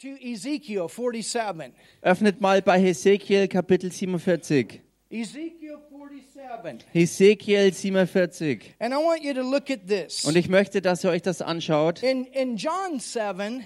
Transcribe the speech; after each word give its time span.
to 0.00 0.16
Ezekiel 0.18 0.88
47. 0.88 1.74
Öffnet 2.00 2.40
mal 2.40 2.62
bei 2.62 2.80
Hesekiel 2.80 3.48
Kapitel 3.48 3.92
47. 3.92 4.80
Ezekiel 5.10 5.78
47. 5.90 6.86
Hesekiel 6.90 7.72
47. 7.74 8.74
And 8.78 8.94
I 8.94 8.96
want 8.96 9.22
you 9.22 9.34
to 9.34 9.42
look 9.42 9.70
at 9.70 9.86
this. 9.86 10.24
Und 10.24 10.36
ich 10.36 10.48
möchte, 10.48 10.80
dass 10.80 11.04
ihr 11.04 11.10
euch 11.10 11.20
das 11.20 11.42
anschaut. 11.42 12.02
In, 12.02 12.24
in 12.24 12.56
John 12.56 12.98
7, 12.98 13.62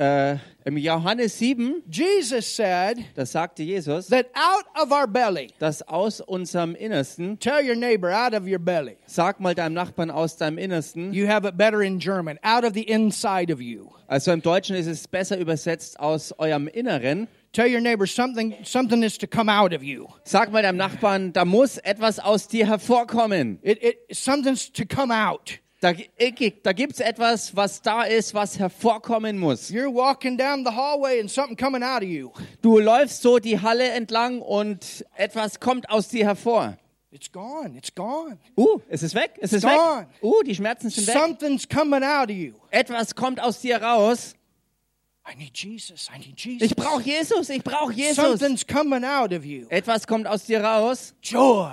Äh, 0.00 0.38
Im 0.64 0.78
Johannes 0.78 1.38
7, 1.38 1.82
Jesus 1.90 2.56
said 2.56 3.04
da 3.14 3.26
sagte 3.26 3.62
Jesus, 3.62 4.06
that 4.06 4.28
out 4.34 4.64
of 4.82 4.90
our 4.92 5.06
belly, 5.06 5.48
dass 5.58 5.82
aus 5.82 6.22
unserem 6.22 6.74
Innersten, 6.74 7.38
tell 7.38 7.62
your 7.62 7.74
neighbor, 7.74 8.10
out 8.10 8.32
of 8.32 8.46
your 8.46 8.58
belly. 8.58 8.96
sag 9.04 9.40
mal 9.40 9.54
deinem 9.54 9.74
Nachbarn 9.74 10.10
aus 10.10 10.38
deinem 10.38 10.56
Innersten, 10.56 11.12
You 11.12 11.28
have 11.28 11.46
it 11.46 11.58
better 11.58 11.82
in 11.82 11.98
German, 11.98 12.38
out 12.42 12.64
of 12.64 12.72
the 12.72 12.82
inside 12.82 13.52
of 13.52 13.60
you. 13.60 13.90
also 14.08 14.32
im 14.32 14.40
Deutschen 14.40 14.74
ist 14.74 14.86
es 14.86 15.06
besser 15.06 15.36
übersetzt 15.36 16.00
aus 16.00 16.32
eurem 16.38 16.66
Inneren. 16.68 17.28
Tell 17.52 17.70
your 17.70 17.82
neighbor 17.82 18.06
something 18.06 18.54
something 18.64 19.02
is 19.02 19.18
to 19.18 19.26
come 19.26 19.50
out 19.52 19.74
of 19.74 19.82
you. 19.82 20.06
Sag 20.24 20.50
mal 20.50 20.62
deinem 20.62 20.78
Nachbarn, 20.78 21.34
da 21.34 21.44
muss 21.44 21.76
etwas 21.76 22.18
aus 22.18 22.48
dir 22.48 22.66
hervorkommen. 22.66 23.58
It, 23.60 23.82
it 23.82 23.98
something's 24.16 24.72
to 24.72 24.84
come 24.86 25.12
out. 25.12 25.58
Da, 25.80 25.94
da 25.94 26.72
gibt 26.72 26.92
es 26.92 27.00
etwas, 27.00 27.56
was 27.56 27.80
da 27.80 28.02
ist, 28.02 28.34
was 28.34 28.58
hervorkommen 28.58 29.38
muss. 29.38 29.70
You're 29.70 29.92
walking 29.92 30.36
down 30.36 30.62
the 30.62 30.70
hallway 30.70 31.18
and 31.18 31.30
something 31.30 31.56
coming 31.56 31.82
out 31.82 32.02
of 32.02 32.08
you. 32.08 32.30
Du 32.60 32.78
läufst 32.78 33.22
so 33.22 33.38
die 33.38 33.58
Halle 33.58 33.90
entlang 33.92 34.42
und 34.42 35.06
etwas 35.16 35.58
kommt 35.58 35.88
aus 35.88 36.08
dir 36.08 36.26
hervor. 36.26 36.76
It's 37.12 37.32
gone. 37.32 37.76
It's 37.78 37.94
gone. 37.94 38.38
Uh, 38.56 38.78
es 38.90 39.02
ist 39.02 39.14
weg, 39.14 39.32
es 39.40 39.54
ist 39.54 39.64
weg. 39.64 39.74
Gone. 39.74 40.06
Uh, 40.20 40.42
die 40.42 40.54
Schmerzen 40.54 40.90
sind 40.90 41.06
weg. 41.06 41.16
Something's 41.16 41.66
coming 41.66 42.04
out 42.04 42.28
of 42.28 42.36
you. 42.36 42.52
Etwas 42.70 43.14
kommt 43.14 43.40
aus 43.40 43.62
dir 43.62 43.82
raus. 43.82 44.34
I 45.26 45.34
need 45.34 45.56
Jesus. 45.56 46.08
I 46.14 46.18
need 46.18 46.38
Jesus. 46.38 46.70
Ich 46.70 46.76
brauche 46.76 47.02
Jesus, 47.02 47.48
ich 47.48 47.64
brauche 47.64 47.92
Jesus. 47.94 48.16
Something's 48.16 48.66
coming 48.66 49.02
out 49.02 49.32
of 49.32 49.46
you. 49.46 49.66
Etwas 49.70 50.06
kommt 50.06 50.26
aus 50.26 50.44
dir 50.44 50.62
raus. 50.62 51.14
Joy. 51.22 51.70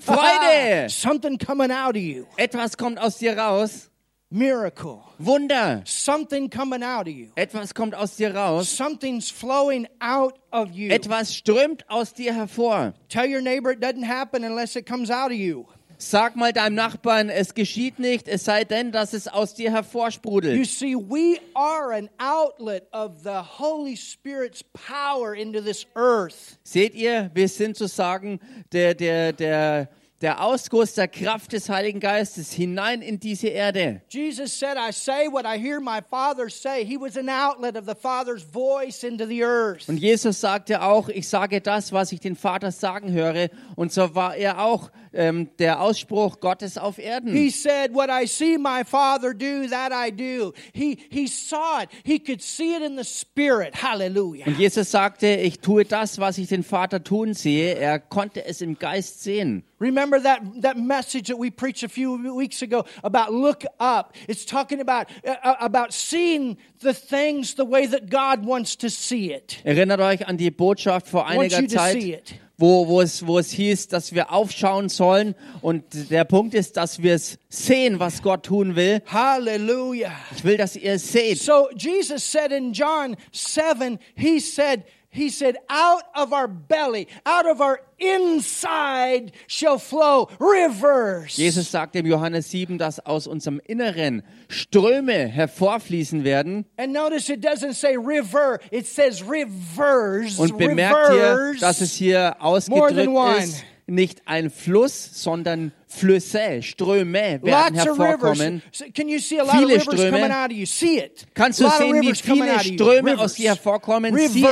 Freude. 0.00 0.84
Ah, 0.84 0.88
something 0.88 1.38
coming 1.38 1.70
out 1.70 1.96
of 1.96 2.02
you. 2.02 2.26
Etwas 2.38 2.76
kommt 2.76 2.98
aus 2.98 3.18
dir 3.18 3.36
raus. 3.36 3.90
Miracle. 4.30 5.04
Wunder. 5.18 5.82
Something 5.86 6.50
coming 6.50 6.82
out 6.82 7.06
of 7.06 7.14
you. 7.14 7.28
Etwas 7.36 7.72
kommt 7.72 7.94
aus 7.94 8.16
dir 8.16 8.34
raus. 8.34 8.68
Something's 8.68 9.30
flowing 9.30 9.86
out 10.00 10.38
of 10.52 10.72
you. 10.72 10.90
Etwas 10.90 11.34
strömt 11.34 11.82
aus 11.88 12.12
dir 12.12 12.34
hervor. 12.34 12.92
Tell 13.08 13.26
your 13.26 13.40
neighbor 13.40 13.70
it 13.70 13.80
doesn't 13.80 14.02
happen 14.02 14.44
unless 14.44 14.76
it 14.76 14.84
comes 14.84 15.10
out 15.10 15.30
of 15.30 15.38
you. 15.38 15.66
Sag 15.98 16.36
mal 16.36 16.52
deinem 16.52 16.74
Nachbarn, 16.74 17.28
es 17.30 17.54
geschieht 17.54 17.98
nicht, 17.98 18.28
es 18.28 18.44
sei 18.44 18.64
denn, 18.64 18.92
dass 18.92 19.12
es 19.12 19.28
aus 19.28 19.54
dir 19.54 19.70
You 19.70 19.74
hervorsprudelt. 19.76 20.66
see, 20.66 20.94
we 20.94 21.38
are 21.54 21.94
an 21.94 22.10
outlet 22.18 22.84
of 22.92 23.22
the 23.22 23.40
Holy 23.58 23.96
Spirit's 23.96 24.62
power 24.62 25.34
into 25.34 25.60
this 25.60 25.86
earth. 25.94 26.58
Seht 26.64 26.94
ihr, 26.94 27.30
wir 27.34 27.48
sind 27.48 27.76
sozusagen 27.76 28.40
der, 28.72 28.94
der, 28.94 29.32
der, 29.32 29.88
der 30.20 30.42
Ausguss 30.42 30.94
der 30.94 31.08
Kraft 31.08 31.52
des 31.52 31.68
Heiligen 31.68 32.00
Geistes 32.00 32.52
hinein 32.52 33.02
in 33.02 33.20
diese 33.20 33.48
Erde. 33.48 34.00
Jesus 34.08 34.58
said, 34.58 34.76
I 34.76 34.92
say 34.92 35.28
what 35.30 35.44
I 35.44 35.58
hear 35.58 35.80
my 35.80 36.00
Father 36.10 36.48
say. 36.48 36.84
He 36.84 36.96
was 36.98 37.16
an 37.16 37.28
outlet 37.28 37.76
of 37.76 37.86
the 37.86 37.94
Father's 37.94 38.42
voice 38.42 39.02
into 39.02 39.26
the 39.26 39.42
earth. 39.42 39.88
Und 39.88 39.98
Jesus 39.98 40.40
sagte 40.40 40.82
auch, 40.82 41.08
ich 41.08 41.28
sage 41.28 41.60
das, 41.60 41.92
was 41.92 42.12
ich 42.12 42.20
den 42.20 42.36
Vater 42.36 42.72
sagen 42.72 43.12
höre. 43.12 43.48
Und 43.76 43.92
so 43.92 44.14
war 44.14 44.36
er 44.36 44.62
auch 44.62 44.90
ähm, 45.16 45.48
der 45.58 45.80
Ausspruch 45.80 46.40
Gottes 46.40 46.78
auf 46.78 46.98
Erden. 46.98 47.32
He 47.32 47.50
said, 47.50 47.94
What 47.94 48.08
I 48.10 48.26
see 48.26 48.58
my 48.58 48.84
Father 48.84 49.34
do, 49.34 49.68
that 49.68 49.92
I 49.92 50.10
do. 50.10 50.52
He, 50.72 50.98
he 51.10 51.26
saw 51.26 51.80
it. 51.82 51.88
He 52.04 52.18
could 52.18 52.42
see 52.42 52.74
it 52.74 52.82
in 52.82 52.96
the 52.96 53.04
Spirit. 53.04 53.74
Hallelujah. 53.74 54.46
Und 54.46 54.58
Jesus 54.58 54.90
sagte, 54.90 55.26
ich 55.26 55.60
tue 55.60 55.84
das, 55.84 56.18
was 56.18 56.38
ich 56.38 56.48
den 56.48 56.62
Vater 56.62 57.02
tun 57.02 57.34
sehe. 57.34 57.74
Er 57.74 57.98
konnte 57.98 58.44
es 58.44 58.60
im 58.60 58.78
Geist 58.78 59.22
sehen. 59.22 59.64
Remember 59.78 60.18
that, 60.18 60.40
that 60.62 60.78
message 60.78 61.28
that 61.28 61.38
we 61.38 61.50
preached 61.50 61.82
a 61.82 61.88
few 61.88 62.16
weeks 62.34 62.62
ago 62.62 62.86
about 63.04 63.32
look 63.32 63.64
up. 63.78 64.14
It's 64.26 64.46
talking 64.46 64.80
about, 64.80 65.08
uh, 65.26 65.54
about 65.60 65.92
seeing 65.92 66.56
the 66.80 66.94
things 66.94 67.54
the 67.54 67.64
way 67.66 67.86
that 67.86 68.08
God 68.08 68.46
wants 68.46 68.76
to 68.78 68.88
see 68.88 69.32
it. 69.32 69.58
Erinnert 69.64 70.00
euch 70.00 70.26
an 70.26 70.38
die 70.38 70.50
Botschaft 70.50 71.08
vor 71.08 71.26
einiger 71.26 71.68
Zeit, 71.68 71.96
it. 71.96 72.34
Wo, 72.58 72.88
wo, 72.88 73.00
es, 73.00 73.26
wo 73.26 73.38
es 73.38 73.50
hieß, 73.50 73.88
dass 73.88 74.14
wir 74.14 74.32
aufschauen 74.32 74.88
sollen. 74.88 75.34
Und 75.60 76.10
der 76.10 76.24
Punkt 76.24 76.54
ist, 76.54 76.76
dass 76.76 77.02
wir 77.02 77.14
es 77.14 77.38
sehen, 77.48 77.98
was 78.00 78.22
Gott 78.22 78.44
tun 78.46 78.76
will. 78.76 79.02
Hallelujah. 79.06 80.12
Ich 80.34 80.44
will, 80.44 80.56
dass 80.56 80.76
ihr 80.76 80.94
es 80.94 81.12
seht. 81.12 81.38
So 81.38 81.68
Jesus 81.76 82.30
said 82.30 82.52
in 82.52 82.72
John 82.72 83.16
7, 83.32 83.98
he 84.14 84.40
said, 84.40 84.84
he 85.16 85.30
said, 85.30 85.56
out 85.68 86.02
of 86.14 86.32
our 86.32 86.48
belly, 86.48 87.08
out 87.24 87.46
of 87.48 87.60
our 87.60 87.80
inside 87.98 89.32
shall 89.46 89.78
flow 89.78 90.28
rivers. 90.38 91.36
Jesus 91.36 91.70
sagt 91.70 91.96
im 91.96 92.06
Johannes 92.06 92.50
7, 92.50 92.78
dass 92.78 93.00
aus 93.00 93.26
unserem 93.26 93.60
Inneren 93.66 94.22
Ströme 94.48 95.26
hervorfließen 95.26 96.24
werden. 96.24 96.66
And 96.76 96.92
notice 96.92 97.28
it 97.30 97.42
doesn't 97.44 97.74
say 97.74 97.96
river, 97.96 98.60
it 98.70 98.86
says 98.86 99.22
rivers. 99.22 100.38
Und 100.38 100.58
bemerkt 100.58 101.10
rivers. 101.10 101.60
dass 101.60 101.80
es 101.80 101.94
hier 101.94 102.36
ausgedrückt 102.40 102.92
ist, 103.38 103.64
nicht 103.86 104.22
ein 104.26 104.50
Fluss, 104.50 105.10
sondern 105.22 105.72
Flüsse, 105.86 106.60
Ströme 106.62 107.40
werden 107.42 107.76
Lots 107.76 107.86
hervorkommen. 107.86 108.54
rivers. 108.54 108.62
So, 108.72 108.84
Can 108.94 109.08
you 109.08 109.18
see 109.18 109.38
a 109.38 109.44
lot 109.44 109.52
Viele 109.52 109.76
of 109.76 109.82
rivers 109.82 109.94
Ströme. 109.94 110.10
coming 110.10 110.32
out 110.32 110.50
of 110.50 110.56
you? 110.56 110.66
See 110.66 110.98
it. 110.98 111.26
Kannst 111.32 111.60
du 111.60 111.68
sehen, 111.70 112.02
wie 112.02 112.14
viele. 112.14 112.58
Ströme 112.60 113.18
aus 113.18 113.34
dir 113.34 113.50
hervorkommen? 113.50 114.14
Sieh. 114.28 114.44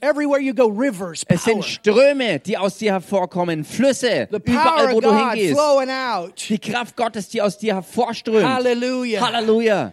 Everywhere 0.00 0.40
you 0.40 0.54
go, 0.54 0.66
rivers. 0.66 1.24
Es 1.28 1.44
sind 1.44 1.64
Ströme, 1.64 2.38
die 2.38 2.56
aus 2.56 2.78
dir 2.78 2.92
hervorkommen, 2.92 3.64
Flüsse, 3.64 4.28
überall, 4.30 4.94
wo 4.94 5.00
du 5.00 5.14
hingehst. 5.14 5.58
Die 6.48 6.58
Kraft 6.58 6.96
Gottes, 6.96 7.28
die 7.28 7.42
aus 7.42 7.58
dir 7.58 7.74
hervorströmt. 7.74 8.46
Hallelujah. 8.46 9.20
Halleluja. 9.20 9.92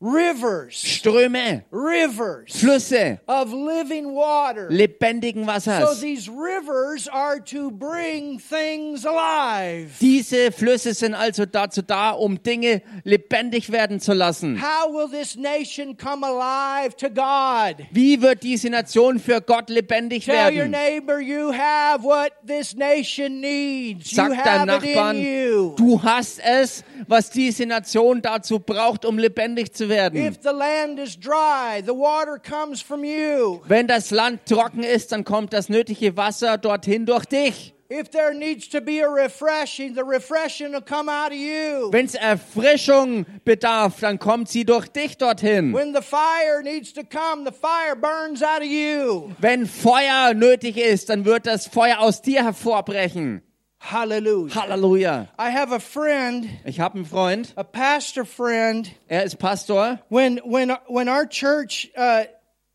Rivers. 0.00 0.74
Ströme, 0.74 1.64
Rivers 1.72 2.56
Flüsse, 2.60 3.20
of 3.26 3.52
living 3.52 4.14
water. 4.14 4.68
lebendigen 4.68 5.44
So 5.44 5.48
Wassers. 5.48 6.00
these 6.00 6.28
rivers 6.28 7.08
are 7.08 7.40
to 7.44 7.70
bring 7.70 8.38
things 8.38 9.06
alive. 9.06 9.92
Diese 10.00 10.52
Flüsse 10.52 10.92
sind 10.92 11.14
also 11.14 11.46
dazu 11.46 11.80
da, 11.80 12.10
um 12.10 12.42
Dinge 12.42 12.82
lebendig 13.04 13.70
werden 13.72 13.98
zu 14.00 14.12
lassen. 14.12 14.60
How 14.60 14.92
will 14.92 15.08
this 15.08 15.36
nation 15.36 15.96
come 15.96 16.22
alive 16.26 16.94
to 16.96 17.08
God? 17.08 17.86
Wie 17.92 18.20
wird 18.20 18.42
diese 18.42 18.68
Nation 18.68 19.18
für 19.18 19.40
Gott 19.40 19.70
lebendig 19.70 20.26
Tell 20.26 20.34
your 20.52 20.64
werden? 20.66 20.72
neighbor 20.72 21.18
you 21.20 21.50
have 21.52 22.02
what 22.04 22.32
this 22.46 22.74
nation 22.74 23.40
needs. 23.40 24.10
You 24.10 24.16
Sag 24.16 24.44
deinem 24.44 24.68
have 24.68 24.84
it 24.84 24.90
in 24.90 24.94
Nachbarn, 24.96 25.16
you. 25.18 25.74
du 25.76 26.02
hast 26.02 26.40
es, 26.44 26.84
was 27.08 27.30
diese 27.30 27.64
Nation 27.64 28.20
dazu 28.20 28.58
braucht, 28.58 29.04
um 29.06 29.18
lebendig 29.18 29.72
zu 29.72 29.83
werden. 29.88 30.20
If 30.20 30.38
the 30.42 30.50
land 30.50 30.98
is 30.98 31.18
dry, 31.18 31.82
the 31.84 31.92
water 31.92 32.38
comes 32.38 32.82
from 32.82 33.04
you. 33.04 33.60
Wenn 33.66 33.86
das 33.86 34.10
Land 34.10 34.46
trocken 34.46 34.82
ist, 34.82 35.12
dann 35.12 35.24
kommt 35.24 35.52
das 35.52 35.68
nötige 35.68 36.16
Wasser 36.16 36.58
dorthin 36.58 37.06
durch 37.06 37.26
dich. 37.26 37.74
If 37.90 38.10
there 38.10 38.34
needs 38.34 38.66
to 38.70 38.80
be 38.80 39.02
a 39.02 39.08
refreshing, 39.08 39.94
the 39.94 40.02
refreshing 40.04 40.72
will 40.72 40.80
come 40.80 41.08
out 41.08 41.30
of 41.30 41.38
you. 41.38 41.92
Wenn 41.92 42.06
es 42.06 42.14
Erfrischung 42.14 43.24
bedarf, 43.44 44.00
dann 44.00 44.18
kommt 44.18 44.48
sie 44.48 44.64
durch 44.64 44.88
dich 44.88 45.16
dorthin. 45.16 45.72
When 45.72 45.94
the 45.94 46.02
fire 46.02 46.62
needs 46.64 46.92
to 46.94 47.02
come, 47.02 47.44
the 47.44 47.52
fire 47.52 47.94
burns 47.94 48.42
out 48.42 48.62
of 48.62 48.66
you. 48.66 49.30
Wenn 49.38 49.66
Feuer 49.66 50.34
nötig 50.34 50.76
ist, 50.76 51.08
dann 51.08 51.24
wird 51.24 51.46
das 51.46 51.68
Feuer 51.68 52.00
aus 52.00 52.20
dir 52.20 52.42
hervorbrechen. 52.42 53.42
Hallelujah. 53.90 54.54
Halleluja. 54.54 55.28
I 55.38 55.50
have 55.50 55.70
a 55.70 55.78
friend, 55.78 56.48
Ich 56.64 56.80
habe 56.80 56.94
einen 56.96 57.04
Freund, 57.04 57.52
a 57.56 57.62
pastor 57.64 58.24
friend. 58.24 58.90
er 59.08 59.24
ist 59.24 59.38
Pastor. 59.38 59.98
When 60.08 60.38
when 60.44 60.70
when 60.88 61.08
our 61.08 61.26
church 61.28 61.90
uh, 61.96 62.24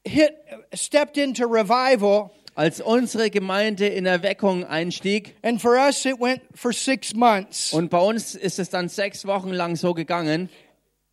hit 0.05 0.33
stepped 0.75 1.17
into 1.17 1.47
revival, 1.47 2.29
Als 2.55 2.79
unsere 2.79 3.29
Gemeinde 3.31 3.87
in 3.87 4.05
Erweckung 4.05 4.65
einstieg, 4.65 5.33
and 5.41 5.59
for 5.59 5.77
us 5.77 6.05
it 6.05 6.19
went 6.19 6.41
for 6.53 6.71
six 6.71 7.15
months. 7.15 7.73
und 7.73 7.89
bei 7.89 7.99
uns 7.99 8.35
ist 8.35 8.59
es 8.59 8.69
dann 8.69 8.87
sechs 8.87 9.25
Wochen 9.25 9.49
lang 9.51 9.75
so 9.77 9.93
gegangen. 9.95 10.49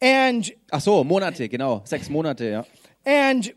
And 0.03 0.53
Ach 0.73 0.83
so, 0.83 1.05
Monate, 1.05 1.49
genau, 1.49 1.81
sechs 1.85 2.11
Monate, 2.11 2.45
ja. 2.51 2.67
and 3.07 3.51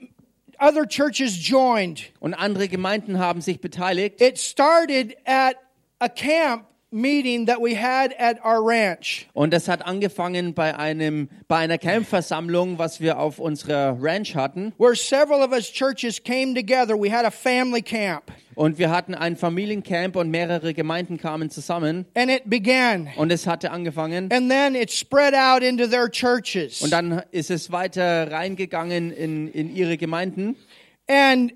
other 0.57 0.85
churches 0.87 1.33
joined. 1.35 1.99
Und 2.21 2.33
andere 2.33 2.69
Gemeinden 2.69 3.19
haben 3.19 3.41
sich 3.41 3.59
beteiligt. 3.59 4.21
It 4.21 4.39
started 4.39 5.17
at 5.25 5.55
a 5.99 6.09
camp 6.09 6.65
meeting 6.91 7.45
that 7.45 7.61
we 7.61 7.75
had 7.75 8.13
at 8.17 8.43
our 8.43 8.61
ranch. 8.65 9.27
Und 9.33 9.53
das 9.53 9.67
hat 9.67 9.85
angefangen 9.85 10.55
bei 10.55 10.75
einem 10.75 11.29
bei 11.47 11.57
einer 11.57 11.77
Campversammlung, 11.77 12.79
was 12.79 12.99
wir 12.99 13.19
auf 13.19 13.37
unserer 13.37 13.95
Ranch 14.01 14.35
hatten. 14.35 14.73
where 14.79 14.95
several 14.95 15.41
of 15.43 15.51
us 15.51 15.71
churches 15.71 16.23
came 16.23 16.55
together. 16.55 16.95
We 16.99 17.11
had 17.11 17.25
a 17.25 17.29
family 17.31 17.83
camp, 17.83 18.31
Und 18.55 18.79
wir 18.79 18.89
hatten 18.89 19.13
ein 19.13 19.35
Familiencamp 19.37 20.15
und 20.15 20.31
mehrere 20.31 20.73
Gemeinden 20.73 21.17
kamen 21.19 21.51
zusammen. 21.51 22.05
and 22.15 22.31
it 22.31 22.49
began. 22.49 23.07
Und 23.17 23.31
es 23.31 23.45
hatte 23.45 23.69
angefangen. 23.69 24.31
And 24.33 24.49
then 24.49 24.73
it 24.73 24.89
spread 24.89 25.35
out 25.35 25.61
into 25.61 25.85
their 25.85 26.09
churches. 26.09 26.81
Und 26.81 26.91
dann 26.91 27.21
ist 27.29 27.51
es 27.51 27.71
weiter 27.71 28.31
reingegangen 28.31 29.11
in, 29.11 29.47
in 29.51 29.75
ihre 29.75 29.95
Gemeinden. 29.97 30.55
And 31.07 31.53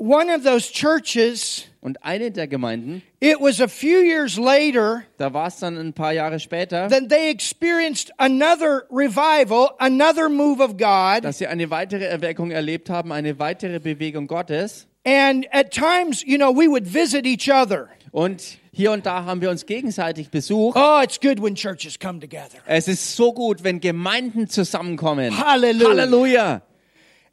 one 0.00 0.30
of 0.34 0.42
those 0.42 0.72
churches, 0.72 1.66
Und 1.82 2.02
eine 2.04 2.30
der 2.30 2.46
Gemeinden, 2.46 3.02
it 3.20 3.40
was 3.40 3.60
a 3.60 3.68
few 3.68 4.02
years 4.02 4.36
later 4.36 5.02
da 5.16 5.32
war 5.32 5.46
es 5.48 5.58
dann 5.60 5.78
ein 5.78 5.92
paar 5.92 6.12
Jahre 6.12 6.38
später, 6.40 6.88
that 6.88 7.08
they 7.08 7.30
experienced 7.30 8.10
another 8.18 8.84
revival, 8.90 9.70
another 9.78 10.28
move 10.28 10.62
of 10.62 10.76
God. 10.76 11.24
dass 11.24 11.38
sie 11.38 11.46
eine 11.46 11.70
weitere 11.70 12.04
Erweckung 12.04 12.50
erlebt 12.50 12.90
haben, 12.90 13.12
eine 13.12 13.38
weitere 13.38 13.78
Bewegung 13.78 14.26
Gottes. 14.26 14.86
And 15.06 15.46
at 15.52 15.70
times, 15.70 16.22
you 16.26 16.36
know, 16.36 16.52
we 16.54 16.68
would 16.68 16.86
visit 16.86 17.24
each 17.26 17.50
other. 17.50 17.88
Und 18.12 18.58
hier 18.72 18.92
und 18.92 19.06
da 19.06 19.24
haben 19.24 19.40
wir 19.40 19.50
uns 19.50 19.64
gegenseitig 19.64 20.30
besucht. 20.30 20.76
Oh, 20.78 21.00
it's 21.02 21.18
good 21.18 21.42
when 21.42 21.54
churches 21.54 21.98
come 21.98 22.20
together. 22.20 22.58
Es 22.66 22.88
ist 22.88 23.16
so 23.16 23.32
gut, 23.32 23.64
wenn 23.64 23.80
Gemeinden 23.80 24.48
zusammenkommen. 24.48 25.36
Halleluja. 25.38 25.88
Halleluja. 25.88 26.62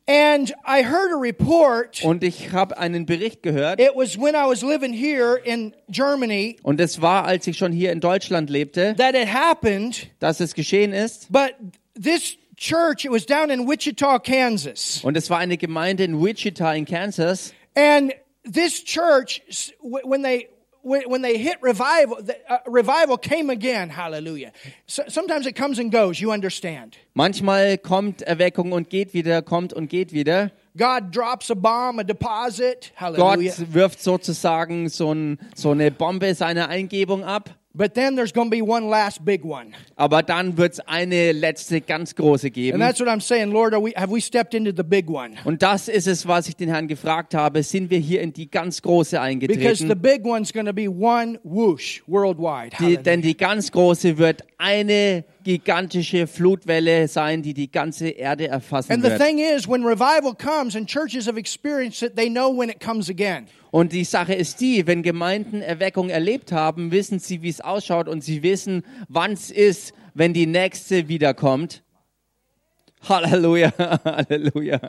And 0.10 0.54
I 0.66 0.84
heard 0.84 1.12
a 1.12 1.18
report. 1.20 2.02
Und 2.04 2.24
ich 2.24 2.54
habe 2.54 2.78
einen 2.78 3.06
Bericht 3.06 3.44
gehört. 3.44 3.82
It 3.82 3.92
was 3.94 4.18
when 4.18 4.36
I 4.36 4.48
was 4.48 4.64
living 4.64 4.94
here 4.94 5.36
in 5.36 5.74
Germany 5.90 6.56
Und 6.64 6.80
es 6.80 7.02
war, 7.02 7.26
als 7.26 7.46
ich 7.48 7.58
schon 7.58 7.74
hier 7.74 7.92
in 7.92 8.00
Deutschland 8.00 8.50
lebte, 8.50 8.96
that 8.98 9.16
it 9.16 9.28
happened. 9.34 10.08
dass 10.20 10.40
es 10.40 10.54
geschehen 10.54 10.94
ist. 10.94 11.30
But 11.30 11.56
this 12.02 12.38
church, 12.56 13.04
it 13.04 13.12
was 13.12 13.26
down 13.26 13.50
in 13.50 13.68
Wichita, 13.68 14.20
Kansas. 14.20 15.02
Und 15.04 15.18
es 15.18 15.30
war 15.30 15.40
eine 15.40 15.58
Gemeinde 15.58 16.06
in 16.06 16.24
Wichita 16.24 16.74
in 16.74 16.86
Kansas. 16.86 17.54
And 17.76 18.14
this 18.46 18.84
church, 18.86 19.42
when 19.82 20.24
they 20.24 20.48
when 20.88 21.22
they 21.22 21.38
hit 21.38 21.58
revival, 21.62 22.18
uh, 22.50 22.58
revival 22.66 23.18
came 23.18 23.50
again. 23.50 23.90
Hallelujah. 23.90 24.52
So, 24.86 25.04
sometimes 25.08 25.46
it 25.46 25.56
comes 25.56 25.80
and 25.80 25.92
goes. 25.92 26.20
You 26.22 26.32
understand? 26.32 26.98
Manchmal 27.14 27.78
kommt 27.78 28.22
Erweckung 28.22 28.72
und 28.72 28.90
geht 28.90 29.14
wieder, 29.14 29.42
kommt 29.42 29.74
und 29.74 29.90
geht 29.90 30.14
wieder. 30.14 30.52
God 30.78 31.12
drops 31.12 31.50
a 31.50 31.56
bomb, 31.56 32.00
a 32.00 32.04
deposit. 32.04 32.92
Hallelujah. 32.96 33.52
Gott 33.58 33.74
wirft 33.74 34.02
sozusagen 34.02 34.90
so, 34.90 35.12
ein, 35.14 35.40
so 35.56 35.72
eine 35.72 35.92
Bombe 35.92 36.36
seiner 36.36 36.70
Eingebung 36.70 37.24
ab. 37.24 37.56
But 37.78 37.94
then 37.94 38.16
there's 38.16 38.34
going 38.34 38.50
to 38.50 38.58
be 38.58 38.64
one 38.64 38.90
last 38.90 39.24
big 39.24 39.46
one, 39.46 39.68
Aber 39.96 40.24
dann 40.24 40.58
wird 40.58 40.74
es 40.74 40.80
eine 40.80 41.32
letzte 41.32 41.80
ganz 41.80 42.16
große 42.16 42.48
and 42.48 42.54
geben. 42.56 42.80
that's 42.80 43.00
what 43.00 43.08
I'm 43.08 43.22
saying. 43.22 43.52
Lord, 43.52 43.76
are 43.76 43.84
we 43.84 43.94
have 43.96 44.12
we 44.12 44.20
stepped 44.20 44.56
into 44.56 44.72
the 44.76 44.84
big 44.84 45.08
one? 45.08 45.36
Und 45.46 45.62
das 45.62 45.88
ist 45.88 46.08
es, 46.08 46.28
was 46.28 46.48
ich 46.48 46.56
den 46.56 46.70
Herrn 46.70 46.88
gefragt 46.88 47.36
habe. 47.36 47.62
Sind 47.62 47.92
wir 47.92 48.00
hier 48.00 48.22
in 48.22 48.34
die 48.34 48.50
ganz 48.50 48.82
große 48.82 49.12
Because 49.12 49.86
the 49.86 49.94
eingetreten? 49.94 50.02
big 50.02 50.26
one's 50.26 50.52
going 50.52 50.66
to 50.66 50.74
be 50.74 50.90
one 50.90 51.40
whoosh 51.44 52.02
worldwide. 52.08 52.76
Die, 52.80 52.98
denn 52.98 53.22
die 53.22 53.38
ganz 53.38 53.72
große 53.72 54.18
wird 54.18 54.42
eine 54.58 55.24
gigantische 55.48 56.28
Flutwelle 56.28 57.08
sein, 57.08 57.42
die 57.42 57.54
die 57.54 57.72
ganze 57.72 58.10
Erde 58.10 58.50
erfassen 58.50 58.92
And 58.92 59.02
the 59.02 59.12
wird. 59.12 59.22
thing 59.22 59.40
is, 59.40 59.66
when 59.68 59.84
revival 59.86 60.36
comes 60.36 60.76
and 60.76 60.88
churches 60.88 61.26
have 61.26 61.40
experienced 61.40 62.04
it, 62.04 62.18
they 62.18 62.30
know 62.30 62.50
when 62.52 62.70
it 62.70 62.82
comes 62.82 63.10
again. 63.10 63.48
Und 63.72 63.94
die 63.94 64.04
Sache 64.04 64.34
ist 64.34 64.60
die, 64.60 64.86
wenn 64.88 65.04
Gemeinden 65.04 65.62
Erweckung 65.62 66.10
erlebt 66.10 66.52
haben, 66.52 66.92
wissen 66.92 67.20
sie, 67.20 67.42
wie 67.42 67.50
es 67.50 67.62
ausschaut 67.62 68.10
und 68.10 68.24
sie 68.24 68.44
wissen, 68.44 68.84
wann 69.08 69.32
es 69.32 69.50
ist, 69.50 69.94
wenn 70.14 70.34
die 70.34 70.48
nächste 70.48 71.08
wiederkommt. 71.08 71.82
Halleluja, 73.08 73.72
Halleluja. 74.04 74.80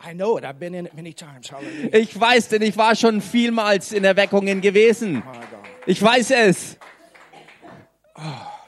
I 0.00 0.12
know 0.12 0.36
it. 0.36 0.44
I've 0.44 0.58
been 0.60 0.74
in 0.74 0.86
it 0.86 0.94
many 0.94 1.12
times. 1.14 1.50
Hallelujah. 1.50 1.94
Ich 1.94 2.18
weiß, 2.18 2.48
denn 2.48 2.62
ich 2.62 2.76
war 2.76 2.94
schon 2.94 3.20
vielmals 3.20 3.92
in 3.92 4.04
Erweckungen 4.04 4.60
gewesen. 4.60 5.14
My 5.14 5.20
God. 5.22 5.57
Ich 5.88 6.02
weiß 6.02 6.30
es. 6.32 6.76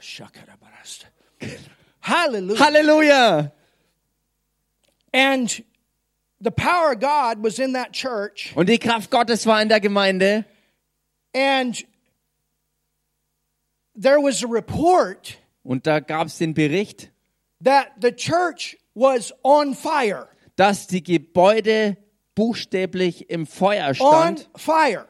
Shakarabarasta. 0.00 1.06
Hallelujah. 2.00 2.58
Halleluja. 2.58 3.52
And 5.12 5.62
the 6.40 6.50
power 6.50 6.92
of 6.92 7.00
God 7.00 7.42
was 7.42 7.58
in 7.58 7.74
that 7.74 7.92
church. 7.92 8.52
Und 8.56 8.70
die 8.70 8.78
Kraft 8.78 9.10
Gottes 9.10 9.44
war 9.44 9.60
in 9.60 9.68
der 9.68 9.80
Gemeinde. 9.80 10.46
And 11.34 11.84
there 13.94 14.18
was 14.18 14.42
a 14.42 14.48
report 14.48 15.36
Und 15.62 15.86
da 15.86 16.00
gab 16.00 16.28
es 16.28 16.38
den 16.38 16.54
Bericht, 16.54 17.10
that 17.62 17.88
the 18.00 18.12
church 18.12 18.78
was 18.94 19.30
on 19.44 19.74
fire. 19.74 20.26
dass 20.56 20.86
die 20.86 21.02
Gebäude 21.02 21.98
buchstäblich 22.34 23.28
im 23.28 23.46
Feuer 23.46 23.88
On 23.88 23.94
stand. 24.38 24.48
fire. 24.56 25.06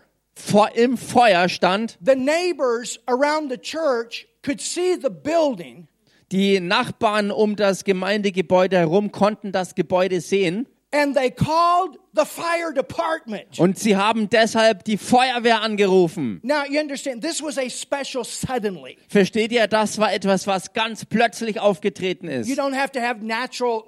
Im 0.75 0.97
Feuer 0.97 1.49
stand. 1.49 1.99
The 2.05 2.15
neighbors 2.17 2.99
around 3.07 3.51
the 3.51 3.59
church 3.59 4.27
could 4.43 4.61
see 4.61 4.95
the 5.01 5.11
building 5.11 5.87
Die 6.33 6.61
Nachbarn 6.61 7.31
um 7.31 7.57
das 7.57 7.83
Gemeindegebäude 7.85 8.79
herum 8.79 9.11
konnten 9.13 9.53
das 9.53 9.75
Gebäude 9.75 10.21
sehen. 10.21 10.67
and 10.93 11.15
they 11.17 11.31
called 11.31 11.99
the 12.15 12.25
fire 12.25 12.73
department. 12.75 13.61
Und 13.61 13.79
sie 13.79 13.97
haben 13.97 14.29
deshalb 14.29 14.83
die 14.85 14.97
Feuerwehr 14.99 15.63
angerufen. 15.63 16.41
Now, 16.43 16.65
you 16.69 16.81
understand, 16.81 17.23
this 17.23 17.41
was 17.41 17.59
a 17.59 17.69
special 17.71 18.25
suddenly. 18.25 18.97
Versteht 19.09 19.53
ihr, 19.53 19.69
das 19.69 19.99
war 19.99 20.13
etwas, 20.13 20.49
was 20.49 20.73
ganz 20.73 21.05
plötzlich 21.05 21.61
aufgetreten 21.61 22.27
You 22.29 22.41
ist. 22.41 22.59
don't 22.59 22.75
have 22.75 22.91
to 22.93 23.01
have 23.01 23.25
natural 23.25 23.85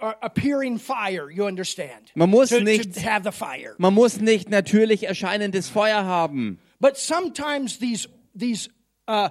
appearing 0.00 0.78
fire, 0.78 1.30
you 1.30 1.44
understand. 1.46 2.10
Man 2.14 2.30
muss 2.30 2.50
to, 2.50 2.60
nicht- 2.60 2.94
to 2.94 3.00
have 3.00 3.24
the 3.24 3.32
fire. 3.32 3.74
Man 3.78 3.94
muss 3.94 4.20
nicht 4.20 4.50
natürlich 4.50 5.06
erscheinendes 5.06 5.68
Feuer 5.68 6.04
haben. 6.04 6.58
But 6.80 6.96
sometimes 6.96 7.78
these, 7.78 8.08
these 8.34 8.68
uh, 9.06 9.28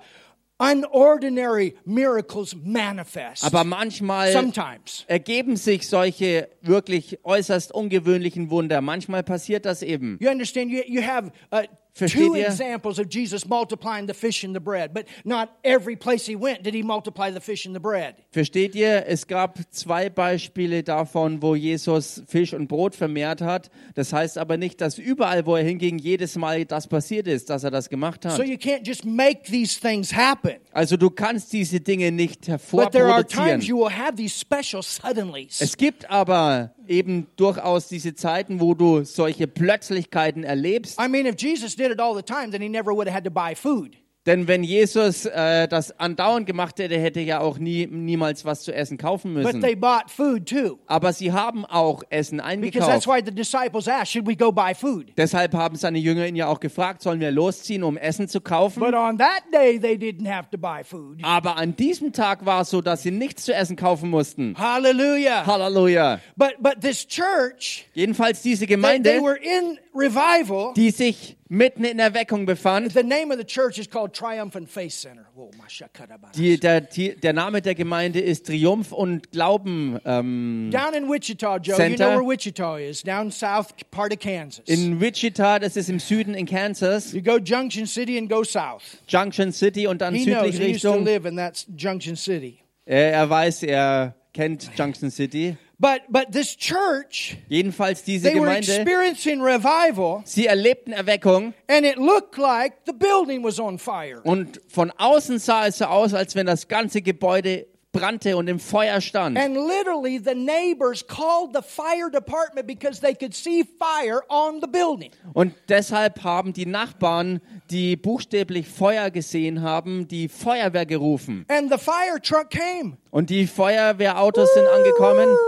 unordinary 0.59 1.75
miracles 1.85 2.55
manifest. 2.63 3.43
Aber 3.43 3.63
manchmal 3.63 4.31
sometimes. 4.31 5.05
ergeben 5.07 5.55
sich 5.55 5.87
solche 5.87 6.49
wirklich 6.61 7.19
äußerst 7.23 7.71
ungewöhnlichen 7.73 8.49
Wunder. 8.49 8.81
Manchmal 8.81 9.23
passiert 9.23 9.65
das 9.65 9.81
eben. 9.81 10.17
You 10.19 10.29
understand? 10.29 10.69
You, 10.69 10.81
you 10.85 11.01
have 11.01 11.31
uh, 11.51 11.63
Versteht 11.99 12.21
two 12.27 12.35
ihr? 12.35 12.47
examples 12.47 12.97
of 12.99 13.07
Jesus 13.09 13.47
multiplying 13.47 14.07
the 14.07 14.13
fish 14.13 14.43
and 14.43 14.55
the 14.55 14.59
bread, 14.59 14.93
but 14.93 15.05
not 15.23 15.49
every 15.63 15.95
place 15.95 16.25
he 16.25 16.35
went 16.35 16.63
did 16.63 16.73
he 16.73 16.81
multiply 16.83 17.31
the 17.31 17.39
fish 17.39 17.65
and 17.65 17.75
the 17.75 17.79
bread. 17.79 18.15
Versteht 18.31 18.73
ihr? 18.75 19.05
Es 19.07 19.27
gab 19.27 19.59
zwei 19.71 20.09
Beispiele 20.09 20.83
davon, 20.83 21.41
wo 21.41 21.55
Jesus 21.55 22.23
Fisch 22.27 22.53
und 22.53 22.67
Brot 22.67 22.95
vermehrt 22.95 23.41
hat. 23.41 23.69
Das 23.95 24.13
heißt 24.13 24.37
aber 24.37 24.57
nicht, 24.57 24.81
dass 24.81 24.97
überall, 24.97 25.45
wo 25.45 25.55
er 25.55 25.63
hinging, 25.63 25.99
jedes 25.99 26.35
Mal 26.35 26.65
das 26.65 26.87
passiert 26.87 27.27
ist, 27.27 27.49
dass 27.49 27.63
er 27.63 27.71
das 27.71 27.89
gemacht 27.89 28.23
So 28.23 28.29
hat. 28.29 28.45
you 28.47 28.55
can't 28.55 28.85
just 28.87 29.05
make 29.05 29.43
these 29.43 29.79
things 29.79 30.13
happen. 30.15 30.55
Also 30.71 30.97
du 30.97 31.09
kannst 31.09 31.51
diese 31.53 31.79
Dinge 31.79 32.11
nicht 32.11 32.47
But 32.71 32.91
there 32.91 33.05
are 33.05 33.25
times 33.25 33.35
hervorproduzieren. 33.35 33.61
you 33.61 33.77
will 33.77 33.91
have 33.91 34.15
these 34.15 34.39
special 34.39 34.81
suddenlies. 34.81 35.61
Es 35.61 35.75
gibt 35.77 36.09
aber 36.09 36.73
eben 36.87 37.27
durchaus 37.35 37.87
diese 37.87 38.15
Zeiten, 38.15 38.59
wo 38.59 38.73
du 38.73 39.03
solche 39.03 39.47
Plötzlichkeiten 39.47 40.43
erlebst. 40.43 40.99
I 40.99 41.07
mean, 41.07 41.25
if 41.25 41.35
Jesus 41.39 41.75
did 41.75 41.88
it 41.91 41.99
all 41.99 42.15
the 42.15 42.23
time, 42.23 42.51
then 42.51 42.61
he 42.61 42.69
never 42.69 42.93
would 42.93 43.07
have 43.07 43.15
had 43.15 43.23
to 43.25 43.31
buy 43.31 43.55
food. 43.55 43.97
Denn 44.25 44.47
wenn 44.49 44.63
Jesus 44.63 45.25
äh, 45.25 45.67
das 45.67 45.97
andauernd 45.97 46.45
gemacht 46.45 46.77
hätte, 46.77 46.99
hätte 46.99 47.19
er 47.21 47.25
ja 47.25 47.39
auch 47.39 47.57
nie, 47.57 47.87
niemals 47.87 48.43
was 48.43 48.63
zu 48.63 48.71
essen 48.75 48.97
kaufen 48.97 49.33
But 49.33 49.43
müssen. 49.43 49.61
they 49.61 49.75
bought 49.75 50.11
food 50.11 50.45
too. 50.45 50.77
Aber 50.87 51.13
sie 51.13 51.31
haben 51.31 51.65
auch 51.65 52.03
Essen 52.09 52.37
Because 52.37 52.85
that's 52.85 53.07
eingekauft. 53.07 53.07
why 53.07 53.21
the 53.25 53.31
disciples 53.33 53.87
asked, 53.87 54.11
Should 54.11 54.27
we 54.27 54.35
go 54.35 54.51
buy 54.51 54.75
food? 54.75 55.13
Deshalb 55.17 55.53
haben 55.53 55.77
seine 55.77 55.99
Jünger 55.99 56.27
ihn 56.27 56.35
ja 56.35 56.47
auch 56.47 56.59
gefragt, 56.59 57.01
sollen 57.01 57.21
wir 57.21 57.31
losziehen, 57.31 57.81
um 57.81 57.95
Essen 57.97 58.27
zu 58.27 58.41
kaufen? 58.41 58.81
But 58.81 58.93
on 58.93 59.17
that 59.17 59.43
day, 59.53 59.79
they 59.79 59.95
didn't 59.95 60.29
have 60.29 60.49
to 60.51 60.57
buy 60.57 60.83
food. 60.83 61.19
Aber 61.23 61.55
an 61.55 61.75
diesem 61.75 62.11
Tag 62.11 62.45
war 62.45 62.61
es 62.61 62.69
so, 62.69 62.81
dass 62.81 63.01
sie 63.03 63.11
nichts 63.11 63.45
zu 63.45 63.53
essen 63.55 63.77
kaufen 63.77 64.09
mussten. 64.09 64.53
Hallelujah. 64.57 65.45
Halleluja. 65.47 66.19
But, 66.35 66.55
but 66.59 66.81
this 66.81 67.07
church, 67.07 67.85
Jedenfalls 67.93 68.41
diese 68.41 68.65
they, 68.65 68.67
they 68.67 68.75
Gemeinde, 68.75 69.21
were 69.23 69.37
in 69.37 69.79
revival. 69.95 70.73
die 70.75 70.91
sich 70.91 71.37
mitten 71.49 71.83
in 71.83 71.99
Erweckung 71.99 72.45
befand, 72.45 72.93
The 72.93 73.03
name 73.03 73.31
of 73.31 73.37
the 73.39 73.45
church 73.45 73.77
is 73.77 73.89
called 73.89 74.13
Triumphant 74.13 74.69
Faith 74.69 74.93
Center. 74.93 75.25
Oh, 75.35 75.49
my 75.57 75.67
shakadabas. 75.67 76.31
die, 76.33 76.57
der, 76.59 76.81
die, 76.81 77.15
der 77.15 77.33
Name 77.33 77.61
der 77.61 77.75
Gemeinde 77.75 78.19
ist 78.19 78.45
Triumph 78.45 78.91
und 78.91 79.31
Glauben 79.31 79.99
ähm, 80.05 80.69
Down 80.71 80.93
in 80.93 81.09
Wichita, 81.09 81.57
Joe. 81.57 81.73
You 81.73 81.75
Center. 81.75 82.05
know 82.09 82.19
where 82.21 82.29
Wichita 82.29 82.77
is, 82.77 83.01
down 83.03 83.31
south 83.31 83.67
part 83.91 84.13
of 84.13 84.19
Kansas. 84.19 84.63
in 84.67 84.99
Wichita, 85.01 85.59
das 85.59 85.75
ist 85.75 85.89
im 85.89 85.99
Süden 85.99 86.33
in 86.35 86.45
Kansas, 86.45 87.13
you 87.13 87.21
go 87.21 87.37
Junction 87.37 87.85
City 87.87 88.17
and 88.17 88.29
go 88.29 88.43
south. 88.43 88.83
Junction 89.07 89.51
City 89.51 89.87
und 89.87 90.01
dann 90.01 90.13
He 90.13 90.25
knows. 90.25 90.43
südlich 90.53 90.59
He 90.59 90.71
used 90.73 90.81
to 90.83 90.89
Richtung. 90.91 91.05
live 91.05 91.25
in 91.25 91.35
that 91.37 91.65
Junction 91.75 92.15
City. 92.15 92.59
Er, 92.85 93.11
er 93.13 93.29
weiß, 93.29 93.63
er 93.63 94.15
kennt 94.33 94.69
Junction 94.77 95.09
City. 95.09 95.57
But 95.81 96.01
but 96.09 96.33
this 96.33 96.57
church, 96.57 97.37
Jedenfalls 97.47 98.03
diese 98.03 98.27
they 98.27 98.35
were 98.35 98.47
Gemeinde, 98.47 98.75
experiencing 98.75 99.41
revival, 99.41 100.21
sie 100.25 100.45
erlebten 100.45 100.91
Erweckung 100.91 101.53
and 101.67 101.85
it 101.85 101.97
looked 101.97 102.37
like 102.37 102.73
the 102.85 102.91
building 102.91 103.43
was 103.43 103.59
on 103.61 103.79
fire. 103.79 104.19
und 104.23 104.59
von 104.67 104.91
außen 104.91 105.39
sah 105.39 105.67
es 105.67 105.77
so 105.77 105.85
aus, 105.85 106.13
als 106.13 106.35
wenn 106.35 106.47
das 106.47 106.67
ganze 106.67 107.01
Gebäude 107.01 107.65
brannte 107.91 108.35
und 108.35 108.49
im 108.49 108.59
Feuer 108.59 108.99
stand. 108.99 109.37
And 109.37 109.55
literally, 109.55 110.19
the 110.19 110.35
neighbors 110.35 111.01
called 111.05 111.55
the 111.55 111.61
fire 111.61 112.09
department 112.11 112.67
because 112.67 112.99
they 112.99 113.15
could 113.15 113.33
see 113.33 113.63
fire 113.63 114.21
on 114.29 114.59
the 114.61 114.67
building. 114.67 115.11
Und 115.33 115.55
deshalb 115.69 116.23
haben 116.23 116.51
die 116.51 116.65
Nachbarn, 116.65 117.39
die 117.71 117.95
buchstäblich 117.95 118.67
Feuer 118.67 119.09
gesehen 119.11 119.61
haben, 119.61 120.09
die 120.09 120.27
Feuerwehr 120.27 120.85
gerufen. 120.85 121.45
And 121.47 121.71
the 121.71 121.77
fire 121.77 122.21
truck 122.21 122.49
came. 122.49 122.97
Und 123.11 123.29
die 123.29 123.47
Feuerwehrautos 123.47 124.53
sind 124.53 124.67
angekommen 124.67 125.29
The 125.29 125.35
fire 125.35 125.35
truck 125.35 125.37
came. 125.37 125.39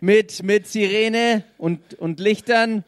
Mit, 0.00 0.42
mit 0.42 0.66
Sirene 0.66 1.44
und, 1.58 1.94
und 1.94 2.20
Lichtern. 2.20 2.84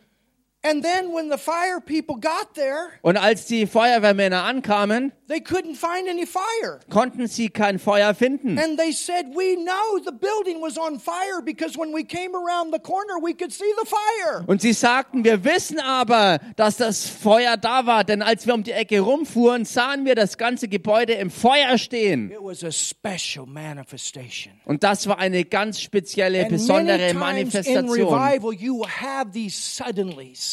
Und 3.03 3.17
als 3.17 3.47
die 3.47 3.67
Feuerwehrmänner 3.67 4.45
ankamen, 4.45 5.13
they 5.29 5.39
couldn't 5.39 5.75
find 5.75 6.09
any 6.09 6.27
fire. 6.27 6.81
konnten 6.91 7.27
sie 7.27 7.49
kein 7.49 7.79
Feuer 7.79 8.15
finden. 8.15 8.59
And 8.59 8.79
they 8.79 8.93
said, 8.93 9.27
We 9.35 9.57
know 9.57 9.99
the 10.05 10.13
building 10.13 10.63
was 10.63 10.79
on 10.79 10.99
fire 11.01 11.43
because 11.45 11.79
when 11.79 11.93
we 11.93 12.05
came 12.05 12.35
around 12.35 12.73
the 12.73 12.79
corner, 12.79 13.19
we 13.23 13.35
could 13.35 13.53
see 13.53 13.73
the 13.83 13.89
fire. 13.89 14.45
Und 14.47 14.61
sie 14.61 14.73
sagten, 14.73 15.25
wir 15.25 15.45
wissen 15.45 15.81
aber, 15.81 16.39
dass 16.57 16.77
das 16.77 17.07
Feuer 17.07 17.57
da 17.57 17.87
war, 17.87 18.05
denn 18.05 18.23
als 18.23 18.47
wir 18.47 18.55
um 18.55 18.63
die 18.63 18.73
Ecke 18.73 19.01
rumfuhren, 19.01 19.65
sahen 19.65 20.05
wir 20.05 20.15
das 20.15 20.39
ganze 20.39 20.69
Gebäude 20.69 21.15
im 21.15 21.31
Feuer 21.31 21.79
stehen. 21.79 22.31
It 22.31 22.39
was 22.41 22.63
a 22.65 22.71
special 22.71 23.47
manifestation. 23.47 24.55
Und 24.65 24.83
das 24.83 25.07
war 25.07 25.19
eine 25.19 25.45
ganz 25.45 25.81
spezielle, 25.81 26.47
besondere 26.47 27.15
Manifestation. 27.15 27.87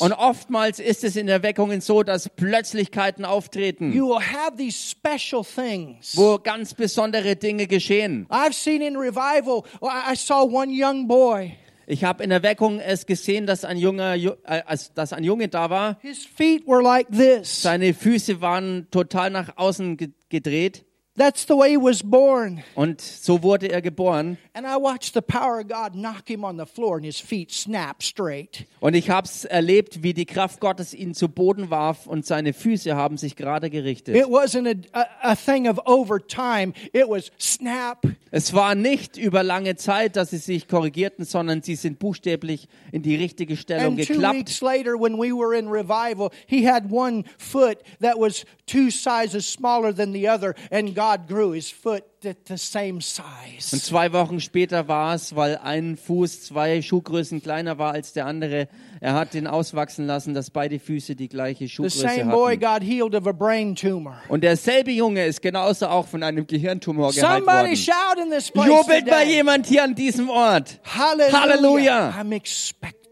Und 0.04 0.14
oftmals 0.14 0.80
ist 0.80 1.04
es 1.04 1.16
in 1.16 1.28
Erweckungen 1.28 1.82
so, 1.82 2.04
dass 2.04 2.30
Plötzlichkeiten 2.30 3.26
auftreten, 3.26 3.94
You 3.94 4.08
will 4.10 4.22
have 4.22 4.56
these 4.58 4.78
special 4.78 5.44
things. 5.44 6.16
wo 6.18 6.38
ganz 6.38 6.74
besondere 6.74 7.36
Dinge 7.36 7.68
geschehen. 7.68 8.26
I've 8.30 8.54
seen 8.54 8.82
in 8.82 8.96
revival, 8.98 9.64
I 9.82 10.16
saw 10.16 10.44
one 10.44 10.72
young 10.72 11.08
boy. 11.08 11.54
Ich 11.86 12.04
habe 12.06 12.24
in 12.24 12.32
Erweckung 12.32 12.80
es 12.80 13.06
gesehen, 13.06 13.46
dass 13.46 13.66
ein 13.66 13.78
junger, 13.78 14.14
Ju- 14.16 14.38
äh, 14.46 14.62
dass 14.96 15.12
ein 15.12 15.24
Junge 15.24 15.50
da 15.50 15.70
war. 15.70 15.98
His 16.02 16.26
feet 16.26 16.66
were 16.66 16.82
like 16.82 17.08
this. 17.12 17.62
Seine 17.62 17.94
Füße 17.94 18.40
waren 18.40 18.88
total 18.90 19.30
nach 19.32 19.58
außen 19.58 19.98
ge 19.98 20.10
gedreht 20.30 20.86
That's 21.16 21.46
the 21.46 21.56
way 21.56 21.70
he 21.72 21.78
was 21.78 22.02
born. 22.02 22.64
und 22.74 23.00
so 23.00 23.44
wurde 23.44 23.72
er 23.72 23.84
geboren. 23.84 24.40
And 24.56 24.66
I 24.66 24.78
watched 24.78 25.14
the 25.14 25.22
power 25.22 25.60
of 25.60 25.68
God 25.68 25.94
knock 25.94 26.28
him 26.28 26.44
on 26.44 26.58
the 26.58 26.66
floor 26.66 26.96
and 26.96 27.06
his 27.06 27.20
feet 27.20 27.52
snap 27.52 28.02
straight. 28.02 28.66
Und 28.80 28.96
ich 28.96 29.12
habe 29.12 29.28
es 29.28 29.46
erlebt, 29.46 30.02
wie 30.02 30.16
die 30.16 30.26
Kraft 30.26 30.60
Gottes 30.60 30.92
ihn 30.92 31.14
zu 31.14 31.30
Boden 31.30 31.70
warf 31.70 32.08
und 32.08 32.26
seine 32.26 32.54
Füße 32.54 32.96
haben 32.96 33.18
sich 33.18 33.36
gerade 33.36 33.70
gerichtet. 33.70 34.16
It 34.16 34.26
wasn't 34.26 34.88
a, 34.94 35.06
a, 35.22 35.36
thing 35.36 35.68
of 35.68 35.80
over 35.86 36.20
time, 36.20 36.74
it 36.94 37.08
was 37.08 37.32
snap. 37.40 38.08
Es 38.32 38.56
war 38.56 38.74
nicht 38.74 39.16
über 39.16 39.44
lange 39.44 39.76
Zeit, 39.76 40.16
dass 40.16 40.32
sie 40.32 40.38
sich 40.38 40.68
korrigierten, 40.68 41.26
sondern 41.26 41.62
sie 41.62 41.76
sind 41.76 42.00
buchstäblich 42.00 42.68
in 42.92 43.04
die 43.04 43.16
richtige 43.16 43.56
Stellung 43.56 44.00
And 44.00 44.08
two 44.08 44.14
geklappt. 44.14 44.36
weeks 44.36 44.62
later, 44.62 45.00
when 45.00 45.20
we 45.20 45.32
were 45.32 45.56
in 45.56 45.68
revival, 45.68 46.32
he 46.48 46.68
had 46.68 46.92
one 46.92 47.24
foot 47.38 47.78
that 48.02 48.18
was 48.18 48.46
two 48.66 48.90
sizes 48.90 49.46
smaller 49.46 49.94
than 49.94 50.12
the 50.12 50.28
other, 50.28 50.56
and 50.72 50.96
God 50.96 51.03
grew 51.28 51.52
his 51.54 51.70
foot 51.70 52.04
at 52.26 52.38
the 52.48 52.58
same 52.58 52.94
Und 52.96 53.04
size. 53.04 53.80
zwei 53.82 54.12
Wochen 54.14 54.40
später 54.40 54.88
war 54.88 55.14
es, 55.16 55.36
weil 55.36 55.58
ein 55.58 55.98
Fuß 55.98 56.44
zwei 56.46 56.82
Schuhgrößen 56.82 57.42
kleiner 57.44 57.78
war 57.78 57.94
als 57.94 58.14
der 58.14 58.26
andere. 58.26 58.68
Er 59.02 59.14
hat 59.14 59.34
den 59.34 59.46
auswachsen 59.48 60.08
lassen, 60.08 60.34
dass 60.34 60.50
beide 60.50 60.80
Füße 60.80 61.16
die 61.16 61.28
gleiche 61.28 61.66
The 61.66 61.70
Schuhgröße 61.70 62.00
same 62.00 62.32
boy 62.32 62.56
hatten. 62.58 62.62
got 62.62 62.84
healed 62.90 63.14
of 63.16 63.28
a 63.28 63.32
brain 63.34 63.76
tumor. 63.76 64.16
Und 64.30 64.44
derselbe 64.44 64.92
Junge 64.92 65.26
ist 65.26 65.42
genauso 65.42 65.88
auch 65.88 66.08
von 66.08 66.24
einem 66.24 66.48
Gehirntumor 66.48 67.12
geheilt 67.12 67.44
Somebody 67.44 67.70
worden. 67.72 67.76
shout 67.76 68.24
in 68.24 68.30
this 68.32 68.50
place 68.50 68.68
Jubelt 68.68 69.06
mal 69.08 69.22
today. 69.24 69.34
jemand 69.36 69.66
hier 69.68 69.84
an 69.84 69.96
diesem 69.96 70.30
Ort. 70.30 70.80
Hallelujah. 70.86 71.42
Halleluja. 71.42 72.10
I'm 72.20 72.32
expecting. 72.34 73.03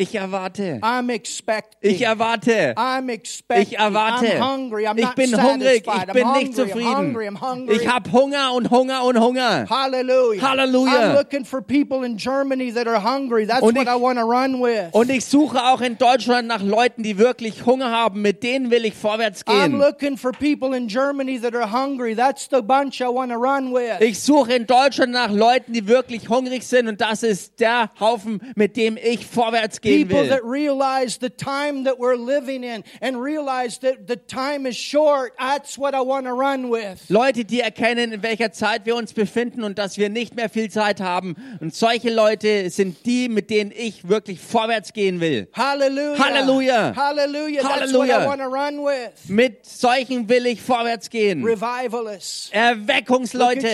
Ich 0.00 0.14
erwarte. 0.14 0.78
I'm 0.80 1.10
expecting. 1.12 1.90
Ich 1.90 2.02
erwarte. 2.02 2.72
I'm 2.76 3.08
expecting. 3.10 3.62
Ich 3.66 3.78
erwarte. 3.80 4.26
I'm 4.26 4.40
hungry. 4.40 4.86
I'm 4.86 4.96
Ich 4.96 5.08
bin 5.16 5.34
hungrig. 5.36 5.82
Ich 5.86 6.12
bin 6.12 6.14
nicht 6.14 6.24
hungry. 6.24 6.44
I'm 6.44 6.54
zufrieden. 6.54 6.96
hungry. 6.96 7.26
I'm 7.26 7.40
hungry. 7.40 7.74
Ich 7.74 7.88
habe 7.88 8.12
Hunger 8.12 8.52
und 8.54 8.70
Hunger 8.70 9.02
und 9.04 9.18
Hunger. 9.18 9.66
Hallelujah. 9.68 10.40
Halleluja. 10.40 10.92
I'm 10.92 11.14
looking 11.16 11.44
for 11.44 11.60
people 11.60 12.04
in 12.06 12.16
Germany 12.16 12.72
that 12.72 12.86
are 12.86 13.02
hungry. 13.02 13.44
That's 13.44 13.60
Und 13.62 13.74
what 13.76 13.88
ich- 13.88 13.88
I 13.92 14.00
want 14.00 14.20
to 14.20 14.24
run 14.24 14.60
with. 14.62 14.90
Und 14.92 15.10
ich 15.10 15.24
suche 15.24 15.60
auch 15.64 15.80
in 15.80 15.98
Deutschland 15.98 16.46
nach 16.46 16.62
Leuten, 16.62 17.02
die 17.02 17.18
wirklich 17.18 17.66
Hunger 17.66 17.90
haben. 17.90 18.22
Mit 18.22 18.44
denen 18.44 18.70
will 18.70 18.84
ich 18.84 18.94
vorwärts 18.94 19.44
I'm 19.48 19.70
gehen. 19.70 19.78
looking 19.80 20.16
for 20.16 20.30
people 20.30 20.76
in 20.76 20.86
Germany 20.86 21.40
that 21.40 21.56
are 21.56 21.72
hungry. 21.72 22.14
That's 22.14 22.48
the 22.48 22.62
bunch 22.62 23.00
I 23.00 23.06
want 23.08 23.32
to 23.32 23.36
run 23.38 23.74
with. 23.74 24.00
Ich 24.00 24.20
suche 24.20 24.52
in 24.54 24.66
Deutschland 24.68 25.10
nach 25.12 25.32
Leuten, 25.32 25.72
die 25.72 25.88
wirklich 25.88 26.28
hungrig 26.28 26.62
sind. 26.62 26.86
Und 26.86 27.00
das 27.00 27.24
ist 27.24 27.58
der 27.58 27.90
Haufen, 27.98 28.40
mit 28.54 28.76
dem 28.76 28.96
ich 28.96 29.26
vorwärts 29.26 29.80
gehen 29.88 30.08
People 30.08 30.28
that 30.28 30.42
will. 30.44 30.50
realize 30.50 31.18
the 31.18 31.30
time 31.30 31.84
that 31.84 31.98
we're 31.98 32.16
living 32.16 32.62
in 32.62 32.84
and 33.00 33.16
realize 33.20 33.78
that 33.80 34.06
the 34.06 34.16
time 34.16 34.66
is 34.66 34.76
short. 34.76 35.32
That's 35.38 35.78
what 35.78 35.94
I 35.94 36.00
want 36.00 36.26
to 36.26 36.32
run 36.32 36.70
with. 36.70 37.08
Leute, 37.08 37.44
die 37.44 37.60
erkennen, 37.60 38.12
in 38.12 38.22
welcher 38.22 38.52
Zeit 38.52 38.86
wir 38.86 38.96
uns 38.96 39.12
befinden 39.12 39.62
und 39.64 39.78
dass 39.78 39.98
wir 39.98 40.08
nicht 40.08 40.34
mehr 40.36 40.48
viel 40.48 40.70
Zeit 40.70 41.00
haben. 41.00 41.36
Und 41.60 41.74
solche 41.74 42.10
Leute 42.12 42.70
sind 42.70 43.04
die, 43.06 43.28
mit 43.28 43.50
denen 43.50 43.72
ich 43.74 44.08
wirklich 44.08 44.40
vorwärts 44.40 44.92
gehen 44.92 45.20
will. 45.20 45.48
Hallelujah. 45.52 46.18
Hallelujah. 46.18 46.94
Hallelujah. 46.94 47.62
That's 47.62 47.92
Hallelujah. 47.92 48.14
what 48.14 48.22
I 48.22 48.26
want 48.26 48.40
to 48.40 48.48
run 48.48 48.84
with. 48.84 49.28
Mit 49.28 49.64
solchen 49.66 50.28
will 50.28 50.46
ich 50.46 50.60
vorwärts 50.60 51.10
gehen. 51.10 51.44
Revivalists. 51.44 52.50
Erweckungsleute. 52.52 53.68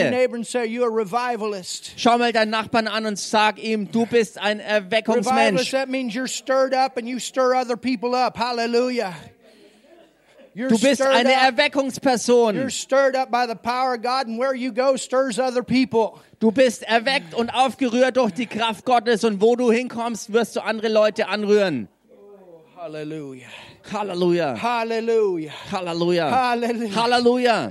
Schau 1.97 2.19
mal 2.19 2.33
deinen 2.33 2.51
Nachbarn 2.51 2.89
an 2.89 3.07
und 3.07 3.19
sag 3.19 3.63
ihm, 3.63 3.91
du 3.91 4.07
bist 4.07 4.39
ein 4.39 4.61
Erweckungsmensch. 4.61 5.73
Means 6.05 6.15
you're 6.15 6.27
stirred 6.29 6.75
up 6.75 6.97
and 6.97 7.09
you 7.09 7.19
stir 7.19 7.55
other 7.55 7.77
people 7.77 8.15
up. 8.15 8.37
Hallelujah. 8.37 9.15
You're 10.57 10.69
Du 10.69 10.79
bist 10.79 11.01
stirred 11.01 11.17
eine 11.17 11.31
up. 11.31 11.43
You're 11.43 11.69
Erweckungsperson. 11.69 12.71
stirred 12.71 13.17
up 13.17 13.31
by 13.31 13.47
the 13.47 13.57
power 13.57 13.95
of 13.95 14.03
God, 14.03 14.29
and 14.29 14.39
where 14.39 14.55
you 14.55 14.71
go 14.71 14.97
stirs 14.97 15.39
other 15.39 15.65
people. 15.65 16.21
Du 16.39 16.53
bist 16.53 16.85
erweckt 16.85 17.35
und 17.35 17.51
aufgerührt 17.51 18.17
durch 18.17 18.33
die 18.33 18.47
Kraft 18.47 18.85
Gottes 18.85 19.25
und 19.25 19.41
wo 19.41 19.57
du 19.57 19.73
hinkommst, 19.73 20.33
wirst 20.33 20.55
du 20.55 20.61
andere 20.63 20.89
Leute 20.89 21.27
anrühren. 21.27 21.89
Hallelujah. 22.77 23.49
Halleluja. 23.91 24.57
Hallelujah. 24.63 25.53
Halleluja. 25.73 26.31
Hallelujah. 26.31 26.95
Halleluja. 26.95 27.71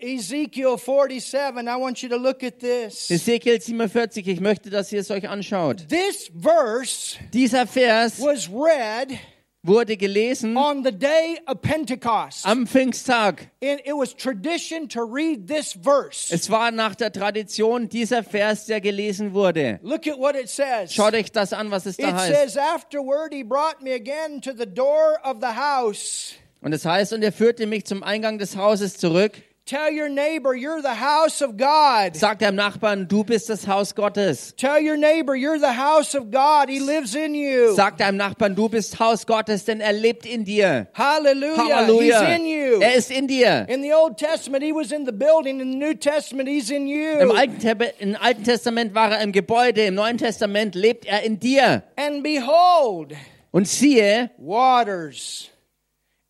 Ezekiel 0.00 0.78
47, 0.78 1.66
I 1.68 1.76
want 1.76 2.02
you 2.02 2.08
to 2.08 2.16
look 2.16 2.42
at 2.44 2.60
this. 2.60 3.10
Ezekiel 3.10 3.60
47, 3.60 4.28
ich 4.28 4.40
möchte, 4.40 4.70
dass 4.70 4.92
ihr 4.92 5.00
es 5.00 5.10
euch 5.10 5.28
anschaut. 5.28 5.88
This 5.88 6.30
verse 6.40 7.16
Dieser 7.32 7.66
Vers 7.66 8.20
was 8.20 8.48
read 8.48 9.18
wurde 9.64 9.96
gelesen 9.96 10.56
on 10.56 10.84
the 10.84 10.92
day 10.92 11.38
of 11.46 11.60
Pentecost. 11.60 12.46
am 12.46 12.66
Pfingsttag. 12.66 13.50
And 13.60 13.80
it 13.84 13.92
was 13.92 14.14
tradition 14.14 14.88
to 14.88 15.02
read 15.02 15.48
this 15.48 15.72
verse. 15.72 16.32
Es 16.32 16.48
war 16.48 16.70
nach 16.70 16.94
der 16.94 17.12
Tradition 17.12 17.88
dieser 17.88 18.22
Vers, 18.22 18.66
der 18.66 18.80
gelesen 18.80 19.34
wurde. 19.34 19.80
Look 19.82 20.06
at 20.06 20.16
what 20.18 20.36
it 20.36 20.48
says. 20.48 20.92
Schaut 20.92 21.14
euch 21.14 21.32
das 21.32 21.52
an, 21.52 21.72
was 21.72 21.86
es 21.86 21.96
da 21.96 22.08
It 22.08 22.14
heißt. 22.14 22.34
says, 22.34 22.56
Afterward, 22.56 23.32
he 23.34 23.42
brought 23.42 23.82
me 23.82 23.92
again 23.92 24.40
to 24.42 24.52
the 24.56 24.66
door 24.66 25.18
of 25.24 25.38
the 25.40 25.56
house. 25.58 26.34
Und 26.60 26.72
es 26.72 26.84
heißt, 26.84 27.12
und 27.12 27.22
er 27.22 27.32
führte 27.32 27.66
mich 27.66 27.84
zum 27.84 28.02
Eingang 28.04 28.38
des 28.38 28.56
Hauses 28.56 28.96
zurück. 28.96 29.32
Tell 29.68 29.90
your 29.90 30.08
neighbor, 30.08 30.54
you're 30.54 30.80
the 30.80 30.94
house 30.94 31.42
of 31.42 31.58
God. 31.58 32.16
Sagt 32.16 32.40
dem 32.40 32.54
Nachbarn, 32.54 33.06
du 33.06 33.22
bist 33.22 33.50
das 33.50 33.66
Haus 33.66 33.94
Gottes. 33.94 34.54
Tell 34.56 34.80
your 34.80 34.96
neighbor, 34.96 35.36
you're 35.36 35.58
the 35.58 35.76
house 35.76 36.14
of 36.14 36.30
God. 36.30 36.70
He 36.70 36.80
lives 36.80 37.14
in 37.14 37.34
you. 37.34 37.74
Sagt 37.74 38.00
deinem 38.00 38.16
Nachbarn, 38.16 38.54
du 38.54 38.70
bist 38.70 38.98
Haus 38.98 39.26
Gottes, 39.26 39.66
denn 39.66 39.82
er 39.82 39.92
lebt 39.92 40.24
in 40.24 40.46
dir. 40.46 40.86
Hallelujah. 40.94 41.58
Halleluja. 41.58 42.20
He's 42.22 42.38
in 42.38 42.46
you. 42.46 42.80
Er 42.80 42.94
ist 42.94 43.10
in 43.10 43.28
dir. 43.28 43.66
In 43.68 43.82
the 43.82 43.92
Old 43.92 44.16
Testament, 44.16 44.64
he 44.64 44.72
was 44.72 44.90
in 44.90 45.04
the 45.04 45.12
building. 45.12 45.60
In 45.60 45.72
the 45.72 45.78
New 45.78 45.92
Testament, 45.92 46.48
he's 46.48 46.70
in 46.70 46.86
you. 46.86 47.18
Im. 47.18 47.30
Alten, 47.30 47.60
Im 47.98 48.16
Alten 48.18 48.44
Testament 48.44 48.94
war 48.94 49.12
er 49.12 49.20
im 49.20 49.32
Gebäude, 49.32 49.84
im 49.84 49.96
Neuen 49.96 50.16
Testament 50.16 50.76
lebt 50.76 51.04
er 51.04 51.24
in 51.24 51.38
dir. 51.38 51.82
And 51.94 52.22
behold, 52.22 53.12
Und 53.50 53.68
siehe, 53.68 54.30
waters 54.38 55.50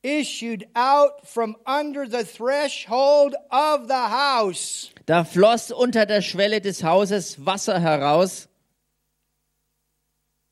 issued 0.08 0.66
out 0.74 1.26
from 1.26 1.56
under 1.66 2.06
the 2.08 2.24
threshold 2.24 3.34
of 3.50 3.88
the 3.88 4.08
house. 4.08 4.90
da 5.06 5.24
floss 5.24 5.70
unter 5.70 6.06
der 6.06 6.20
Schwelle 6.22 6.60
des 6.60 6.82
Hauses 6.82 7.36
Wasser 7.38 7.78
heraus. 7.80 8.48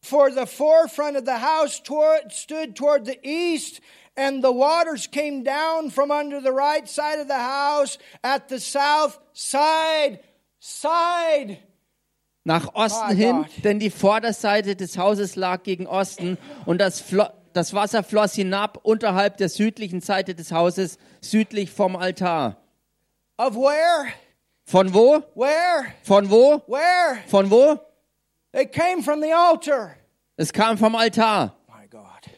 For 0.03 0.31
the 0.31 0.47
forefront 0.47 1.17
of 1.17 1.25
the 1.25 1.39
house 1.39 1.81
toward, 1.81 2.33
stood 2.33 2.77
toward 2.77 3.07
the 3.07 3.19
east, 3.25 3.81
and 4.17 4.43
the 4.43 4.53
waters 4.53 5.07
came 5.09 5.43
down 5.43 5.91
from 5.91 6.11
under 6.11 6.41
the 6.41 6.53
right 6.53 6.89
side 6.89 7.19
of 7.19 7.27
the 7.29 7.35
house 7.35 7.99
at 8.23 8.49
the 8.49 8.61
south 8.61 9.19
side 9.33 10.21
side. 10.61 11.59
nach 12.45 12.69
Osten 12.75 13.09
My 13.09 13.15
hin, 13.15 13.37
God. 13.43 13.65
denn 13.65 13.79
die 13.81 13.91
Vorderseite 13.91 14.77
des 14.77 14.97
Hauses 14.97 15.35
lag 15.35 15.65
gegen 15.65 15.87
Osten 15.89 16.39
und 16.65 16.79
das, 16.81 17.01
Flo 17.01 17.27
das 17.57 17.73
Wasser 17.73 18.03
floss 18.03 18.35
hinab 18.35 18.79
unterhalb 18.83 19.39
der 19.39 19.49
südlichen 19.49 20.01
Seite 20.01 20.35
des 20.35 20.53
Hauses, 20.53 20.99
südlich 21.21 21.71
vom 21.71 21.97
Altar. 21.97 22.57
Of 23.39 23.55
where? 23.55 24.13
Von 24.65 24.93
wo? 24.93 25.23
Where? 25.35 25.87
Von 26.03 26.31
wo? 26.31 26.63
Where? 26.67 27.19
Von 27.29 27.51
wo? 27.51 27.79
It 28.53 28.73
came 28.73 29.03
from 29.03 29.23
the 29.23 29.33
altar. 29.33 29.97
Es 30.37 30.53
kam 30.53 30.77
vom 30.77 30.95
Altar. 30.97 31.57
My 31.69 31.87
God. 31.89 32.31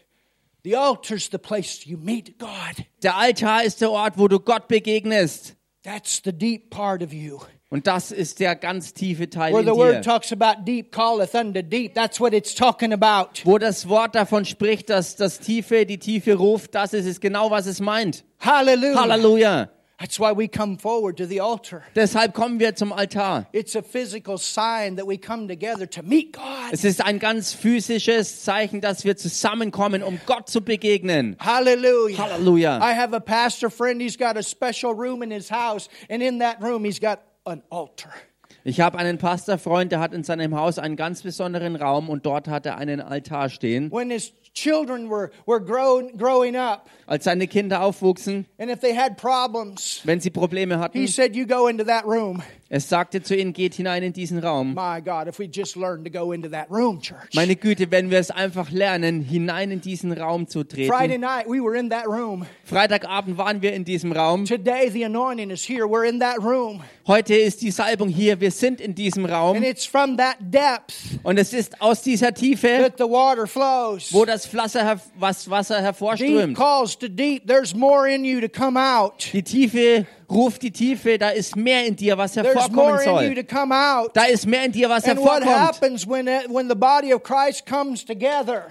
The 0.64 0.76
altar's 0.76 1.28
the 1.30 1.38
place 1.38 1.87
you 1.87 1.96
meet 1.96 2.38
God. 2.38 2.84
Der 3.02 3.16
Altar 3.16 3.64
ist 3.64 3.80
der 3.80 3.90
Ort, 3.90 4.18
wo 4.18 4.28
du 4.28 4.38
Gott 4.38 4.68
begegnest. 4.68 5.56
That's 5.82 6.20
the 6.25 6.32
deep 6.32 6.70
part 6.70 7.02
of 7.02 7.12
you. 7.12 7.40
Und 7.70 7.87
das 7.87 8.12
ist 8.12 8.40
der 8.40 8.56
ganz 8.56 8.94
tiefe 8.94 9.28
Teil 9.28 9.52
Where 9.52 9.60
in 9.60 9.66
the 9.66 9.72
dir. 9.72 9.78
word 9.78 10.04
talks 10.04 10.32
about 10.32 10.64
deep 10.64 10.90
calleth 10.90 11.34
unto 11.34 11.60
deep. 11.60 11.94
That's 11.94 12.18
what 12.18 12.32
it's 12.32 12.54
talking 12.54 12.94
about. 12.94 13.44
Wo 13.44 13.58
das 13.58 13.88
Wort 13.88 14.14
davon 14.14 14.46
spricht, 14.46 14.88
dass 14.88 15.16
das 15.16 15.38
Tiefe 15.38 15.84
die 15.84 15.98
Tiefe 15.98 16.34
ruft, 16.34 16.75
das 16.75 16.94
ist 16.94 17.04
es 17.04 17.20
genau, 17.20 17.50
was 17.50 17.66
es 17.66 17.80
meint. 17.80 18.25
Hallelujah. 18.40 19.00
Halleluja. 19.00 19.68
That's 19.98 20.20
why 20.20 20.30
we 20.30 20.46
come 20.46 20.78
forward 20.78 21.16
to 21.16 21.26
the 21.26 21.40
altar. 21.40 21.82
Deshalb 21.96 22.32
kommen 22.32 22.60
wir 22.60 22.76
zum 22.76 22.92
Altar. 22.92 23.48
It's 23.52 23.75
a 23.75 23.82
physical 23.82 24.38
sign 24.38 24.96
that 24.96 25.08
we 25.08 25.18
come 25.18 25.48
together 25.48 25.90
to 25.90 26.04
meet 26.04 26.34
God. 26.34 26.72
Es 26.72 26.84
ist 26.84 27.04
ein 27.04 27.18
ganz 27.18 27.52
physisches 27.52 28.44
Zeichen, 28.44 28.80
dass 28.80 29.04
wir 29.04 29.16
zusammenkommen, 29.16 30.04
um 30.04 30.20
Gott 30.25 30.48
zu 30.48 30.60
begegnen. 30.60 31.37
Hallelujah. 31.40 32.16
Halleluja. 32.16 32.78
I 32.78 32.94
have 32.94 33.12
a 33.12 33.18
pastor 33.18 33.70
friend. 33.70 34.00
He's 34.00 34.16
got 34.16 34.37
a 34.37 34.42
special 34.44 34.94
room 34.94 35.20
in 35.20 35.32
his 35.32 35.50
house, 35.50 35.88
and 36.08 36.22
in 36.22 36.38
that 36.38 36.62
room, 36.62 36.84
he's 36.84 37.00
got 37.00 37.18
an 37.49 37.62
altar. 37.71 38.12
Ich 38.64 38.81
habe 38.81 38.99
einen 38.99 39.19
Pastorfreund, 39.19 39.93
der 39.93 40.00
hat 40.00 40.12
in 40.12 40.25
seinem 40.25 40.55
Haus 40.55 40.78
einen 40.78 40.97
ganz 40.97 41.23
besonderen 41.23 41.76
Raum 41.76 42.11
und 42.11 42.26
dort 42.26 42.49
hat 42.49 42.67
er 42.67 42.76
einen 42.76 43.00
Altar 43.00 43.49
stehen. 43.49 43.90
When 43.90 44.11
his 44.11 44.33
children 44.52 45.09
were, 45.09 45.31
were 45.47 45.61
grown, 45.61 46.17
growing 46.19 46.57
up, 46.57 46.87
Als 47.07 47.25
seine 47.25 47.47
Kinder 47.47 47.83
aufwuchsen, 47.83 48.47
and 48.59 48.71
if 48.71 48.81
they 48.81 48.95
had 48.95 49.17
problems, 49.17 50.02
wenn 50.05 50.21
sie 50.21 50.31
Probleme 50.31 50.75
he 50.76 50.81
hatten, 50.81 51.09
said, 51.09 51.35
You 51.35 51.47
go 51.47 51.69
into 51.69 51.85
that 51.85 52.05
room. 52.05 52.43
Er 52.70 52.80
sagte 52.80 53.22
zu 53.22 53.34
ihnen, 53.34 53.54
geht 53.54 53.75
hinein 53.75 54.02
in 54.02 54.12
diesen 54.12 54.38
Raum. 54.40 54.75
Meine 54.75 55.02
Güte, 57.56 57.90
wenn 57.90 58.10
wir 58.10 58.18
es 58.18 58.30
einfach 58.30 58.70
lernen, 58.70 59.22
hinein 59.22 59.70
in 59.70 59.80
diesen 59.80 60.12
Raum 60.12 60.46
zu 60.48 60.60
Friday 60.64 60.87
treten. 60.88 61.20
night, 61.20 61.46
we 61.46 61.60
were 61.62 61.78
in 61.78 61.88
that 61.88 62.06
room. 62.06 62.44
Freitagabend 62.64 63.38
waren 63.38 63.62
wir 63.62 63.72
in 63.72 63.84
diesem 63.87 64.12
Raum. 64.12 64.44
Today, 64.44 64.90
the 64.90 65.04
anointing 65.04 65.50
is 65.50 65.66
here. 65.66 65.84
We're 65.87 66.06
in 66.06 66.20
that 66.20 66.38
room. 66.42 66.82
Heute 67.06 67.34
ist 67.34 67.62
die 67.62 67.70
Salbung 67.70 68.08
hier. 68.10 68.38
Wir 68.38 68.50
sind 68.50 68.82
in 68.82 68.94
diesem 68.94 69.25
And 69.25 69.32
Raum. 69.32 69.62
it's 69.62 69.87
from 69.87 70.18
that 70.18 70.37
depth 70.40 70.94
Und 71.22 71.38
es 71.38 71.54
ist 71.54 71.80
aus 71.80 72.02
dieser 72.02 72.34
Tiefe, 72.34 72.68
that 72.82 72.98
the 72.98 73.04
water 73.04 73.46
flows. 73.46 74.12
wo 74.12 74.26
das 74.26 74.52
Wasser, 74.54 75.00
was 75.18 75.48
Wasser 75.48 75.80
hervorströmt. 75.80 76.54
calls 76.54 76.98
to 76.98 77.08
deep. 77.08 77.46
There's 77.46 77.75
more 77.75 78.06
in 78.06 78.26
you 78.26 78.40
to 78.42 78.48
come 78.50 78.78
out. 78.78 79.26
Die 79.32 79.42
Tiefe 79.42 80.06
ruft 80.30 80.62
die 80.62 80.70
Tiefe, 80.70 81.18
da 81.18 81.30
ist 81.30 81.56
mehr 81.56 81.87
in 81.87 81.97
dir, 81.97 82.18
was 82.18 82.37
hervorkommen 82.37 82.97
you 82.97 83.04
soll. 83.04 84.08
Da 84.12 84.25
ist 84.25 84.47
mehr 84.47 84.64
in 84.64 84.73
dir, 84.73 84.88
was 84.90 85.06
hervorkommt. 85.06 85.82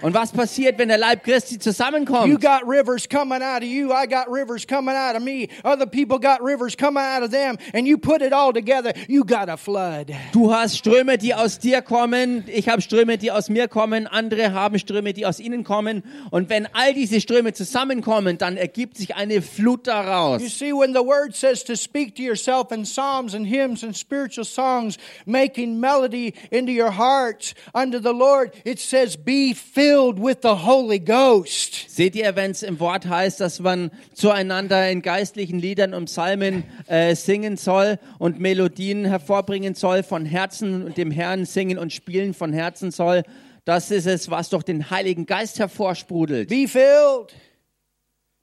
Und 0.02 0.14
was 0.14 0.32
passiert, 0.32 0.78
wenn 0.78 0.88
der 0.88 0.98
Leib 0.98 1.24
Christi 1.24 1.54
You 1.54 1.60
zusammenkommt? 1.60 2.40
got 2.40 2.62
rivers 2.66 3.08
coming 3.08 3.42
out 3.42 3.62
of 3.62 3.68
you. 3.68 3.90
I 3.90 4.06
got 4.06 4.28
rivers 4.28 4.66
coming 4.66 4.94
out 4.94 5.16
of 5.16 5.22
me. 5.22 5.48
Other 5.64 5.86
people 5.86 6.18
got 6.18 6.40
rivers 6.40 6.76
coming 6.76 7.02
out 7.02 7.22
of 7.22 7.30
them. 7.30 7.56
And 7.72 7.86
you 7.86 7.98
put 7.98 8.22
it 8.22 8.32
all 8.32 8.52
together. 8.52 8.92
You 9.08 9.24
got 9.24 9.48
a 9.48 9.56
flood. 9.56 10.12
Du 10.32 10.52
hast 10.52 10.76
Ströme, 10.76 11.18
die 11.18 11.34
aus 11.34 11.58
dir 11.58 11.82
kommen. 11.82 12.44
Ich 12.46 12.68
habe 12.68 12.82
Ströme, 12.82 13.18
die 13.18 13.32
aus 13.32 13.48
mir 13.48 13.68
kommen. 13.68 14.06
Andere 14.06 14.52
haben 14.52 14.78
Ströme, 14.78 15.12
die 15.12 15.26
aus 15.26 15.40
ihnen 15.40 15.64
kommen. 15.64 16.02
Und 16.30 16.48
wenn 16.50 16.68
all 16.72 16.94
diese 16.94 17.20
Ströme 17.20 17.52
zusammenkommen, 17.52 18.38
dann 18.38 18.56
ergibt 18.56 18.96
sich 18.96 19.16
eine 19.16 19.42
Flut 19.42 19.86
You 19.86 19.92
daraus. 19.92 20.42
see, 20.58 20.72
when 20.72 20.92
the 20.94 21.04
word 21.04 21.34
says 21.34 21.47
to 21.56 21.76
speak 21.76 22.16
to 22.16 22.22
yourself 22.22 22.72
in 22.72 22.84
psalms 22.84 23.34
and 23.34 23.46
hymns 23.46 23.82
and 23.82 23.96
spiritual 23.96 24.44
songs, 24.44 24.98
making 25.26 25.80
melody 25.80 26.34
into 26.50 26.72
your 26.72 26.90
hearts 26.90 27.54
unto 27.74 27.98
the 27.98 28.12
Lord, 28.12 28.52
it 28.64 28.78
says, 28.78 29.16
be 29.16 29.54
filled 29.54 30.18
with 30.18 30.42
the 30.42 30.56
Holy 30.56 30.98
Ghost. 30.98 31.88
Seht 31.90 32.14
ihr, 32.14 32.36
wenn 32.36 32.52
es 32.52 32.62
im 32.62 32.78
Wort 32.80 33.06
heißt, 33.06 33.40
dass 33.40 33.60
man 33.60 33.90
zueinander 34.14 34.90
in 34.90 35.02
geistlichen 35.02 35.58
Liedern 35.58 35.94
und 35.94 36.06
Psalmen 36.06 36.64
äh, 36.86 37.14
singen 37.14 37.56
soll 37.56 37.98
und 38.18 38.38
Melodien 38.38 39.04
hervorbringen 39.04 39.74
soll 39.74 40.02
von 40.02 40.24
Herzen 40.24 40.84
und 40.84 40.96
dem 40.96 41.10
Herrn 41.10 41.44
singen 41.46 41.78
und 41.78 41.92
spielen 41.92 42.34
von 42.34 42.52
Herzen 42.52 42.90
soll, 42.90 43.22
das 43.64 43.90
ist 43.90 44.06
es, 44.06 44.30
was 44.30 44.48
durch 44.48 44.62
den 44.62 44.88
Heiligen 44.90 45.26
Geist 45.26 45.58
hervorsprudelt. 45.58 46.48
Be 46.48 46.66
filled. 46.66 47.34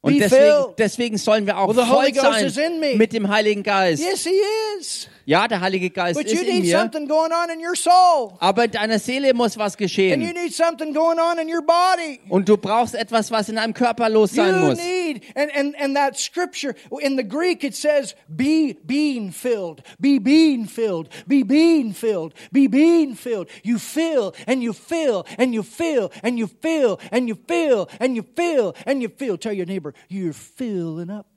Und 0.06 0.20
deswegen, 0.20 0.66
deswegen 0.78 1.18
sollen 1.18 1.48
wir 1.48 1.58
auch 1.58 1.74
voll 1.74 2.14
sein 2.14 2.80
mit 2.96 3.12
dem 3.12 3.28
Heiligen 3.28 3.64
Geist. 3.64 4.04
Yes. 4.04 5.10
Ja, 5.28 5.48
der 5.48 5.60
Heilige 5.60 5.90
Geist 5.90 6.20
But 6.20 6.28
ist 6.28 6.36
you 6.36 6.48
in 6.48 6.62
mir, 6.62 6.78
something 6.80 7.08
going 7.08 7.32
on 7.32 7.50
in 7.50 7.60
your 7.66 7.76
soul. 7.76 8.34
aber 8.40 8.66
in 8.66 8.72
deiner 8.72 9.00
Seele 9.00 9.34
muss 9.34 9.58
was 9.58 9.74
And 9.74 9.82
you 9.82 9.86
geschehen. 9.86 10.20
need 10.20 10.54
something 10.54 10.94
going 10.94 11.18
on 11.18 11.40
in 11.40 11.52
your 11.52 11.64
body. 11.64 12.20
Und 12.30 12.48
du 12.48 12.58
brauchst 12.58 12.94
etwas, 12.94 13.32
was 13.32 13.50
in 13.50 13.56
deinem 13.56 13.74
Körper 13.74 14.08
los 14.08 14.34
sein 14.34 14.54
You 14.54 14.68
muss. 14.68 14.78
need, 14.78 15.24
and, 15.36 15.50
and, 15.56 15.76
and 15.82 15.96
that 15.96 16.16
scripture, 16.20 16.76
in 17.02 17.18
the 17.18 17.24
Greek 17.28 17.64
it 17.64 17.74
says, 17.76 18.16
be 18.28 18.78
being 18.86 19.32
filled, 19.32 19.82
be 19.98 20.20
being 20.20 20.68
filled, 20.68 21.10
be 21.26 21.42
being 21.44 21.92
filled, 21.96 22.36
be 22.52 22.68
being 22.68 23.16
filled. 23.16 23.48
You 23.64 23.80
fill, 23.80 24.34
and 24.46 24.62
you 24.62 24.74
fill, 24.74 25.26
and 25.40 25.56
you 25.56 25.64
fill, 25.64 26.12
and 26.22 26.38
you 26.38 26.46
fill, 26.46 27.00
and 27.12 27.28
you 27.28 27.36
fill, 27.48 27.90
and 28.00 28.16
you 28.16 28.24
fill, 28.38 28.76
and 28.86 29.02
you 29.02 29.10
fill. 29.10 29.38
Tell 29.40 29.54
your 29.54 29.66
neighbor, 29.66 29.95
you're 30.10 30.34
filling 30.34 31.10
up. 31.10 31.28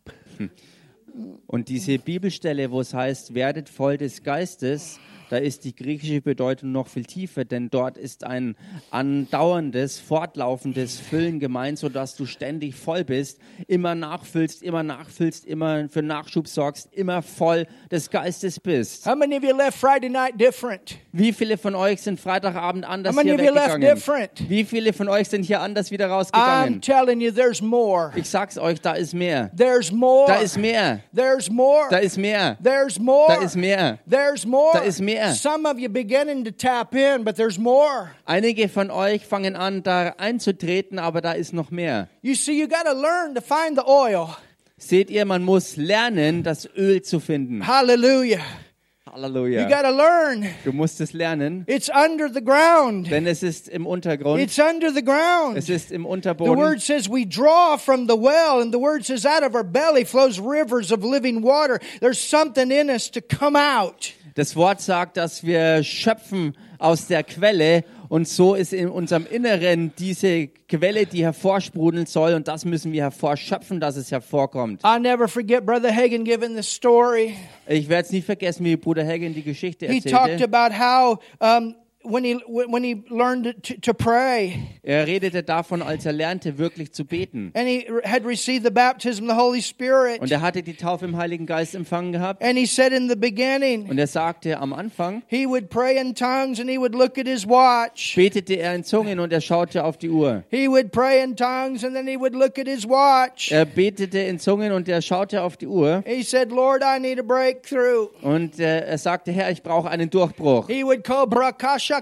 Und 1.46 1.68
diese 1.68 1.98
Bibelstelle, 1.98 2.70
wo 2.70 2.80
es 2.80 2.94
heißt, 2.94 3.34
werdet 3.34 3.68
voll 3.68 3.96
des 3.96 4.22
Geistes, 4.22 5.00
da 5.30 5.36
ist 5.36 5.64
die 5.64 5.74
griechische 5.74 6.20
Bedeutung 6.20 6.72
noch 6.72 6.88
viel 6.88 7.04
tiefer, 7.04 7.44
denn 7.44 7.70
dort 7.70 7.96
ist 7.98 8.24
ein 8.24 8.56
andauerndes, 8.90 9.98
fortlaufendes 10.00 10.98
Füllen 10.98 11.40
gemeint, 11.40 11.78
sodass 11.78 12.16
du 12.16 12.26
ständig 12.26 12.74
voll 12.74 13.04
bist, 13.04 13.38
immer 13.66 13.94
nachfüllst, 13.94 14.62
immer 14.62 14.82
nachfüllst, 14.82 15.46
immer 15.46 15.88
für 15.88 16.02
Nachschub 16.02 16.48
sorgst, 16.48 16.92
immer 16.92 17.22
voll 17.22 17.66
des 17.90 18.10
Geistes 18.10 18.60
bist. 18.60 19.06
How 19.06 19.14
many 19.16 19.36
of 19.36 19.42
you 19.44 19.56
left 19.56 19.78
Friday 19.78 20.08
night 20.08 20.38
different? 20.40 20.98
Wie 21.12 21.32
viele 21.32 21.58
von 21.58 21.74
euch 21.74 22.00
sind 22.02 22.18
Freitagabend 22.20 22.84
anders 22.84 23.14
How 23.14 23.16
many 23.24 23.30
hier 23.30 23.38
of 23.40 23.46
you 23.46 23.52
left 23.54 23.68
weggegangen? 23.74 23.94
different? 23.94 24.50
Wie 24.50 24.64
viele 24.64 24.92
von 24.92 25.08
euch 25.08 25.28
sind 25.28 25.42
hier 25.44 25.60
anders 25.60 25.90
wieder 25.90 26.06
I'm 26.06 26.10
rausgegangen? 26.10 26.80
telling 26.80 27.20
you, 27.20 27.30
there's 27.30 27.60
more. 27.62 28.12
Ich 28.16 28.28
sag's 28.28 28.58
euch, 28.58 28.80
da 28.80 28.92
ist 28.92 29.14
mehr. 29.14 29.50
There's 29.56 29.92
more. 29.92 30.26
Da 30.26 30.36
ist 30.36 30.56
mehr. 30.58 31.00
There's 31.14 31.50
more. 31.50 31.86
Da 31.90 31.98
ist 31.98 32.16
mehr. 32.16 32.58
There's 32.62 32.98
more. 32.98 33.26
Da 33.28 33.42
ist 33.42 33.56
mehr. 33.56 33.98
There's 34.08 34.46
more. 34.46 34.70
Da 34.72 34.80
ist 34.80 35.00
mehr. 35.00 35.17
Some 35.34 35.66
of 35.66 35.78
you 35.78 35.88
beginning 35.88 36.44
to 36.44 36.50
tap 36.52 36.94
in, 36.94 37.24
but 37.24 37.36
there's 37.36 37.58
more. 37.58 38.10
Einige 38.26 38.68
von 38.68 38.90
euch 38.90 39.26
fangen 39.26 39.56
an, 39.56 39.82
da 39.82 40.14
einzutreten, 40.18 40.98
aber 40.98 41.20
da 41.20 41.32
ist 41.32 41.52
noch 41.52 41.70
mehr. 41.70 42.08
You 42.22 42.34
see, 42.34 42.58
you 42.58 42.68
got 42.68 42.84
to 42.84 42.92
learn 42.92 43.34
to 43.34 43.40
find 43.40 43.76
the 43.76 43.84
oil. 43.86 44.36
Seht 44.76 45.10
ihr, 45.10 45.24
man 45.24 45.42
muss 45.42 45.76
lernen, 45.76 46.42
das 46.44 46.68
Öl 46.76 47.02
zu 47.02 47.18
finden. 47.20 47.66
Hallelujah. 47.66 48.38
You 49.06 49.12
Halleluja. 49.24 49.68
got 49.68 49.82
to 49.82 49.90
learn. 49.90 50.46
Du 50.64 50.70
musst 50.72 51.00
es 51.00 51.12
lernen, 51.12 51.64
It's 51.66 51.88
under 51.88 52.28
the 52.32 52.42
ground. 52.42 53.10
denn 53.10 53.26
es 53.26 53.42
ist 53.42 53.68
im 53.68 53.86
Untergrund. 53.86 54.40
It's 54.40 54.58
under 54.58 54.92
the 54.92 55.02
ground. 55.02 55.56
Es 55.56 55.68
ist 55.68 55.90
im 55.90 56.02
The 56.02 56.08
Unterboden. 56.08 56.56
word 56.56 56.80
says 56.82 57.08
we 57.08 57.24
draw 57.26 57.76
from 57.78 58.06
the 58.06 58.14
well, 58.16 58.60
and 58.60 58.72
the 58.72 58.78
word 58.78 59.04
says 59.04 59.24
out 59.26 59.42
of 59.42 59.54
our 59.56 59.64
belly 59.64 60.04
flows 60.04 60.38
rivers 60.38 60.92
of 60.92 61.02
living 61.02 61.42
water. 61.42 61.80
There's 62.00 62.20
something 62.20 62.70
in 62.70 62.88
us 62.90 63.10
to 63.12 63.20
come 63.20 63.56
out. 63.56 64.12
Das 64.38 64.54
Wort 64.54 64.80
sagt, 64.80 65.16
dass 65.16 65.42
wir 65.42 65.82
schöpfen 65.82 66.56
aus 66.78 67.08
der 67.08 67.24
Quelle 67.24 67.82
und 68.08 68.28
so 68.28 68.54
ist 68.54 68.72
in 68.72 68.88
unserem 68.88 69.26
Inneren 69.26 69.90
diese 69.98 70.46
Quelle, 70.68 71.06
die 71.06 71.24
hervorsprudeln 71.24 72.06
soll 72.06 72.34
und 72.34 72.46
das 72.46 72.64
müssen 72.64 72.92
wir 72.92 73.02
hervorschöpfen, 73.02 73.80
dass 73.80 73.96
es 73.96 74.12
hervorkommt. 74.12 74.84
I'll 74.84 75.00
never 75.00 75.26
forget 75.26 75.66
Brother 75.66 75.92
Hagen 75.92 76.22
giving 76.22 76.54
this 76.54 76.72
story. 76.72 77.34
Ich 77.66 77.88
werde 77.88 78.04
es 78.04 78.12
nie 78.12 78.22
vergessen, 78.22 78.64
wie 78.64 78.76
Bruder 78.76 79.04
Hagen 79.04 79.34
die 79.34 79.42
Geschichte 79.42 79.88
He 79.88 80.00
talked 80.00 80.30
erzählte. 80.30 80.44
about 80.44 80.72
how 80.72 81.18
um, 81.40 81.74
when 82.08 82.24
he 82.24 82.34
when 82.46 82.82
he 82.82 83.02
learned 83.10 83.54
to, 83.62 83.74
to 83.80 83.92
pray 83.94 84.54
Er 84.82 85.06
redete 85.06 85.42
davon, 85.42 85.82
als 85.82 86.06
er 86.06 86.12
lernte, 86.12 86.56
wirklich 86.58 86.92
zu 86.92 87.04
beten. 87.04 87.52
and 87.54 87.68
he 87.68 87.86
had 88.04 88.24
received 88.24 88.64
the 88.64 88.70
baptism 88.70 89.24
of 89.24 89.30
the 89.36 89.36
Holy 89.36 89.60
Spirit. 89.62 90.20
Und 90.20 90.30
er 90.30 90.40
hatte 90.40 90.62
die 90.62 90.74
Taufe 90.74 91.04
im 91.04 91.16
Heiligen 91.16 91.46
Geist 91.46 91.74
empfangen 91.74 92.12
gehabt. 92.12 92.42
And 92.42 92.56
he 92.58 92.66
said 92.66 92.92
in 92.92 93.08
the 93.08 93.16
beginning, 93.16 93.88
Und 93.90 93.98
er 93.98 94.06
sagte 94.06 94.58
am 94.58 94.72
Anfang, 94.72 95.22
he 95.28 95.46
would 95.46 95.68
pray 95.70 95.98
in 96.00 96.14
tongues 96.14 96.58
and 96.60 96.70
he 96.70 96.78
would 96.78 96.94
look 96.94 97.18
at 97.18 97.26
his 97.26 97.46
watch. 97.46 98.14
betete 98.16 98.54
er 98.54 98.74
in 98.74 98.84
Zungen 98.84 99.20
und 99.20 99.32
er 99.32 99.40
schaute 99.40 99.84
auf 99.84 99.98
die 99.98 100.10
Uhr. 100.10 100.44
He 100.50 100.68
would 100.68 100.90
pray 100.92 101.22
in 101.22 101.36
tongues 101.36 101.84
and 101.84 101.94
then 101.94 102.06
he 102.06 102.16
would 102.18 102.34
look 102.34 102.58
at 102.58 102.66
his 102.66 102.86
watch. 102.88 103.52
Er 103.52 103.64
betete 103.66 104.18
in 104.20 104.38
Zungen 104.38 104.72
und 104.72 104.88
er 104.88 105.02
schaute 105.02 105.42
auf 105.42 105.56
die 105.56 105.66
Uhr. 105.66 106.02
He 106.06 106.22
said, 106.22 106.50
Lord, 106.50 106.82
I 106.82 106.98
need 106.98 107.18
a 107.18 107.22
breakthrough. 107.22 108.08
Und 108.22 108.58
äh, 108.58 108.80
er 108.86 108.98
sagte, 108.98 109.32
Herr, 109.32 109.50
ich 109.50 109.62
brauche 109.62 109.90
einen 109.90 110.08
Durchbruch. 110.10 110.66
He 110.68 110.82
would 110.84 111.04
call 111.04 111.26
brakasha 111.26 111.97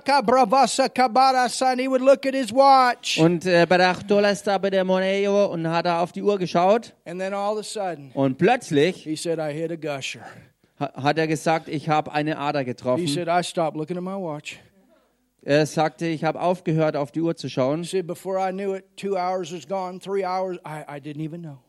and 1.71 1.81
he 1.81 1.89
would 1.89 2.03
look 2.03 2.27
at 2.27 2.35
his 2.35 2.53
watch. 2.53 3.19
Und 3.19 3.47
äh, 3.47 3.67
der 4.71 4.85
Moneo 4.85 5.47
und 5.47 5.69
hat 5.69 5.87
er 5.87 6.01
auf 6.01 6.13
die 6.13 6.23
Uhr 6.23 6.39
geschaut. 6.39 6.95
And 7.05 7.21
then 7.21 7.33
all 7.35 7.55
of 7.55 7.59
a 7.59 7.63
sudden, 7.63 8.11
Und 8.15 8.39
plötzlich 8.39 8.97
he 9.05 9.17
said, 9.17 9.39
I 9.39 9.53
hit 9.53 9.71
a 9.71 9.77
gusher. 9.77 10.21
ha- 10.79 10.93
hat 11.03 11.19
er 11.19 11.27
gesagt, 11.27 11.69
ich 11.69 11.89
habe 11.89 12.13
eine 12.13 12.39
Ader 12.39 12.61
He 12.61 12.65
getroffen. 12.67 13.09
said, 13.09 13.29
I 13.29 13.43
stopped 13.43 13.77
looking 13.77 13.97
at 13.97 14.03
my 14.03 14.15
watch. 14.17 14.59
Er 15.49 15.65
sagte, 15.65 16.07
ich 16.09 16.25
habe 16.25 16.41
aufgehört, 16.41 16.97
auf 16.97 17.13
die 17.13 17.21
Uhr 17.21 17.37
zu 17.37 17.49
schauen. 17.49 17.87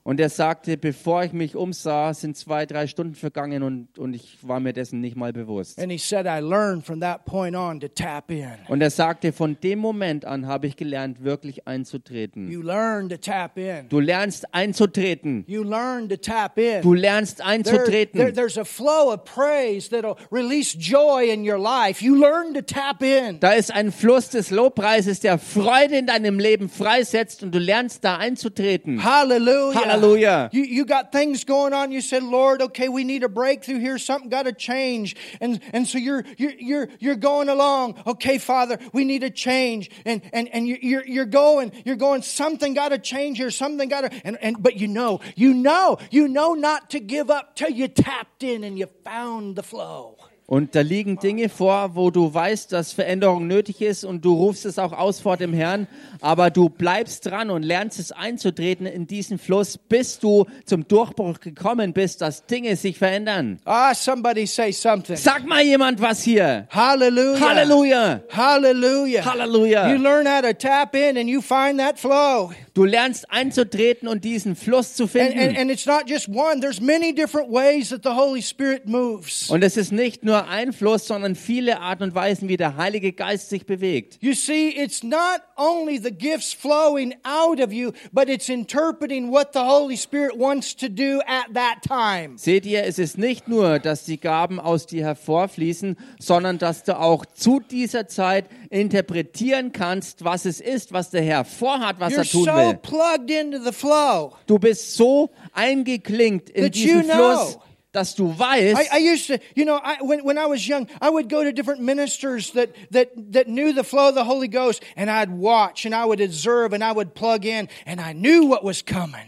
Und 0.04 0.20
er 0.20 0.30
sagte, 0.30 0.78
bevor 0.78 1.24
ich 1.24 1.32
mich 1.32 1.56
umsah, 1.56 2.13
sind 2.16 2.36
zwei, 2.36 2.66
drei 2.66 2.88
Stunden 2.88 3.13
vergangen 3.13 3.62
und, 3.62 4.00
und 4.00 4.16
ich 4.16 4.40
war 4.42 4.60
mir 4.60 4.74
dessen 4.74 5.00
nicht 5.00 5.16
mal 5.16 5.32
bewusst. 5.32 5.80
And 5.80 5.92
he 5.92 6.00
said, 6.00 6.26
I 6.26 6.40
learned 6.40 6.88
from 6.88 7.02
that 7.02 7.26
point 7.26 7.56
on 7.56 7.80
to 7.82 7.88
tap 7.88 8.32
in. 8.32 8.50
Und 8.68 8.82
er 8.82 8.90
sagte, 8.90 9.32
von 9.32 9.58
dem 9.62 9.78
Moment 9.78 10.26
an 10.26 10.48
habe 10.48 10.66
ich 10.66 10.76
gelernt, 10.76 11.24
wirklich 11.24 11.68
einzutreten. 11.68 12.50
You 12.50 12.63
learn 12.63 13.10
to 13.10 13.18
tap 13.18 13.60
in. 13.60 13.90
Du 13.90 14.00
lernst 14.00 14.56
einzutreten. 14.56 15.44
You 15.46 15.62
learn 15.62 16.10
to 16.10 16.18
tap 16.18 16.58
in. 16.58 16.82
Du 16.82 16.96
lernst 16.96 17.38
There, 17.38 17.62
there- 17.62 17.74
einzutreten. 17.76 18.34
there's 18.34 18.58
a 18.58 18.66
flow 18.66 19.13
of 19.13 19.24
praise 19.24 19.88
that'll 19.92 20.18
release 20.32 20.76
joy 20.76 21.30
in 21.32 21.48
your 21.48 21.60
life. 21.60 22.04
You 22.04 22.16
learn 22.16 22.56
to 22.56 22.62
tap 22.63 23.04
in. 23.04 23.40
Da 23.40 23.52
ist 23.52 23.66
ein 23.71 23.91
Fluss 23.91 24.30
des 24.30 24.49
Lobpreises, 24.51 25.19
der 25.19 25.38
Freude 25.38 25.97
in 25.97 26.08
deinem 26.08 26.39
Leben 26.39 26.69
freisetzt 26.69 27.43
und 27.43 27.53
du 27.53 27.60
lernst 27.60 28.03
da 28.03 28.17
einzutreten. 28.17 29.03
Hallelujah. 29.03 29.86
Hallelujah. 29.86 30.49
You, 30.51 30.63
you 30.63 30.86
got 30.86 31.12
things 31.12 31.45
going 31.45 31.73
on. 31.73 31.91
You 31.91 32.01
said, 32.01 32.23
Lord, 32.23 32.62
okay, 32.62 32.88
we 32.89 33.03
need 33.03 33.23
a 33.23 33.30
breakthrough 33.30 33.80
here. 33.80 33.97
Something 33.97 34.30
got 34.30 34.45
to 34.45 34.53
change. 34.53 35.15
And, 35.39 35.60
and 35.73 35.88
so 35.88 35.97
you're, 35.97 36.23
you're, 36.38 36.53
you're, 36.60 36.88
you're 36.99 37.15
going 37.15 37.49
along. 37.49 38.01
Okay, 38.06 38.38
Father, 38.38 38.77
we 38.93 39.03
need 39.06 39.23
a 39.23 39.30
change. 39.30 39.89
And, 40.06 40.21
and, 40.34 40.47
and 40.53 40.67
you- 40.67 40.80
you're, 40.82 41.06
you're 41.06 41.25
going, 41.25 41.71
you're 41.86 41.95
going, 41.95 42.21
something 42.21 42.73
got 42.73 42.89
to 42.89 42.97
change 42.99 43.38
here. 43.38 43.51
Something 43.51 43.89
got 43.89 44.01
to, 44.01 44.21
and, 44.25 44.38
and, 44.41 44.62
but 44.62 44.77
you 44.77 44.88
know, 44.88 45.19
you 45.36 45.53
know, 45.53 45.97
you 46.12 46.27
know 46.27 46.53
not 46.53 46.89
to 46.91 46.99
give 46.99 47.30
up 47.30 47.56
till 47.56 47.69
you 47.69 47.88
tapped 47.88 48.43
in 48.43 48.63
and 48.63 48.77
you 48.77 48.88
found 49.03 49.56
the 49.56 49.63
flow. 49.63 50.17
Und 50.50 50.76
da 50.76 50.82
liegen 50.82 51.20
Dinge 51.20 51.50
vor, 51.50 51.96
wo 51.96 52.10
du 52.10 52.34
weißt, 52.34 52.72
dass 52.72 52.94
Veränderung 52.94 53.48
nötig 53.48 53.82
ist 53.82 54.06
und 54.06 54.24
du 54.24 54.34
rufst 54.34 54.66
es 54.66 54.80
auch 54.80 54.94
aus 54.94 55.20
vor 55.20 55.36
dem 55.36 55.52
Herrn, 55.54 55.88
aber 56.22 56.50
du 56.52 56.70
bleibst 56.70 57.26
dran 57.26 57.50
und 57.50 57.64
lernst 57.64 58.00
es 58.00 58.14
einzutreten 58.14 58.86
in 58.86 59.08
diesen 59.08 59.40
Fluss, 59.40 59.78
bis 59.78 60.20
du 60.20 60.46
zum 60.64 60.88
Durchbruch 60.88 61.42
gekommen 61.42 61.92
bist, 61.92 62.22
dass 62.22 62.46
Dinge 62.46 62.78
sich 62.78 62.98
verändern. 62.98 63.60
Ah, 63.66 63.94
somebody 63.94 64.48
say 64.48 64.72
something. 64.72 65.18
Sag 65.18 65.46
mal 65.46 65.62
jemand 65.64 66.00
was 66.02 66.24
hier. 66.24 66.66
Hallelujah. 66.70 67.42
Halleluja. 67.42 68.22
Hallelujah. 68.32 69.26
Halleluja. 69.26 69.90
You 69.94 69.98
learn 70.02 70.26
how 70.26 70.42
to 70.42 70.54
tap 70.54 70.96
in 70.96 71.18
and 71.18 71.28
you 71.28 71.42
find 71.42 71.78
that 71.80 72.00
flow. 72.00 72.52
Du 72.74 72.86
lernst 72.86 73.30
einzutreten 73.32 74.08
und 74.08 74.24
diesen 74.24 74.56
Fluss 74.56 74.94
zu 74.94 75.04
And, 75.04 75.12
finden. 75.12 75.40
and, 75.40 75.58
and 75.58 75.72
it's 75.72 75.86
not 75.86 76.08
just 76.08 76.30
one, 76.30 76.62
there's 76.62 76.80
many 76.80 77.14
different 77.14 77.50
ways 77.52 77.90
that 77.90 78.04
the 78.04 78.12
Holy 78.16 78.42
Spirit 78.42 78.88
moves. 78.88 79.50
Und 79.50 79.62
es 79.64 79.76
ist 79.76 79.92
nicht 79.92 80.24
nur 80.24 80.37
ein 80.45 80.73
Fluss, 80.73 81.08
sondern 81.08 81.36
viele 81.36 81.80
Arten 81.82 82.04
und 82.04 82.15
Weisen, 82.15 82.50
wie 82.50 82.58
der 82.58 82.78
Heilige 82.78 83.13
Geist 83.13 83.50
sich 83.50 83.65
bewegt. 83.65 84.17
You 84.21 84.34
see, 84.34 84.69
it's 84.69 85.04
not 85.04 85.41
only 85.56 85.97
the 85.97 86.12
gifts 86.12 86.54
flowing 86.54 87.15
out 87.23 87.60
of 87.60 87.71
you, 87.71 87.91
but 88.12 88.30
it's 88.30 88.50
interpreting 88.50 89.32
what 89.32 89.54
the 89.54 89.60
Holy 89.60 89.97
Spirit 89.97 90.38
wants 90.38 90.76
to 90.76 90.88
do 90.88 91.19
at 91.26 91.54
that 91.54 91.82
time. 91.82 92.38
Seht 92.38 92.65
ihr, 92.65 92.84
es 92.84 93.00
ist 93.00 93.17
nicht 93.17 93.47
nur, 93.47 93.80
dass 93.80 94.06
die 94.06 94.19
Gaben 94.19 94.60
aus 94.60 94.86
dir 94.86 95.04
hervorfließen, 95.04 95.97
sondern 96.19 96.58
dass 96.58 96.84
du 96.84 97.00
auch 97.00 97.26
zu 97.26 97.60
dieser 97.60 98.08
Zeit 98.08 98.45
interpretieren 98.69 99.71
kannst, 99.71 100.23
was 100.23 100.45
es 100.45 100.60
ist, 100.60 100.93
was 100.93 101.10
der 101.10 101.21
Herr 101.21 101.45
vorhat, 101.45 102.00
was 102.00 102.13
You're 102.13 102.17
er 102.17 102.26
tun 102.26 102.45
so 102.45 102.52
will. 102.52 102.73
plugged 102.76 103.32
into 103.32 103.60
the 103.63 103.71
flow. 103.71 104.34
Du 104.45 104.60
bist 104.60 104.93
so 104.95 105.30
eingeklinkt 105.54 106.50
in 106.50 106.71
diesen 106.71 106.97
you 106.97 107.04
know. 107.04 107.62
Dass 107.93 108.13
du 108.13 108.36
I, 108.39 108.88
I 108.91 108.97
used 108.97 109.28
to, 109.28 109.39
you 109.56 109.65
know, 109.65 109.80
I, 109.82 109.97
when, 110.02 110.23
when 110.23 110.38
I 110.38 110.45
was 110.45 110.67
young, 110.67 110.88
I 111.02 111.10
would 111.10 111.30
go 111.30 111.43
to 111.43 111.52
different 111.52 111.82
ministers 111.82 112.52
that, 112.52 112.76
that, 112.91 113.12
that 113.32 113.47
knew 113.47 113.73
the 113.73 113.84
flow 113.84 114.10
of 114.10 114.15
the 114.15 114.26
Holy 114.26 114.50
Ghost, 114.50 114.84
and 114.95 115.10
I'd 115.10 115.32
watch 115.32 115.86
and 115.86 115.95
I 115.95 116.06
would 116.06 116.21
observe 116.21 116.73
and 116.73 116.84
I 116.84 116.91
would 116.91 117.15
plug 117.15 117.45
in, 117.45 117.69
and 117.86 118.02
I 118.02 118.13
knew 118.13 118.45
what 118.45 118.63
was 118.63 118.82
coming. 118.82 119.28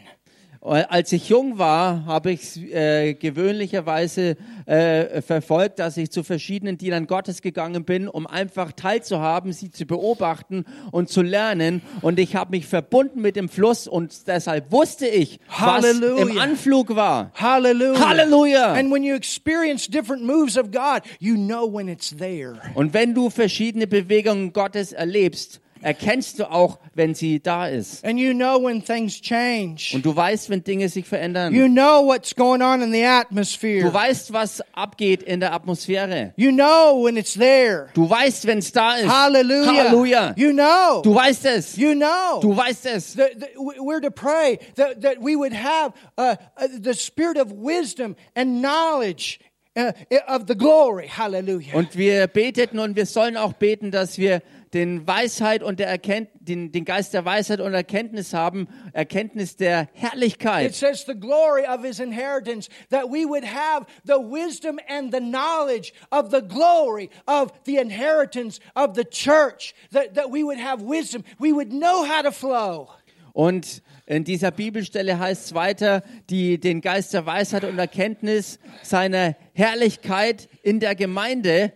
Als 0.61 1.13
ich 1.13 1.29
jung 1.29 1.57
war, 1.57 2.05
habe 2.05 2.31
ich 2.31 2.57
äh, 2.73 3.13
gewöhnlicherweise 3.13 4.35
äh, 4.65 5.21
verfolgt, 5.21 5.79
dass 5.79 5.95
ich 5.95 6.11
zu 6.11 6.21
verschiedenen 6.21 6.77
Dienern 6.77 7.07
Gottes 7.07 7.41
gegangen 7.41 7.85
bin, 7.85 8.09
um 8.09 8.27
einfach 8.27 8.73
teilzuhaben, 8.73 9.53
sie 9.53 9.71
zu 9.71 9.85
beobachten 9.85 10.65
und 10.91 11.09
zu 11.09 11.21
lernen. 11.21 11.81
Und 12.01 12.19
ich 12.19 12.35
habe 12.35 12.51
mich 12.51 12.67
verbunden 12.67 13.21
mit 13.21 13.37
dem 13.37 13.47
Fluss 13.47 13.87
und 13.87 14.27
deshalb 14.27 14.71
wusste 14.71 15.07
ich, 15.07 15.39
was 15.47 15.85
Halleluja. 15.85 16.27
im 16.27 16.37
Anflug 16.37 16.93
war. 16.93 17.31
Hallelujah. 17.35 18.09
Halleluja. 18.09 18.73
And 18.73 18.91
when 18.91 19.03
you 19.03 19.15
experience 19.15 19.89
different 19.89 20.23
moves 20.23 20.57
of 20.57 20.71
God, 20.71 21.03
you 21.19 21.35
know 21.35 21.73
when 21.73 21.87
it's 21.87 22.15
there. 22.17 22.59
Und 22.75 22.93
wenn 22.93 23.13
du 23.13 23.29
verschiedene 23.29 23.87
Bewegungen 23.87 24.51
Gottes 24.51 24.91
erlebst, 24.91 25.61
erkennst 25.81 26.39
du 26.39 26.51
auch, 26.51 26.79
wenn 26.93 27.15
sie 27.15 27.39
da 27.39 27.67
ist. 27.67 28.03
And 28.05 28.19
you 28.19 28.33
know 28.33 28.61
when 28.63 28.83
things 28.83 29.19
change. 29.21 29.91
Und 29.93 30.05
du 30.05 30.15
weißt, 30.15 30.49
wenn 30.49 30.63
Dinge 30.63 30.89
sich 30.89 31.05
verändern. 31.05 31.53
You 31.53 31.67
know 31.67 32.05
what's 32.05 32.35
going 32.35 32.61
on 32.61 32.81
in 32.81 32.91
the 32.91 33.03
atmosphere. 33.03 33.83
Du 33.83 33.93
weißt, 33.93 34.33
was 34.33 34.61
abgeht 34.73 35.23
in 35.23 35.39
der 35.39 35.53
Atmosphäre. 35.53 36.33
You 36.35 36.51
know 36.51 37.03
when 37.03 37.17
it's 37.17 37.33
there. 37.33 37.89
Du 37.93 38.09
weißt, 38.09 38.45
wenn 38.47 38.59
es 38.59 38.71
da 38.71 38.95
ist. 38.95 39.07
Hallelujah. 39.07 39.65
Halleluja. 39.65 40.33
You 40.37 40.51
know. 40.51 41.01
Du 41.03 41.15
weißt 41.15 41.45
es. 41.45 41.77
You 41.77 41.93
know. 41.93 42.39
Du 42.41 42.55
weißt 42.55 42.85
es. 42.85 43.15
That, 43.15 43.39
that 43.39 43.49
we're 43.57 44.01
to 44.01 44.11
pray 44.11 44.59
that, 44.75 45.01
that 45.01 45.17
we 45.21 45.35
would 45.35 45.53
have 45.53 45.93
uh, 46.17 46.35
uh, 46.57 46.67
the 46.79 46.93
spirit 46.93 47.37
of 47.37 47.51
wisdom 47.51 48.15
and 48.35 48.61
knowledge 48.61 49.39
uh, 49.75 49.91
of 50.27 50.47
the 50.47 50.55
glory. 50.55 51.07
Hallelujah. 51.07 51.75
Und 51.75 51.97
wir 51.97 52.27
beteten 52.27 52.79
und 52.79 52.95
wir 52.95 53.05
sollen 53.05 53.37
auch 53.37 53.53
beten, 53.53 53.91
dass 53.91 54.17
wir 54.17 54.41
den 54.73 55.07
Weisheit 55.07 55.63
und 55.63 55.79
der 55.79 55.87
Erkennt 55.87 56.29
den, 56.39 56.71
den 56.71 56.85
Geist 56.85 57.13
der 57.13 57.25
Weisheit 57.25 57.59
und 57.59 57.73
Erkenntnis 57.73 58.33
haben, 58.33 58.67
Erkenntnis 58.93 59.55
der 59.55 59.83
It 59.83 59.89
Herrlichkeit. 59.93 60.75
says 60.75 61.05
the 61.05 61.13
glory 61.13 61.65
of 61.65 61.83
his 61.83 61.99
inheritance, 61.99 62.69
that 62.89 63.05
we 63.09 63.25
would 63.25 63.43
have 63.43 63.85
the 64.05 64.19
wisdom 64.19 64.79
and 64.87 65.13
the 65.13 65.19
knowledge 65.19 65.93
of 66.11 66.31
the 66.31 66.41
glory 66.41 67.09
of 67.25 67.51
the 67.65 67.77
inheritance 67.77 68.59
of 68.75 68.95
the 68.95 69.03
church, 69.05 69.73
that, 69.91 70.13
that 70.15 70.29
we 70.31 70.43
would 70.43 70.59
have 70.59 70.81
wisdom. 70.83 71.23
We 71.39 71.51
would 71.53 71.71
know 71.71 72.03
how 72.05 72.21
to 72.21 72.31
flow. 72.31 72.89
Und 73.33 73.83
in 74.05 74.23
dieser 74.23 74.51
Bibelstelle 74.51 75.19
heißt 75.19 75.45
es 75.45 75.53
weiter, 75.53 76.03
die, 76.29 76.59
den 76.59 76.81
Geist 76.81 77.13
der 77.13 77.25
Weisheit 77.25 77.63
und 77.63 77.77
Erkenntnis 77.77 78.59
seiner 78.81 79.35
Herrlichkeit 79.53 80.49
in 80.63 80.79
der 80.79 80.95
Gemeinde. 80.95 81.73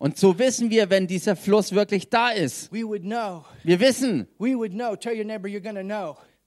Und 0.00 0.16
so 0.16 0.38
wissen 0.38 0.70
wir, 0.70 0.88
wenn 0.88 1.06
dieser 1.06 1.36
Fluss 1.36 1.72
wirklich 1.72 2.08
da 2.08 2.30
ist. 2.30 2.72
We 2.72 2.84
would 2.84 3.02
know. 3.02 3.44
Wir 3.64 3.78
wissen, 3.80 4.26
We 4.38 4.56
would 4.56 4.72
know. 4.72 4.96
Tell 4.96 5.14
your 5.14 5.24
neighbor 5.24 5.48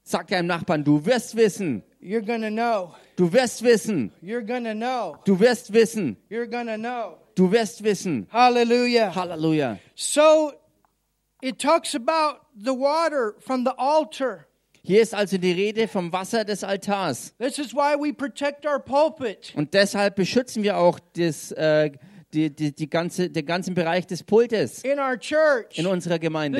sag 0.04 0.28
deinem 0.28 0.48
Nachbarn, 0.48 0.84
du 0.84 1.06
wirst 1.06 1.36
wissen, 1.36 1.84
du 2.02 3.32
wirst 3.32 3.64
wissen, 3.64 4.12
du 5.26 5.40
wirst 5.40 5.74
wissen, 5.74 6.18
du 7.36 7.52
wirst 7.52 7.84
wissen. 7.84 8.28
Hallelujah. 8.32 9.16
Halleluja. 9.16 9.78
So 9.94 10.52
it 11.44 11.60
talks 11.60 11.94
about 11.94 12.40
the 12.56 12.74
water 12.74 13.36
from 13.40 13.64
the 13.64 13.72
altar. 13.78 14.48
Hier 14.86 15.02
ist 15.02 15.14
also 15.14 15.38
die 15.38 15.52
Rede 15.52 15.88
vom 15.88 16.12
Wasser 16.12 16.44
des 16.44 16.64
Altars. 16.64 17.34
This 17.38 17.60
is 17.60 17.74
why 17.74 17.96
we 17.96 18.12
protect 18.12 18.66
our 18.66 18.80
pulpit. 18.80 19.54
Und 19.56 19.74
deshalb 19.76 20.16
beschützen 20.16 20.64
wir 20.64 20.78
auch 20.78 21.00
das, 21.14 21.54
äh, 21.54 21.92
die, 22.34 22.50
die, 22.50 22.74
die 22.74 22.90
ganze, 22.90 23.30
den 23.30 23.46
ganzen 23.46 23.74
Bereich 23.74 24.08
des 24.08 24.24
Pultes 24.24 24.84
in 24.84 25.00
our 25.00 25.18
church. 25.18 25.78
in 25.78 25.88
unserer 25.88 26.20
Gemeinde. 26.20 26.60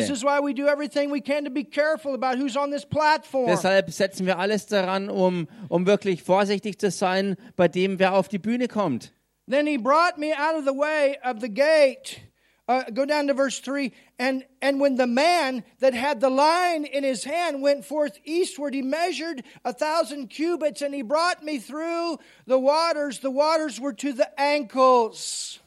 Deshalb 3.48 3.92
setzen 3.92 4.26
wir 4.26 4.40
alles 4.40 4.66
daran, 4.68 5.10
um, 5.10 5.48
um 5.70 5.86
wirklich 5.86 6.24
vorsichtig 6.24 6.80
zu 6.80 6.92
sein, 6.92 7.36
bei 7.56 7.68
dem 7.68 8.00
wer 8.00 8.14
auf 8.14 8.28
die 8.28 8.40
Bühne 8.40 8.68
kommt. 8.68 9.14
Then 9.50 9.68
he 9.68 9.78
brought 9.78 10.18
me 10.18 10.32
out 10.34 10.58
of 10.58 10.66
the 10.66 10.78
way 10.78 11.18
of 11.24 11.42
the 11.42 11.50
gate 11.50 12.22
Uh, 12.66 12.84
go 12.94 13.06
down 13.06 13.28
to 13.28 13.34
verse 13.34 13.60
3. 13.60 13.92
And, 14.18 14.46
and 14.62 14.80
when 14.80 14.96
the 14.96 15.08
man 15.08 15.66
that 15.80 15.94
had 15.94 16.22
the 16.22 16.30
line 16.30 16.86
in 16.86 17.04
his 17.04 17.26
hand 17.26 17.62
went 17.62 17.84
forth 17.84 18.18
eastward, 18.24 18.74
he 18.74 18.82
measured 18.82 19.44
a 19.66 19.74
thousand 19.74 20.30
cubits, 20.30 20.82
and 20.82 20.94
he 20.94 21.02
brought 21.02 21.44
me 21.44 21.60
through 21.60 22.20
the 22.46 22.58
waters. 22.58 23.20
The 23.20 23.32
waters 23.32 23.82
were 23.82 23.94
to 23.94 24.14
the 24.14 24.30
ankles. 24.40 25.60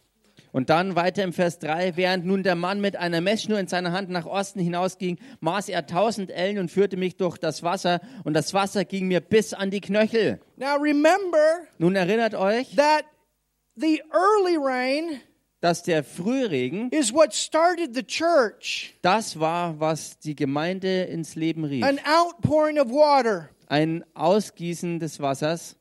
Und 0.57 0.71
dann 0.71 0.97
weiter 0.97 1.23
im 1.23 1.35
Vers 1.35 1.59
3, 1.59 1.99
während 1.99 2.25
nun 2.25 2.42
der 2.42 2.55
Mann 2.55 2.81
mit 2.81 2.97
einer 2.97 3.21
Messschnur 3.21 3.59
in 3.59 3.69
seiner 3.69 3.92
Hand 3.92 4.09
nach 4.09 4.25
Osten 4.25 4.59
hinausging, 4.59 5.19
maß 5.40 5.69
er 5.69 5.87
tausend 5.87 6.31
Ellen 6.31 6.57
und 6.57 6.71
führte 6.71 6.97
mich 6.97 7.16
durch 7.16 7.37
das 7.37 7.62
Wasser, 7.62 8.01
und 8.25 8.33
das 8.33 8.55
Wasser 8.55 8.87
ging 8.87 9.07
mir 9.07 9.21
bis 9.21 9.53
an 9.53 9.71
die 9.71 9.83
Knöchel. 9.83 10.40
Now 10.57 10.77
remember 10.77 11.59
Nun 11.77 11.95
erinnert 11.95 12.35
euch, 12.35 12.75
that 12.75 13.05
the 13.75 14.03
early 14.14 14.57
rain 14.57 15.21
dass 15.61 15.83
der 15.83 16.03
Frühregen, 16.03 16.88
is 16.88 17.12
what 17.12 17.35
started 17.35 17.95
the 17.95 18.03
church 18.03 18.95
das 19.03 19.38
war, 19.38 19.79
was 19.79 20.19
die 20.21 20.35
Gemeinde 20.35 21.03
ins 21.03 21.35
Leben 21.35 21.66
rief. 21.66 21.85
an 21.85 22.01
outpouring 22.07 22.79
of 22.79 22.88
water. 22.88 23.51
Ein 23.66 24.07
Ausgießen 24.14 25.01
des 25.01 25.21
Wassers. 25.21 25.77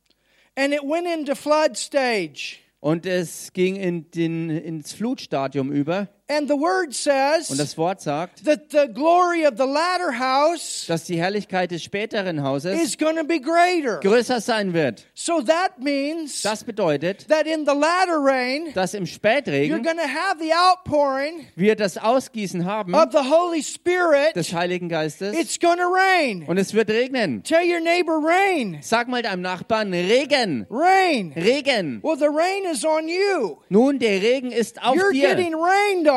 And 0.57 0.73
it 0.73 0.83
went 0.83 1.07
into 1.07 1.33
flood 1.33 1.77
stage. 1.77 2.59
Und 2.79 3.05
es 3.05 3.53
ging 3.53 3.75
in 3.75 4.11
den, 4.11 4.49
ins 4.49 4.93
Flutstadium 4.93 5.71
über. 5.71 6.09
And 6.27 6.47
the 6.49 6.55
word 6.55 6.87
Und 6.87 6.95
says 6.95 7.47
das 7.55 7.77
Wort 7.77 8.01
sagt, 8.01 8.43
that 8.45 8.71
the 8.71 8.87
glory 8.91 9.45
of 9.45 9.57
the 9.59 9.63
latter 9.65 10.11
house 10.17 10.85
dass 10.87 11.03
die 11.03 11.17
Herrlichkeit 11.19 11.69
des 11.69 11.83
späteren 11.83 12.41
Hauses 12.41 12.81
is 12.81 12.97
going 12.97 13.15
to 13.15 13.23
be 13.23 13.39
greater. 13.39 13.99
größer 13.99 14.41
sein 14.41 14.73
wird. 14.73 15.05
So 15.13 15.41
that 15.41 15.77
means 15.79 16.41
Das 16.41 16.63
bedeutet, 16.63 17.27
that 17.27 17.45
in 17.45 17.63
the 17.67 17.73
latter 17.75 18.17
rain, 18.19 18.73
dass 18.73 18.95
im 18.95 19.03
you're 19.03 19.13
Spätregen 19.13 19.83
going 19.83 19.97
to 19.97 20.01
have 20.07 20.39
the 20.39 20.51
outpouring 20.51 21.45
wir 21.55 21.75
das 21.75 21.95
Ausgießen 21.99 22.65
haben 22.65 22.95
of 22.95 23.09
the 23.11 23.29
Holy 23.29 23.61
Spirit. 23.61 24.35
des 24.35 24.51
Heiligen 24.51 24.89
Geistes 24.89 25.35
It's 25.37 25.59
going 25.59 25.77
to 25.77 25.87
rain. 25.93 26.43
und 26.47 26.57
es 26.57 26.73
wird 26.73 26.89
regnen. 26.89 27.43
Tell 27.43 27.61
your 27.71 27.81
neighbor, 27.81 28.17
rain, 28.19 28.79
Sag 28.81 29.09
mal 29.09 29.21
deinem 29.21 29.41
Nachbarn, 29.43 29.93
Regen, 29.93 30.65
rain. 30.71 31.33
Regen. 31.35 31.99
Well, 32.01 32.17
the 32.17 32.25
rain 32.35 32.65
is 32.71 32.83
on 32.83 33.07
you. 33.07 33.57
Nun, 33.69 33.99
der 33.99 34.23
Regen 34.23 34.51
ist 34.51 34.81
auf 34.83 34.95
You're 34.95 35.11
dir. 35.13 35.27
getting 35.35 35.53
rained 35.53 36.07
on. 36.07 36.14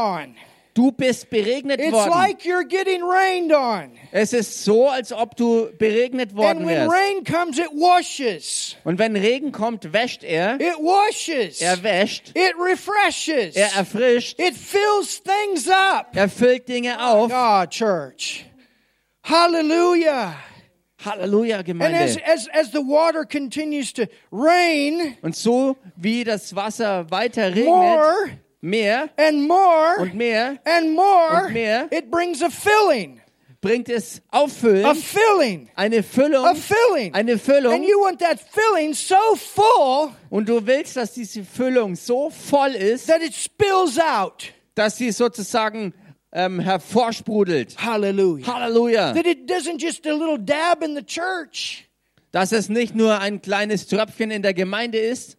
Du 0.74 0.92
bist 0.92 1.28
beregnet 1.28 1.80
It's 1.80 1.90
worden. 1.92 2.11
like 2.11 2.44
you're 2.44 2.62
getting 2.64 3.02
rained 3.02 3.52
on. 3.52 3.90
Es 4.12 4.32
ist 4.32 4.64
so, 4.64 4.88
als 4.88 5.12
ob 5.12 5.34
du 5.37 5.70
beregnet 5.76 6.30
And 6.30 6.38
worden 6.38 6.66
when 6.66 6.88
wärst. 6.88 6.92
rain 6.92 7.24
comes, 7.24 7.58
it 7.58 7.70
washes. 7.72 8.76
Und 8.84 8.98
wenn 9.00 9.16
Regen 9.16 9.50
kommt, 9.50 9.92
wäscht 9.92 10.22
er. 10.22 10.54
It 10.61 10.76
washes. 10.78 11.61
Er 11.61 11.82
wäscht. 11.82 12.28
It 12.37 12.54
refreshes. 12.56 13.56
Er 13.56 13.70
erfrischt. 13.76 14.38
It 14.38 14.54
fills 14.54 15.20
things 15.20 15.68
up. 15.68 16.14
Er 16.14 16.28
füllt 16.28 16.68
Dinge 16.68 17.04
auf. 17.04 17.28
God, 17.32 17.70
church. 17.70 18.44
Hallelujah. 19.24 20.34
Halleluja, 21.04 21.58
And 21.58 21.68
as, 21.68 22.16
Gemeinde. 22.16 22.22
as, 22.26 22.48
as 22.52 22.72
the 22.72 22.80
water 22.80 23.24
continues 23.24 23.92
to 23.92 24.06
rain 24.32 25.16
Und 25.22 25.37
so 25.37 25.76
wie 25.96 26.24
das 26.24 26.54
Wasser 26.56 27.08
weiter 27.11 27.48
regnet, 27.54 27.66
more 27.66 28.30
mehr 28.61 29.11
and 29.16 29.47
more 29.47 29.99
und 30.01 30.14
mehr 30.14 30.59
and 30.64 30.94
more, 30.94 31.47
Und 31.47 31.53
mehr. 31.53 31.88
it 31.92 32.11
brings 32.11 32.42
a 32.42 32.51
filling, 32.51 33.21
bringt 33.61 33.88
es 33.88 34.21
a 34.31 34.38
Auffüllen, 34.42 34.94
filling, 34.97 35.71
eine 35.77 35.99
a 35.99 36.03
Füllung, 36.03 36.57
filling. 36.57 37.14
eine 37.14 37.33
And 37.33 37.40
Füllung. 37.40 37.83
you 37.83 38.01
want 38.01 38.18
that 38.21 38.38
filling 38.40 38.94
so 38.94 39.16
full 39.37 40.12
Und 40.31 40.49
du 40.49 40.64
willst, 40.66 40.97
dass 40.97 41.14
diese 41.14 41.44
Füllung 41.44 41.94
so 41.97 42.31
voll 42.31 42.75
ist, 42.75 43.07
that 43.09 43.23
it 43.23 43.35
spills 43.35 43.99
out. 43.99 44.53
dass 44.75 44.97
sie 44.97 45.11
sozusagen 45.12 45.92
ähm, 46.33 46.61
hervorsprudelt. 46.61 47.77
Hallelujah. 47.83 48.47
Halleluja. 48.47 49.14
That 49.14 49.27
it 49.27 49.51
doesn't 49.51 49.81
just 49.81 50.07
a 50.07 50.12
little 50.12 50.38
dab 50.38 50.83
in 50.85 50.94
the 50.94 51.03
church, 51.03 51.88
Dass 52.31 52.53
es 52.53 52.69
nicht 52.69 52.95
nur 52.95 53.19
ein 53.21 53.41
kleines 53.41 53.87
Tröpfchen 53.87 54.31
in 54.31 54.43
der 54.43 54.53
Gemeinde 54.53 54.99
ist, 54.99 55.38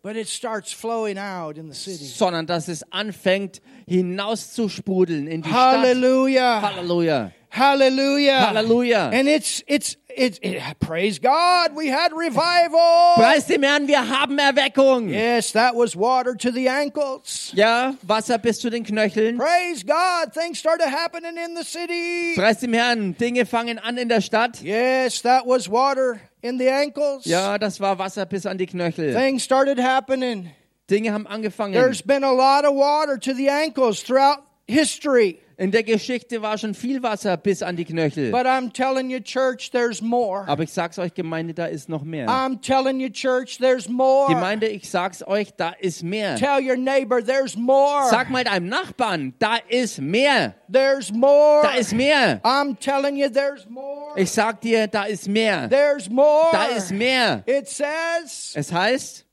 sondern 2.18 2.48
dass 2.48 2.68
es 2.68 2.92
anfängt 2.92 3.62
hinauszusprudeln 3.88 5.28
in 5.28 5.44
die 5.44 5.50
Stadt. 5.50 5.78
Hallelujah. 5.78 6.62
Halleluja. 6.62 7.32
Hallelujah. 7.50 8.38
Hallelujah. 8.38 9.10
And 9.12 9.28
it's 9.28 9.64
it's 9.68 9.98
it's 10.16 10.40
it, 10.42 10.62
praise 10.80 11.20
God, 11.20 11.76
we 11.76 11.88
had 11.88 12.14
revival. 12.14 12.80
Preis 13.16 13.48
dem 13.48 13.64
Herrn, 13.64 13.88
wir 13.88 14.08
haben 14.08 14.38
Erweckung. 14.38 15.10
Yes, 15.10 15.54
that 15.54 15.76
was 15.76 15.96
water 15.96 16.36
to 16.36 16.52
the 16.52 16.68
ankles. 16.70 17.52
Ja, 17.56 17.96
Wasser 18.04 18.38
bis 18.38 18.60
zu 18.60 18.70
den 18.70 18.84
Knöcheln. 18.84 19.38
Praise 19.38 19.84
God, 19.84 20.34
things 20.34 20.60
started 20.60 20.88
happening 20.88 21.38
in 21.38 21.56
the 21.56 21.64
city. 21.64 22.36
Preis 22.36 22.60
dem 22.60 22.74
Herrn, 22.74 23.16
Dinge 23.18 23.46
fangen 23.46 23.80
an 23.80 23.98
in 23.98 24.10
der 24.10 24.22
Stadt. 24.22 24.62
Yes, 24.62 25.22
that 25.24 25.46
was 25.46 25.68
water 25.70 26.22
in 26.42 26.60
the 26.60 26.70
ankles. 26.70 27.26
Ja, 27.26 27.58
das 27.58 27.80
war 27.80 27.98
Wasser 27.98 28.26
bis 28.26 28.46
an 28.46 28.58
die 28.58 28.68
Knöchel. 28.68 29.14
Things 29.14 29.44
started 29.44 29.80
happening. 29.80 30.52
Dinge 30.90 31.14
haben 31.14 31.28
angefangen. 31.28 31.74
There's 31.74 32.02
been 32.02 32.24
a 32.24 32.32
lot 32.32 32.66
of 32.66 32.74
water 32.76 33.18
to 33.18 33.34
the 33.34 33.50
ankles 33.50 34.02
throughout 34.02 34.40
history. 34.70 35.40
In 35.58 35.72
der 35.72 35.84
Geschichte 35.84 36.42
war 36.42 36.58
schon 36.58 36.74
viel 36.74 37.04
Wasser 37.04 37.36
bis 37.36 37.62
an 37.62 37.76
die 37.76 37.84
Knöchel. 37.84 38.32
But 38.32 38.46
I'm 38.46 38.72
telling 38.72 39.10
you, 39.10 39.20
church, 39.20 39.72
there's 39.72 40.02
more. 40.02 40.48
Aber 40.48 40.64
ich 40.64 40.72
sag's 40.72 40.98
euch, 40.98 41.14
Gemeinde, 41.14 41.54
da 41.54 41.66
ist 41.66 41.90
noch 41.90 42.04
mehr. 42.04 42.30
I'm 42.30 42.62
telling 42.62 43.02
you, 43.02 43.10
church, 43.10 43.58
there's 43.58 43.90
more. 43.90 44.34
Gemeinde, 44.34 44.68
ich 44.68 44.90
sag's 44.90 45.22
euch, 45.22 45.50
da 45.58 45.72
ist 45.72 46.02
mehr. 46.02 46.38
Tell 46.38 46.66
your 46.66 46.78
neighbor, 46.78 47.22
there's 47.22 47.58
more. 47.58 48.08
Sag 48.10 48.30
mal 48.30 48.46
deinem 48.46 48.70
Nachbarn, 48.70 49.34
da 49.40 49.58
ist 49.68 50.00
mehr. 50.00 50.56
There's 50.72 51.12
more. 51.12 51.62
Da 51.64 51.72
ist 51.72 51.94
mehr. 51.94 52.40
I'm 52.46 52.80
telling 52.80 53.18
you, 53.18 53.28
there's 53.30 53.68
more. 53.68 54.14
Ich 54.16 54.32
sag 54.32 54.62
dir, 54.62 54.88
da 54.88 55.04
ist 55.04 55.28
mehr. 55.28 55.68
There's 55.70 56.10
more. 56.10 56.48
Da 56.54 56.68
ist 56.68 56.92
mehr. 56.94 57.44
It 57.46 57.68
says, 57.68 58.54
Es 58.56 58.72
heißt, 58.72 59.26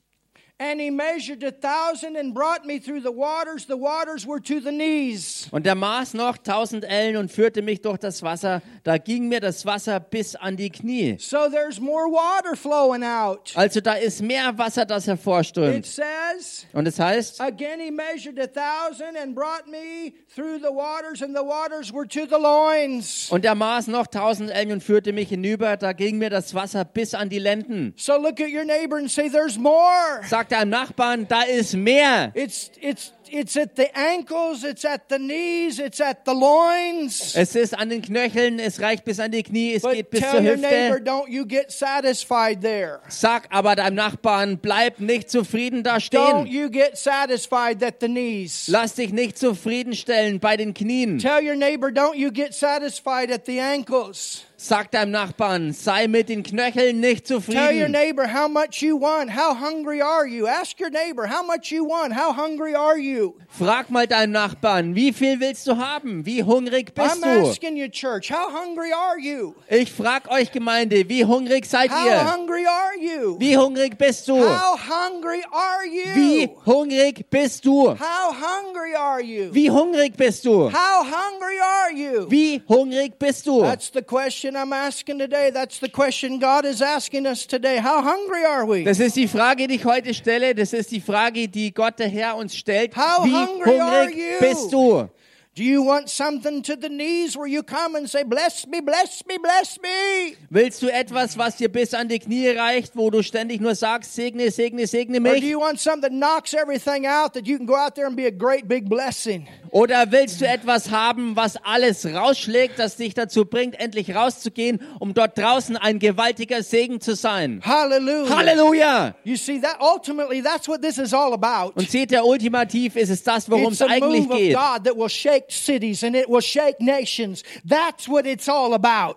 und 5.51 5.67
er 5.67 5.75
maß 5.75 6.15
noch 6.15 6.39
tausend 6.39 6.85
Ellen 6.85 7.17
und 7.17 7.31
führte 7.31 7.63
mich 7.63 7.83
durch 7.83 7.99
das 7.99 8.23
Wasser. 8.23 8.63
Da 8.83 8.97
ging 8.99 9.29
mir 9.29 9.41
das 9.41 9.67
Wasser 9.67 10.01
bis 10.01 10.35
an 10.35 10.57
die 10.57 10.71
Knie. 10.71 11.17
So 11.19 11.49
there's 11.51 11.79
more 11.79 12.07
water 12.11 12.57
flowing 12.57 13.03
out. 13.05 13.53
Also 13.55 13.81
da 13.81 13.95
ist 13.95 14.23
mehr 14.23 14.57
Wasser, 14.57 14.87
das 14.87 15.05
It 15.05 15.09
hervorströmt. 15.09 15.85
says, 15.85 16.67
Und 16.73 16.87
es 16.89 16.99
heißt, 16.99 17.41
again 17.41 17.79
he 17.81 17.91
measured 17.91 18.39
a 18.39 18.47
thousand 18.47 19.17
and 19.17 19.35
brought 19.35 19.67
me 19.67 20.13
through 20.35 20.59
the 20.59 20.73
waters, 20.75 21.23
and 21.23 21.37
the 21.37 21.43
waters 21.45 21.93
were 21.93 22.07
to 22.09 22.27
the 22.27 22.41
loins. 22.41 23.29
und 23.31 23.45
er 23.45 23.55
maß 23.55 23.89
noch 23.89 24.07
tausend 24.07 24.51
Ellen 24.51 24.73
und 24.73 24.83
führte 24.83 25.13
mich 25.13 25.29
hinüber. 25.29 25.77
Da 25.77 25.93
ging 25.93 26.19
mir 26.19 26.31
das 26.31 26.55
Wasser 26.55 26.85
bis 26.85 27.15
an 27.15 27.29
die 27.29 27.39
Lenden. 27.39 27.93
So 27.97 28.15
look 28.17 28.41
at 28.41 28.49
your 28.53 28.65
neighbor 28.65 28.97
and 28.97 29.11
say, 29.11 29.29
there's 29.29 29.59
more. 29.59 30.23
Sagt 30.47 30.53
deinem 30.53 30.71
Nachbarn, 30.71 31.27
da 31.27 31.43
ist 31.43 31.75
mehr. 31.75 32.31
It's 32.35 32.71
it's 32.81 33.13
it's 33.31 33.57
at 33.57 33.77
the 33.77 33.89
ankles, 33.97 34.65
it's 34.65 34.85
at 34.85 35.09
the 35.09 35.19
knees, 35.19 35.79
it's 35.79 36.01
at 36.01 36.25
the 36.25 36.33
loins. 36.33 37.35
Es 37.35 37.55
ist 37.55 37.79
an 37.79 37.91
den 37.91 38.03
Knöcheln, 38.03 38.59
es 38.59 38.81
reicht 38.81 39.05
bis 39.05 39.21
an 39.21 39.31
die 39.31 39.43
Knie, 39.43 39.75
es 39.75 39.83
But 39.83 39.95
geht 39.95 40.11
bis 40.11 40.21
zur 40.21 40.31
tell 40.31 40.47
your 40.47 40.57
neighbor, 40.57 40.99
don't 40.99 41.29
you 41.29 41.45
get 41.47 41.71
satisfied 41.71 42.61
there. 42.61 43.01
Sag 43.09 43.47
aber 43.51 43.77
deinem 43.77 43.95
Nachbarn, 43.97 44.59
bleib 44.59 45.01
nicht 45.01 45.31
zufrieden 45.31 45.83
da 45.83 46.01
stehen. 46.01 46.21
Don't 46.21 46.49
you 46.49 46.71
get 46.71 46.97
satisfied 46.97 47.83
at 47.83 48.01
the 48.01 48.09
knees. 48.09 48.69
Lass 48.69 48.95
dich 48.95 49.13
nicht 49.13 49.39
zufriedenstellen 49.39 50.41
bei 50.41 50.57
den 50.57 50.75
Knien. 50.75 51.19
Tell 51.19 51.43
your 51.43 51.57
neighbor, 51.57 51.91
don't 51.91 52.17
you 52.17 52.31
get 52.31 52.55
satisfied 52.55 53.31
at 53.31 53.47
the 53.47 53.61
ankles. 53.61 54.45
Sag 54.59 54.91
deinem 54.91 55.11
Nachbarn, 55.11 55.73
sei 55.75 56.09
mit 56.09 56.31
den 56.31 56.43
Knöcheln 56.43 56.99
nicht 56.99 57.27
zufrieden. 57.27 57.61
Tell 57.61 57.79
your 57.79 57.89
neighbor 57.89 58.27
how 58.27 58.49
much 58.49 58.81
you 58.81 58.99
want. 58.99 59.31
How 59.31 59.55
hungry 59.55 60.01
are 60.01 60.27
you? 60.27 60.47
Ask 60.47 60.81
your 60.81 60.89
neighbor 60.89 61.27
how 61.27 61.43
much 61.43 61.71
you 61.71 61.85
want. 61.85 62.15
How 62.15 62.33
hungry 62.33 62.75
are 62.75 62.99
you? 62.99 63.16
Frag 63.49 63.91
mal 63.91 64.07
deinen 64.07 64.33
Nachbarn, 64.33 64.95
wie 64.95 65.13
viel 65.13 65.41
willst 65.41 65.67
du 65.67 65.77
haben? 65.79 66.27
Wie 66.27 66.43
hungrig 66.43 66.95
bist 66.95 67.23
I'm 67.23 67.41
du? 67.43 67.49
asking 67.49 67.77
you, 67.77 67.89
church, 67.89 68.31
how 68.31 68.53
hungry 68.53 68.93
are 68.93 69.19
you? 69.19 69.55
Ich 69.69 69.91
frag 69.91 70.31
euch 70.31 70.53
Gemeinde, 70.53 71.09
wie 71.09 71.25
hungrig 71.25 71.65
seid 71.67 71.91
How 71.91 72.07
ihr? 72.07 72.33
hungry 72.37 72.67
are 72.67 72.99
you? 73.01 73.37
Wie 73.39 73.57
hungrig 73.57 73.97
bist 73.97 74.29
du? 74.29 74.37
How 74.39 74.79
hungry 74.79 75.43
are 75.51 75.85
Wie 76.15 76.43
you? 76.43 76.49
hungrig 76.67 77.31
bist 77.31 77.65
du? 77.65 77.91
How 77.99 78.35
hungry 78.35 78.95
are 78.95 79.23
you? 79.23 79.55
Wie 79.55 79.71
hungrig 79.71 80.17
bist 80.17 80.45
du? 80.45 80.71
How 80.71 81.05
hungry 81.05 81.59
are 81.61 81.93
you? 81.95 82.31
Wie 82.31 82.61
hungrig 82.69 83.19
bist 83.19 83.47
du? 83.47 83.63
That's 83.63 83.91
the 83.93 84.03
question 84.03 84.55
I'm 84.55 84.73
asking 84.75 85.19
today. 85.19 85.51
That's 85.53 85.79
the 85.81 85.89
question 85.89 86.39
God 86.39 86.65
is 86.67 86.83
asking 86.83 87.27
us 87.27 87.47
today. 87.47 87.79
How 87.83 88.03
hungry 88.03 88.45
are 88.45 88.67
we? 88.69 88.85
Das 88.85 89.01
ist 89.01 89.17
die 89.17 89.29
Frage, 89.29 89.67
die 89.67 89.77
ich 89.77 89.85
heute 89.85 90.13
stelle. 90.13 90.55
Das 90.55 90.73
ist 90.73 90.91
die 90.91 91.01
Frage, 91.01 91.49
die 91.49 91.73
Gott 91.73 91.99
der 91.99 92.09
Herr 92.09 92.37
uns 92.37 92.55
stellt. 92.57 92.95
How 93.07 93.25
Wie 93.25 93.33
hungry 93.33 93.81
are 93.81 94.07
hungrig 94.07 94.17
you? 94.17 94.41
bist 94.41 94.73
du? 94.73 95.09
Do 95.55 95.65
you 95.65 95.83
want 95.83 96.11
something 96.11 96.61
to 96.65 96.77
the 96.77 96.91
knees 96.91 97.35
where 97.35 97.47
you 97.47 97.63
come 97.63 97.95
and 97.97 98.11
say, 98.11 98.25
Bless 98.25 98.67
me, 98.67 98.81
bless 98.81 99.25
me, 99.27 99.39
bless 99.39 99.81
me? 99.81 100.37
Willst 100.51 100.83
du 100.83 100.91
etwas, 100.91 101.39
was 101.39 101.57
dir 101.57 101.71
bis 101.71 101.95
an 101.95 102.09
die 102.09 102.19
Knie 102.19 102.49
reicht, 102.51 102.95
wo 102.95 103.09
du 103.09 103.23
ständig 103.23 103.63
nur 103.63 103.75
sagst, 103.75 104.15
segne, 104.15 104.51
segne, 104.51 104.87
segne 104.87 105.19
Or 105.19 105.41
do 105.41 105.47
you 105.47 105.59
want 105.59 105.81
something 105.81 106.03
that 106.03 106.13
knocks 106.13 106.53
everything 106.53 107.07
out 107.07 107.33
that 107.33 107.47
you 107.47 107.57
can 107.57 107.65
go 107.65 107.75
out 107.75 107.95
there 107.95 108.07
and 108.07 108.17
be 108.17 108.27
a 108.27 108.31
great 108.31 108.69
big 108.69 108.87
blessing? 108.87 109.49
Oder 109.71 110.11
willst 110.13 110.41
du 110.41 110.47
etwas 110.47 110.91
haben, 110.91 111.37
was 111.37 111.57
alles 111.57 112.07
rausschlägt, 112.07 112.79
das 112.79 112.97
dich 112.97 113.15
dazu 113.15 113.45
bringt, 113.45 113.79
endlich 113.79 114.15
rauszugehen, 114.15 114.81
um 114.99 115.15
dort 115.15 115.39
draußen 115.39 115.77
ein 115.77 115.99
gewaltiger 115.99 116.63
Segen 116.63 117.01
zu 117.01 117.15
sein? 117.15 117.61
Hallelujah. 117.65 118.37
Halleluja! 118.37 119.15
You 119.25 119.37
see 119.37 119.61
that 119.61 119.77
ultimately 119.81 120.43
that's 120.43 120.69
what 120.69 120.83
this 120.83 120.99
is 120.99 121.13
all 121.13 121.33
about. 121.33 121.73
Und 121.75 121.91
seht 121.91 122.13
ihr, 122.13 122.25
ultimativ 122.25 122.97
ist 122.97 123.11
es 123.11 123.23
das, 123.23 123.51
worum 123.51 123.73
It's 123.73 123.81
es 123.81 123.89
eigentlich 123.89 124.29
geht. 124.29 124.57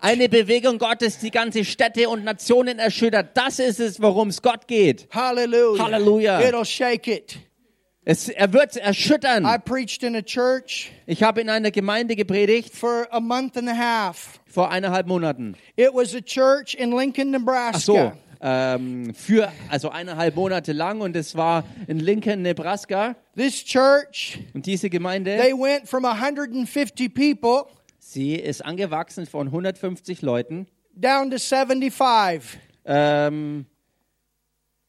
Eine 0.02 0.30
Bewegung 0.30 0.78
Gottes, 0.78 1.20
die 1.20 1.32
ganze 1.32 1.66
Städte 1.66 2.10
und 2.10 2.24
Nationen 2.24 2.80
erschüttert. 2.80 3.36
Das 3.36 3.60
ist 3.60 3.80
es, 3.80 4.02
worum 4.02 4.30
es 4.30 4.42
Gott 4.42 4.68
geht. 4.68 5.08
Hallelujah. 5.12 5.84
Hallelujah. 5.84 6.40
It'll 6.40 6.66
shake 6.66 7.08
it. 7.08 7.49
Es, 8.12 8.28
er 8.28 8.52
wird 8.54 8.76
I 8.76 8.80
erschüttern. 8.80 9.46
preached 9.66 10.02
in 10.02 10.16
a 10.16 10.24
church 10.24 10.92
Ich 11.06 11.22
habe 11.22 11.42
in 11.42 11.50
einer 11.50 11.70
Gemeinde 11.70 12.16
gepredigt 12.16 12.74
for 12.76 13.08
a 13.12 13.20
month 13.20 13.56
and 13.56 13.70
a 13.70 13.76
half. 13.78 14.40
vor 14.48 14.72
eineinhalb 14.72 15.06
Monaten. 15.06 15.56
It 15.76 15.90
was 15.94 16.16
a 16.16 16.20
church 16.22 16.74
in 16.74 16.92
Lincoln, 16.92 17.28
Ach 17.36 17.40
Nebraska. 17.40 17.78
so, 17.80 18.12
ähm, 18.42 19.14
für 19.14 19.52
also 19.70 19.90
eineinhalb 19.92 20.36
Monate 20.36 20.74
lang 20.74 21.02
und 21.02 21.16
es 21.16 21.36
war 21.36 21.64
in 21.88 22.00
Lincoln, 22.00 22.42
Nebraska. 22.42 23.16
This 23.38 23.64
church, 23.64 24.40
Und 24.56 24.66
diese 24.66 24.90
Gemeinde, 24.90 25.38
they 25.38 25.54
went 25.54 25.88
from 25.88 26.04
150 26.06 27.14
people 27.14 27.66
sie 28.00 28.34
ist 28.34 28.66
angewachsen 28.66 29.28
von 29.28 29.50
150 29.50 30.24
Leuten. 30.24 30.66
down 30.96 31.30
to 31.30 31.38
75. 31.38 32.58
Ähm, 32.86 33.68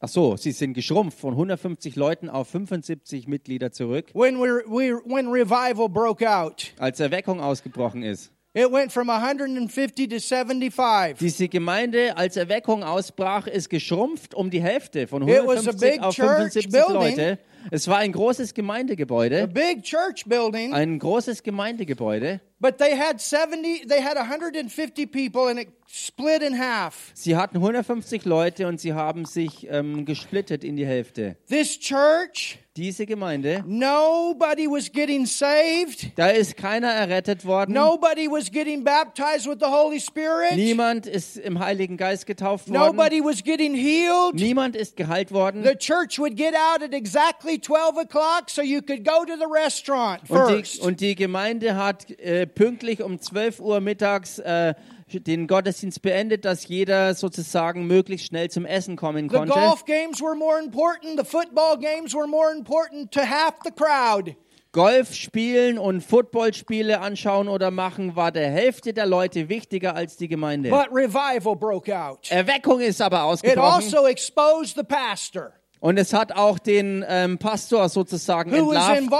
ach 0.01 0.09
so, 0.09 0.37
sie 0.37 0.53
sind 0.53 0.75
geschrumpft 0.75 1.19
von 1.19 1.35
150 1.35 1.95
Leuten 1.97 2.29
auf 2.29 2.49
75 2.49 3.29
Mitglieder 3.29 3.71
zurück, 3.73 4.11
When 4.15 4.39
we, 4.41 4.63
we 4.67 4.93
when 5.05 5.29
revival 5.29 5.89
broke 5.89 6.29
out, 6.29 6.73
als 6.79 6.99
Erweckung 7.01 7.41
ausgebrochen 7.41 8.03
ist. 8.03 8.33
it 8.53 8.71
went 8.73 8.91
from 8.91 9.09
150 9.09 10.09
to 10.09 10.19
75. 10.19 11.19
Diese 11.21 11.49
Gemeinde, 11.49 12.17
als 12.17 12.37
Erweckung 12.37 12.83
ausbrach, 12.83 13.47
ist 13.47 13.69
geschrumpft 13.71 14.35
um 14.35 14.51
die 14.51 14.61
Hälfte 14.61 15.07
von 15.07 15.23
It 15.23 15.29
was 15.47 15.69
a 15.69 15.71
150 15.71 15.81
big 15.91 16.01
auf 16.03 16.15
church 16.17 16.53
75 16.53 16.69
building. 16.73 17.17
Leute. 17.17 17.39
Es 17.71 17.87
war 17.89 17.99
ein 17.99 18.11
großes 18.11 18.53
A 18.53 18.55
Gemeindegebäude, 18.55 19.47
big 19.47 19.83
church 19.83 20.25
building, 20.27 20.73
ein 20.73 20.99
großes 20.99 21.43
Gemeindegebäude. 21.43 22.41
but 22.59 22.79
they 22.79 22.97
had 22.97 23.21
70 23.21 23.87
they 23.87 24.03
had 24.03 24.17
150 24.17 25.07
people 25.07 25.49
and 25.49 25.61
it 25.61 25.69
split 25.93 26.43
in 26.43 26.59
half. 26.59 27.11
Sie 27.15 27.37
hatten 27.37 27.57
150 27.57 28.25
Leute 28.25 28.69
und 28.69 28.81
sie 28.81 28.93
haben 28.93 29.25
sich 29.25 29.67
ähm, 29.71 30.05
gesplittet 30.05 30.63
in 30.63 30.77
die 30.77 30.87
Hälfte. 30.87 31.37
This 31.49 31.79
church, 31.81 32.59
Diese 32.77 33.07
Gemeinde, 33.07 33.65
nobody 33.67 34.69
was 34.69 34.91
getting 34.93 35.27
saved. 35.27 36.13
da 36.17 36.29
ist 36.29 36.57
keiner 36.57 36.87
errettet 36.89 37.45
worden. 37.45 37.73
Nobody 37.75 38.29
was 38.31 38.51
getting 38.53 38.85
baptized 38.85 39.49
with 39.49 39.59
the 39.59 39.67
Holy 39.67 39.99
Spirit. 39.99 40.55
Niemand 40.55 41.07
ist 41.07 41.37
im 41.37 41.59
Heiligen 41.59 41.97
Geist 41.97 42.25
getauft 42.27 42.69
worden. 42.71 42.79
Nobody 42.97 43.21
was 43.21 43.43
getting 43.43 43.75
healed. 43.75 44.35
Niemand 44.35 44.77
ist 44.77 44.97
geheilt 44.97 45.33
worden. 45.33 45.65
The 45.65 45.75
church 45.77 46.21
would 46.21 46.37
get 46.37 46.55
out 46.55 46.83
at 46.85 46.95
exactly 46.95 47.59
12 47.61 47.99
o'clock 47.99 48.45
so 48.49 48.63
you 48.63 48.81
could 48.81 49.05
go 49.05 49.25
to 49.25 49.35
the 49.37 49.47
restaurant 49.53 50.21
Und 50.31 50.49
die, 50.49 50.55
first. 50.55 50.81
und 50.81 51.01
die 51.01 51.17
Gemeinde 51.17 51.75
hat 51.77 52.09
äh, 52.21 52.47
pünktlich 52.47 53.03
um 53.03 53.21
12 53.21 53.59
Uhr 53.59 53.81
mittags 53.81 54.39
äh, 54.39 54.75
den 55.13 55.47
Gottesdienst 55.47 56.03
beendet, 56.03 56.45
dass 56.45 56.67
jeder 56.69 57.15
sozusagen 57.15 57.87
möglichst 57.87 58.27
schnell 58.27 58.51
zum 58.51 58.65
Essen 58.65 58.97
kommen 58.97 59.29
konnte. 59.29 59.53
golf 59.53 59.85
games 59.85 60.21
were 60.21 60.37
more 60.37 60.59
important. 60.59 61.19
The 61.19 61.25
football 61.25 61.79
games 61.79 62.15
were 62.15 62.27
more 62.27 62.53
important 62.53 63.13
to 63.13 63.21
half 63.21 63.55
the 63.65 63.71
crowd. 63.71 64.37
Golf 64.73 65.15
spielen 65.15 65.79
und 65.79 66.01
Footballspiele 66.01 67.01
anschauen 67.01 67.49
oder 67.49 67.73
machen 67.73 68.15
war 68.15 68.31
der 68.31 68.49
Hälfte 68.51 68.93
der 68.93 69.05
Leute 69.05 69.49
wichtiger 69.49 69.97
als 69.97 70.17
die 70.17 70.29
Gemeinde. 70.29 70.71
But 70.71 70.93
revival 70.93 71.57
broke 71.57 71.93
out. 71.93 72.31
Erweckung 72.31 72.81
ist 72.81 73.03
aber 73.03 73.17
It 73.17 73.23
ausgebrochen 73.23 73.85
also 73.85 74.07
exposed 74.07 74.77
the 74.77 74.85
pastor 74.85 75.53
und 75.81 75.99
es 75.99 76.13
hat 76.13 76.33
auch 76.33 76.59
den 76.59 77.05
ähm, 77.09 77.39
Pastor 77.39 77.89
sozusagen 77.89 78.53
entlarvt, 78.53 79.11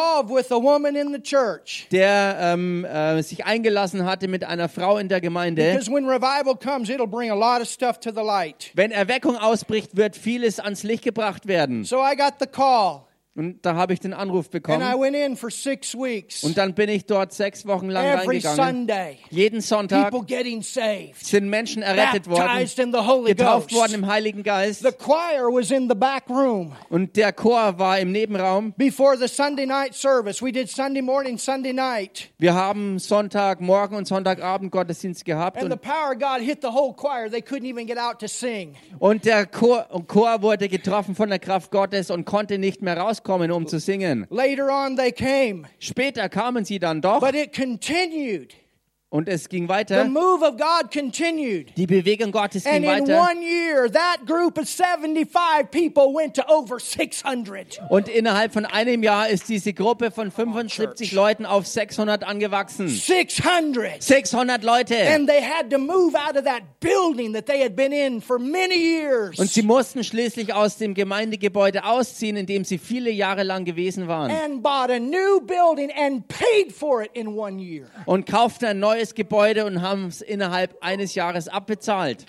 der 1.91 2.37
ähm, 2.41 2.85
äh, 2.85 3.23
sich 3.23 3.45
eingelassen 3.45 4.05
hatte 4.05 4.29
mit 4.29 4.45
einer 4.45 4.69
Frau 4.69 4.99
in 4.99 5.09
der 5.09 5.21
Gemeinde. 5.21 5.73
Because 5.73 5.91
when 5.91 6.07
revival 6.07 6.55
comes, 6.57 6.89
it'll 6.89 7.07
bring 7.07 7.31
a 7.31 7.35
lot 7.35 7.63
of 7.63 7.69
stuff 7.69 7.99
to 8.01 8.11
the 8.11 8.23
light. 8.23 8.71
Wenn 8.75 8.91
Erweckung 8.91 9.37
ausbricht, 9.37 9.97
wird 9.97 10.17
vieles 10.17 10.61
ans 10.61 10.83
Licht 10.83 11.05
gebracht 11.05 11.49
werden. 11.49 11.85
So 11.85 11.99
I 11.99 12.15
got 12.17 12.35
the 12.39 12.47
call 12.47 13.10
Und 13.41 13.65
da 13.65 13.75
habe 13.75 13.95
ich 13.95 14.01
den 14.01 14.13
Anruf 14.13 14.49
and 14.53 14.55
I 14.55 14.59
bekommen. 14.59 15.01
went 15.01 15.17
in 15.17 15.35
for 15.35 15.51
six 15.51 15.95
weeks. 15.95 16.45
Und 16.45 16.59
dann 16.59 16.75
bin 16.75 16.91
ich 16.91 17.07
dort 17.07 17.33
sechs 17.33 17.67
Wochen 17.67 17.89
lang 17.89 18.05
Every 18.05 18.27
reingegangen. 18.27 18.87
Sunday, 18.87 19.17
Jeden 19.31 19.63
Sonntag 19.63 20.13
saved, 20.13 21.25
sind 21.25 21.49
Menschen 21.49 21.83
errettet 21.83 22.29
worden, 22.29 23.25
getauft 23.25 23.73
worden 23.73 23.95
im 23.95 24.07
Heiligen 24.07 24.43
Geist. 24.43 24.83
The 24.83 24.93
choir 24.93 25.49
was 25.51 25.71
in 25.71 25.89
the 25.89 25.95
back 25.95 26.25
room. 26.29 26.73
Und 26.91 27.17
der 27.17 27.33
Chor 27.33 27.79
war 27.79 27.99
im 27.99 28.13
Nebenraum. 28.13 28.75
Before 28.77 29.17
the 29.17 29.27
Sunday 29.27 29.65
night 29.65 29.95
service, 29.95 30.43
we 30.43 30.53
did 30.53 30.69
Sunday 30.69 31.01
morning, 31.01 31.39
Sunday 31.39 31.73
night. 31.73 32.29
Wir 32.37 32.53
haben 32.53 32.99
Sonntagmorgen 32.99 33.97
und 33.97 34.07
Sonntagabend 34.07 34.71
Gottesdienst 34.71 35.25
gehabt. 35.25 35.57
And 35.57 35.69
the 35.69 35.73
Und, 35.73 35.81
power 35.81 36.13
of 36.13 36.19
God 36.19 36.43
hit 36.47 36.59
the 36.61 36.69
whole 36.69 36.93
choir. 36.93 37.31
They 37.31 37.41
couldn't 37.41 37.65
even 37.65 37.87
get 37.87 37.97
out 37.97 38.19
to 38.19 38.27
sing. 38.29 38.77
und 38.99 39.25
der 39.25 39.47
Chor, 39.47 39.87
Chor 40.09 40.43
wurde 40.43 40.69
getroffen 40.69 41.15
von 41.15 41.31
der 41.31 41.39
Kraft 41.39 41.71
Gottes 41.71 42.11
und 42.11 42.27
konnte 42.27 42.59
nicht 42.59 42.83
mehr 42.83 42.99
rauskommen, 42.99 43.30
um 43.31 43.67
zu 43.67 43.79
singen. 43.79 44.27
Later 44.31 44.69
on, 44.71 44.97
they 44.97 45.13
came, 45.13 45.67
Später 45.79 46.29
kamen 46.29 46.65
sie 46.65 46.79
dann 46.79 47.01
doch 47.01 47.21
but 47.21 47.35
it 47.35 47.55
continued. 47.55 48.55
Und 49.11 49.29
es 49.29 49.49
ging 49.49 49.65
The 49.65 49.69
weiter. 49.69 50.05
move 50.05 50.43
of 50.43 50.57
God 50.57 50.93
continued. 50.93 51.77
Die 51.77 51.87
Bewegung 51.87 52.31
Gottes 52.31 52.63
ging 52.65 52.85
in 52.85 52.85
weiter. 52.85 53.19
one 53.19 53.43
year, 53.43 53.91
that 53.91 54.19
group 54.25 54.57
of 54.57 54.69
75 54.69 55.71
people 55.73 56.15
went 56.15 56.35
to 56.37 56.47
over 56.49 56.79
600. 56.79 57.81
Und 57.91 58.09
innerhalb 58.09 58.53
von 58.53 58.65
einem 58.65 59.03
Jahr 59.03 59.29
ist 59.29 59.49
diese 59.49 59.73
Gruppe 59.73 60.13
von 60.13 60.31
75 60.31 61.11
Leuten 61.11 61.45
auf 61.45 61.67
600 61.67 62.23
angewachsen. 62.23 62.89
600. 62.89 64.01
600 64.01 64.63
Leute. 64.63 64.97
And 64.97 65.29
they 65.29 65.43
had 65.43 65.71
to 65.71 65.79
move 65.79 66.15
out 66.15 66.37
of 66.37 66.45
that 66.45 66.63
building 66.79 67.33
that 67.33 67.47
they 67.47 67.63
had 67.63 67.75
been 67.75 67.93
in 67.93 68.21
for 68.21 68.39
many 68.39 68.77
years 68.77 69.39
Und 69.41 69.51
sie 69.51 69.63
mussten 69.63 70.05
schließlich 70.05 70.55
aus 70.55 70.77
dem 70.77 70.95
Gemeindegebäude 70.95 71.85
ausziehen, 71.85 72.37
in 72.37 72.47
dem 72.47 72.65
sie 72.65 72.79
viele 72.79 73.11
Jahre 73.11 73.43
lang 73.43 73.65
gewesen 73.65 74.07
waren. 74.07 74.31
Und 78.07 78.27
kauften 78.27 78.65
ein 78.67 78.79
neues 78.79 79.00
Gebäude 79.15 79.65
und 79.65 79.83
haben 79.83 80.09
es 80.09 80.21
innerhalb 80.21 80.77
eines 80.83 81.15
Jahres 81.15 81.49
abbezahlt. 81.49 82.27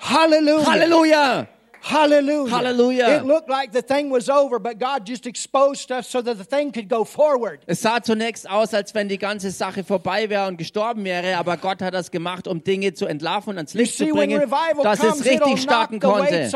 Hallelujah. 0.00 0.66
Halleluja! 0.66 1.48
Hallelujah. 1.84 2.50
Hallelujah. 2.50 3.18
It 3.18 3.24
looked 3.26 3.50
like 3.50 3.72
the 3.72 3.82
thing 3.82 4.10
was 4.10 4.30
over, 4.30 4.58
but 4.58 4.78
God 4.78 5.06
just 5.06 5.26
exposed 5.26 5.82
stuff 5.82 6.06
so 6.06 6.22
that 6.22 6.38
the 6.38 6.44
thing 6.44 6.72
could 6.72 6.88
go 6.88 7.04
forward. 7.04 7.60
Es 7.66 7.82
sah 7.82 8.02
zunächst 8.02 8.48
aus, 8.48 8.72
als 8.72 8.94
wenn 8.94 9.08
die 9.08 9.18
ganze 9.18 9.50
Sache 9.50 9.84
vorbei 9.84 10.30
wäre 10.30 10.48
und 10.48 10.56
gestorben 10.56 11.04
wäre, 11.04 11.36
aber 11.36 11.58
Gott 11.58 11.82
hat 11.82 11.92
das 11.92 12.10
gemacht, 12.10 12.48
um 12.48 12.64
Dinge 12.64 12.94
zu 12.94 13.04
entlarven 13.04 13.50
und 13.50 13.58
ans 13.58 13.74
Licht 13.74 13.98
zu 13.98 14.04
see, 14.06 14.12
when 14.12 14.30
bringen, 14.30 14.50
dass 14.82 14.98
comes, 14.98 15.20
es 15.20 15.26
richtig 15.26 15.60
starten 15.60 16.00
konnte. 16.00 16.50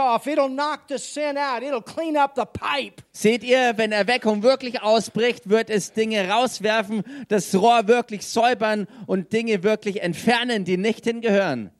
Seht 3.13 3.45
ihr, 3.45 3.73
wenn 3.77 3.93
Erweckung 3.93 4.43
wirklich 4.43 4.83
ausbricht, 4.83 5.51
wird 5.51 5.69
es 5.69 5.93
Dinge 5.93 6.27
rauswerfen, 6.31 7.03
das 7.29 7.55
Rohr 7.55 7.87
wirklich 7.87 8.27
säubern 8.27 8.87
und 9.07 9.33
Dinge 9.35 9.63
wirklich 9.63 10.01
entfernen, 10.01 10.65
die 10.65 10.79
nicht 10.79 11.05
hingehören. 11.05 11.71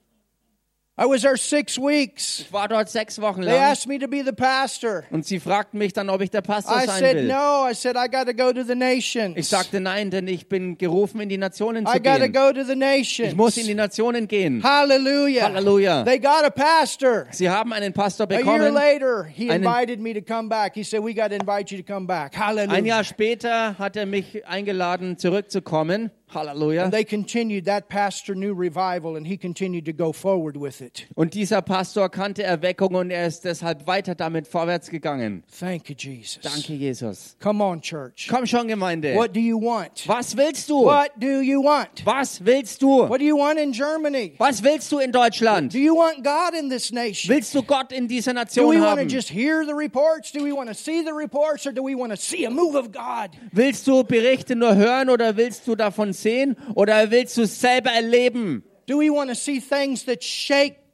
I 1.01 1.05
was 1.07 1.23
there 1.23 1.37
six 1.37 1.79
weeks. 1.79 2.41
Ich 2.41 2.53
war 2.53 2.67
dort 2.67 2.89
sechs 2.89 3.21
Wochen 3.21 3.43
They 3.43 3.53
lang 3.53 3.71
asked 3.71 3.87
me 3.87 3.99
to 4.01 4.09
be 4.09 4.25
the 4.25 4.33
pastor. 4.33 5.05
und 5.13 5.25
sie 5.25 5.39
fragten 5.39 5.79
mich 5.79 5.93
dann, 5.93 6.11
ob 6.11 6.21
ich 6.23 6.31
der 6.31 6.41
Pastor 6.41 6.75
I 6.77 6.87
sein 6.87 6.99
said 6.99 7.17
will. 7.19 7.29
no. 7.29 7.69
I 7.71 7.73
said 7.75 7.95
I 7.97 8.09
got 8.09 8.27
to 8.27 8.35
go 8.35 8.53
to 8.53 8.65
the 8.65 8.75
nations. 8.75 9.37
Ich 9.37 9.47
sagte 9.49 9.79
nein, 9.81 10.11
denn 10.11 10.27
ich 10.27 10.49
bin 10.49 10.77
gerufen, 10.77 11.21
in 11.21 11.29
die 11.29 11.39
Nationen 11.39 11.85
I 11.87 11.93
zu 11.99 12.01
got 12.03 12.19
to 12.19 12.29
gehen. 12.29 12.33
go 12.33 12.53
to 12.53 12.65
the 12.65 12.75
nations. 12.75 13.31
Ich 13.31 13.37
muss 13.37 13.57
in 13.57 13.67
die 13.69 13.75
Nationen 13.75 14.27
gehen. 14.27 14.61
Hallelujah. 14.65 15.45
Hallelujah. 15.45 16.03
They 16.05 16.19
got 16.19 16.45
a 16.45 16.51
pastor. 16.51 17.27
Sie 17.31 17.49
haben 17.49 17.73
einen 17.73 17.93
Pastor 17.93 18.27
A 18.29 18.33
year 18.33 18.41
bekommen. 18.41 18.75
later, 18.75 19.25
he 19.25 19.51
Einen- 19.51 19.63
invited 19.65 20.01
me 20.01 20.13
to 20.15 20.21
come 20.21 20.49
back. 20.49 20.75
He 20.75 20.83
said, 20.83 21.03
"We 21.05 21.15
got 21.15 21.29
to 21.29 21.37
invite 21.37 21.71
you 21.73 21.81
to 21.81 21.85
come 21.87 22.07
back." 22.09 22.35
Ein 22.35 22.41
Hallelujah. 22.45 22.85
Jahr 22.85 23.05
später 23.05 23.79
hat 23.79 23.95
er 23.97 24.07
mich 24.07 24.45
eingeladen, 24.49 25.17
zurückzukommen. 25.17 26.11
Halleluja. 26.35 26.83
And 26.85 26.93
they 26.93 27.05
continued. 27.05 27.65
That 27.67 27.89
pastor 27.89 28.35
knew 28.35 28.53
revival, 28.53 29.17
and 29.17 29.27
he 29.27 29.39
continued 29.39 29.87
to 29.87 29.93
go 29.95 30.13
forward 30.13 30.57
with 30.61 30.83
it. 30.83 30.88
It. 30.89 31.07
Und 31.15 31.35
dieser 31.35 31.63
Pastor 31.63 32.09
kannte 32.09 32.43
Erweckung 32.43 32.95
und 32.95 33.11
er 33.11 33.27
ist 33.27 33.45
deshalb 33.45 33.87
weiter 33.87 34.15
damit 34.15 34.49
vorwärts 34.49 34.91
gegangen. 34.91 35.45
Thank 35.59 35.89
you, 35.89 35.95
Jesus. 35.97 36.41
Danke, 36.43 36.75
Jesus. 36.75 37.37
Come 37.41 37.63
on, 37.63 37.81
church. 37.81 38.29
Komm 38.29 38.47
schon, 38.47 38.69
Gemeinde. 38.69 39.15
What 39.15 39.35
do 39.35 39.41
you 39.41 39.61
want? 39.61 40.07
Was 40.07 40.37
willst 40.37 40.69
du? 40.69 40.85
What 40.85 41.11
do 41.17 41.41
you 41.41 41.63
want? 41.63 42.05
Was 42.05 42.45
willst 42.45 42.83
du? 42.83 43.09
What 43.09 43.21
do 43.21 43.25
you 43.25 43.37
want 43.37 43.59
in 43.59 43.73
Germany? 43.73 44.35
Was 44.39 44.63
willst 44.63 44.91
du 44.91 44.99
in 44.99 45.13
Deutschland? 45.13 45.73
Do 45.73 45.79
you 45.79 45.95
want 45.95 46.25
God 46.25 46.59
in 46.59 46.69
this 46.69 46.91
nation? 46.93 47.35
Willst 47.35 47.55
du 47.55 47.63
Gott 47.63 47.93
in 47.93 48.09
dieser 48.09 48.33
Do 48.33 48.69
we 48.69 48.77
Nation 48.77 48.83
want 48.83 49.01
to 49.01 49.07
just 49.07 49.29
hear 49.29 49.65
the 49.65 49.75
reports? 49.75 50.33
Do 50.33 50.43
we 50.43 50.53
want 50.53 50.69
to 50.69 50.75
see 50.75 51.03
the 51.03 51.13
reports? 51.13 51.67
Or 51.67 51.73
do 51.73 51.83
we 51.83 51.95
want 51.95 52.13
to 52.13 52.17
see 52.17 52.47
a 52.47 52.51
move 52.51 52.75
of 52.77 52.91
God? 52.93 53.31
Willst 53.53 53.87
du 53.87 54.03
Berichte 54.05 54.57
nur 54.57 54.75
hören 54.75 55.11
oder 55.11 55.37
willst 55.37 55.67
du 55.67 55.75
davon 55.75 56.13
sehen 56.13 56.57
oder 56.75 57.11
willst 57.11 57.37
du 57.37 57.47
selber 57.47 57.91
erleben? 57.91 58.65
Do 58.89 58.97
we 58.97 59.11
want 59.11 59.29
to 59.29 59.35
see 59.35 59.61
things 59.61 60.05
that 60.05 60.23
shake 60.23 60.88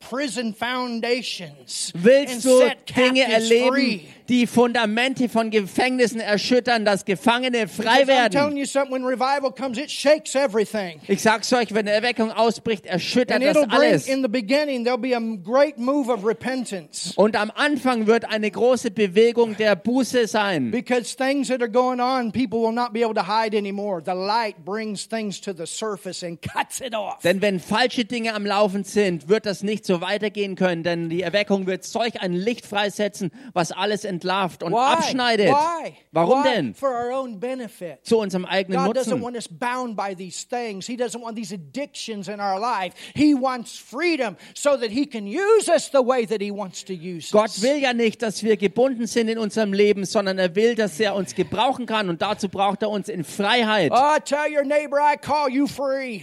Willst 1.94 2.44
du 2.44 2.60
Dinge 2.96 3.32
erleben, 3.32 3.68
free? 3.74 4.00
die 4.28 4.46
Fundamente 4.46 5.28
von 5.28 5.50
Gefängnissen 5.50 6.20
erschüttern, 6.20 6.84
dass 6.84 7.04
Gefangene 7.04 7.68
frei 7.68 8.04
Because 8.04 8.12
I'm 8.12 8.30
telling 8.30 8.54
werden? 8.54 8.56
you 8.56 8.64
something, 8.64 8.92
when 8.92 9.04
revival 9.04 9.52
comes, 9.52 9.76
it 9.78 9.90
shakes 9.90 10.34
everything. 10.34 11.00
Ich 11.08 11.20
sag's 11.22 11.52
euch, 11.52 11.74
wenn 11.74 11.86
Erweckung 11.86 12.30
ausbricht, 12.30 12.86
erschüttert 12.86 13.42
das 13.42 13.56
alles. 13.68 14.06
in 14.08 14.22
the 14.22 14.28
beginning, 14.28 14.84
there'll 14.84 14.96
be 14.98 15.14
a 15.14 15.20
great 15.20 15.78
move 15.78 16.10
of 16.10 16.24
repentance. 16.24 17.12
Und 17.16 17.36
am 17.36 17.50
Anfang 17.54 18.06
wird 18.06 18.24
eine 18.24 18.50
große 18.50 18.90
Bewegung 18.90 19.56
der 19.56 19.76
Buße 19.76 20.26
sein. 20.26 20.70
Because 20.70 21.14
things 21.16 21.48
that 21.48 21.60
are 21.60 21.70
going 21.70 22.00
on, 22.00 22.32
people 22.32 22.60
will 22.60 22.72
not 22.72 22.92
be 22.92 23.04
able 23.04 23.14
to 23.14 23.26
hide 23.26 23.56
anymore. 23.56 24.02
The 24.02 24.12
light 24.12 24.64
brings 24.64 25.06
things 25.06 25.40
to 25.42 25.52
the 25.52 25.66
surface 25.66 26.22
and 26.22 26.40
cuts 26.40 26.80
it 26.80 26.94
off. 26.94 27.20
Denn 27.22 27.42
wenn 27.42 27.60
falsche 27.60 28.04
Dinge 28.04 28.34
am 28.34 28.46
Laufen 28.46 28.84
sind, 28.84 29.28
wird 29.28 29.44
das 29.44 29.62
nicht 29.62 29.84
so 29.84 29.93
weitergehen 30.00 30.56
können, 30.56 30.82
denn 30.82 31.08
die 31.08 31.22
Erweckung 31.22 31.66
wird 31.66 31.84
solch 31.84 32.20
ein 32.20 32.32
Licht 32.32 32.66
freisetzen, 32.66 33.30
was 33.52 33.72
alles 33.72 34.04
entlarvt 34.04 34.62
und 34.62 34.74
abschneidet. 34.74 35.48
Why? 35.48 35.94
Warum 36.12 36.44
Why? 36.44 36.48
denn? 36.54 36.74
For 36.74 36.88
our 36.90 37.20
own 37.20 37.38
benefit. 37.40 37.98
Zu 38.04 38.18
unserem 38.18 38.44
eigenen 38.44 38.84
God 38.84 38.96
doesn't 38.96 39.10
Nutzen. 39.10 39.22
want 39.22 39.36
us 39.36 39.48
bound 39.48 39.96
by 39.96 40.14
these 40.16 40.46
things. 40.48 40.86
He 40.86 40.96
doesn't 40.96 41.22
want 41.22 41.36
these 41.36 41.52
addictions 41.54 42.28
in 42.28 42.40
our 42.40 42.58
life. 42.60 42.94
He 43.14 43.34
wants 43.34 43.76
freedom 43.78 44.36
so 44.54 44.76
that 44.76 44.90
He 44.90 45.06
can 45.06 45.26
use 45.26 45.68
us 45.68 45.90
the 45.90 46.04
way 46.04 46.26
that 46.26 46.40
He 46.40 46.50
wants 46.50 46.84
to 46.84 46.92
use 46.92 47.30
Gott 47.30 47.50
us. 47.50 47.62
will 47.62 47.76
ja 47.78 47.92
nicht, 47.92 48.22
dass 48.22 48.42
wir 48.42 48.56
gebunden 48.56 49.06
sind 49.06 49.28
in 49.28 49.38
unserem 49.38 49.72
Leben, 49.72 50.04
sondern 50.04 50.38
er 50.38 50.54
will, 50.54 50.74
dass 50.74 50.98
er 51.00 51.14
uns 51.14 51.34
gebrauchen 51.34 51.86
kann 51.86 52.08
und 52.08 52.22
dazu 52.22 52.48
braucht 52.48 52.82
er 52.82 52.90
uns 52.90 53.08
in 53.08 53.24
Freiheit. 53.24 53.92
Oh, 53.94 54.16
tell 54.24 54.50
your 54.54 54.64
neighbor 54.64 54.98
I 54.98 55.16
call 55.16 55.50
you 55.50 55.66
free. 55.66 56.22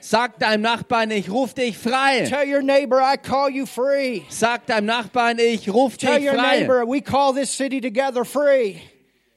Sag 0.00 0.38
deinem 0.38 0.62
Nachbarn, 0.62 1.10
ich 1.10 1.30
ruf 1.30 1.54
dich 1.54 1.76
frei. 1.76 2.24
Tell 2.28 2.46
your 2.52 2.62
neighbor 2.62 3.00
I 3.00 3.16
call 3.16 3.50
you 3.50 3.66
free. 3.66 4.22
Sag 4.28 4.66
deinem 4.66 4.86
Nachbarn, 4.86 5.38
ich 5.38 5.68
ruf 5.68 5.96
Tell 5.96 6.16
dich 6.18 6.26
your 6.28 6.34
frei. 6.34 6.60
neighbor 6.60 6.84
we 6.86 7.00
call 7.00 7.34
this 7.34 7.50
city 7.50 7.80
together 7.80 8.24
free. 8.24 8.76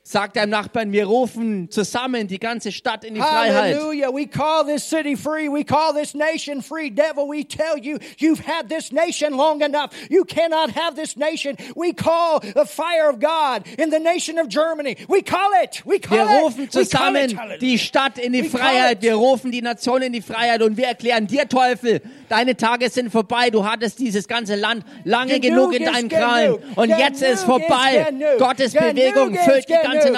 Sag 0.06 0.34
deinem 0.34 0.49
Nachbarn, 0.49 0.91
wir 0.91 1.06
rufen 1.06 1.72
zusammen 1.72 2.28
die 2.28 2.38
ganze 2.38 2.74
Stadt 2.74 3.06
in 3.06 3.14
die 3.14 3.22
Freiheit. 3.22 3.76
Hallelujah. 3.78 4.14
We 4.14 4.28
call 4.28 4.66
this 4.66 4.84
city 4.84 5.16
free. 5.16 5.47
We 5.47 5.64
call 5.64 5.93
this 5.93 6.14
nation 6.14 6.62
free. 6.62 6.89
Devil, 6.89 7.26
we 7.30 7.45
tell 7.45 7.78
you, 7.82 7.97
you've 8.18 8.41
had 8.45 8.68
this 8.68 8.91
nation 8.91 9.32
long 9.38 9.62
enough. 9.62 9.91
You 10.10 10.26
cannot 10.26 10.72
have 10.72 10.97
this 10.97 11.16
nation. 11.16 11.56
We 11.78 11.93
call 11.93 12.41
the 12.41 12.66
fire 12.66 13.10
of 13.10 13.22
God 13.22 13.64
in 13.80 13.91
the 13.91 13.97
nation 13.99 14.38
of 14.39 14.49
Germany. 14.49 14.97
We 15.08 15.22
call 15.22 15.49
it. 15.64 15.82
We 15.86 15.99
call 15.99 16.18
Wir 16.18 16.26
it. 16.26 16.43
rufen 16.43 16.64
it. 16.66 16.74
zusammen 16.74 17.38
Hallelujah. 17.38 17.60
die 17.60 17.80
Stadt 17.80 18.18
in 18.20 18.34
die 18.34 18.43
We 18.43 18.49
Freiheit. 18.49 18.97
it. 18.97 19.04
Wir 19.04 19.16
rufen 19.16 19.51
die 19.51 19.62
Nation 19.62 20.01
in 20.01 20.12
die 20.12 20.22
Freiheit 20.22 20.62
und 20.64 20.76
wir 20.76 20.88
erklären 20.88 21.28
dir, 21.28 21.47
Teufel, 21.47 22.01
deine 22.28 22.58
Tage 22.58 22.89
sind 22.89 23.10
vorbei. 23.10 23.49
Du 23.51 23.64
hattest 23.66 23.99
dieses 23.99 24.28
ganze 24.28 24.56
Land 24.56 24.84
lange 25.06 25.39
genug 25.39 25.74
in 25.74 25.86
deinen 25.86 26.10
Krallen. 26.10 26.56
Und 26.76 26.89
jetzt 26.89 27.22
ist 27.22 27.45
vorbei. 27.45 28.06
Gottes 28.38 28.74
Bewegung 28.74 29.34
füllt 29.38 29.70
die 29.70 29.74
ganze 29.74 29.92
Nation. 29.93 30.15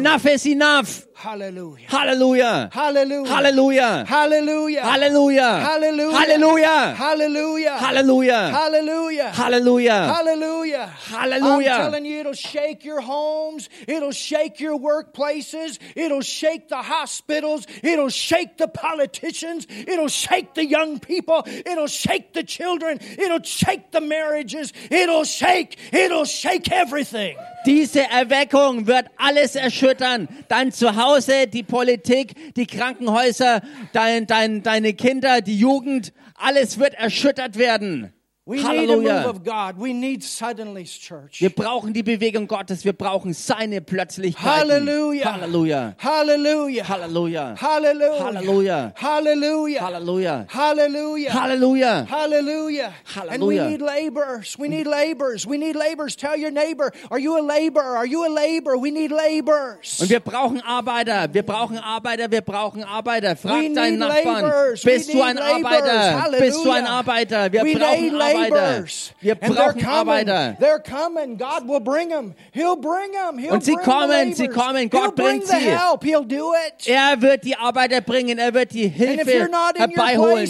Enough 0.00 0.26
is 0.26 0.46
enough. 0.46 1.06
Halleluja. 1.20 1.88
Hallelujah. 1.90 2.70
Halleluja. 2.72 3.26
Hallelujah. 3.26 4.06
Halleluja. 4.06 4.80
Hallelujah. 4.82 5.64
Halleluja. 5.66 6.94
Hallelujah. 6.96 7.76
Halleluja. 7.78 8.50
Hallelujah. 8.50 9.32
Halleluja. 9.34 9.98
Hallelujah. 10.14 10.86
Hallelujah. 10.86 11.70
I'm 11.70 11.82
telling 11.82 12.06
you, 12.06 12.20
it'll 12.20 12.32
shake 12.32 12.84
your 12.84 13.00
homes. 13.00 13.68
It'll 13.86 14.12
shake 14.12 14.60
your 14.60 14.78
workplaces. 14.78 15.78
It'll 15.94 16.22
shake 16.22 16.68
the 16.68 16.80
hospitals. 16.82 17.66
It'll 17.82 18.08
shake 18.08 18.56
the 18.56 18.68
politicians. 18.68 19.66
It'll 19.68 20.08
shake 20.08 20.54
the 20.54 20.64
young 20.64 21.00
people. 21.00 21.42
It'll 21.46 21.86
shake 21.86 22.32
the 22.32 22.44
children. 22.44 22.98
It'll 23.18 23.42
shake 23.42 23.90
the 23.92 24.00
marriages. 24.00 24.72
It'll 24.90 25.24
shake, 25.24 25.76
it'll 25.92 26.24
shake 26.24 26.70
everything. 26.72 27.36
Diese 27.66 28.00
Erweckung 28.00 28.86
wird 28.86 29.06
alles 29.18 29.54
erschüttern. 29.54 30.28
Dein 30.48 30.72
Zuhause, 30.72 31.09
die 31.54 31.62
Politik, 31.62 32.54
die 32.54 32.66
Krankenhäuser, 32.66 33.62
dein, 33.92 34.26
dein, 34.26 34.62
deine 34.62 34.94
Kinder, 34.94 35.40
die 35.40 35.58
Jugend, 35.58 36.12
alles 36.34 36.78
wird 36.78 36.94
erschüttert 36.94 37.58
werden. 37.58 38.12
We 38.50 38.56
need 38.56 38.90
a 38.90 38.96
move 38.96 39.06
Halleluja. 39.06 39.26
of 39.26 39.44
God. 39.44 39.78
We 39.78 39.92
need 39.92 40.22
suddenlies, 40.24 40.98
church. 40.98 41.40
Wir 41.40 41.50
brauchen 41.50 41.92
die 41.92 42.02
Bewegung 42.02 42.48
Gottes. 42.48 42.84
Wir 42.84 42.92
brauchen 42.92 43.32
seine 43.32 43.80
Plötzlichkeiten. 43.80 44.50
Hallelujah. 44.50 45.34
Halleluja. 45.34 45.94
Hallelujah. 45.96 46.88
Halleluja. 46.88 47.54
Hallelujah. 47.60 48.24
Halleluja. 48.26 48.92
Hallelujah. 48.96 49.76
Halleluja. 49.80 50.46
Hallelujah. 50.52 51.26
Hallelujah. 51.32 52.06
Hallelujah. 52.08 52.92
And 53.30 53.44
we 53.44 53.60
need 53.60 53.80
laborers. 53.80 54.58
We 54.58 54.68
need 54.68 54.88
laborers. 54.88 55.46
We 55.46 55.56
need 55.56 55.76
laborers. 55.76 56.16
Tell 56.16 56.36
your 56.36 56.50
neighbor, 56.50 56.92
are 57.08 57.20
you 57.20 57.38
a 57.38 57.42
laborer? 57.42 57.96
Are 57.98 58.06
you 58.06 58.26
a 58.26 58.30
laborer? 58.30 58.78
We 58.78 58.90
need 58.90 59.12
laborers. 59.12 60.00
Und 60.00 60.10
wir 60.10 60.18
brauchen 60.18 60.60
Arbeiter. 60.62 61.32
Wir 61.32 61.44
brauchen 61.44 61.78
Arbeiter. 61.78 62.28
Wir 62.28 62.40
brauchen 62.40 62.82
Arbeiter. 62.82 63.36
Frag 63.36 63.72
deinen 63.74 64.00
Nachbarn. 64.00 64.74
Bist 64.82 65.14
du 65.14 65.22
ein. 65.22 65.38
Arbeiter? 65.38 66.36
Bist 66.36 66.64
du 66.64 66.70
ein. 66.72 66.84
Arbeiter? 66.84 67.52
Wir 67.52 67.78
brauchen 67.78 68.00
need 68.02 68.12
Arbeiter. 68.46 68.84
Wir 69.20 69.34
brauchen. 69.34 69.84
Arbeiter. 69.86 70.56
They're 70.60 70.78
coming. 70.80 71.36
God 71.38 71.68
will 71.68 71.80
bring 71.80 72.08
them. 72.10 72.34
He'll 72.52 72.76
bring 72.76 73.12
them. 73.12 73.38
He'll 73.38 73.52
Und 73.52 73.64
sie 73.64 73.74
bring 73.74 73.84
kommen, 73.84 74.34
sie 74.34 74.48
kommen. 74.48 74.90
Gott 74.90 75.14
bring 75.14 75.40
bringt 75.40 75.46
sie. 75.46 75.56
help. 75.56 76.02
He'll 76.04 76.24
do 76.26 76.52
it. 76.68 76.86
Er 76.86 77.20
wird 77.20 77.44
die 77.44 77.56
Arbeiter 77.56 78.00
bringen. 78.00 78.38
Er 78.38 78.52
wird 78.54 78.72
die 78.72 78.88
Hilfe 78.88 79.48
herbeiholen. 79.76 80.46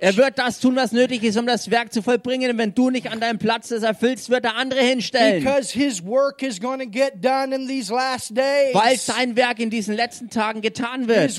Er 0.00 0.16
wird 0.16 0.38
das 0.38 0.60
tun, 0.60 0.76
was 0.76 0.92
nötig 0.92 1.22
ist, 1.22 1.36
um 1.38 1.46
das 1.46 1.70
Werk 1.70 1.92
zu 1.92 2.02
vollbringen. 2.02 2.50
Und 2.50 2.58
wenn 2.58 2.74
du 2.74 2.90
nicht 2.90 3.10
an 3.10 3.20
deinem 3.20 3.38
Platz 3.38 3.68
das 3.68 3.82
erfüllst, 3.82 4.30
wird 4.30 4.44
er 4.44 4.56
andere 4.56 4.80
hinstellen. 4.80 5.44
Weil 8.74 8.96
sein 8.98 9.36
Werk 9.36 9.58
in 9.60 9.70
diesen 9.70 9.94
letzten 9.94 10.30
Tagen 10.30 10.60
getan 10.60 11.08
wird. 11.08 11.30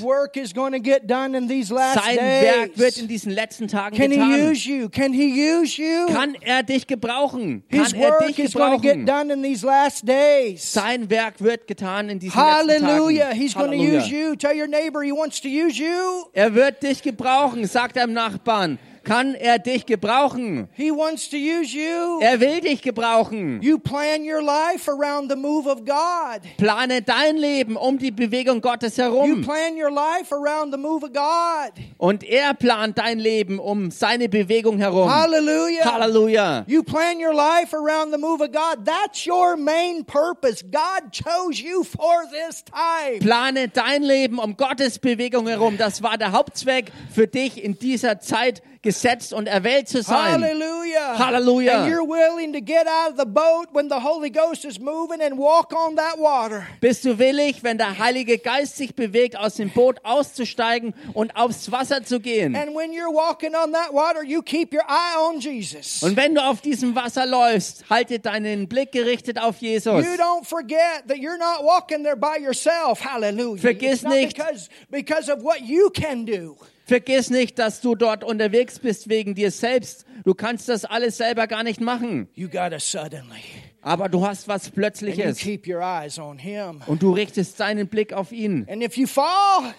Sein 1.94 2.18
Werk 2.44 2.78
wird 2.78 2.98
in 2.98 3.08
diesen 3.08 3.32
letzten 3.32 3.68
Tagen 3.68 3.96
Can 3.98 4.12
he 4.12 4.18
getan. 4.18 4.52
use 4.52 4.70
you? 4.70 4.90
Can 4.90 5.14
he 5.14 5.32
use 5.60 5.82
you? 5.82 6.08
Kann 6.14 6.36
er 6.42 6.64
dich 6.64 6.86
gebrauchen? 6.88 7.64
His 7.70 7.92
Kann 7.92 8.02
er 8.02 8.28
dich 8.28 8.36
gebrauchen? 8.36 9.06
done 9.06 9.34
in 9.34 9.44
these 9.44 9.66
last 9.66 10.08
days. 10.08 10.72
Sein 10.74 11.10
Werk 11.10 11.42
wird 11.42 11.68
getan 11.68 12.10
in 12.10 12.20
diesen 12.20 12.36
Hallelujah. 12.36 13.28
letzten 13.30 13.42
He's 13.42 13.54
Tagen. 13.54 13.74
use 13.74 13.88
Halleluja. 14.02 14.06
you. 14.30 14.36
Tell 14.36 14.56
your 14.60 14.68
neighbor 14.68 15.02
he 15.04 15.12
wants 15.12 15.42
to 15.42 15.48
use 15.48 15.82
you. 15.82 16.26
Er 16.34 16.54
wird 16.54 16.84
dich 16.84 17.02
gebrauchen, 17.02 17.66
sagt 17.66 17.96
deinem 17.98 18.14
Nachbarn. 18.14 18.80
Kann 19.04 19.36
er 19.36 19.60
dich 19.60 19.86
gebrauchen? 19.86 20.70
He 20.74 20.90
wants 20.92 21.30
to 21.30 21.36
use 21.36 21.74
you. 21.76 22.20
Er 22.22 22.40
will 22.40 22.62
dich 22.62 22.82
gebrauchen. 22.82 23.62
You 23.62 23.78
plan 23.78 24.24
your 24.24 24.42
life 24.42 24.90
around 24.90 25.30
the 25.30 25.36
move 25.36 25.68
of 25.70 25.80
God. 25.86 26.42
Plane 26.58 27.02
dein 27.02 27.36
Leben 27.36 27.76
um 27.76 27.98
die 27.98 28.12
Bewegung 28.12 28.62
Gottes 28.62 28.96
You 28.96 29.04
herum. 29.04 29.42
plan 29.42 29.76
your 29.78 29.92
life 29.92 30.32
around 30.34 30.72
the 30.74 30.78
move 30.80 31.04
of 31.04 31.12
God. 31.12 31.74
Und 31.98 32.24
er 32.24 32.54
plant 32.54 32.98
dein 32.98 33.20
Leben 33.20 33.60
um 33.60 33.92
seine 33.92 34.30
Bewegung 34.30 34.78
herum. 34.78 35.14
Hallelujah. 35.14 35.84
Halleluja. 35.84 36.64
You 36.68 36.84
plan 36.84 37.20
your 37.20 37.34
life 37.34 37.74
around 37.76 38.12
the 38.14 38.18
move 38.18 38.42
of 38.42 38.52
God. 38.52 38.86
That's 38.86 39.26
your 39.28 39.58
main 39.58 40.06
purpose. 40.06 40.64
God 40.64 41.12
chose 41.12 41.62
you 41.62 41.84
for 41.84 42.24
this 42.32 42.64
time. 42.64 43.20
Plane 43.20 43.68
dein 43.68 44.04
Leben 44.04 44.40
um 44.40 44.56
Gottes 44.56 44.98
Bewegung 45.00 45.48
herum. 45.48 45.78
Das 45.78 46.02
war 46.02 46.18
der 46.18 46.32
Hauptzweck 46.32 46.92
für 47.14 47.28
dich 47.28 47.62
in 47.62 47.78
dieser 47.78 48.20
Zeit 48.22 48.62
gesetzt 48.84 49.34
und 49.34 49.48
erwählt 49.48 49.88
zu 49.88 50.04
sein. 50.04 50.44
Hallelujah. 50.44 51.18
Hallelujah. 51.18 51.84
And 51.84 51.92
you're 51.92 52.06
willing 52.08 52.54
to 52.54 52.60
get 52.62 52.86
out 52.86 53.14
of 53.14 53.18
the 53.18 53.26
boat 53.26 53.70
when 53.74 53.90
the 53.90 53.96
Holy 54.04 54.30
Ghost 54.30 54.66
is 54.66 54.80
moving 54.80 55.22
and 55.22 55.38
walk 55.38 55.74
on 55.74 55.96
that 55.96 56.20
water. 56.20 56.68
Bist 56.82 57.06
du 57.06 57.18
willig, 57.18 57.64
wenn 57.64 57.78
der 57.78 57.98
Heilige 57.98 58.38
Geist 58.38 58.76
sich 58.78 58.94
bewegt, 58.94 59.38
aus 59.38 59.56
dem 59.56 59.70
Boot 59.70 60.00
auszusteigen 60.04 60.94
und 61.14 61.36
aufs 61.36 61.72
Wasser 61.72 62.04
zu 62.04 62.20
gehen? 62.20 62.56
And 62.56 62.76
when 62.76 62.92
you're 62.92 63.14
walking 63.14 63.56
on 63.56 63.72
that 63.72 63.94
water, 63.94 64.24
you 64.24 64.42
keep 64.42 64.74
your 64.74 64.84
eye 64.88 65.18
on 65.18 65.40
Jesus. 65.40 66.04
Und 66.04 66.18
wenn 66.18 66.36
du 66.36 66.42
auf 66.44 66.62
diesem 66.62 66.94
Wasser 66.96 67.26
läufst, 67.26 67.86
halte 67.90 68.20
deinen 68.20 68.68
Blick 68.68 68.92
gerichtet 68.92 69.40
auf 69.40 69.58
Jesus. 69.58 70.06
You 70.06 70.14
don't 70.16 70.44
forget 70.46 71.08
that 71.08 71.18
you're 71.18 71.38
not 71.38 71.64
walking 71.64 72.04
there 72.04 72.18
by 72.18 72.38
yourself. 72.40 73.00
Hallelujah. 73.04 73.62
Vergiss 73.62 74.04
nicht- 74.04 74.36
because, 74.38 74.70
because 74.90 75.32
of 75.32 75.42
what 75.42 75.62
you 75.62 75.90
can 75.90 76.26
do. 76.26 76.58
Vergiss 76.86 77.30
nicht, 77.30 77.60
dass 77.60 77.82
du 77.82 77.96
dort 77.96 78.24
unterwegs 78.24 78.80
bist 78.80 79.08
wegen 79.10 79.36
dir 79.36 79.52
selbst. 79.52 80.06
Du 80.26 80.34
kannst 80.34 80.68
das 80.68 80.84
alles 80.86 81.18
selber 81.18 81.48
gar 81.48 81.64
nicht 81.64 81.80
machen. 81.80 82.28
You 82.34 82.50
got 82.50 82.72
to 82.72 82.80
suddenly. 82.80 83.42
Aber 83.82 84.10
du 84.10 84.26
hast 84.26 84.48
was 84.48 84.66
And 84.66 84.76
Plötzliches. 84.76 85.38
keep 85.38 85.68
your 85.68 85.82
eyes 85.82 86.20
on 86.20 86.38
Him. 86.38 86.82
Und 86.88 87.02
du 87.02 87.12
richtest 87.14 87.60
deinen 87.60 87.88
Blick 87.88 88.14
auf 88.14 88.32
ihn. 88.32 88.68
And 88.70 88.84
if 88.84 88.98
you 88.98 89.08
fall, 89.08 89.74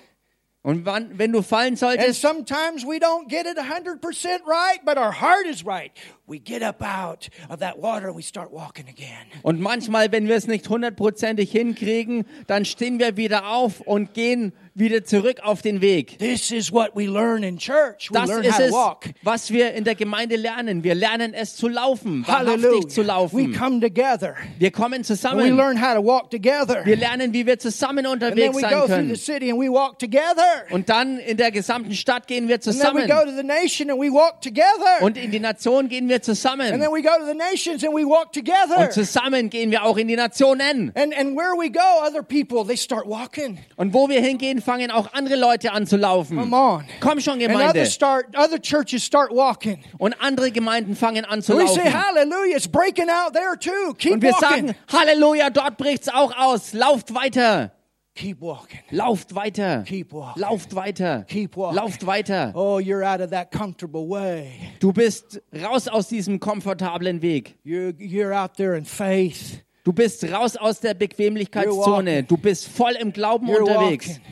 Und 0.62 0.86
wann, 0.86 1.18
wenn 1.18 1.30
du 1.32 1.42
fallen 1.42 1.68
and 1.68 1.78
solltest, 1.78 2.22
sometimes 2.22 2.84
we 2.86 2.96
don't 2.96 3.28
get 3.28 3.46
it 3.46 3.58
100% 3.58 4.00
right, 4.46 4.80
but 4.86 4.96
our 4.96 5.12
heart 5.12 5.46
is 5.46 5.64
right, 5.66 5.92
we 6.26 6.38
get 6.38 6.62
up 6.62 6.82
out 6.82 7.28
of 7.50 7.60
that 7.60 7.78
water 7.78 8.08
and 8.08 8.16
we 8.16 8.22
start 8.22 8.50
walking 8.52 8.88
again. 8.88 9.26
und 9.42 9.60
manchmal, 9.60 10.10
wenn 10.12 10.26
wir 10.28 10.36
es 10.36 10.46
nicht 10.46 10.68
hundertprozentig 10.68 11.50
hinkriegen, 11.50 12.24
dann 12.46 12.64
stehen 12.64 12.98
wir 12.98 13.16
wieder 13.16 13.48
auf 13.50 13.80
und 13.80 14.14
gehen 14.14 14.52
wieder 14.76 15.04
zurück 15.04 15.38
auf 15.44 15.62
den 15.62 15.80
Weg. 15.80 16.18
This 16.18 16.50
is 16.50 16.72
what 16.72 16.96
we 16.96 17.04
learn 17.06 17.44
in 17.44 17.58
church. 17.58 18.10
We 18.10 18.14
Das 18.18 18.28
learn 18.28 18.42
ist 18.42 18.52
how 18.54 18.58
to 18.58 18.64
es, 18.64 18.72
walk. 18.72 19.04
was 19.22 19.52
wir 19.52 19.72
in 19.74 19.84
der 19.84 19.94
Gemeinde 19.94 20.34
lernen. 20.34 20.82
Wir 20.82 20.96
lernen 20.96 21.32
es 21.32 21.54
zu 21.54 21.68
laufen, 21.68 22.26
wahrhaftig 22.26 22.88
zu 22.88 23.02
Hallelujah. 23.04 23.32
We 23.32 23.42
laufen. 23.42 23.54
come 23.56 23.80
together. 23.80 24.34
Wir 24.58 24.72
kommen 24.72 24.94
And 24.94 25.02
we 25.08 25.14
zusammen. 25.14 25.56
learn 25.56 25.80
how 25.80 25.94
to 25.94 26.04
walk 26.04 26.30
together. 26.30 26.84
Wir 26.84 26.96
lernen, 26.96 27.32
wie 27.32 27.46
wir 27.46 27.56
zusammen 27.60 28.04
unterwegs 28.06 28.52
we 28.56 28.60
sein 28.62 28.70
go 28.72 28.78
through 28.80 28.88
the 28.88 28.94
können. 28.94 29.16
city 29.16 29.50
and 29.52 29.60
we 29.60 29.68
walk 29.70 29.98
together. 30.00 30.64
Und 30.70 30.88
dann 30.88 31.18
in 31.20 31.36
der 31.36 31.52
gesamten 31.52 31.94
Stadt 31.94 32.26
gehen 32.26 32.48
wir 32.48 32.56
And 32.56 32.64
then 32.64 32.72
we 32.74 32.78
zusammen. 32.78 33.06
go 33.08 33.24
to 33.30 33.36
the 33.36 33.44
nation 33.44 33.90
and 33.90 34.00
we 34.00 34.10
walk 34.10 34.40
together. 34.40 35.02
Und 35.02 35.16
in 35.16 35.30
die 35.30 35.38
Nation 35.40 35.88
gehen 35.88 36.08
wir 36.08 36.13
And 36.16 36.24
zusammen. 36.24 36.80
then 36.80 36.90
we 36.92 37.02
go 37.02 37.10
to 37.18 37.26
the 37.26 37.34
nations 37.34 37.82
and 37.84 37.94
we 37.94 38.04
walk 38.04 38.32
together. 38.32 38.78
Und 38.78 38.92
zusammen 38.92 39.50
gehen 39.50 39.70
wir 39.70 39.84
auch 39.84 39.96
in 39.96 40.08
die 40.08 40.16
Nationen. 40.16 40.92
And, 40.94 41.14
and 41.16 41.36
where 41.36 41.54
we 41.58 41.70
go, 41.70 41.80
other 42.06 42.22
people, 42.22 42.64
they 42.66 42.76
start 42.76 43.06
walking. 43.06 43.58
Und 43.76 43.92
wo 43.94 44.08
wir 44.08 44.20
hingehen, 44.20 44.60
fangen 44.60 44.90
auch 44.90 45.12
andere 45.12 45.36
Leute 45.36 45.72
an 45.72 45.86
zu 45.86 45.96
laufen. 45.96 46.38
Come 46.38 46.56
on. 46.56 46.84
Komm 47.00 47.20
schon, 47.20 47.34
And 47.34 47.42
Gemeinde. 47.42 47.70
others 47.80 47.92
start, 47.94 48.26
other 48.36 48.60
churches 48.60 49.04
start 49.04 49.30
walking. 49.30 49.82
Und 49.98 50.14
andere 50.20 50.50
Gemeinden 50.50 50.96
fangen 50.96 51.24
an 51.24 51.42
zu 51.42 51.52
And 51.52 51.62
we 51.62 51.68
say, 51.68 51.84
laufen. 51.84 51.92
hallelujah, 52.06 52.56
it's 52.56 52.68
breaking 52.68 53.08
out 53.10 53.32
there 53.34 53.56
too. 53.58 53.94
Keep 53.98 54.12
Und 54.12 54.22
wir 54.22 54.32
walking. 54.32 54.68
sagen, 54.68 54.74
Halleluja, 54.92 55.50
dort 55.50 55.76
bricht's 55.76 56.08
auch 56.08 56.36
aus. 56.36 56.72
Lauft 56.72 57.14
weiter. 57.14 57.72
Keep 58.16 58.40
walking. 58.42 58.78
Lauft 58.92 59.34
weiter. 59.34 59.82
Keep 59.86 60.12
walking. 60.12 60.40
Lauft 60.42 60.72
weiter. 60.74 61.24
Keep 61.28 61.56
walking. 61.56 61.78
Lauft 61.80 62.06
weiter. 62.06 62.52
Oh, 62.54 62.78
you're 62.78 63.02
out 63.02 63.20
of 63.20 63.30
that 63.30 63.50
comfortable 63.50 64.06
way. 64.08 64.52
Du 64.78 64.92
bist 64.92 65.40
raus 65.52 65.88
aus 65.88 66.08
diesem 66.08 66.38
komfortablen 66.38 67.22
Weg. 67.22 67.56
You're, 67.64 67.92
you're 67.98 68.32
out 68.32 68.54
there 68.56 68.76
in 68.76 68.84
faith. 68.84 69.62
Du 69.82 69.92
bist 69.92 70.22
raus 70.30 70.56
aus 70.56 70.78
der 70.80 70.94
Bequemlichkeitszone. 70.94 72.22
Du 72.22 72.36
bist 72.36 72.68
voll 72.68 72.92
im 72.92 73.12
Glauben 73.12 73.48
You're 73.48 73.62
unterwegs. 73.62 74.08
walking. 74.08 74.22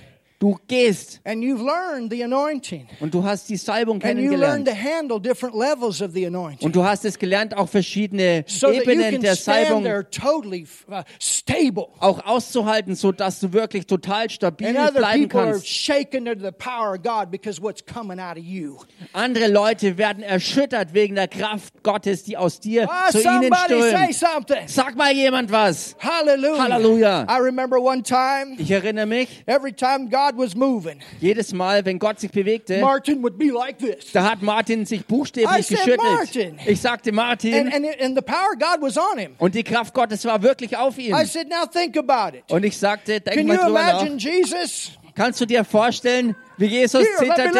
Du 0.42 0.58
gehst 0.66 1.20
And 1.22 1.40
you've 1.44 1.62
learned 1.64 2.10
the 2.10 2.24
anointing. 2.24 2.88
und 2.98 3.14
du 3.14 3.22
hast 3.22 3.48
die 3.48 3.56
Salbung 3.56 4.02
And 4.02 4.18
you 4.18 4.34
learn 4.34 4.64
kennengelernt. 4.64 4.66
to 4.68 4.74
handle 4.74 5.20
different 5.20 5.54
levels 5.54 6.02
of 6.02 6.10
the 6.14 6.26
anointing. 6.26 6.66
Und 6.66 6.74
du 6.74 6.82
hast 6.82 7.04
es 7.04 7.16
gelernt, 7.16 7.56
auch 7.56 7.68
verschiedene 7.68 8.44
so 8.48 8.72
Ebenen 8.72 9.20
der 9.20 9.36
Salbung 9.36 9.84
totally 10.10 10.66
uh, 10.90 11.02
stable. 11.20 11.86
auch 12.00 12.26
auszuhalten, 12.26 12.96
so 12.96 13.12
dass 13.12 13.38
du 13.38 13.52
wirklich 13.52 13.86
total 13.86 14.28
stabil 14.30 14.76
And 14.76 14.94
bleiben 14.96 15.28
kannst. 15.28 15.64
shaken 15.68 16.24
to 16.24 16.32
the 16.36 16.50
power 16.50 16.94
of 16.96 17.02
God 17.04 17.30
because 17.30 17.62
what's 17.62 17.84
coming 17.86 18.18
out 18.18 18.36
of 18.36 18.42
you. 18.42 18.78
Andere 19.12 19.46
Leute 19.46 19.96
werden 19.96 20.24
erschüttert 20.24 20.92
wegen 20.92 21.14
der 21.14 21.28
Kraft 21.28 21.84
Gottes, 21.84 22.24
die 22.24 22.36
aus 22.36 22.58
dir 22.58 22.88
Ah, 22.90 23.10
zu 23.12 23.20
ihnen 23.22 23.54
strömt. 23.54 24.12
something. 24.14 24.66
Sag 24.66 24.96
mal 24.96 25.12
jemand 25.12 25.52
was. 25.52 25.94
Hallelujah. 26.00 26.58
Hallelujah. 26.64 27.26
I 27.30 27.38
remember 27.40 27.80
one 27.80 28.02
time, 28.02 28.56
Ich 28.58 28.72
erinnere 28.72 29.06
mich, 29.06 29.44
every 29.46 29.72
time 29.72 30.08
God 30.08 30.31
was 30.36 30.54
moving, 30.54 31.00
jedes 31.20 31.52
Mal, 31.52 31.84
wenn 31.84 31.98
Gott 31.98 32.20
sich 32.20 32.30
bewegte, 32.30 32.78
Martin 32.80 33.22
would 33.22 33.38
be 33.38 33.46
like 33.52 33.78
this. 33.78 34.12
da 34.12 34.24
hat 34.30 34.42
Martin 34.42 34.84
sich 34.86 35.00
I 35.00 35.04
buchstäblich 35.06 35.66
said, 35.66 35.78
geschüttelt. 35.78 36.02
Martin. 36.02 36.58
Ich 36.66 36.80
sagte 36.80 37.12
Martin, 37.12 37.54
And, 37.54 37.74
and, 37.74 38.00
and 38.00 38.16
the 38.16 38.22
power 38.22 38.52
of 38.52 38.58
God 38.58 38.80
was 38.80 38.96
on 38.96 39.18
him. 39.18 39.34
und 39.38 39.54
die 39.54 39.64
Kraft 39.64 39.94
Gottes 39.94 40.24
war 40.24 40.42
wirklich 40.42 40.76
auf 40.76 40.98
ihm. 40.98 41.14
I 41.14 41.24
said, 41.24 41.48
now 41.48 41.66
think 41.66 41.96
about 41.96 42.36
it. 42.36 42.44
Und 42.50 42.64
ich 42.64 42.76
sagte, 42.76 43.20
denk 43.20 43.36
Can 43.36 43.46
mal 43.46 43.56
you 43.56 43.62
drüber 43.64 43.80
imagine 43.80 44.16
nach. 44.16 44.22
Jesus? 44.22 44.92
Kannst 45.14 45.40
du 45.40 45.46
dir 45.46 45.62
vorstellen, 45.64 46.34
wie 46.56 46.66
Jesus 46.66 47.02
Here, 47.02 47.18
zitterte. 47.18 47.58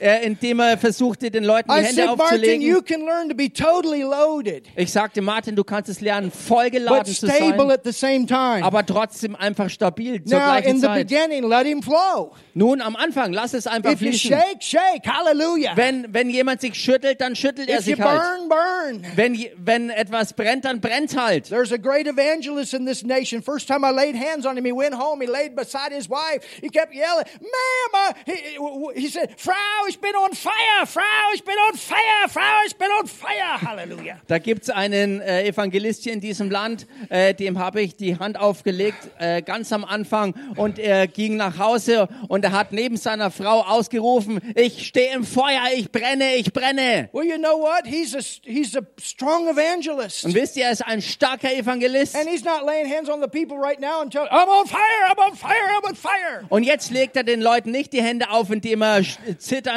Äh, 0.00 0.24
indem 0.26 0.60
er 0.60 0.78
versuchte, 0.78 1.30
den 1.30 1.44
Leuten 1.44 1.70
die 1.70 1.78
I 1.80 1.84
Hände 1.84 1.94
said, 2.06 2.16
Martin, 2.16 2.60
you 2.62 2.76
aufzulegen? 2.78 2.84
can 2.84 3.06
learn 3.06 3.28
to 3.28 3.34
be 3.34 3.52
totally 3.52 4.02
loaded, 4.02 4.66
Ich 4.76 4.90
sagte, 4.92 5.20
Martin, 5.22 5.54
du 5.56 5.64
kannst 5.64 5.88
es 5.90 6.00
lernen, 6.00 6.30
but 6.30 6.38
vollgeladen 6.40 7.04
zu 7.06 7.26
stable 7.26 7.58
sein, 7.58 7.70
at 7.70 7.84
the 7.84 7.92
same 7.92 8.26
time. 8.26 8.64
aber 8.64 8.84
trotzdem 8.86 9.36
einfach 9.36 9.68
stabil 9.70 10.22
zur 10.24 10.38
Now, 10.38 10.44
gleichen 10.46 10.68
in 10.70 10.76
the 10.80 10.86
Zeit. 10.86 11.08
beginning, 11.08 11.48
let 11.48 11.66
him 11.66 11.82
flow. 11.82 12.32
Nun, 12.54 12.80
am 12.80 12.96
Anfang, 12.96 13.32
lass 13.32 13.54
es 13.54 13.66
einfach 13.66 13.92
If 13.92 14.00
you 14.00 14.08
fließen. 14.12 14.30
shake, 14.30 14.62
shake. 14.62 15.06
Hallelujah. 15.06 15.72
Wenn, 15.76 16.06
wenn 16.12 16.30
jemand 16.30 16.60
sich 16.60 16.74
schüttelt, 16.74 17.20
dann 17.20 17.36
schüttelt 17.36 17.68
er 17.68 17.78
If 17.80 17.86
you 17.86 17.96
sich 17.96 18.04
halt. 18.04 18.20
burn, 18.20 18.48
burn. 18.48 19.06
Wenn, 19.16 19.34
je- 19.34 19.52
wenn 19.56 19.90
etwas 19.90 20.32
brennt, 20.32 20.64
dann 20.64 20.80
brennt 20.80 21.16
halt. 21.16 21.48
There's 21.48 21.72
a 21.72 21.76
great 21.76 22.06
evangelist 22.06 22.74
in 22.74 22.86
this 22.86 23.02
nation. 23.04 23.42
First 23.42 23.68
time 23.68 23.86
I 23.86 23.92
laid 23.94 24.16
hands 24.16 24.46
on 24.46 24.56
him, 24.56 24.64
he 24.64 24.72
went 24.72 24.94
home. 24.94 25.20
He 25.24 25.30
laid 25.30 25.54
beside 25.54 25.92
his 25.94 26.08
wife. 26.08 26.40
He 26.60 26.68
kept 26.68 26.94
yelling, 26.94 27.24
"Ma'am!" 27.40 28.14
uh," 28.26 28.92
he, 28.94 29.00
he 29.02 29.08
said, 29.08 29.30
"Frau, 29.36 29.54
ich 29.90 30.00
bin 30.00 30.10
on 30.16 30.32
fire! 30.34 30.86
Frau, 30.86 31.00
ich 31.34 31.44
bin 31.44 31.54
on 31.70 31.76
fire! 31.76 32.28
Frau, 32.28 32.40
ich 32.66 32.76
bin 32.76 32.88
on 33.00 33.06
fire!" 33.06 33.60
Hallelujah. 33.68 34.16
Da 34.28 34.38
gibt's 34.38 34.70
einen 34.70 35.20
äh, 35.20 35.46
Evangelist 35.46 36.04
hier 36.04 36.12
in 36.12 36.20
diesem 36.20 36.50
Land, 36.50 36.86
äh, 37.08 37.34
dem 37.34 37.58
habe 37.58 37.82
ich 37.82 37.96
die 37.96 38.18
Hand 38.18 38.38
aufgelegt, 38.38 39.10
äh, 39.18 39.42
ganz 39.42 39.72
am 39.72 39.84
Anfang. 39.84 40.34
Und 40.56 40.78
er 40.78 41.06
ging 41.08 41.36
nach 41.36 41.58
Hause 41.58 42.08
und 42.28 42.44
er 42.44 42.52
hat 42.52 42.72
neben 42.72 42.96
seiner 42.96 43.30
Frau 43.30 43.62
ausgerufen, 43.62 44.40
ich 44.54 44.86
stehe 44.86 45.12
im 45.14 45.24
Feuer, 45.24 45.62
ich 45.74 45.90
brenne, 45.90 46.36
ich 46.36 46.52
brenne. 46.52 47.08
Well, 47.12 47.24
you 47.26 47.36
know 47.36 47.58
what? 47.60 47.84
He's 47.86 48.14
a 48.14 48.20
he's 48.48 48.76
a 48.76 48.80
strong 49.02 49.48
evangelist, 49.48 50.24
Und 50.24 50.34
wisst 50.34 50.56
ihr, 50.56 50.64
er 50.66 50.72
ist 50.72 50.86
ein 50.86 51.02
starker 51.02 51.52
Evangelist. 51.52 52.14
and 52.16 52.28
he's 52.28 52.44
not 52.44 52.64
laying 52.64 52.88
hands 52.88 53.08
on 53.10 53.20
the 53.20 53.28
people 53.28 53.56
right 53.58 53.80
now 53.80 54.00
and 54.00 54.12
telling, 54.12 54.30
"I'm 54.30 54.48
on 54.48 54.66
fire! 54.66 54.78
I'm 55.10 55.18
on 55.30 55.36
fire! 55.36 55.50
I'm 55.82 55.88
on 55.88 55.96
fire!" 55.96 56.44
Und 56.48 56.62
jetzt 56.62 56.90
legt 56.90 57.16
er 57.16 57.24
den 57.24 57.40
Leuten 57.40 57.70
nicht 57.72 57.92
die 57.92 58.02
Hände 58.02 58.30
auf, 58.30 58.50
indem 58.50 58.82
er 58.82 58.98
sch- 59.00 59.18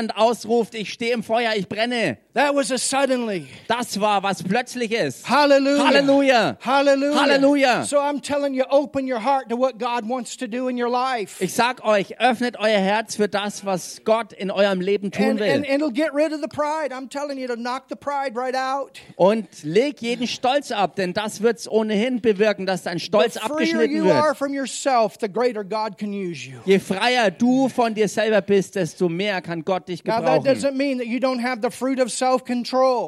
zitternd 0.03 0.17
ausruft, 0.17 0.75
ich 0.75 0.91
stehe 0.93 1.13
im 1.13 1.23
Feuer, 1.23 1.53
ich 1.55 1.67
brenne. 1.67 2.17
That 2.35 2.55
was 2.55 2.71
a 2.71 2.79
suddenly. 2.79 3.47
Das 3.67 3.99
war 3.99 4.23
was 4.23 4.41
Plötzliches. 4.41 5.23
Hallelujah. 5.23 5.83
Halleluja. 5.85 6.57
Hallelujah. 6.61 7.15
Halleluja. 7.19 7.85
So 7.85 7.99
I'm 7.99 8.21
telling 8.21 8.55
you, 8.55 8.63
open 8.71 9.05
your 9.07 9.19
heart 9.19 9.49
to 9.49 9.55
what 9.55 9.77
God 9.77 10.09
wants 10.09 10.35
to 10.37 10.47
do 10.47 10.67
in 10.67 10.75
your 10.75 10.89
life. 10.89 11.39
Ich 11.43 11.53
sag 11.53 11.85
euch, 11.85 12.19
öffnet 12.19 12.57
euer 12.59 12.79
Herz 12.79 13.17
für 13.17 13.27
das, 13.27 13.65
was 13.65 14.01
Gott 14.03 14.33
in 14.33 14.49
eurem 14.49 14.81
Leben 14.81 15.11
tun 15.11 15.23
And, 15.23 15.29
and, 15.33 15.39
will. 15.41 15.49
and 15.53 15.65
it'll 15.67 15.91
get 15.91 16.11
rid 16.15 16.33
of 16.33 16.41
the 16.41 16.47
pride. 16.47 16.91
I'm 16.91 17.07
telling 17.07 17.37
you 17.37 17.45
to 17.47 17.55
knock 17.55 17.83
the 17.89 17.95
pride 17.95 18.35
right 18.35 18.55
out. 18.55 18.99
Und 19.15 19.45
leg 19.63 20.01
jeden 20.01 20.25
Stolz 20.25 20.71
ab, 20.71 20.95
denn 20.95 21.13
das 21.13 21.41
wird's 21.43 21.67
ohnehin 21.69 22.19
bewirken, 22.19 22.65
dass 22.65 22.81
dein 22.81 22.97
Stolz 22.97 23.37
abgeschnitten 23.37 23.95
you 23.95 24.09
are 24.09 24.29
wird. 24.29 24.37
from 24.37 24.55
yourself, 24.55 25.17
the 25.21 25.29
greater 25.29 25.63
God 25.63 25.99
can 25.99 26.11
use 26.11 26.49
you. 26.49 26.57
Je 26.65 26.79
freier 26.79 27.29
du 27.29 27.69
von 27.69 27.93
dir 27.93 28.07
selber 28.07 28.41
bist, 28.41 28.75
desto 28.75 29.07
mehr 29.07 29.39
kann 29.43 29.63
Gott 29.63 29.87
dich 29.87 30.03
Now 30.03 30.13
that 30.19 30.41
gebrauchen. 30.41 30.45
doesn't 30.45 30.75
mean 30.75 30.97
that 30.97 31.05
you 31.05 31.19
don't 31.19 31.39
have 31.39 31.59
the 31.61 31.69
fruit 31.69 31.99
of. 31.99 32.11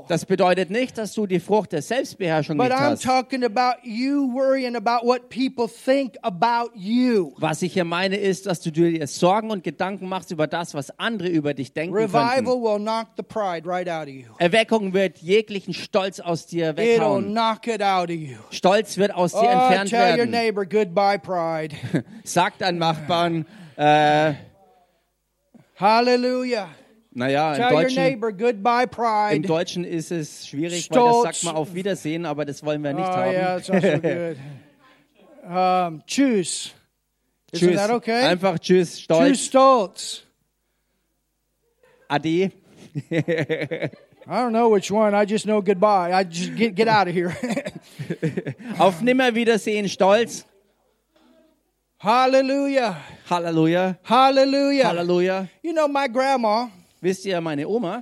Das 0.07 0.25
bedeutet 0.25 0.69
nicht, 0.69 0.97
dass 0.97 1.13
du 1.13 1.25
die 1.25 1.39
Frucht 1.39 1.71
der 1.71 1.81
Selbstbeherrschung 1.81 2.57
But 2.57 2.67
nicht 2.69 2.77
I'm 2.77 2.91
hast. 2.91 3.03
talking 3.03 3.43
about 3.43 3.77
you 3.83 4.31
worrying 4.33 4.75
about 4.75 5.05
what 5.07 5.29
people 5.29 5.67
think 5.67 6.15
about 6.21 6.71
you. 6.75 7.33
Was 7.37 7.61
ich 7.61 7.73
hier 7.73 7.85
meine, 7.85 8.17
ist, 8.17 8.45
dass 8.45 8.61
du 8.61 8.71
dir 8.71 9.05
Sorgen 9.07 9.51
und 9.51 9.63
Gedanken 9.63 10.07
machst 10.07 10.31
über 10.31 10.47
das, 10.47 10.73
was 10.73 10.97
andere 10.99 11.29
über 11.29 11.53
dich 11.53 11.73
denken 11.73 11.95
Revival 11.95 12.61
will 12.61 12.79
knock 12.79 13.07
the 13.17 13.23
pride 13.23 13.67
right 13.67 13.87
out 13.89 14.07
of 14.07 14.13
you. 14.13 14.25
Erweckung 14.37 14.93
wird 14.93 15.17
jeglichen 15.19 15.73
Stolz 15.73 16.19
aus 16.19 16.45
dir 16.47 16.71
It'll 16.71 16.77
weghauen. 16.77 17.31
knock 17.31 17.67
it 17.67 17.81
out 17.81 18.09
of 18.09 18.15
you. 18.15 18.37
Stolz 18.51 18.97
wird 18.97 19.13
aus 19.13 19.31
dir 19.31 19.39
Oh, 19.39 19.45
entfernt 19.47 19.89
tell 19.89 20.11
your 20.11 20.17
werden. 20.17 20.31
neighbor 20.31 20.65
goodbye, 20.65 21.17
pride. 21.19 21.75
Sag 22.23 22.57
deinen 22.57 22.77
Nachbarn, 22.79 23.45
äh, 23.77 24.33
Hallelujah. 25.77 26.69
Naja, 27.15 27.53
im 27.53 27.57
Tell 27.61 27.71
your 27.73 27.81
Deutschen, 27.81 28.03
neighbor 28.03 28.31
goodbye, 28.31 29.33
im. 29.35 29.41
Deutschen 29.41 29.83
ist 29.83 30.11
es 30.11 30.47
schwierig, 30.47 30.89
weil 30.91 30.97
das 30.99 31.07
Stolz. 31.09 31.23
sagt 31.23 31.43
man 31.45 31.55
auf 31.55 31.73
Wiedersehen, 31.73 32.25
aber 32.25 32.45
das 32.45 32.63
wollen 32.63 32.83
wir 32.83 32.93
nicht 32.93 33.07
Oh, 33.07 33.11
haben. 33.11 33.31
yeah, 33.31 33.53
also 33.53 33.73
good. 33.79 34.37
Um. 35.47 36.01
Isn't 36.05 36.73
Tschüss. 37.53 37.75
that 37.77 37.89
okay? 37.91 38.23
Einfach 38.25 38.59
tschüss, 38.59 38.99
stolz, 39.01 39.39
stolz. 39.45 40.23
ade. 42.09 42.51
I 43.11 43.89
don't 44.27 44.51
know 44.51 44.69
which 44.73 44.91
one. 44.91 45.13
I 45.13 45.25
just 45.25 45.45
know 45.45 45.61
goodbye. 45.61 46.11
I 46.11 46.23
just 46.25 46.55
get 46.55 46.75
get 46.75 46.87
out 46.87 47.07
of 47.07 47.13
here. 47.13 47.29
Auf 48.79 49.01
Nimmerwiedersehen 49.01 49.87
stolz. 49.87 50.45
Hallelujah. 51.99 52.97
Halleluja. 53.29 53.97
Hallelujah. 54.03 54.85
Halleluja. 54.87 55.47
You 55.63 55.73
know, 55.73 55.87
my 55.87 56.07
grandma, 56.07 56.67
Wisst 57.05 57.23
ihr, 57.27 57.39
meine 57.39 57.67
Oma, 57.67 58.01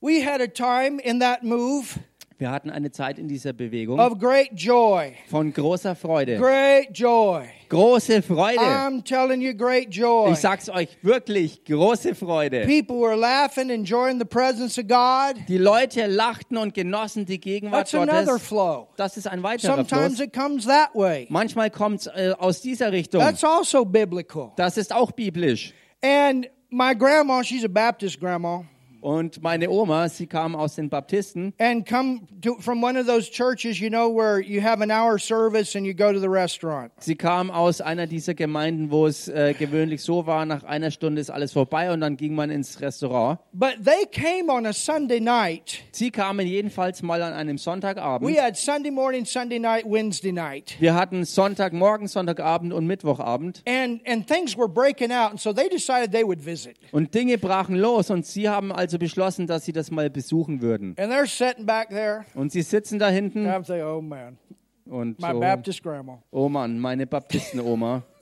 we 0.00 0.24
had 0.24 0.40
a 0.40 0.46
time 0.46 0.98
in 1.02 1.20
that 1.20 1.42
move 1.42 1.98
wir 2.38 2.50
hatten 2.50 2.70
eine 2.70 2.90
Zeit 2.90 3.18
in 3.18 3.28
dieser 3.28 3.52
Bewegung 3.52 4.00
of 4.00 4.18
great 4.18 4.50
joy. 4.54 5.12
von 5.28 5.52
großer 5.52 5.94
Freude. 5.94 6.38
Great 6.38 6.88
joy. 6.92 7.44
Große 7.68 8.22
Freude. 8.22 8.58
I'm 8.58 9.04
telling 9.04 9.42
you, 9.42 9.54
great 9.54 9.94
joy. 9.94 10.32
Ich 10.32 10.38
sag's 10.38 10.70
euch 10.70 10.88
wirklich, 11.02 11.62
große 11.66 12.14
Freude. 12.14 12.62
People 12.66 12.96
were 13.02 13.16
laughing, 13.16 13.68
enjoying 13.68 14.18
the 14.18 14.24
presence 14.24 14.78
of 14.78 14.88
God. 14.88 15.36
Die 15.46 15.58
Leute 15.58 16.06
lachten 16.06 16.56
und 16.56 16.72
genossen 16.72 17.26
die 17.26 17.38
Gegenwart 17.38 17.90
That's 17.90 17.94
another 17.94 18.32
Gottes. 18.32 18.48
flow. 18.48 18.88
Das 18.96 19.18
ist 19.18 19.28
ein 19.28 19.42
weiterer 19.42 19.76
Sometimes 19.76 20.16
Fluss. 20.16 20.26
it 20.26 20.32
comes 20.32 20.64
that 20.64 20.94
way. 20.94 21.26
Manchmal 21.28 21.70
kommt's 21.70 22.06
äh, 22.06 22.34
aus 22.38 22.62
dieser 22.62 22.92
Richtung. 22.92 23.20
That's 23.20 23.44
also 23.44 23.84
biblical. 23.84 24.52
Das 24.56 24.78
ist 24.78 24.92
auch 24.92 25.12
biblisch. 25.12 25.74
And 26.02 26.48
my 26.72 26.94
grandma, 26.94 27.42
she's 27.42 27.64
a 27.64 27.68
Baptist 27.68 28.18
grandma, 28.18 28.62
Und 29.02 29.42
meine 29.42 29.68
Oma, 29.68 30.08
sie 30.08 30.28
kam 30.28 30.54
aus 30.54 30.76
den 30.76 30.88
Baptisten 30.88 31.52
and 31.58 31.84
come 31.88 32.20
to, 32.40 32.54
from 32.60 32.82
one 32.82 32.96
of 32.98 33.04
those 33.06 33.28
churches, 33.28 33.80
you 33.80 33.88
know, 33.90 34.08
where 34.08 34.40
you 34.40 34.62
have 34.62 34.80
an 34.80 34.92
hour 34.92 35.18
service 35.18 35.74
and 35.74 35.84
you 35.84 35.92
go 35.92 36.12
to 36.12 36.20
the 36.20 36.28
restaurant. 36.28 36.92
Sie 37.00 37.16
kam 37.16 37.50
aus 37.50 37.80
einer 37.80 38.06
dieser 38.06 38.34
Gemeinden, 38.34 38.92
wo 38.92 39.06
es 39.08 39.26
äh, 39.26 39.54
gewöhnlich 39.58 40.02
so 40.02 40.26
war, 40.26 40.46
nach 40.46 40.62
einer 40.62 40.92
Stunde 40.92 41.20
ist 41.20 41.30
alles 41.30 41.52
vorbei 41.52 41.92
und 41.92 42.00
dann 42.00 42.16
ging 42.16 42.36
man 42.36 42.50
ins 42.50 42.80
Restaurant. 42.80 43.40
But 43.52 43.78
they 43.84 44.06
came 44.06 44.48
on 44.52 44.66
a 44.66 44.72
Sunday 44.72 45.18
night. 45.18 45.80
Sie 45.90 46.12
kamen 46.12 46.46
jedenfalls 46.46 47.02
mal 47.02 47.20
an 47.22 47.32
einem 47.32 47.58
Sonntagabend. 47.58 48.30
We 48.30 48.40
had 48.40 48.56
Sunday 48.56 48.92
morning, 48.92 49.24
Sunday 49.24 49.58
night, 49.58 49.84
Wednesday 49.84 50.30
night. 50.30 50.76
Wir 50.78 50.94
hatten 50.94 51.24
Sonntagmorgen, 51.24 52.06
Sonntagabend 52.06 52.72
und 52.72 52.86
Mittwochabend 52.86 53.62
And, 53.66 54.00
and 54.06 54.28
things 54.28 54.56
were 54.56 54.68
breaking 54.68 55.10
out, 55.10 55.30
and 55.32 55.40
so 55.40 55.52
they 55.52 55.68
decided 55.68 56.12
they 56.12 56.24
would 56.24 56.40
visit. 56.40 56.76
und 56.92 57.12
Dinge 57.12 57.36
brachen 57.36 57.74
los 57.74 58.08
und 58.08 58.24
sie 58.24 58.48
haben 58.48 58.70
also 58.92 58.98
beschlossen, 58.98 59.46
dass 59.46 59.64
sie 59.64 59.72
das 59.72 59.90
mal 59.90 60.10
besuchen 60.10 60.60
würden. 60.60 60.94
And 60.98 61.10
they're 61.10 61.26
sitting 61.26 61.64
back 61.64 61.88
there. 61.88 62.26
Und 62.34 62.52
sie 62.52 62.60
sitzen 62.60 62.98
da 62.98 63.08
hinten 63.08 63.46
And 63.46 63.64
I'm 63.64 63.66
thinking, 63.66 63.86
oh 63.86 64.02
man, 64.02 64.36
und 64.84 65.18
my 65.18 65.32
so, 65.32 65.40
Baptist 65.40 65.82
grandma. 65.82 66.22
oh 66.30 66.48
Mann, 66.50 66.78
meine 66.78 67.06
Baptistenoma. 67.06 68.02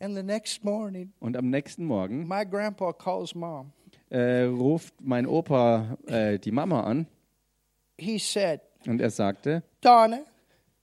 And 0.00 0.16
the 0.16 0.22
next 0.22 0.64
morning, 0.64 1.12
Und 1.20 1.36
am 1.36 1.48
nächsten 1.48 1.84
Morgen 1.84 2.26
my 2.28 2.44
grandpa 2.44 2.92
calls 2.92 3.34
mom. 3.34 3.72
äh, 4.10 4.42
ruft 4.42 4.94
mein 5.00 5.26
Opa 5.26 5.96
äh, 6.06 6.38
die 6.38 6.50
Mama 6.50 6.82
an 6.82 7.06
He 7.98 8.18
said, 8.18 8.60
und 8.86 9.00
er 9.00 9.10
sagte, 9.10 9.62
Donna, 9.80 10.24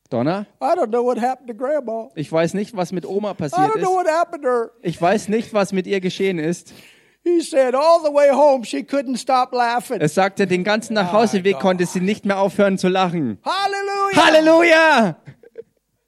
Donna, 0.10 0.47
I 0.60 0.76
don't 0.76 0.89
know 0.89 1.03
what 1.05 1.20
happened 1.20 1.47
to 1.49 1.53
grandma. 1.53 2.10
ich 2.16 2.32
weiß 2.32 2.55
nicht, 2.55 2.76
was 2.76 2.91
mit 2.91 3.05
Oma 3.05 3.32
I 3.32 3.34
passiert 3.36 3.62
don't 3.70 3.80
know 3.80 3.99
ist. 3.99 4.05
what 4.05 4.07
happened 4.07 4.43
to 4.43 4.49
her. 4.49 4.72
Ich 4.82 4.99
weiß 4.99 5.28
nicht, 5.30 5.53
was 5.53 5.72
mit 5.72 5.86
ihr 5.86 6.01
geschehen 6.01 6.39
ist. 6.39 6.74
He 7.22 7.41
said, 7.41 7.76
all 7.76 7.99
the 8.03 8.12
way 8.12 8.30
home, 8.32 8.64
she 8.64 8.80
couldn't 8.80 9.18
stop 9.18 9.51
laughing. 9.53 9.99
Er 9.99 10.07
sagte, 10.10 10.47
den 10.47 10.64
ganzen 10.64 10.93
Nachhauseweg 10.93 11.60
konnte 11.60 11.86
sie 11.86 11.99
nicht 11.99 12.26
mehr 12.26 12.39
aufhören 12.39 12.78
zu 12.78 12.88
lachen. 12.88 13.38
Hallelujah! 13.43 14.24
Halleluja! 14.24 15.16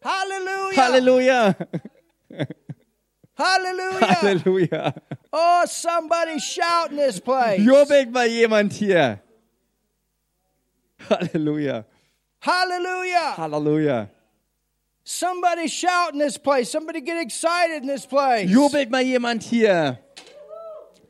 Hallelujah! 0.04 0.78
Halleluja! 0.78 1.56
Hallelujah! 3.38 4.22
Halleluja! 4.22 4.93
Oh, 5.32 5.64
somebody 5.68 6.39
shout 6.39 6.91
in 6.91 6.97
this 6.97 7.20
place. 7.20 7.60
Jubelt 7.60 8.12
mal 8.12 8.28
jemand 8.28 8.74
hier. 8.74 9.20
Halleluja! 11.10 11.86
Hallelujah! 12.42 13.36
Halleluja! 13.38 14.10
Somebody 15.04 15.68
shout 15.68 16.14
in 16.14 16.20
this 16.20 16.38
place. 16.38 16.72
Somebody 16.72 17.02
get 17.02 17.22
excited 17.22 17.84
in 17.84 17.88
this 17.88 18.06
place. 18.06 18.50
Jubelt 18.50 18.89
mal 18.89 19.02
jemand 19.04 19.44
hier. 19.44 20.00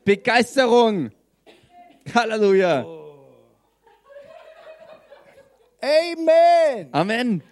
Begeisterung. 0.04 1.10
Halleluja. 2.08 2.84
Amen. 5.82 6.90
Amen. 6.92 7.42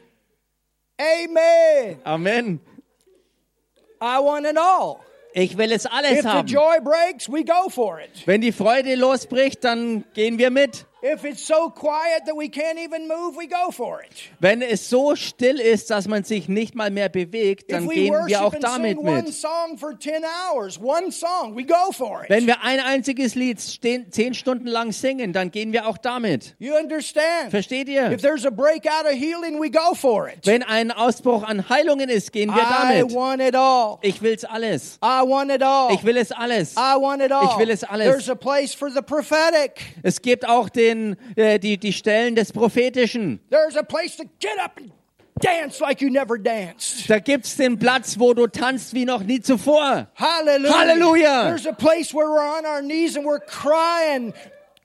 Amen. 1.00 2.00
Amen. 2.04 2.60
I 4.00 4.20
want 4.20 4.46
it 4.46 4.56
all. 4.56 5.00
Ich 5.34 5.56
will 5.56 5.72
es 5.72 5.86
alles 5.86 6.18
If 6.18 6.22
the 6.22 6.28
haben. 6.28 6.46
joy 6.48 6.80
breaks, 6.80 7.28
we 7.28 7.44
go 7.44 7.68
for 7.68 8.00
it. 8.00 8.10
Wenn 8.26 8.40
die 8.40 8.52
Freude 8.52 8.94
losbricht, 8.96 9.62
dann 9.64 10.04
gehen 10.14 10.38
wir 10.38 10.50
mit. 10.50 10.84
If 11.02 11.24
it's 11.24 11.46
so 11.46 11.70
quiet 11.70 12.26
that 12.26 12.36
we 12.36 12.48
can't 12.50 12.78
even 12.78 13.08
move, 13.08 13.34
we 13.34 13.46
go 13.46 13.70
for 13.70 14.02
it. 14.02 14.10
Wenn 14.38 14.60
es 14.60 14.90
so 14.90 15.16
still 15.16 15.58
ist, 15.58 15.88
dass 15.90 16.06
man 16.06 16.24
sich 16.24 16.46
nicht 16.48 16.74
mal 16.74 16.90
mehr 16.90 17.08
bewegt, 17.08 17.72
dann 17.72 17.88
we 17.88 17.94
gehen 17.94 18.12
wir 18.26 18.40
auch 18.42 18.52
worship 18.52 18.54
and 18.56 18.64
damit 18.64 18.98
sing 18.98 19.06
one 19.08 19.22
mit. 19.22 19.32
song 19.34 19.78
for 19.78 19.98
10 19.98 20.22
hours, 20.24 20.78
one 20.78 21.10
song, 21.10 21.56
we 21.56 21.64
go 21.64 21.90
for 21.92 22.24
it. 22.24 22.28
Wenn 22.28 22.46
wir 22.46 22.62
ein 22.62 22.80
einziges 22.80 23.34
Lied 23.34 23.58
zehn 23.60 24.34
Stunden 24.34 24.66
lang 24.66 24.92
singen, 24.92 25.32
dann 25.32 25.50
gehen 25.50 25.72
wir 25.72 25.86
auch 25.86 25.96
damit. 25.96 26.54
You 26.58 26.74
understand? 26.74 27.50
Versteht 27.50 27.88
ihr? 27.88 28.10
If 28.12 28.20
there's 28.20 28.44
a 28.44 28.50
breakout 28.50 29.06
of 29.06 29.12
healing, 29.12 29.58
we 29.58 29.70
go 29.70 29.94
for 29.94 30.28
it. 30.28 30.44
Wenn 30.46 30.62
ein 30.62 30.90
Ausbruch 30.90 31.44
an 31.44 31.66
Heilungen 31.70 32.10
ist, 32.10 32.30
gehen 32.32 32.50
wir 32.54 32.62
I 32.62 32.98
damit. 33.00 33.14
want 33.14 33.40
it 33.40 33.56
all. 33.56 33.98
Ich 34.02 34.20
will's 34.20 34.44
alles. 34.44 34.98
I 35.02 35.22
want 35.26 35.50
it 35.50 35.62
all. 35.62 35.94
Ich 35.94 36.04
will 36.04 36.18
es 36.18 36.30
alles. 36.30 36.74
I 36.76 36.94
want 37.00 37.22
it 37.22 37.32
all. 37.32 37.46
Ich 37.46 37.58
will 37.58 37.70
es 37.70 37.84
alles. 37.84 38.06
There's 38.06 38.28
a 38.28 38.34
place 38.34 38.74
for 38.74 38.90
the 38.90 39.00
prophetic. 39.00 39.80
Es 40.02 40.20
gibt 40.20 40.46
auch 40.46 40.68
den, 40.68 40.89
äh, 41.36 41.58
die, 41.58 41.78
die 41.78 41.92
Stellen 41.92 42.34
des 42.34 42.52
Prophetischen. 42.52 43.40
There's 43.50 43.76
a 43.76 43.82
place 43.82 44.16
to 44.16 44.24
get 44.40 44.58
up 44.62 44.76
and 44.76 44.92
dance 45.40 45.80
like 45.80 46.00
you 46.00 46.10
never 46.10 46.38
danced. 46.38 47.08
Da 47.08 47.18
gibt's 47.18 47.56
den 47.56 47.78
Platz, 47.78 48.18
wo 48.18 48.34
du 48.34 48.46
tanzt 48.46 48.94
wie 48.94 49.04
noch 49.04 49.22
nie 49.22 49.40
zuvor. 49.40 50.08
Hallelujah. 50.14 50.72
Hallelujah. 50.72 51.44
There's 51.44 51.66
a 51.66 51.72
place 51.72 52.14
where 52.14 52.28
we're 52.28 52.58
on 52.58 52.66
our 52.66 52.82
knees 52.82 53.16
and 53.16 53.24
we're 53.24 53.40
crying 53.40 54.32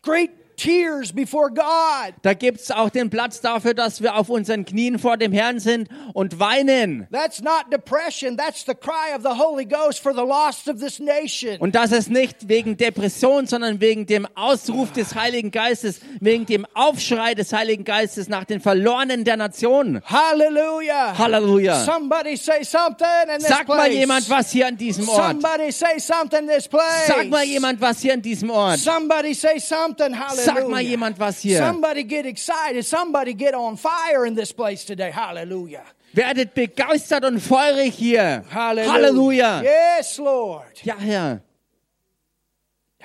great 0.01 0.31
tears 0.55 1.11
before 1.11 1.49
God. 1.49 2.13
Da 2.21 2.33
gibt's 2.33 2.71
auch 2.71 2.89
den 2.89 3.09
Platz 3.09 3.41
dafür, 3.41 3.73
dass 3.73 4.01
wir 4.01 4.15
auf 4.15 4.29
unseren 4.29 4.65
Knien 4.65 4.99
vor 4.99 5.17
dem 5.17 5.31
Herrn 5.31 5.59
sind 5.59 5.89
und 6.13 6.39
weinen. 6.39 7.07
That's 7.11 7.41
not 7.41 7.71
depression. 7.71 8.37
That's 8.37 8.65
the 8.65 8.73
cry 8.73 9.15
of 9.15 9.23
the 9.23 9.37
Holy 9.41 9.65
Ghost 9.65 9.99
for 9.99 10.13
the 10.13 10.21
lost 10.21 10.67
of 10.67 10.79
this 10.79 10.99
nation. 10.99 11.57
Und 11.59 11.75
das 11.75 11.91
ist 11.91 12.09
nicht 12.09 12.47
wegen 12.47 12.77
Depression, 12.77 13.47
sondern 13.47 13.81
wegen 13.81 14.05
dem 14.05 14.27
Ausruf 14.35 14.91
des 14.91 15.15
Heiligen 15.15 15.51
Geistes, 15.51 15.99
wegen 16.19 16.45
dem 16.45 16.65
Aufschrei 16.73 17.35
des 17.35 17.53
Heiligen 17.53 17.83
Geistes 17.83 18.27
nach 18.29 18.45
den 18.45 18.61
Verlorenen 18.61 19.23
der 19.23 19.37
Nation. 19.37 20.01
Hallelujah. 20.05 21.17
Halleluja. 21.17 21.83
Somebody 21.85 22.35
say 22.35 22.63
something 22.63 23.07
in 23.33 23.39
this 23.39 23.47
Sag 23.47 23.65
place. 23.65 23.77
mal 23.77 23.91
jemand 23.91 24.29
was 24.29 24.51
hier 24.51 24.67
an 24.67 24.77
diesem 24.77 25.07
Ort. 25.09 25.41
Somebody 25.41 25.71
say 25.71 25.99
something 25.99 26.39
in 26.39 26.47
this 26.47 26.67
place. 26.67 27.07
Sag 27.07 27.29
mal 27.29 27.43
jemand 27.43 27.81
was 27.81 27.99
hier 27.99 28.13
an 28.13 28.21
diesem 28.21 28.49
Ort. 28.49 28.79
Somebody 28.79 29.33
say 29.33 29.59
something. 29.59 30.13
Hallelujah. 30.13 30.44
Sag 30.45 30.69
mal 30.69 30.81
jemand 30.81 31.19
was 31.19 31.39
hier. 31.39 31.57
Somebody 31.57 32.03
get 32.03 32.25
excited. 32.25 32.85
Somebody 32.85 33.33
get 33.33 33.53
on 33.53 33.77
fire 33.77 34.25
in 34.25 34.35
this 34.35 34.51
place 34.53 34.85
today. 34.85 35.11
Hallelujah. 35.11 35.83
Werdet 36.13 36.53
begeistert 36.53 37.25
und 37.25 37.39
feurig 37.41 37.93
hier. 37.95 38.43
Hallelujah. 38.49 38.93
Halleluja. 38.93 39.61
Yes, 39.63 40.17
Lord. 40.17 40.81
Ja, 40.83 40.95
Herr. 40.97 41.41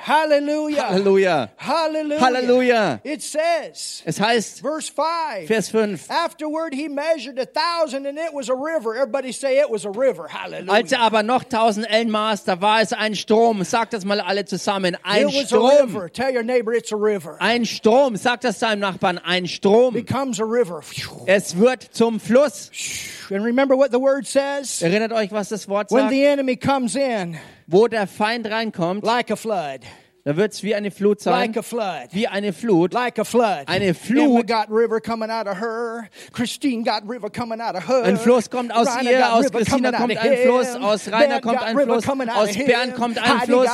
Hallelujah. 0.03 0.83
Halleluja. 0.91 1.51
Hallelujah. 1.57 2.21
Halleluja. 2.21 3.01
It 3.05 3.23
says, 3.23 4.03
Es 4.07 4.19
heißt, 4.19 4.61
verse 4.63 4.89
5. 4.89 5.47
Vers 5.47 5.69
5, 5.69 6.09
Afterward, 6.11 6.73
he 6.75 6.89
measured 6.89 7.39
a 7.39 7.45
thousand, 7.45 8.07
and 8.07 8.19
it 8.19 8.33
was 8.33 8.49
a 8.49 8.55
river. 8.55 8.95
Everybody 8.95 9.31
say 9.33 9.59
it 9.59 9.69
was 9.71 9.85
a 9.85 9.91
river. 9.91 10.27
Hallelujah. 10.29 10.73
als 10.73 10.93
er 10.93 11.01
aber 11.01 11.23
noch 11.23 11.45
tausend 11.45 11.87
Ellen 11.91 12.11
maß, 12.11 12.45
da 12.45 12.61
war 12.63 12.81
es 12.81 12.93
ein 12.95 13.15
Strom. 13.15 13.63
Sagt 13.65 13.93
das 13.93 14.05
mal 14.07 14.21
alle 14.21 14.47
zusammen. 14.47 14.97
Ein 15.03 15.29
it 15.29 15.35
was 15.35 15.53
a 15.53 15.57
Strom. 15.57 15.71
river. 15.95 16.09
Tell 16.11 16.35
your 16.35 16.43
neighbor 16.45 16.73
it's 16.73 16.93
a 16.93 16.97
river. 16.97 17.37
Ein 17.39 17.67
Strom. 17.67 18.17
Sagt 18.17 18.45
das 18.45 18.59
deinem 18.59 18.81
Nachbarn. 18.81 19.19
Ein 19.19 19.47
Strom. 19.47 19.93
Becomes 19.93 20.41
a 20.41 20.45
river. 20.45 20.81
Es 21.27 21.59
wird 21.59 21.83
zum 21.93 22.21
Fluss. 22.21 22.71
And 23.33 23.45
remember 23.45 23.77
what 23.77 23.93
the 23.93 24.01
word 24.01 24.27
says? 24.27 24.83
Erinnert 24.83 25.13
euch, 25.13 25.31
was 25.31 25.49
das 25.49 25.69
Wort 25.69 25.91
When 25.91 26.03
sagt? 26.03 26.13
the 26.13 26.25
enemy 26.25 26.57
comes 26.57 26.97
in 26.97 27.39
Wo 27.67 27.87
der 27.87 28.07
Feind 28.07 28.47
reinkommt, 28.51 29.05
like 29.05 29.31
a 29.31 29.37
flood, 29.37 29.83
da 30.25 30.37
wird 30.37 30.53
es 30.53 30.63
wie 30.63 30.75
eine 30.75 30.91
Flut 30.91 31.21
sein. 31.21 31.33
like 31.33 31.57
a 31.57 31.63
flood. 31.63 32.09
Wie 32.13 32.27
eine 32.29 32.53
Flut. 32.53 32.93
Like 32.93 33.19
a 33.19 33.25
flood. 33.25 33.67
Eine 33.67 33.87
Emma 33.87 33.95
Flut. 33.95 34.47
got 34.47 34.69
river 34.69 35.01
coming 35.01 35.31
out 35.31 35.47
of 35.47 35.59
her. 35.59 36.09
Christine 36.33 36.83
got 36.83 37.09
river 37.09 37.31
coming 37.31 37.61
out 37.61 37.75
of 37.75 37.89
her. 37.89 38.05
Ein 38.05 38.19
Fluss 38.19 38.51
kommt 38.51 38.75
aus 38.75 38.89
Rainer 38.89 39.11
ihr, 39.13 39.33
aus 39.33 39.51
Christina 39.51 39.93
kommt 39.93 40.17
ein 40.19 40.37
Fluss, 40.39 40.75
aus 40.77 41.11
Rainer 41.11 41.41
kommt 41.41 41.63
ein 41.63 41.79
Fluss, 41.79 42.07
aus. 42.07 42.57
Bernd 42.57 42.95
kommt 42.97 43.19
ein 43.19 43.41
Fluss, 43.41 43.69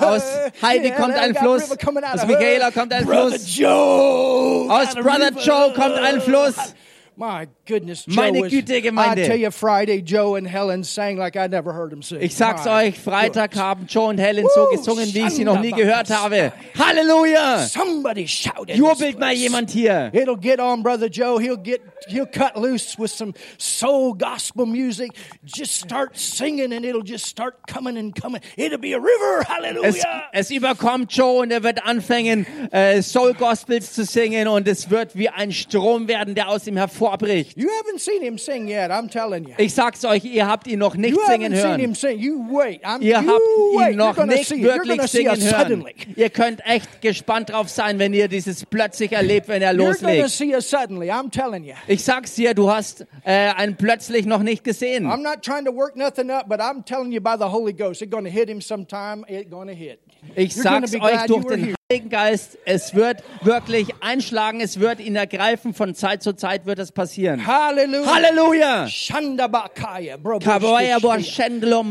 aus 0.00 0.24
Heidi 0.62 0.90
kommt 0.90 1.14
ein 1.14 1.34
Fluss, 1.36 1.70
aus. 1.70 2.26
Michaela 2.26 2.70
kommt 2.72 2.92
ein 2.92 3.04
Fluss, 3.06 3.34
aus 3.34 4.94
Brother. 4.94 5.30
Joe 5.40 5.72
kommt 5.74 5.96
ein 5.96 6.20
Fluss. 6.20 6.74
My 7.16 7.46
goodness, 7.64 8.04
Joe 8.06 8.16
Meine 8.16 8.48
Güte, 8.48 8.82
Gemeinde. 8.82 9.22
I 9.22 9.26
tell 9.28 9.36
you, 9.36 9.50
Friday, 9.52 10.02
Joe 10.02 10.34
and 10.34 10.48
Helen 10.48 10.82
sang 10.82 11.16
like 11.16 11.36
I 11.36 11.46
never 11.46 11.72
heard 11.72 11.90
them 11.90 12.02
sing. 12.02 12.20
Ich 12.20 12.34
sag's 12.34 12.64
My 12.64 12.88
euch, 12.88 12.98
Freitag 12.98 13.52
goodness. 13.52 13.60
haben 13.60 13.86
Joe 13.86 14.08
und 14.08 14.18
Helen 14.18 14.46
so 14.52 14.66
gesungen, 14.72 15.14
wie 15.14 15.20
ich 15.20 15.30
sie 15.30 15.44
noch 15.44 15.60
nie 15.60 15.70
gehört 15.70 16.10
habe. 16.10 16.52
Halleluja! 16.76 17.66
Somebody 17.68 18.26
shout 18.26 18.68
in 18.68 18.76
Jubelt 18.78 19.18
mal 19.20 19.32
jemand 19.32 19.70
hier. 19.70 20.10
It'll 20.12 20.36
get 20.36 20.58
on, 20.58 20.82
brother 20.82 21.08
Joe. 21.08 21.38
He'll 21.38 21.56
get 21.56 21.82
he'll 22.08 22.26
cut 22.26 22.56
loose 22.56 22.98
with 22.98 23.12
some 23.12 23.32
soul 23.58 24.14
gospel 24.14 24.66
music. 24.66 25.12
Just 25.44 25.74
start 25.80 26.16
singing, 26.18 26.72
and 26.72 26.84
it'll 26.84 27.04
just 27.04 27.26
start 27.26 27.54
coming 27.68 27.96
and 27.96 28.12
coming. 28.14 28.40
It'll 28.56 28.78
be 28.78 28.92
a 28.92 28.98
river. 29.00 29.40
Es, 29.40 29.48
Hallelujah. 29.48 30.22
es 30.32 30.50
überkommt 30.50 31.12
Joe 31.12 31.42
und 31.42 31.52
er 31.52 31.62
wird 31.62 31.84
anfangen, 31.84 32.44
äh, 32.72 33.02
Soul 33.02 33.34
Gospels 33.34 33.92
zu 33.92 34.04
singen 34.04 34.48
und 34.48 34.66
es 34.66 34.90
wird 34.90 35.16
wie 35.16 35.28
ein 35.28 35.52
Strom 35.52 36.08
werden, 36.08 36.34
der 36.34 36.48
aus 36.48 36.66
ihm 36.66 36.76
hervorbricht. 37.04 37.56
You 37.56 37.68
haven't 37.68 38.00
seen 38.00 38.22
him 38.22 38.38
sing 38.38 38.68
yet. 38.68 38.90
I'm 38.90 39.08
telling 39.10 39.44
you. 39.44 39.54
Ich 39.58 39.74
sag's 39.74 40.04
euch, 40.04 40.24
ihr 40.24 40.46
habt 40.46 40.66
ihn 40.66 40.78
noch 40.78 40.94
nicht 40.96 41.14
You 41.14 41.20
singen 41.26 41.52
haven't 41.52 41.56
seen 41.60 41.68
hören. 41.70 41.80
him 41.80 41.94
sing. 41.94 42.18
You 42.18 42.46
wait. 42.50 42.84
I'm, 42.84 43.00
Ihr 43.00 43.20
you 43.20 43.28
habt 43.28 43.40
wait. 43.76 43.90
ihn 43.92 43.96
noch 43.96 44.24
nicht 44.26 44.50
wirklich 44.50 45.02
singen 45.02 45.40
hören. 45.40 45.60
suddenly. 45.60 45.94
Ihr 46.16 46.30
könnt 46.30 46.64
echt 46.66 47.00
gespannt 47.02 47.50
drauf 47.50 47.68
sein, 47.68 47.98
wenn 47.98 48.12
ihr 48.14 48.28
dieses 48.28 48.64
plötzlich 48.66 49.12
erlebt, 49.12 49.48
wenn 49.48 49.62
er 49.62 49.72
loslegt. 49.72 50.30
see 50.30 50.54
us 50.54 50.68
suddenly. 50.68 51.10
I'm 51.10 51.30
telling 51.30 51.64
you. 51.64 51.74
Ich 51.86 52.02
sag's 52.04 52.34
dir, 52.34 52.54
du 52.54 52.70
hast 52.70 53.06
äh, 53.24 53.32
einen 53.54 53.76
plötzlich 53.76 54.26
noch 54.26 54.42
nicht 54.42 54.64
gesehen. 54.64 55.06
I'm 55.06 55.22
not 55.22 55.42
trying 55.42 55.64
to 55.64 55.74
work 55.74 55.96
nothing 55.96 56.30
up, 56.30 56.48
but 56.48 56.60
I'm 56.60 56.84
telling 56.84 57.12
you 57.12 57.20
by 57.20 57.36
the 57.38 57.44
Holy 57.50 57.72
Ghost, 57.72 58.02
it's 58.02 58.10
going 58.10 58.24
to 58.24 58.30
hit 58.30 58.48
him 58.48 58.60
sometime. 58.60 59.24
It's 59.28 59.50
going 59.50 59.68
to 59.68 59.74
hit. 59.74 60.00
Ich 60.34 60.52
You're 60.54 60.62
sag's 60.62 60.94
euch 60.94 61.26
durch 61.26 61.44
den. 61.46 61.74
Heiligen 61.92 62.08
Geist, 62.08 62.56
es 62.64 62.94
wird 62.94 63.22
wirklich 63.42 63.88
einschlagen, 64.00 64.62
es 64.62 64.80
wird 64.80 65.00
ihn 65.00 65.16
ergreifen, 65.16 65.74
von 65.74 65.94
Zeit 65.94 66.22
zu 66.22 66.32
Zeit 66.34 66.64
wird 66.64 66.78
es 66.78 66.92
passieren. 66.92 67.46
Halleluja! 67.46 68.88
Shandabakaya, 68.88 70.16
bro. 70.16 70.38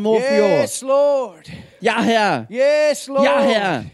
Mofio. 0.02 0.48
Yes, 0.48 0.82
Lord. 0.82 1.48
Ja, 1.80 2.02
Herr. 2.02 2.48
Yes, 2.50 3.06
Lord. 3.06 3.24
Ja, 3.24 3.42
Herr. 3.44 3.86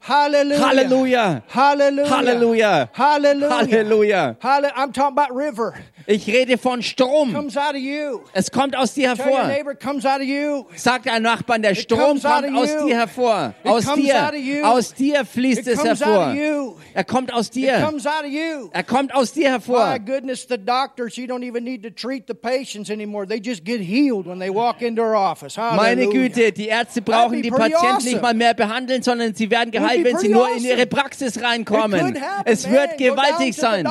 Hallelujah. 0.00 0.60
Halleluja. 0.60 1.42
Hallelujah. 1.48 2.08
Halleluja. 2.10 2.88
Hallelujah. 2.92 3.50
Halleluja. 3.50 4.36
Halle- 4.40 4.72
I'm 4.76 4.92
talking 4.92 5.18
about 5.18 5.34
river. 5.36 5.74
Ich 6.06 6.26
rede 6.26 6.56
von 6.56 6.80
Strom. 6.82 7.34
Comes 7.34 7.54
out 7.58 7.74
of 7.74 7.80
you. 7.82 8.20
Es 8.32 8.50
kommt 8.50 8.74
aus 8.74 8.94
dir 8.94 9.14
Tell 9.14 9.26
your 9.26 9.36
hervor. 9.36 9.48
neighbor, 9.48 9.74
comes 9.74 10.06
out 10.06 10.20
of 10.22 10.26
you. 10.26 10.64
Sag 10.74 11.02
deinem 11.02 11.24
Nachbarn, 11.24 11.60
der 11.60 11.74
Strom 11.74 12.18
kommt 12.22 12.24
aus 12.24 12.70
you. 12.72 12.86
dir 12.86 12.96
hervor. 12.96 13.52
It 13.62 13.70
Aus 13.70 13.84
comes 13.84 14.10
out 14.10 14.28
of 14.28 14.30
dir. 14.32 14.38
you. 14.60 14.64
Aus 14.64 14.94
dir 14.94 15.24
fließt 15.26 15.60
It 15.60 15.66
es 15.66 15.78
comes 15.78 16.00
out 16.00 16.08
hervor. 16.08 16.28
of 16.30 16.34
you. 16.34 16.74
Er 16.94 17.04
kommt 17.04 17.30
aus 17.34 17.48
It 17.48 17.54
dir. 17.56 17.82
comes 17.84 18.06
out 18.06 18.24
of 18.24 18.30
you. 18.30 18.70
Er 18.72 18.84
kommt 18.84 19.14
aus 19.14 19.32
dir 19.34 19.48
My 19.48 19.50
hervor. 19.50 19.98
goodness, 19.98 20.46
the 20.48 20.56
doctors, 20.56 21.16
you 21.18 21.26
don't 21.26 21.42
even 21.44 21.62
need 21.64 21.82
to 21.82 21.90
treat 21.90 22.26
the 22.26 22.34
patients 22.34 22.88
anymore. 22.90 23.26
They 23.26 23.38
just 23.44 23.62
get 23.66 23.80
healed 23.82 24.26
when 24.26 24.38
they 24.38 24.48
walk 24.48 24.80
into 24.80 25.02
our 25.02 25.14
office. 25.16 25.58
Meine 25.58 25.76
Hallelujah. 26.06 26.28
Güte, 26.28 26.52
die 26.52 26.68
Ärzte 26.68 27.02
brauchen 27.02 27.42
die 27.42 27.50
Patienten 27.50 27.84
awesome. 27.84 28.10
nicht 28.12 28.22
mal 28.22 28.32
mehr 28.32 28.54
behandeln, 28.54 29.02
sondern 29.02 29.34
sie 29.34 29.50
werden 29.50 29.70
geheilt, 29.72 29.97
be 30.02 30.10
wenn 30.10 30.18
sie 30.18 30.28
nur 30.28 30.48
in 30.54 30.64
ihre 30.64 30.86
Praxis 30.86 31.42
reinkommen. 31.42 32.18
Es 32.44 32.68
wird 32.68 32.98
gewaltig 32.98 33.54
sein. 33.54 33.86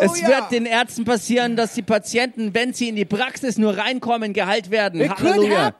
Es 0.00 0.26
wird 0.26 0.50
den 0.50 0.66
Ärzten 0.66 1.04
passieren, 1.04 1.56
dass 1.56 1.74
die 1.74 1.82
Patienten, 1.82 2.54
wenn 2.54 2.72
sie 2.72 2.88
in 2.88 2.96
die 2.96 3.04
Praxis 3.04 3.58
nur 3.58 3.76
reinkommen, 3.76 4.32
geheilt 4.32 4.70
werden. 4.70 5.08
Halleluja. 5.08 5.72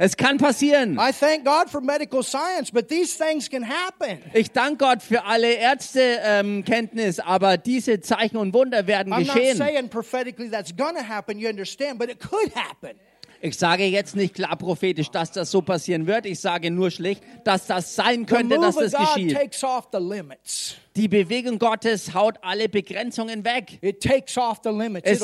Es 0.00 0.16
kann 0.16 0.38
passieren. 0.38 0.96
I 0.96 1.10
thank 1.12 1.44
God 1.44 1.68
for 1.68 1.80
medical 1.80 2.22
science, 2.22 2.70
but 2.70 2.88
these 2.88 3.18
things 3.18 3.50
can 3.50 3.64
happen. 3.64 4.22
Ich 4.32 4.52
danke 4.52 4.76
Gott 4.84 5.02
für 5.02 5.24
alle 5.24 5.54
Ärztekenntnis, 5.54 7.18
aber 7.18 7.56
diese 7.56 8.00
Zeichen 8.00 8.36
und 8.36 8.54
Wunder 8.54 8.86
werden 8.86 9.12
geschehen. 9.12 9.60
Ich 13.40 13.56
sage 13.56 13.84
jetzt 13.84 14.16
nicht 14.16 14.34
klar 14.34 14.56
prophetisch, 14.56 15.10
dass 15.10 15.30
das 15.30 15.50
so 15.50 15.62
passieren 15.62 16.06
wird. 16.06 16.26
Ich 16.26 16.40
sage 16.40 16.70
nur 16.70 16.90
schlicht, 16.90 17.22
dass 17.44 17.66
das 17.66 17.94
sein 17.94 18.26
könnte, 18.26 18.58
dass 18.58 18.74
das 18.74 18.92
geschieht. 18.92 19.32
takes 19.34 19.62
off 19.62 19.88
the 19.92 19.98
limits. 19.98 20.74
Die 20.96 21.06
Bewegung 21.06 21.60
Gottes 21.60 22.12
haut 22.12 22.38
alle 22.42 22.68
Begrenzungen 22.68 23.44
weg. 23.44 23.78
Es-. 23.80 25.20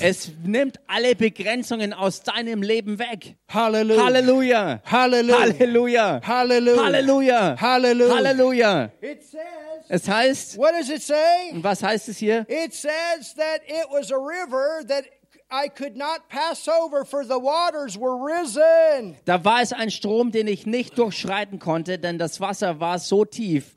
Es 0.00 0.32
nimmt 0.44 0.78
alle 0.86 1.16
Begrenzungen 1.16 1.92
aus 1.92 2.22
deinem 2.22 2.62
Leben 2.62 3.00
weg. 3.00 3.34
Halleluja. 3.48 4.80
Halleluja. 4.84 6.20
Halleluja. 6.24 7.56
Halleluja. 7.58 8.92
It 9.02 9.24
says, 9.24 9.40
Es 9.88 10.08
heißt, 10.08 10.58
what 10.58 10.72
does 10.78 10.90
it 10.90 11.02
say? 11.02 11.16
was 11.54 11.82
heißt 11.82 12.08
es 12.08 12.18
hier? 12.18 12.46
It 12.48 12.72
says 12.74 13.34
that 13.36 13.62
it 13.66 13.86
was 13.90 14.12
a 14.12 14.16
river 14.16 14.86
that 14.86 15.04
I 15.50 15.68
could 15.68 15.96
not 15.96 16.28
pass 16.28 16.68
over, 16.68 17.04
for 17.06 17.24
the 17.24 17.38
waters 17.38 17.96
were 17.98 18.16
risen. 18.16 19.16
Da 19.24 19.42
war 19.44 19.62
es 19.62 19.72
ein 19.72 19.90
Strom, 19.90 20.30
den 20.30 20.46
ich 20.46 20.66
nicht 20.66 20.98
durchschreiten 20.98 21.58
konnte, 21.58 21.98
denn 21.98 22.18
das 22.18 22.40
Wasser 22.40 22.80
war 22.80 22.98
so 22.98 23.24
tief, 23.24 23.74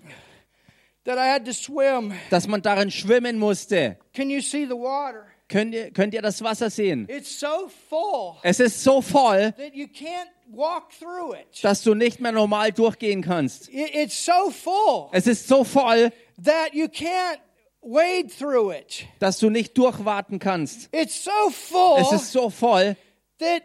That 1.06 1.18
I 1.18 1.30
had 1.32 1.46
to 1.46 1.54
swim. 1.54 2.14
dass 2.30 2.48
man 2.48 2.62
darin 2.62 2.92
schwimmen 2.92 3.40
musste. 3.40 3.98
Can 4.14 4.30
you 4.30 4.42
see 4.42 4.66
the 4.66 4.76
water? 4.76 5.26
Könnt 5.48 5.74
ihr, 5.74 5.92
könnt 5.92 6.14
ihr 6.14 6.22
das 6.22 6.42
Wasser 6.44 6.70
sehen? 6.70 7.08
It's 7.10 7.40
so 7.40 7.70
full 7.90 8.36
Es 8.44 8.60
ist 8.60 8.84
so 8.84 9.02
voll, 9.02 9.52
that 9.54 9.74
you 9.74 9.86
can't 9.88 10.30
walk 10.48 10.92
through 10.98 11.34
it. 11.34 11.64
dass 11.64 11.82
du 11.84 11.94
nicht 11.96 12.20
mehr 12.22 12.32
normal 12.34 12.72
durchgehen 12.72 13.22
kannst. 13.24 13.68
It- 13.70 13.96
It's 13.96 14.26
so 14.26 14.50
full 14.52 15.08
Es 15.14 15.26
ist 15.26 15.48
so 15.48 15.64
voll, 15.64 16.12
that 16.44 16.74
you 16.74 16.86
can't 16.86 17.40
wade 17.82 18.30
through 18.30 18.72
it. 18.74 19.06
dass 19.20 19.40
du 19.40 19.50
nicht 19.50 19.78
durchwarten 19.78 20.40
kannst. 20.40 20.90
It's 20.94 21.24
so 21.24 21.50
full 21.50 22.00
Es 22.00 22.12
ist 22.12 22.32
so 22.32 22.50
voll, 22.50 22.96
that 23.40 23.64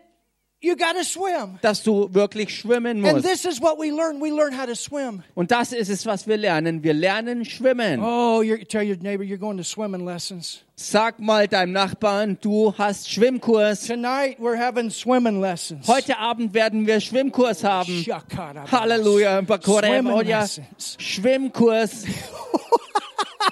you 0.62 0.74
got 0.74 0.94
to 0.96 1.04
swim. 1.04 1.58
dass 1.60 1.82
du 1.82 2.12
wirklich 2.14 2.56
schwimmen 2.56 3.04
And 3.04 3.16
musst. 3.22 3.26
this 3.28 3.44
is 3.44 3.60
what 3.60 3.78
we 3.78 3.90
learn. 3.90 4.20
We 4.20 4.30
learn 4.30 4.58
how 4.58 4.66
to 4.66 4.74
swim. 4.74 5.22
Und 5.34 5.50
das 5.50 5.72
ist 5.72 5.90
es, 5.90 6.06
was 6.06 6.26
wir 6.26 6.38
lernen. 6.38 6.82
Wir 6.82 6.94
lernen 6.94 7.44
schwimmen. 7.44 8.00
Oh, 8.02 8.40
you're, 8.42 8.66
tell 8.66 8.82
your 8.82 8.96
neighbor 8.96 9.22
you're 9.22 9.38
going 9.38 9.58
to 9.58 9.62
swimming 9.64 10.04
lessons. 10.06 10.62
Sag 10.78 11.20
mal 11.20 11.46
deinem 11.46 11.72
Nachbarn, 11.72 12.38
du 12.40 12.74
hast 12.76 13.10
Schwimmkurs. 13.10 13.86
Tonight 13.86 14.38
we're 14.40 14.58
having 14.58 14.90
swimming 14.90 15.40
lessons. 15.40 15.86
Heute 15.88 16.18
Abend 16.18 16.52
werden 16.54 16.86
wir 16.86 17.00
Schwimmkurs 17.00 17.62
haben. 17.62 18.02
Shakara. 18.02 18.70
Halleluja. 18.72 19.42
Swimming 19.62 20.04
Moja. 20.04 20.40
lessons. 20.40 20.96
Schwimmkurs. 20.98 22.04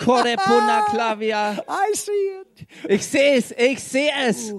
Kore 0.01 0.37
Puna 0.37 0.83
Klavia. 0.89 1.61
I 1.69 1.93
see 1.95 2.13
it. 2.13 2.67
Ich 2.89 3.07
sehe 3.07 3.37
es, 3.37 3.53
ich 3.57 3.81
sehe 3.81 4.11
es. 4.13 4.53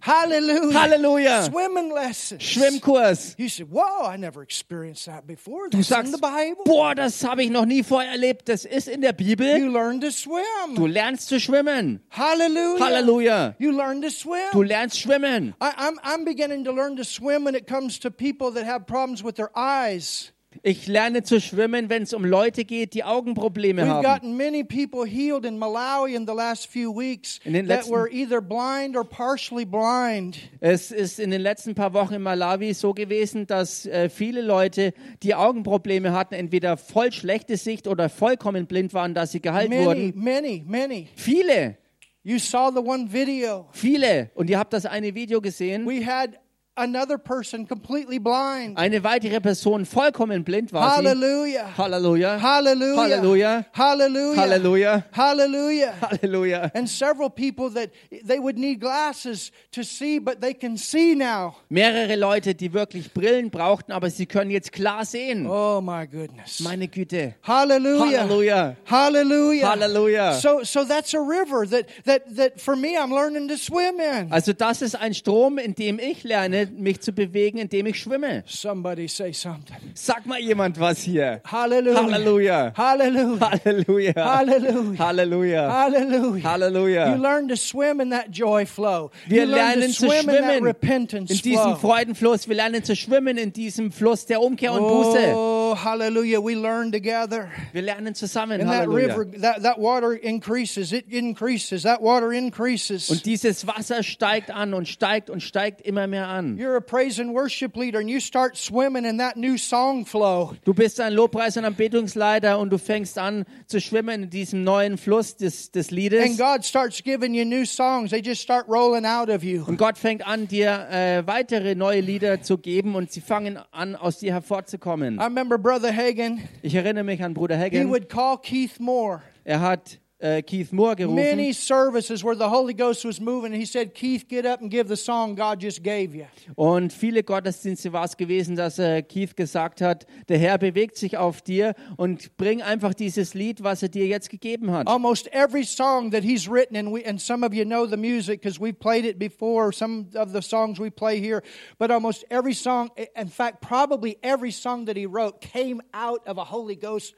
Hallelujah. 0.00 0.80
Halleluja. 0.80 1.42
Swimming 1.44 1.92
lessons. 1.92 2.42
Schwimmkurs. 2.42 3.34
You 3.38 3.48
said, 3.48 3.70
"Whoa, 3.70 4.04
I 4.04 4.16
never 4.16 4.42
experienced 4.42 5.06
that 5.06 5.26
before." 5.26 5.68
Du 5.68 5.76
That's 5.78 5.90
in 5.90 5.94
sagst, 5.94 6.12
the 6.12 6.18
Bible. 6.18 6.64
boah, 6.64 6.94
das 6.94 7.22
habe 7.22 7.44
ich 7.44 7.50
noch 7.50 7.64
nie 7.66 7.82
vorher 7.84 8.10
erlebt. 8.10 8.48
Das 8.48 8.64
ist 8.64 8.88
in 8.88 9.00
der 9.00 9.12
Bibel. 9.12 9.46
You 9.58 9.70
learn 9.70 10.00
to 10.00 10.10
swim. 10.10 10.74
Du 10.74 10.86
lernst 10.86 11.28
zu 11.28 11.38
schwimmen. 11.38 12.00
Hallelujah. 12.10 12.80
Halleluja. 12.84 13.54
You 13.58 13.70
learn 13.72 14.02
to 14.02 14.10
swim. 14.10 14.50
Du 14.52 14.62
lernst 14.62 14.98
schwimmen. 14.98 15.54
I, 15.60 15.70
I'm, 15.76 15.98
I'm 16.02 16.24
beginning 16.24 16.64
to 16.64 16.72
learn 16.72 16.96
to 16.96 17.04
swim 17.04 17.44
when 17.44 17.54
it 17.54 17.66
comes 17.68 18.00
to 18.00 18.10
people 18.10 18.50
that 18.52 18.64
have 18.64 18.86
problems 18.86 19.22
with 19.22 19.36
their 19.36 19.50
eyes. 19.56 20.32
Ich 20.62 20.86
lerne 20.86 21.22
zu 21.22 21.40
schwimmen, 21.40 21.88
wenn 21.88 22.02
es 22.04 22.12
um 22.12 22.24
Leute 22.24 22.64
geht, 22.64 22.94
die 22.94 23.04
Augenprobleme 23.04 23.82
We've 23.82 23.88
haben. 23.88 24.04
gotten 24.04 24.36
many 24.36 24.62
people 24.64 25.06
healed 25.06 25.44
in 25.44 25.58
Malawi 25.58 26.14
in 26.14 26.26
the 26.26 26.32
last 26.34 26.66
few 26.66 26.94
weeks 26.96 27.40
In 27.44 27.52
den 27.54 27.66
that 27.68 27.78
letzten- 27.78 27.92
were 27.94 28.08
either 28.12 28.40
blind 28.40 28.96
or 28.96 29.04
partially 29.04 29.64
blind. 29.64 30.38
Es 30.60 30.90
ist 30.90 31.18
in 31.18 31.30
den 31.30 31.40
letzten 31.40 31.74
paar 31.74 31.92
Wochen 31.94 32.14
in 32.14 32.22
Malawi 32.22 32.74
so 32.74 32.92
gewesen, 32.94 33.46
dass 33.46 33.86
äh, 33.86 34.08
viele 34.08 34.42
Leute, 34.42 34.92
die 35.22 35.34
Augenprobleme 35.34 36.12
hatten, 36.12 36.34
entweder 36.34 36.76
voll 36.76 37.10
schlechte 37.12 37.56
Sicht 37.56 37.88
oder 37.88 38.08
vollkommen 38.08 38.66
blind 38.66 38.94
waren, 38.94 39.14
dass 39.14 39.32
sie 39.32 39.40
geheilt 39.40 39.70
Many, 39.70 39.84
wurden. 39.86 40.12
many, 40.16 40.64
many. 40.66 41.08
Viele, 41.16 41.76
You 42.24 42.38
saw 42.38 42.70
the 42.72 42.78
one 42.78 43.12
video. 43.12 43.66
viele. 43.72 44.30
Und 44.36 44.48
ihr 44.48 44.56
habt 44.58 44.72
das 44.72 44.86
eine 44.86 45.12
Video 45.16 45.40
gesehen. 45.40 45.84
We 45.88 46.06
had 46.06 46.38
another 46.76 47.18
person 47.18 47.66
completely 47.66 48.18
blind. 48.18 48.78
Eine 48.78 49.04
weitere 49.04 49.40
Person 49.40 49.84
vollkommen 49.84 50.42
blind 50.42 50.72
war 50.72 50.90
sie. 50.90 51.06
Hallelujah. 51.06 51.66
Halleluja. 51.76 52.40
Hallelujah. 52.40 52.96
Halleluja. 52.96 53.64
Hallelujah. 53.72 54.34
Halleluja. 54.36 55.04
Hallelujah. 55.12 55.94
Halleluja. 56.00 56.70
And 56.74 56.88
several 56.88 57.28
people 57.28 57.68
that 57.70 57.90
they 58.24 58.38
would 58.38 58.56
need 58.56 58.80
glasses 58.80 59.52
to 59.72 59.82
see, 59.82 60.18
but 60.18 60.40
they 60.40 60.54
can 60.54 60.76
see 60.78 61.14
now. 61.14 61.56
Mehrere 61.68 62.16
Leute, 62.16 62.54
die 62.54 62.72
wirklich 62.72 63.12
Brillen 63.12 63.50
brauchten, 63.50 63.92
aber 63.92 64.08
sie 64.08 64.26
können 64.26 64.50
jetzt 64.50 64.72
klar 64.72 65.04
sehen. 65.04 65.46
Oh 65.46 65.80
my 65.82 66.06
goodness. 66.06 66.60
Meine 66.60 66.88
Güte. 66.88 67.34
Hallelujah. 67.42 68.22
Halleluja. 68.22 68.76
Hallelujah. 68.86 69.68
Halleluja. 69.68 70.32
So 70.40 70.62
so 70.64 70.84
that's 70.84 71.12
a 71.14 71.20
river 71.20 71.66
that 71.68 71.86
that 72.04 72.22
that 72.36 72.60
for 72.60 72.76
me 72.76 72.96
I'm 72.96 73.12
learning 73.12 73.48
to 73.48 73.58
swim 73.58 74.00
in. 74.00 74.32
Also 74.32 74.54
das 74.54 74.80
ist 74.80 74.94
ein 74.96 75.12
Strom, 75.12 75.58
in 75.58 75.74
dem 75.74 75.98
ich 75.98 76.24
lerne 76.24 76.61
mich 76.66 77.00
zu 77.00 77.12
bewegen, 77.12 77.58
indem 77.58 77.86
ich 77.86 78.00
schwimme. 78.00 78.44
Somebody 78.46 79.08
say 79.08 79.32
something. 79.32 79.76
Sag 79.94 80.26
mal 80.26 80.40
jemand 80.40 80.78
was 80.78 80.98
hier. 81.00 81.40
Hallelujah. 81.44 82.02
Halleluja. 82.02 82.72
Hallelujah. 82.76 83.44
Halleluja. 83.44 84.14
Hallelujah. 84.24 84.98
Halleluja. 84.98 85.70
Hallelujah. 85.72 86.36
You 86.36 86.48
Halleluja. 86.48 87.16
learn 87.16 87.48
to 87.48 87.56
swim 87.56 88.00
in 88.00 88.10
that 88.10 88.30
joy 88.30 88.64
flow. 88.66 89.10
Wir 89.26 89.46
lernen 89.46 89.90
zu 89.92 90.06
in 90.06 90.12
schwimmen 90.22 90.64
repentance 90.64 91.32
in 91.32 91.38
diesem. 91.38 91.76
Freudenfluss. 91.76 92.48
Wir 92.48 92.56
lernen 92.56 92.84
zu 92.84 92.94
schwimmen 92.94 93.36
in 93.38 93.52
diesem 93.52 93.92
Fluss 93.92 94.26
der 94.26 94.40
Umkehr 94.40 94.72
und 94.72 94.80
Buße. 94.80 95.34
Oh, 95.34 95.61
hallelujah. 95.74 96.40
We 96.40 96.54
learn 96.54 96.92
together. 96.92 97.48
Wir 97.72 97.82
lernen 97.82 98.14
zusammen. 98.14 98.60
And 98.60 98.70
that 98.70 98.88
Halleluja. 98.88 99.08
river, 99.08 99.24
that, 99.40 99.62
that 99.62 99.78
water 99.78 100.12
increases. 100.12 100.92
It 100.92 101.06
increases. 101.08 101.82
That 101.82 102.00
water 102.02 102.32
increases. 102.32 103.10
Und 103.10 103.24
dieses 103.24 103.66
Wasser 103.66 104.02
steigt 104.02 104.50
an 104.50 104.74
und 104.74 104.88
steigt 104.88 105.30
und 105.30 105.42
steigt 105.42 105.80
immer 105.82 106.06
mehr 106.06 106.28
an. 106.28 106.56
You're 106.58 106.76
a 106.76 106.80
praise 106.80 107.20
and 107.20 107.32
worship 107.34 107.76
leader 107.76 107.98
and 107.98 108.08
you 108.08 108.20
start 108.20 108.56
swimming 108.56 109.04
in 109.04 109.18
that 109.18 109.36
new 109.36 109.56
song 109.56 110.04
flow. 110.04 110.54
Du 110.64 110.74
bist 110.74 111.00
ein 111.00 111.12
Lobpreis- 111.12 111.56
und 111.56 111.64
Anbetungsleiter 111.64 112.58
und 112.58 112.70
du 112.70 112.78
fängst 112.78 113.18
an 113.18 113.44
zu 113.66 113.80
schwimmen 113.80 114.24
in 114.24 114.30
diesem 114.30 114.64
neuen 114.64 114.98
Fluss 114.98 115.36
des, 115.36 115.70
des 115.70 115.88
And 115.88 115.96
Liedes. 115.96 116.38
God 116.38 116.64
starts 116.64 117.02
giving 117.02 117.34
you 117.34 117.44
new 117.44 117.64
songs. 117.64 118.10
They 118.10 118.20
just 118.20 118.40
start 118.42 118.66
rolling 118.68 119.04
out 119.04 119.28
of 119.28 119.42
you. 119.42 119.64
Und 119.64 119.76
Gott 119.78 119.98
fängt 119.98 120.26
an, 120.26 120.48
dir 120.48 120.88
äh, 120.90 121.26
weitere 121.26 121.74
neue 121.74 122.00
Lieder 122.00 122.42
zu 122.42 122.58
geben 122.58 122.94
und 122.94 123.12
sie 123.12 123.20
fangen 123.20 123.58
an, 123.70 123.96
aus 123.96 124.18
dir 124.18 124.32
hervorzukommen. 124.32 125.18
I 125.18 125.24
remember 125.24 125.58
Brother 125.62 125.94
Hagan, 125.94 126.40
Ich 126.62 126.74
erinnere 126.74 127.04
mich 127.04 127.22
an 127.22 127.34
Bruder 127.34 127.56
he 127.56 127.62
Hagen. 127.62 127.88
would 127.90 128.08
call 128.08 128.36
Keith 128.38 128.78
Moore. 128.80 129.22
Er 129.44 129.60
hat 129.60 129.98
Keith 130.46 130.72
Moore 130.72 130.94
gerufen. 130.94 131.16
Many 131.16 131.52
services 131.52 132.22
where 132.22 132.36
the 132.36 132.48
Holy 132.48 132.74
Ghost 132.74 133.04
was 133.04 133.20
moving, 133.20 133.52
and 133.52 133.60
he 133.60 133.66
said, 133.66 133.92
Keith, 133.92 134.28
get 134.28 134.46
up 134.46 134.60
and 134.60 134.70
give 134.70 134.86
the 134.86 134.96
song 134.96 135.34
God 135.34 135.60
just 135.60 135.82
gave 135.82 136.14
you. 136.14 136.26
Und 136.54 136.92
viele 136.92 137.24
Gottesdienste 137.24 137.92
war 137.92 138.04
es 138.04 138.16
gewesen, 138.16 138.54
dass 138.54 138.78
äh, 138.78 139.02
Keith 139.02 139.34
gesagt 139.36 139.80
hat, 139.80 140.06
der 140.28 140.38
Herr 140.38 140.58
bewegt 140.58 140.96
sich 140.96 141.16
auf 141.16 141.42
dir 141.42 141.74
und 141.96 142.36
bring 142.36 142.62
einfach 142.62 142.94
dieses 142.94 143.34
Lied, 143.34 143.64
was 143.64 143.82
er 143.82 143.88
dir 143.88 144.06
jetzt 144.06 144.30
gegeben 144.30 144.70
hat. 144.70 144.86
Almost 144.86 145.26
every 145.32 145.64
song 145.64 146.12
that 146.12 146.22
he's 146.22 146.48
written, 146.48 146.76
and, 146.76 146.92
we, 146.92 147.04
and 147.04 147.20
some 147.20 147.44
of 147.44 147.52
you 147.52 147.64
know 147.64 147.84
the 147.84 147.96
music 147.96 148.40
because 148.40 148.60
we've 148.60 148.78
played 148.78 149.04
it 149.04 149.18
before, 149.18 149.72
some 149.72 150.06
of 150.14 150.32
the 150.32 150.42
songs 150.42 150.78
we 150.78 150.90
play 150.90 151.18
here, 151.18 151.42
but 151.78 151.90
almost 151.90 152.24
every 152.30 152.54
song, 152.54 152.90
in 153.16 153.28
fact, 153.28 153.60
probably 153.60 154.18
every 154.22 154.52
song 154.52 154.84
that 154.84 154.96
he 154.96 155.06
wrote 155.06 155.40
came 155.40 155.80
out 155.92 156.20
of 156.26 156.38
a 156.38 156.44
Holy 156.44 156.76
Ghost 156.76 157.14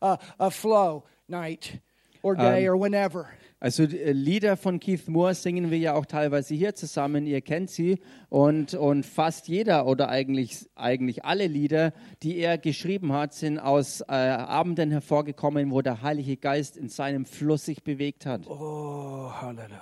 uh, 0.00 0.16
a 0.38 0.50
flow 0.50 1.04
night 1.28 1.80
or 2.26 2.34
day 2.34 2.68
or 2.68 2.76
whenever. 2.80 3.26
Also 3.58 3.84
äh, 3.84 4.12
Lieder 4.12 4.56
von 4.56 4.80
Keith 4.80 5.08
Moore 5.08 5.34
singen 5.34 5.70
wir 5.70 5.78
ja 5.78 5.94
auch 5.94 6.04
teilweise 6.06 6.54
hier 6.54 6.74
zusammen, 6.74 7.26
ihr 7.26 7.40
kennt 7.40 7.70
sie. 7.70 7.98
Und, 8.28 8.74
und 8.74 9.06
fast 9.06 9.48
jeder 9.48 9.86
oder 9.86 10.08
eigentlich, 10.08 10.68
eigentlich 10.74 11.24
alle 11.24 11.46
Lieder, 11.46 11.92
die 12.22 12.36
er 12.36 12.58
geschrieben 12.58 13.12
hat, 13.12 13.32
sind 13.32 13.58
aus 13.58 14.02
äh, 14.02 14.12
Abenden 14.12 14.90
hervorgekommen, 14.90 15.70
wo 15.70 15.80
der 15.80 16.02
Heilige 16.02 16.36
Geist 16.36 16.76
in 16.76 16.88
seinem 16.88 17.24
Fluss 17.24 17.64
sich 17.64 17.82
bewegt 17.82 18.26
hat. 18.26 18.46
Oh, 18.46 19.30
hallelujah. 19.40 19.80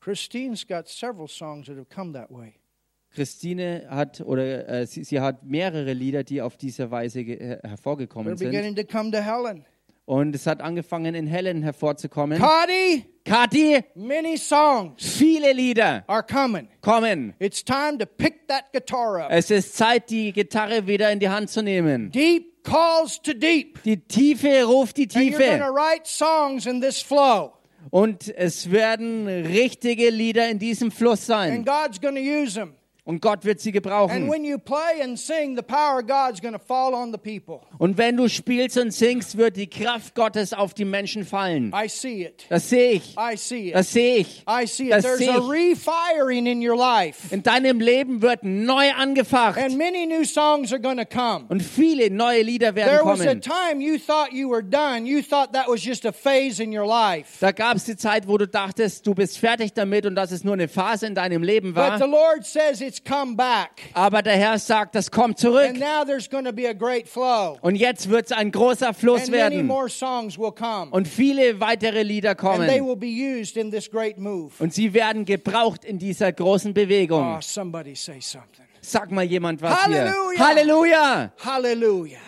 Christine's 0.00 0.66
got 0.66 0.88
several 0.88 1.28
songs 1.28 1.66
that 1.66 1.76
have 1.76 1.86
come 1.92 2.12
that 2.12 2.30
way. 2.30 2.54
Christine 3.14 3.86
hat 3.90 4.20
oder 4.22 4.68
äh, 4.68 4.86
sie, 4.86 5.04
sie 5.04 5.20
hat 5.20 5.44
mehrere 5.44 5.92
Lieder, 5.92 6.24
die 6.24 6.40
auf 6.40 6.56
diese 6.56 6.90
Weise 6.90 7.20
äh, 7.20 7.58
hervorgekommen 7.62 8.36
sind. 8.36 8.50
beginning 8.50 8.74
to 8.74 8.84
come 8.84 9.10
to 9.10 9.18
Helen. 9.18 9.64
Und 10.04 10.34
es 10.34 10.46
hat 10.46 10.60
angefangen, 10.60 11.14
in 11.14 11.26
Helen 11.26 11.62
hervorzukommen. 11.62 12.38
Cotty, 12.40 13.04
Kathi, 13.24 13.80
many 13.94 14.36
songs 14.36 15.16
viele 15.16 15.52
Lieder 15.52 16.02
are 16.08 16.24
coming. 16.24 16.68
kommen. 16.80 17.34
It's 17.38 17.64
time 17.64 17.98
to 17.98 18.06
pick 18.06 18.48
that 18.48 18.72
guitar 18.72 19.20
up. 19.20 19.30
Es 19.30 19.50
ist 19.50 19.76
Zeit, 19.76 20.10
die 20.10 20.32
Gitarre 20.32 20.86
wieder 20.86 21.10
in 21.12 21.20
die 21.20 21.28
Hand 21.28 21.50
zu 21.50 21.62
nehmen. 21.62 22.10
Deep 22.10 22.64
calls 22.64 23.22
to 23.22 23.32
deep. 23.32 23.80
Die 23.84 23.96
Tiefe 23.96 24.64
ruft 24.64 24.96
die 24.96 25.04
And 25.04 25.14
you're 25.14 25.38
Tiefe. 25.38 25.72
write 25.72 26.02
songs 26.06 26.66
in 26.66 26.80
this 26.80 27.00
flow. 27.00 27.52
Und 27.90 28.28
es 28.36 28.70
werden 28.70 29.26
richtige 29.28 30.10
Lieder 30.10 30.48
in 30.48 30.58
diesem 30.58 30.90
Fluss 30.90 31.30
And 31.30 31.64
sein. 31.64 31.64
God's 31.64 32.00
going 32.00 32.16
to 32.16 32.20
use 32.20 32.54
them. 32.54 32.74
Und 33.04 33.20
Gott 33.20 33.44
wird 33.44 33.58
sie 33.58 33.70
And 33.70 33.74
gebrauchen. 33.82 34.30
when 34.30 34.44
you 34.44 34.58
play 34.58 35.02
and 35.02 35.18
sing, 35.18 35.56
the 35.56 35.62
power 35.62 35.98
of 36.00 36.06
God's 36.06 36.40
going 36.40 36.54
to 36.54 36.60
fall 36.60 36.94
on 36.94 37.10
the 37.12 37.18
people. 37.18 37.60
Und 37.78 37.98
wenn 37.98 38.16
du 38.16 38.28
spielst 38.28 38.78
und 38.78 38.92
singst, 38.92 39.36
wird 39.36 39.56
die 39.56 39.66
Kraft 39.68 40.14
Gottes 40.14 40.52
auf 40.52 40.72
die 40.72 40.84
Menschen 40.84 41.24
fallen. 41.24 41.72
I 41.74 41.88
see 41.88 42.22
it. 42.26 42.46
Das 42.48 42.68
sehe 42.68 42.92
ich. 42.92 43.16
I 43.18 43.36
see 43.36 43.68
it. 43.70 43.74
Das 43.74 43.92
sehe 43.92 44.18
ich. 44.18 44.44
I 44.48 44.66
see 44.68 44.84
it. 44.84 44.92
Das 44.92 45.02
There's 45.02 45.18
sehe 45.18 45.32
a 45.32 45.38
ich. 45.38 45.48
refiring 45.50 46.46
in 46.46 46.62
your 46.64 46.76
life. 46.76 47.34
In 47.34 47.42
deinem 47.42 47.80
Leben 47.80 48.22
wird 48.22 48.44
neu 48.44 48.92
angefacht. 48.92 49.58
And 49.58 49.76
many 49.76 50.06
new 50.06 50.24
songs 50.24 50.72
are 50.72 50.80
going 50.80 50.98
to 50.98 51.04
come. 51.04 51.46
Und 51.48 51.60
viele 51.60 52.08
neue 52.08 52.42
Lieder 52.42 52.76
werden 52.76 52.88
There 52.90 53.04
was 53.04 53.20
a 53.20 53.24
kommen. 53.26 53.40
time 53.40 53.80
you 53.82 53.98
thought 53.98 54.32
you 54.32 54.48
were 54.48 54.62
done. 54.62 55.06
You 55.06 55.22
thought 55.22 55.52
that 55.54 55.66
was 55.66 55.82
just 55.84 56.06
a 56.06 56.12
phase 56.12 56.62
in 56.62 56.72
your 56.72 56.86
life. 56.86 57.38
Da 57.40 57.50
gab 57.50 57.76
es 57.76 57.82
die 57.84 57.96
Zeit, 57.96 58.28
wo 58.28 58.38
du 58.38 58.46
dachtest, 58.46 59.04
du 59.08 59.12
bist 59.14 59.38
fertig 59.38 59.72
damit 59.72 60.06
und 60.06 60.14
dass 60.14 60.30
es 60.30 60.44
nur 60.44 60.54
eine 60.54 60.68
Phase 60.68 61.06
in 61.06 61.16
deinem 61.16 61.42
Leben 61.42 61.74
But 61.74 61.94
the 61.96 62.02
war. 62.02 62.08
Lord 62.08 62.44
says 62.46 62.80
it's 62.92 63.02
come 63.02 63.34
back. 63.36 63.90
Aber 63.94 64.22
der 64.22 64.36
Herr 64.36 64.58
sagt, 64.58 64.94
das 64.94 65.10
kommt 65.10 65.38
zurück. 65.38 65.68
And 65.68 65.78
now 65.80 66.04
there's 66.04 66.28
going 66.28 66.44
to 66.44 66.52
be 66.52 66.68
a 66.68 66.72
great 66.74 67.08
flow. 67.08 67.56
Und 67.62 67.76
jetzt 67.76 68.10
wird 68.10 68.26
es 68.26 68.32
ein 68.32 68.50
großer 68.52 68.92
Fluss 68.92 69.22
And 69.22 69.30
many 69.30 69.56
werden. 69.56 69.66
more 69.66 69.88
songs 69.88 70.38
will 70.38 70.52
come. 70.52 70.90
Und 70.90 71.08
viele 71.08 71.58
weitere 71.60 72.02
Lieder 72.02 72.30
And 72.30 72.38
they 72.68 72.78
kommen. 72.78 72.86
will 72.88 72.96
be 72.96 73.06
used 73.08 73.56
in 73.56 73.70
this 73.70 73.90
great 73.90 74.18
move. 74.18 74.52
Und 74.58 74.74
sie 74.74 74.92
werden 74.92 75.24
gebraucht 75.24 75.84
in 75.84 75.98
dieser 75.98 76.32
großen 76.32 76.70
Oh, 76.72 76.74
Bewegung. 76.74 77.38
somebody 77.40 77.94
say 77.94 78.20
something. 78.20 78.66
Sag 78.82 79.10
mal 79.10 79.22
jemand 79.24 79.62
was 79.62 79.74
Halleluja. 79.84 80.30
hier. 80.36 80.46
Halleluja. 80.46 81.32
Hallelujah. 81.44 82.18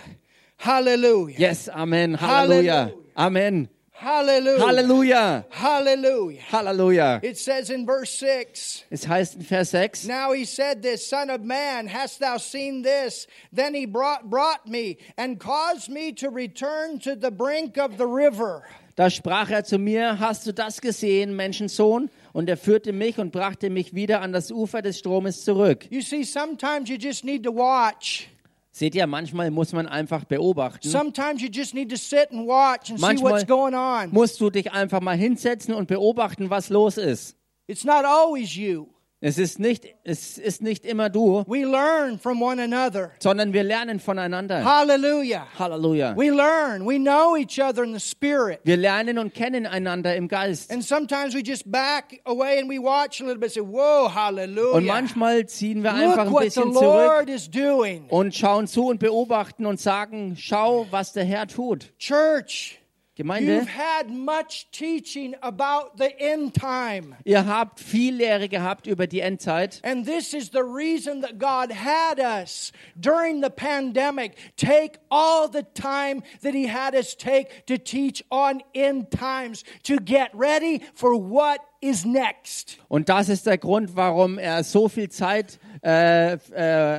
Hallelujah. 0.59 1.39
Yes, 1.39 1.69
Amen. 1.69 2.19
Halleluja. 2.21 2.75
Halleluja. 2.75 2.93
Amen. 3.17 3.69
Hallelujah. 4.05 4.61
Halleluja. 4.61 5.45
Hallelujah. 5.51 6.43
Halleluja. 6.51 7.25
It 7.25 7.39
says 7.39 7.71
in 7.71 7.87
verse 7.87 8.11
6 8.11 8.85
Es 8.91 9.07
heißt 9.09 9.37
in 9.37 9.43
Vers 9.43 9.71
6, 9.71 10.07
Now 10.07 10.33
he 10.33 10.45
said 10.45 10.83
this, 10.83 11.07
Son 11.07 11.31
of 11.31 11.41
man, 11.41 11.87
hast 11.87 12.21
thou 12.21 12.37
seen 12.37 12.83
this? 12.83 13.27
Then 13.51 13.73
he 13.73 13.87
brought, 13.87 14.29
brought 14.29 14.67
me 14.67 14.99
and 15.17 15.41
caused 15.41 15.89
me 15.89 16.13
to 16.13 16.29
return 16.29 16.99
to 16.99 17.17
the 17.17 17.31
brink 17.31 17.79
of 17.79 17.97
the 17.97 18.07
river. 18.07 18.65
da 18.97 19.09
sprach 19.09 19.51
er 19.51 19.65
zu 19.65 19.79
mir, 19.79 20.21
hast 20.21 20.47
du 20.47 20.53
das 20.53 20.83
gesehen, 20.83 21.35
Menschensohn? 21.35 22.11
Und 22.35 22.49
er 22.49 22.59
führte 22.59 22.93
mich 22.93 23.19
und 23.19 23.33
brachte 23.33 23.71
mich 23.71 23.95
wieder 23.95 24.21
an 24.21 24.33
das 24.33 24.53
Ufer 24.53 24.83
des 24.83 24.99
Stromes 24.99 25.45
zurück. 25.45 25.87
You 25.91 26.03
see, 26.03 26.25
sometimes 26.25 26.91
you 26.91 26.97
just 26.97 27.25
need 27.25 27.43
to 27.43 27.53
watch. 27.53 28.29
Seht 28.77 28.97
ihr, 28.97 29.07
manchmal 29.07 29.53
muss 29.53 29.73
man 29.73 29.87
einfach 29.87 30.25
beobachten. 30.25 30.89
Sometimes 30.89 31.41
you 31.41 31.49
just 31.49 31.75
need 31.75 31.89
to 31.91 31.97
sit 31.97 32.33
and 32.33 32.45
watch 32.45 32.91
and 32.91 32.99
see 32.99 33.07
Manchmal 33.07 33.35
what's 33.35 33.47
going 33.47 33.73
on. 33.73 34.11
musst 34.11 34.41
du 34.41 34.51
dich 34.51 34.73
einfach 34.73 35.01
mal 35.01 35.17
hinsetzen 35.17 35.75
und 35.75 35.87
beobachten, 35.87 36.51
was 36.51 36.71
los 36.71 36.97
ist. 36.97 37.37
It's 37.69 37.85
not 37.85 38.05
always 38.05 38.57
you. 38.57 38.89
Es 39.27 39.39
ist 39.39 39.59
nicht, 39.59 39.87
es 40.05 40.37
ist 40.37 40.61
nicht 40.61 40.85
immer 40.85 41.09
du, 41.09 41.45
We 41.47 41.65
learn 41.65 42.19
from 42.19 42.43
one 42.43 42.63
another. 42.63 43.11
sondern 43.21 43.55
wir 43.55 43.63
lernen 43.63 43.99
voneinander. 43.99 44.63
Hallelujah. 44.63 45.47
Halleluja. 45.59 46.15
We 46.15 46.29
learn. 46.29 46.85
We 46.87 46.99
know 46.99 47.35
each 47.35 47.59
other 47.59 47.85
in 47.85 47.95
the 47.95 48.01
spirit. 48.01 48.61
Wir 48.65 48.77
lernen 48.77 49.17
und 49.17 49.33
kennen 49.33 49.65
einander 49.67 50.15
im 50.15 50.29
Geist. 50.29 50.71
And 50.71 50.85
sometimes 50.85 51.35
we 51.35 51.41
just 51.43 51.63
back 51.73 52.21
away 52.27 52.59
and 52.61 52.69
we 52.69 52.79
watch 52.79 53.23
a 53.23 53.25
little 53.25 53.39
bit 53.41 53.45
and 53.45 53.53
say, 53.55 53.61
Whoa, 53.63 54.11
hallelujah. 54.15 54.77
Und 54.77 54.85
manchmal 54.85 55.47
ziehen 55.47 55.83
wir 55.83 55.95
einfach 55.95 56.19
Look 56.19 56.27
ein 56.27 56.33
what 56.35 56.41
the 56.43 56.45
bisschen 56.61 56.73
zurück 56.75 56.83
Lord 56.85 57.31
is 57.31 57.51
doing. 57.51 58.05
und 58.11 58.35
schauen 58.35 58.67
zu 58.67 58.89
und 58.89 58.99
beobachten 59.01 59.65
und 59.65 59.81
sagen, 59.81 60.37
schau, 60.39 60.87
was 60.91 61.15
der 61.15 61.25
Herr 61.25 61.47
tut. 61.47 61.97
Church, 61.99 62.79
Gemeinde, 63.17 63.59
you've 63.59 63.69
had 63.69 64.11
much 64.11 64.67
teaching 64.73 65.37
about 65.41 65.97
the 65.99 66.11
end 66.19 66.53
time. 66.53 67.15
ihr 67.25 67.47
habt 67.47 67.79
viel 67.79 68.17
Lehre 68.17 68.49
gehabt 68.49 68.89
über 68.89 69.07
die 69.07 69.21
Endzeit. 69.21 69.81
And 69.85 70.05
this 70.05 70.35
is 70.35 70.51
the 70.51 70.65
reason 70.65 71.23
that 71.23 71.39
God 71.39 71.71
had 71.71 72.19
us 72.19 72.73
during 73.01 73.41
the 73.41 73.51
pandemic 73.51 74.33
take 74.57 74.99
all 75.11 75.49
the 75.49 75.63
time 75.75 76.23
that 76.43 76.55
He 76.55 76.67
had 76.67 76.97
us 76.97 77.15
take 77.17 77.65
to 77.67 77.79
teach 77.79 78.25
on 78.31 78.63
end 78.75 79.13
times 79.13 79.63
to 79.85 79.97
get 79.99 80.31
ready 80.35 80.83
for 80.95 81.15
what 81.15 81.61
is 81.81 82.05
next. 82.05 82.79
Und 82.89 83.09
das 83.09 83.29
ist 83.29 83.47
der 83.47 83.59
Grund, 83.59 83.95
warum 83.95 84.39
er 84.39 84.65
so 84.65 84.89
viel 84.89 85.09
Zeit 85.09 85.61
äh, 85.85 86.35
äh, 86.35 86.39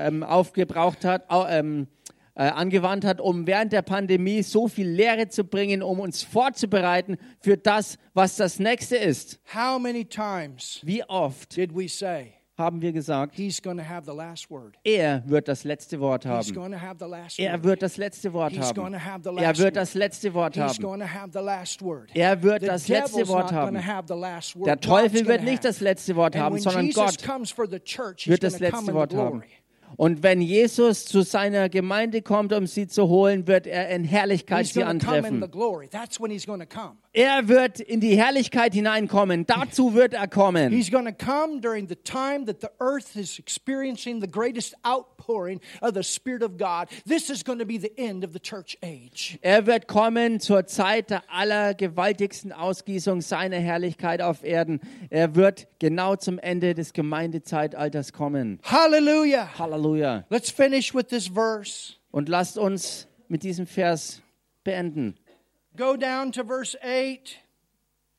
ähm, 0.08 0.24
aufgebraucht 0.24 1.04
hat, 1.04 1.26
ähm, 1.50 1.88
äh, 2.36 2.44
angewandt 2.44 3.06
hat, 3.06 3.22
um 3.22 3.48
während 3.48 3.72
der 3.74 3.82
Pandemie 3.82 4.44
so 4.44 4.68
viel 4.68 4.88
Lehre 4.90 5.30
zu 5.30 5.44
bringen, 5.46 5.82
um 5.82 6.00
uns 6.00 6.24
vorzubereiten 6.24 7.18
für 7.40 7.58
das, 7.58 7.98
was 8.14 8.36
das 8.36 8.60
nächste 8.60 8.98
ist. 8.98 9.40
How 9.54 9.80
many 9.80 10.06
times 10.06 10.82
Wie 10.84 11.04
oft 11.06 11.56
did 11.56 11.74
we 11.76 11.88
say, 11.88 12.34
haben 12.58 12.82
wir 12.82 12.92
gesagt, 12.94 13.36
He's 13.36 13.62
have 13.66 14.04
the 14.06 14.16
last 14.16 14.50
word. 14.50 14.76
er 14.84 15.24
wird 15.26 15.48
das 15.48 15.64
letzte 15.64 16.00
Wort 16.00 16.26
haben. 16.26 16.82
have 16.82 16.98
the 17.00 17.06
last 17.10 17.40
Er 17.40 17.54
word. 17.54 17.64
wird 17.64 17.82
das 17.82 17.98
letzte 17.98 18.34
Wort 18.34 18.54
He's 18.54 18.62
haben. 18.70 19.06
have 19.06 19.22
the 19.24 19.30
Er 19.30 19.34
last 19.34 19.60
wird 19.60 19.68
word. 19.68 19.76
das 19.76 19.94
letzte 19.94 20.34
Wort 20.34 20.56
He's 20.56 20.62
haben. 20.80 21.14
have 21.14 21.28
the 21.34 21.40
last 21.40 21.82
word. 21.82 22.10
Er 22.14 22.42
wird 22.44 22.62
The 22.62 22.68
das 22.68 22.88
letzte 22.88 23.28
Wort 23.28 23.52
haben. 23.52 23.76
Der 24.66 24.80
Teufel 24.80 25.28
wird 25.28 25.44
nicht 25.44 25.66
das 25.66 25.80
letzte 25.82 26.16
Wort 26.16 26.36
haben, 26.36 26.60
sondern 26.60 26.86
Jesus 26.86 27.18
Gott 27.18 27.84
church, 27.86 28.28
wird 28.28 28.44
das 28.44 28.60
letzte 28.60 28.94
Wort 28.94 29.14
haben. 29.14 29.44
Und 29.98 30.24
wenn 30.24 30.42
Jesus 30.42 31.06
zu 31.06 31.22
seiner 31.22 31.70
Gemeinde 31.70 32.22
kommt, 32.22 32.52
um 32.54 32.68
sie 32.68 32.88
zu 32.88 33.08
holen, 33.08 33.48
wird 33.48 33.66
er 33.68 33.90
in 33.90 34.04
Herrlichkeit 34.04 34.66
sie 34.68 34.84
antreffen. 34.84 35.42
Er 37.16 37.48
wird 37.48 37.80
in 37.80 38.02
die 38.02 38.18
Herrlichkeit 38.18 38.74
hineinkommen. 38.74 39.46
Dazu 39.46 39.94
wird 39.94 40.14
er 40.14 40.28
kommen. 40.28 40.74
He's 40.74 40.92
going 40.92 41.06
to 41.06 41.14
come 41.14 41.62
during 41.62 41.88
the 41.88 41.96
time 41.96 42.46
that 42.46 42.60
the 42.60 42.68
earth 42.82 43.16
is 43.16 43.40
experiencing 43.40 44.20
the 44.20 44.28
greatest 44.30 44.76
outpouring 44.84 45.62
of 45.80 45.94
the 45.94 46.04
Spirit 46.04 46.44
of 46.44 46.58
God. 46.58 46.90
This 47.08 47.30
is 47.30 47.46
going 47.46 47.60
to 47.60 47.66
be 47.66 47.78
the 47.78 47.98
end 47.98 48.26
of 48.26 48.34
the 48.34 48.40
church 48.40 48.78
age. 48.84 49.40
Er 49.42 49.66
wird 49.66 49.88
kommen 49.88 50.42
zur 50.42 50.66
Zeit 50.68 51.10
der 51.10 51.24
allergewaltigsten 51.30 52.52
Ausgießung 52.52 53.22
seiner 53.22 53.60
Herrlichkeit 53.60 54.22
auf 54.22 54.44
Erden. 54.44 54.82
Er 55.10 55.36
wird 55.36 55.70
genau 55.80 56.18
zum 56.18 56.38
Ende 56.38 56.74
des 56.74 56.92
Gemeindezeitalters 56.92 58.12
kommen. 58.12 58.60
Hallelujah. 58.64 59.58
Halleluja. 59.58 60.26
Let's 60.30 60.52
finish 60.52 60.94
with 60.94 61.08
this 61.08 61.30
verse. 61.30 61.94
Und 62.12 62.28
lasst 62.28 62.58
uns 62.58 63.08
mit 63.30 63.44
diesem 63.44 63.68
Vers 63.68 64.22
beenden. 64.66 65.16
Go 65.76 65.96
down 65.96 66.32
to 66.34 66.44
verse 66.44 66.76
8. 66.84 67.38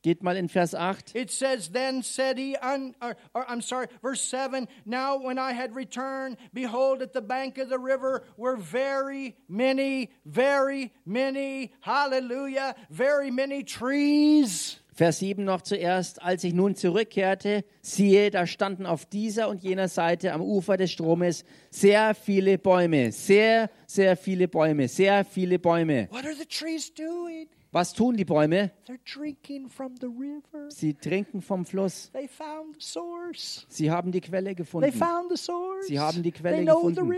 Geht 0.07 0.23
mal 0.23 0.37
in 0.37 0.47
Vers 0.47 0.73
8. 0.73 1.13
It 1.15 1.33
says, 1.33 1.71
Then 1.71 2.01
said 2.01 2.39
he, 2.39 2.55
un, 2.57 2.95
or, 3.03 3.17
or, 3.35 3.45
I'm 3.51 3.61
sorry, 3.61 3.89
verse 4.03 4.21
7 4.21 4.69
Now 4.85 5.17
when 5.19 5.37
I 5.37 5.53
had 5.53 5.75
returned, 5.75 6.37
behold, 6.55 7.03
at 7.03 7.13
the 7.13 7.21
bank 7.21 7.59
of 7.59 7.69
the 7.69 7.79
river 7.79 8.23
were 8.37 8.57
very 8.57 9.37
many, 9.49 10.13
very 10.25 10.93
many, 11.05 11.73
hallelujah, 11.81 12.77
very 12.89 13.33
many 13.33 13.65
trees. 13.65 14.79
Vers 14.97 15.18
7 15.18 15.44
noch 15.44 15.61
zuerst. 15.61 16.22
Als 16.22 16.42
ich 16.42 16.55
nun 16.55 16.74
zurückkehrte, 16.74 17.64
siehe, 17.82 18.30
da 18.30 18.47
standen 18.47 18.86
auf 18.86 19.05
dieser 19.05 19.51
und 19.51 19.62
jener 19.62 19.88
Seite 19.88 20.32
am 20.32 20.40
Ufer 20.40 20.78
des 20.78 20.90
Stromes 20.90 21.44
sehr 21.70 22.14
viele 22.14 22.57
Bäume. 22.57 23.12
Sehr, 23.12 23.68
sehr 23.86 24.16
viele 24.16 24.49
Bäume. 24.49 24.88
Sehr 24.88 25.26
viele 25.26 25.59
Bäume. 25.59 26.09
What 26.11 26.24
are 26.24 26.34
the 26.34 26.47
trees 26.47 26.94
doing? 26.94 27.47
Was 27.72 27.92
tun 27.92 28.16
die 28.16 28.24
Bäume? 28.24 28.70
They're 28.86 28.97
drinking 29.05 29.68
from 29.68 29.97
the 30.01 30.07
river. 30.07 30.70
Sie 30.70 30.94
trinken 30.94 31.42
vom 31.42 31.66
Fluss. 31.66 32.11
They 32.12 32.26
found 32.26 32.76
the 32.76 32.80
source. 32.80 33.66
Sie 33.68 33.90
haben 33.90 34.11
die 34.12 34.22
Quelle 34.22 34.47
They 34.47 34.55
gefunden. 34.55 34.92
found 34.92 35.30
the 35.30 35.36
source. 35.36 35.88
Sie 35.88 36.01
haben 36.01 36.22
die 36.22 36.32
Quelle 36.32 36.64
gefunden. 36.64 37.12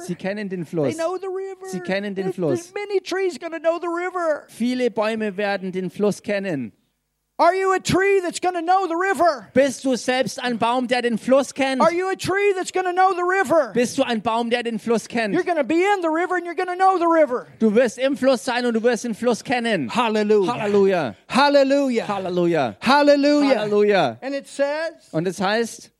Sie 0.00 0.14
kennen 0.16 0.50
den 0.50 0.66
Fluss. 0.66 0.94
Sie 1.70 1.80
kennen 1.80 2.14
den 2.14 2.30
Fluss. 2.34 2.74
Viele 4.48 4.90
Bäume 4.90 5.36
werden 5.38 5.72
den 5.72 5.88
Fluss 5.88 6.22
kennen. 6.22 6.74
Are 7.38 7.54
you 7.54 7.74
a 7.74 7.80
tree 7.80 8.20
that's 8.20 8.40
going 8.40 8.54
to 8.54 8.62
know 8.62 8.86
the 8.86 8.94
river? 8.94 9.48
Bist 9.54 9.84
du 9.84 9.96
selbst 9.96 10.38
ein 10.38 10.58
Baum, 10.58 10.86
der 10.86 11.02
den 11.02 11.18
Fluss 11.18 11.52
kennt? 11.54 11.80
Are 11.80 11.92
you 11.92 12.08
a 12.10 12.14
tree 12.14 12.52
that's 12.54 12.70
going 12.70 12.84
to 12.84 12.92
know 12.92 13.14
the 13.14 13.24
river? 13.24 13.72
Bist 13.72 13.96
du 13.96 14.02
ein 14.04 14.20
Baum, 14.20 14.50
der 14.50 14.62
den 14.62 14.78
Fluss 14.78 15.08
kennt? 15.08 15.34
You're 15.34 15.42
going 15.42 15.56
to 15.56 15.64
be 15.64 15.82
in 15.82 16.02
the 16.02 16.10
river 16.10 16.36
and 16.36 16.44
you're 16.44 16.54
going 16.54 16.68
to 16.68 16.76
know 16.76 16.98
the 16.98 17.06
river. 17.06 17.48
Du 17.58 17.74
wirst 17.74 17.98
im 17.98 18.16
Fluss 18.16 18.44
sein 18.44 18.66
und 18.66 18.74
du 18.74 18.82
wirst 18.82 19.04
den 19.04 19.14
Fluss 19.14 19.42
kennen. 19.42 19.92
Hallelujah. 19.94 20.54
Halleluja. 20.54 21.14
Hallelujah. 21.28 22.06
Halleluja. 22.06 22.76
Hallelujah. 22.80 23.60
Halleluja. 23.60 24.18
And 24.20 24.34
it 24.34 24.46
says, 24.46 25.08
Und 25.12 25.26
es 25.26 25.40
heißt, 25.40 25.90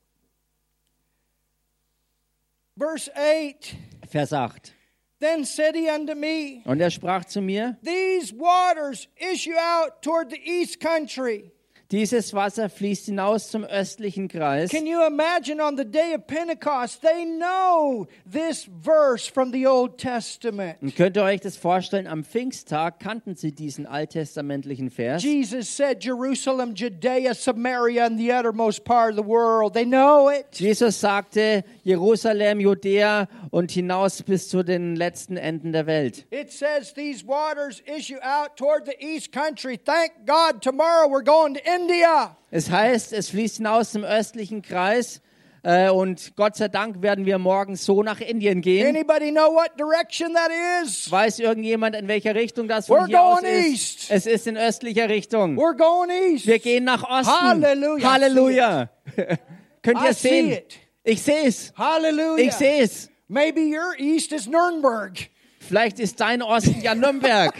verse 2.79 3.11
8 3.17 3.75
Vers 4.09 4.33
8. 4.33 4.75
Then 5.23 5.45
said 5.45 5.77
he 5.77 5.89
unto 5.89 6.17
me, 6.17 6.63
Und 6.67 6.81
er 6.81 6.91
sprach 6.91 7.25
zu 7.27 7.41
mir, 7.41 7.77
These 7.85 8.33
waters 8.33 9.07
issue 9.17 9.55
out 9.57 10.03
toward 10.03 10.31
the 10.31 10.41
east 10.45 10.81
country. 10.81 11.52
Dieses 11.93 12.33
Wasser 12.33 12.71
fließt 12.71 13.07
hinaus 13.07 13.51
zum 13.51 13.65
östlichen 13.65 14.27
Kreis. 14.27 14.71
Can 14.71 14.87
you 14.87 15.07
imagine 15.07 15.63
on 15.63 15.77
the 15.77 15.85
day 15.85 16.15
of 16.15 16.27
Pentecost? 16.27 17.03
They 17.03 17.27
know 17.27 18.07
this 18.25 18.67
verse 18.83 19.31
from 19.31 19.53
the 19.53 19.67
Old 19.67 19.99
Testament. 19.99 20.81
Und 20.81 20.97
könnt 20.97 21.19
ihr 21.19 21.23
euch 21.23 21.43
das 21.43 21.59
vorstellen, 21.59 22.07
am 22.07 22.25
Pfingsttag 22.25 22.99
kannten 22.99 23.37
sie 23.37 23.53
diesen 23.53 23.87
alttestamentlichen 23.87 24.91
Vers. 24.91 25.23
Jesus 25.23 25.77
said, 25.77 26.03
Jerusalem, 26.03 26.75
Judea, 26.75 27.35
Samaria, 27.35 28.07
and 28.07 28.19
the 28.19 28.33
uttermost 28.33 28.85
part 28.85 29.11
of 29.11 29.17
the 29.23 29.29
world. 29.29 29.75
They 29.75 29.85
know 29.85 30.31
it. 30.31 30.47
Jesus 30.59 30.99
sagte, 30.99 31.63
Jerusalem, 31.85 32.59
Judäa 32.59 33.29
und 33.51 33.71
hinaus 33.71 34.23
bis 34.23 34.49
zu 34.49 34.63
den 34.63 34.97
letzten 34.97 35.37
Enden 35.37 35.73
der 35.73 35.87
Welt. 35.87 36.25
It 36.31 36.51
says 36.51 36.95
these 36.95 37.27
waters 37.27 37.83
issue 37.87 38.19
out 38.23 38.57
toward 38.57 38.87
the 38.87 38.97
east 38.99 39.31
country. 39.31 39.77
Thank 39.77 40.25
God, 40.25 40.63
tomorrow 40.63 41.07
we're 41.07 41.23
going 41.23 41.53
to 41.53 41.67
India. 41.83 42.37
Es 42.51 42.71
heißt, 42.71 43.13
es 43.13 43.31
fließt 43.31 43.57
hinaus 43.57 43.93
zum 43.93 44.05
östlichen 44.05 44.63
Kreis 44.63 45.21
äh, 45.65 45.91
und 45.91 46.35
Gott 46.37 46.57
sei 46.57 46.69
Dank 46.69 47.03
werden 47.03 47.25
wir 47.25 47.39
morgen 47.39 47.77
so 47.77 48.03
nach 48.03 48.21
Indien 48.21 48.61
gehen. 48.63 48.87
Anybody 48.87 49.31
know 49.31 49.53
what 49.53 49.71
direction 49.79 50.35
that 50.35 50.51
is? 50.83 51.11
Weiß 51.11 51.39
irgendjemand, 51.39 51.97
in 51.97 52.09
welcher 52.09 52.35
Richtung 52.35 52.69
das 52.69 52.87
von 52.87 52.99
We're 52.99 53.07
hier 53.07 53.23
aus 53.23 53.41
going 53.41 53.55
ist? 53.55 53.73
east. 53.73 54.11
Es 54.11 54.27
ist 54.27 54.47
in 54.47 54.57
östlicher 54.57 55.09
Richtung. 55.09 55.57
We're 55.57 55.77
going 55.77 56.11
east. 56.11 56.47
Wir 56.47 56.59
gehen 56.59 56.85
nach 56.85 57.03
Osten. 57.05 57.33
Halleluja. 57.33 58.13
Halleluja. 58.13 58.91
Könnt 59.83 60.03
ihr 60.03 60.15
see 60.15 60.29
sehen? 60.29 60.53
it. 60.53 60.79
Ich 61.05 61.23
sehe 61.23 61.47
es. 61.47 61.73
Hallelujah. 61.77 62.45
Ich 62.45 62.53
sehe 62.53 62.83
es. 62.83 63.11
Maybe 63.29 63.61
your 63.61 63.99
east 63.99 64.33
is 64.33 64.47
Nuremberg. 64.47 65.31
Vielleicht 65.61 66.01
ist 66.01 66.21
dein 66.21 66.43
Osten 66.43 66.81
ja 66.81 66.95
Nürnberg. 66.95 67.55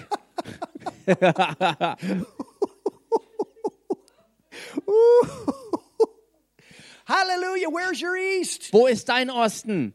Hallelujah. 7.05 7.69
Where's 7.69 8.01
your 8.01 8.17
east? 8.17 8.73
Wo 8.73 8.87
ist 8.87 9.09
dein 9.09 9.31
Osten? 9.31 9.93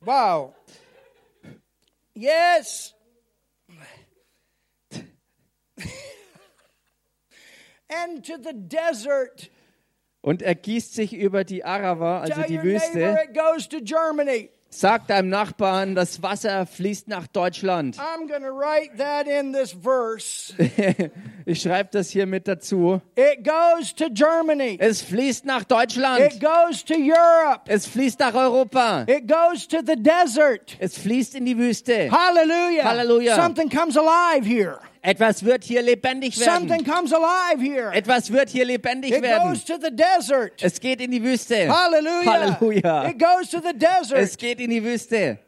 Wow. 0.00 0.54
Yes. 2.14 2.94
and 7.90 8.24
to 8.24 8.38
the 8.38 8.52
desert. 8.52 9.50
Und 10.20 10.42
er 10.42 10.54
gießt 10.54 10.94
sich 10.94 11.14
über 11.14 11.44
die 11.44 11.64
Arava, 11.64 12.20
also 12.20 12.34
Tell 12.34 12.46
die 12.48 12.56
your 12.56 12.64
neighbor 12.64 12.64
Wüste. 12.64 13.16
Sag 14.80 15.08
deinem 15.08 15.28
Nachbarn, 15.28 15.96
das 15.96 16.22
Wasser 16.22 16.64
fließt 16.64 17.08
nach 17.08 17.26
Deutschland. 17.26 17.96
I'm 17.98 18.28
going 18.28 18.44
to 18.44 18.52
write 18.52 18.96
that 18.96 19.26
in 19.26 19.52
this 19.52 19.72
verse. 19.72 20.54
Ich 21.46 21.62
schreibe 21.62 21.88
das 21.90 22.10
hier 22.10 22.26
mit 22.26 22.46
dazu. 22.46 23.02
It 23.16 23.42
goes 23.42 23.92
to 23.92 24.04
Germany. 24.08 24.76
Es 24.80 25.02
fließt 25.02 25.44
nach 25.46 25.62
It 25.62 25.70
Deutschland. 25.72 26.40
goes 26.40 26.84
to 26.84 26.94
Europe. 26.94 27.62
Es 27.66 27.88
fließt 27.88 28.20
nach 28.20 28.34
Europa. 28.34 29.04
It 29.08 29.26
goes 29.26 29.66
to 29.66 29.78
the 29.84 29.96
desert. 29.96 30.76
Es 30.78 30.96
fließt 30.96 31.34
in 31.34 31.46
die 31.46 31.58
Wüste. 31.58 32.08
Hallelujah. 32.12 32.84
Hallelujah. 32.84 33.34
Something 33.34 33.68
comes 33.68 33.96
alive 33.96 34.46
here. 34.46 34.78
Etwas 35.02 35.44
wird 35.44 35.64
hier 35.64 35.82
lebendig 35.82 36.34
Something 36.36 36.70
werden. 36.70 36.84
comes 36.84 37.12
alive 37.12 37.60
here. 37.60 37.92
Etwas 37.92 38.32
wird 38.32 38.48
hier 38.50 38.64
lebendig 38.64 39.12
It 39.12 39.22
werden. 39.22 39.48
goes 39.52 39.64
to 39.64 39.74
the 39.80 39.90
desert. 39.94 40.62
Es 40.62 40.80
geht 40.80 41.00
in 41.00 41.10
die 41.10 41.22
Wüste. 41.22 41.68
Hallelujah. 41.68 42.32
Halleluja. 42.32 43.08
It 43.08 43.18
goes 43.18 43.50
to 43.50 43.60
the 43.60 43.72
desert. 43.72 44.18
Es 44.18 44.36
geht 44.36 44.60
in 44.60 44.70
die 44.70 44.82
Wüste. 44.82 45.38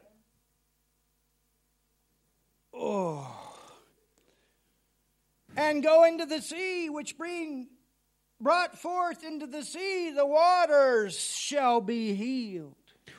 and 5.57 5.83
go 5.83 6.03
into 6.03 6.25
the 6.25 6.41
sea, 6.41 6.89
which 6.89 7.17
being 7.17 7.67
brought 8.39 8.77
forth 8.77 9.23
into 9.23 9.45
the 9.47 9.63
sea, 9.63 10.11
the 10.11 10.25
waters 10.25 11.17
shall 11.17 11.81
be 11.81 12.13
healed. 12.13 12.75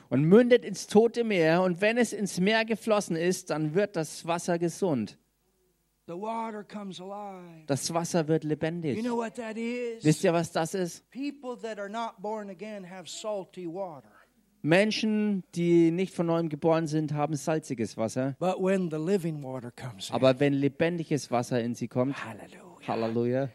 Und 0.09 0.25
mündet 0.25 0.63
ins 0.63 0.85
tote 0.85 1.23
Meer. 1.23 1.61
Und 1.61 1.81
wenn 1.81 1.97
es 1.97 2.13
ins 2.13 2.39
Meer 2.39 2.65
geflossen 2.65 3.15
ist, 3.15 3.49
dann 3.49 3.73
wird 3.73 3.95
das 3.95 4.27
Wasser 4.27 4.59
gesund. 4.59 5.17
The 5.17 5.17
water 5.17 5.17
comes 5.17 5.17
alive. 5.17 5.17
Das 6.05 7.93
Wasser 7.93 8.27
wird 8.27 8.43
You 8.43 8.49
lebendig. 8.49 9.01
know 9.03 9.15
what 9.17 9.35
that 9.35 9.57
is? 9.57 10.03
Wisst 10.03 10.23
ihr, 10.23 10.33
was 10.33 10.51
das 10.51 10.73
ist? 10.73 11.09
People 11.11 11.55
that 11.61 11.79
are 11.79 11.89
not 11.89 12.21
born 12.21 12.49
again 12.49 12.83
have 12.89 13.07
salty 13.07 13.65
water. 13.67 14.09
Menschen, 14.61 15.43
die 15.55 15.91
nicht 15.91 16.13
von 16.13 16.25
neuem 16.27 16.47
geboren 16.47 16.87
sind, 16.87 17.13
haben 17.13 17.35
salziges 17.35 17.97
Wasser. 17.97 18.35
But 18.39 18.61
when 18.61 18.89
the 18.89 18.97
living 18.97 19.43
water 19.43 19.71
comes 19.71 20.09
in, 20.09 20.15
Aber 20.15 20.39
wenn 20.39 20.53
lebendiges 20.53 21.31
Wasser 21.31 21.61
in 21.61 21.75
sie 21.75 21.87
kommt, 21.89 22.15
hallelujah, 22.23 22.87
Halleluja, 22.87 23.49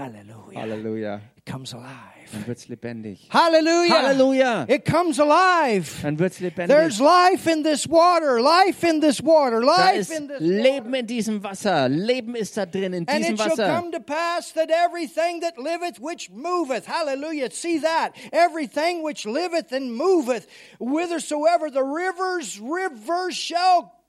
hallelujah, 0.00 0.58
Halleluja, 0.58 1.20
comes 1.46 1.72
alive. 1.72 2.20
dann 2.32 2.46
wird's 2.46 2.68
lebendig. 2.68 3.28
Hallelujah. 3.28 3.94
Halleluja! 3.94 4.68
It 4.68 4.84
comes 4.84 5.18
alive. 5.18 6.00
Dann 6.02 6.18
wird's 6.18 6.38
There's 6.38 7.00
life 7.00 7.46
in 7.46 7.62
this 7.62 7.86
water, 7.86 8.40
life 8.40 8.84
in 8.84 9.00
this 9.00 9.20
water, 9.20 9.62
life 9.62 10.10
in 10.10 10.28
this 10.28 10.40
Leben 10.40 10.94
in 10.94 11.06
diesem 11.06 11.42
Wasser. 11.42 11.88
Leben 11.88 12.36
ist 12.36 12.56
da 12.56 12.66
drin 12.66 12.94
in 12.94 13.04
And 13.08 13.24
diesem 13.24 13.34
it 13.34 13.40
shall 13.40 13.56
come 13.56 13.92
to 13.92 14.00
pass 14.00 14.52
that 14.52 14.70
everything 14.70 15.40
that 15.40 15.58
liveth 15.58 15.98
which 15.98 16.30
moveth, 16.30 16.86
hallelujah, 16.86 17.50
see 17.50 17.78
that, 17.78 18.12
everything 18.32 19.02
which 19.02 19.26
liveth 19.26 19.72
and 19.72 19.94
moveth, 19.94 20.46
whithersoever 20.78 21.70
the 21.70 21.82
rivers, 21.82 22.60
rivers 22.60 23.34
shall 23.34 23.82
come, 23.82 23.90
shall 23.90 23.90
live. 23.90 23.99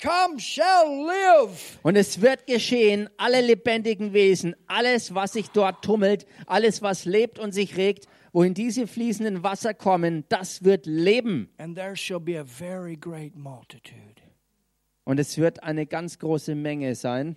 Und 1.84 1.96
es 1.96 2.22
wird 2.22 2.48
geschehen, 2.48 3.10
alle 3.18 3.42
lebendigen 3.42 4.14
Wesen, 4.14 4.56
alles, 4.68 5.14
was 5.14 5.34
sich 5.34 5.50
dort 5.50 5.84
tummelt, 5.84 6.26
alles, 6.48 6.82
was 6.82 7.06
lebt 7.06 7.38
und 7.38 7.52
sich 7.52 7.78
regt, 7.78 8.08
wohin 8.34 8.54
diese 8.54 8.88
fließenden 8.88 9.44
Wasser 9.44 9.74
kommen, 9.74 10.26
das 10.30 10.64
wird 10.64 10.86
leben. 10.86 11.50
And 11.58 11.76
there 11.76 11.96
shall 11.96 12.20
be 12.20 12.40
a 12.40 12.44
very 12.44 12.96
great 12.96 13.36
multitude 13.36 14.22
Und 15.04 15.20
es 15.20 15.38
wird 15.38 15.62
eine 15.64 15.86
ganz 15.86 16.18
große 16.18 16.56
Menge 16.56 16.96
sein. 16.96 17.36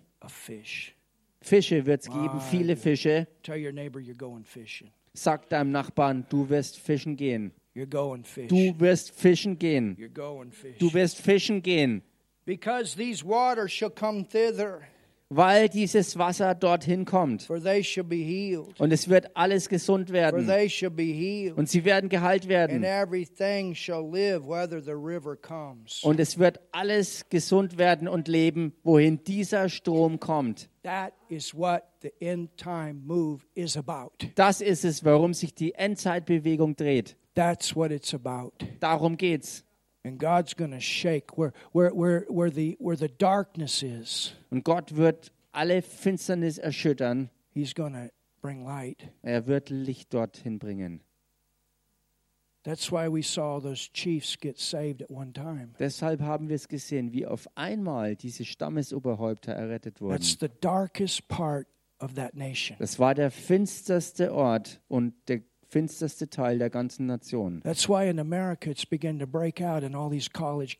Fische 1.41 1.85
wird 1.85 2.01
es 2.03 2.09
geben, 2.09 2.41
viele 2.41 2.77
Fische. 2.77 3.29
Tell 3.43 3.63
your 3.63 3.73
neighbor 3.73 4.01
you're 4.01 4.17
going 4.17 4.45
fishing. 4.45 4.91
Sag 5.13 5.49
deinem 5.51 5.71
Nachbarn, 5.71 6.25
du 6.31 6.49
wirst 6.49 6.79
fischen 6.79 7.17
gehen. 7.17 7.53
You're 7.75 7.87
going 7.87 8.25
fish. 8.25 8.49
Du 8.49 8.75
wirst 8.79 9.11
fischen 9.11 9.59
gehen. 9.59 9.97
You're 9.99 10.09
going 10.09 10.51
fish. 10.51 10.79
Du 10.79 10.93
wirst 10.95 11.21
fischen 11.21 11.63
gehen, 11.63 12.03
Because 12.47 12.97
these 12.97 13.25
waters 13.25 13.73
shall 13.73 13.91
come 13.91 14.25
thither, 14.29 14.83
weil 15.31 15.69
dieses 15.71 16.17
Wasser 16.19 16.55
dorthin 16.55 17.05
kommt. 17.07 17.43
for 17.45 17.59
they 17.61 17.83
shall 17.83 18.05
be 18.05 18.17
healed. 18.17 18.79
Und 18.79 18.93
es 18.93 19.09
wird 19.09 19.35
alles 19.35 19.69
gesund 19.69 20.09
For 20.09 20.15
werden. 20.15 20.47
they 20.47 20.69
shall 20.69 20.91
be 20.91 21.05
healed. 21.05 21.57
Und 21.57 21.69
sie 21.71 21.85
werden 21.85 22.09
geheilt 22.11 22.43
And 22.43 22.51
werden. 22.51 22.85
everything 22.85 23.75
shall 23.75 24.03
live 24.09 24.47
whether 24.47 24.81
the 24.83 24.93
river 24.93 25.35
comes. 25.37 26.03
Und 26.05 26.21
es 26.21 26.39
wird 26.39 26.61
alles 26.73 27.27
gesund 27.31 27.79
werden 27.79 28.07
und 28.07 28.29
leben, 28.29 28.75
wohin 28.85 29.25
dieser 29.25 29.69
Strom 29.71 30.21
kommt. 30.21 30.69
That 30.83 31.15
is 31.31 31.55
what 31.55 31.83
the 32.03 32.13
end 32.21 32.55
time 32.59 33.01
move 33.07 33.41
is 33.55 33.77
about. 33.79 34.13
Das 34.35 34.61
ist 34.61 34.85
es, 34.85 35.03
warum 35.05 35.33
sich 35.33 35.55
die 35.55 35.75
Endzeitbewegung 35.75 36.77
dreht. 36.77 37.17
That's 37.35 37.75
what 37.75 37.91
it's 37.91 38.13
about. 38.15 38.53
Darum 38.81 39.17
geht's. 39.17 39.65
And 40.05 40.19
God's 40.19 40.55
going 40.55 40.73
to 40.73 40.81
shake 40.81 41.39
where, 41.39 41.53
where, 41.73 41.91
where, 41.91 42.27
where, 42.29 42.51
the, 42.51 42.77
where 42.79 42.97
the 42.97 43.09
darkness 43.09 43.83
is. 43.83 44.35
Und 44.51 44.63
Gott 44.63 44.97
wird 44.97 45.33
alle 45.53 45.81
Finsternis 45.81 46.59
erschüttern. 46.59 47.31
He's 47.55 47.75
going 47.75 47.95
to 47.95 48.11
bring 48.43 48.65
light. 48.65 49.09
Er 49.23 49.47
wird 49.47 49.71
Licht 49.71 50.13
dorthin 50.13 50.59
bringen. 50.59 51.01
That's 52.65 52.91
why 52.91 53.09
we 53.09 53.23
saw 53.23 53.61
those 53.61 53.91
chiefs 53.93 54.37
get 54.37 54.59
saved 54.59 55.03
at 55.03 55.11
one 55.11 55.33
time. 55.33 55.75
Deshalb 55.79 56.23
haben 56.23 56.49
wir 56.49 56.57
es 56.57 56.67
gesehen, 56.67 57.13
wie 57.13 57.27
auf 57.27 57.47
einmal 57.55 58.17
diese 58.17 58.45
Stammesoberhäupter 58.45 59.53
errettet 59.53 60.01
wurden. 60.01 60.15
That's 60.15 60.39
the 60.41 60.49
darkest 60.61 61.29
part 61.29 61.67
of 61.99 62.15
that 62.15 62.35
nation. 62.35 62.77
Das 62.79 62.99
war 62.99 63.15
der 63.15 63.31
finsterste 63.31 64.33
Ort 64.33 64.81
und 64.89 65.13
der 65.29 65.41
finsterste 65.75 66.31
Teil 66.31 66.59
der 66.59 66.71
ganzen 66.71 67.07
Nation. 67.07 67.61
That's 67.65 67.89
why 67.89 68.09
in 68.09 68.21
America 68.21 68.71
it's 68.71 68.87
begun 68.87 69.19
to 69.19 69.27
break 69.27 69.61
out 69.61 69.83
in 69.83 69.97
all 69.97 70.09
these 70.09 70.31
college 70.31 70.77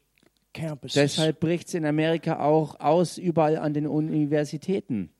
campuses. 0.53 0.95
Deshalb 0.95 1.41
bricht 1.41 1.67
es 1.67 1.75
in 1.75 1.85
Amerika 1.85 2.39
auch 2.39 2.79
aus, 2.79 3.19
überall 3.19 3.57
an 3.59 3.75
den 3.75 3.89
Universitäten. 3.89 5.11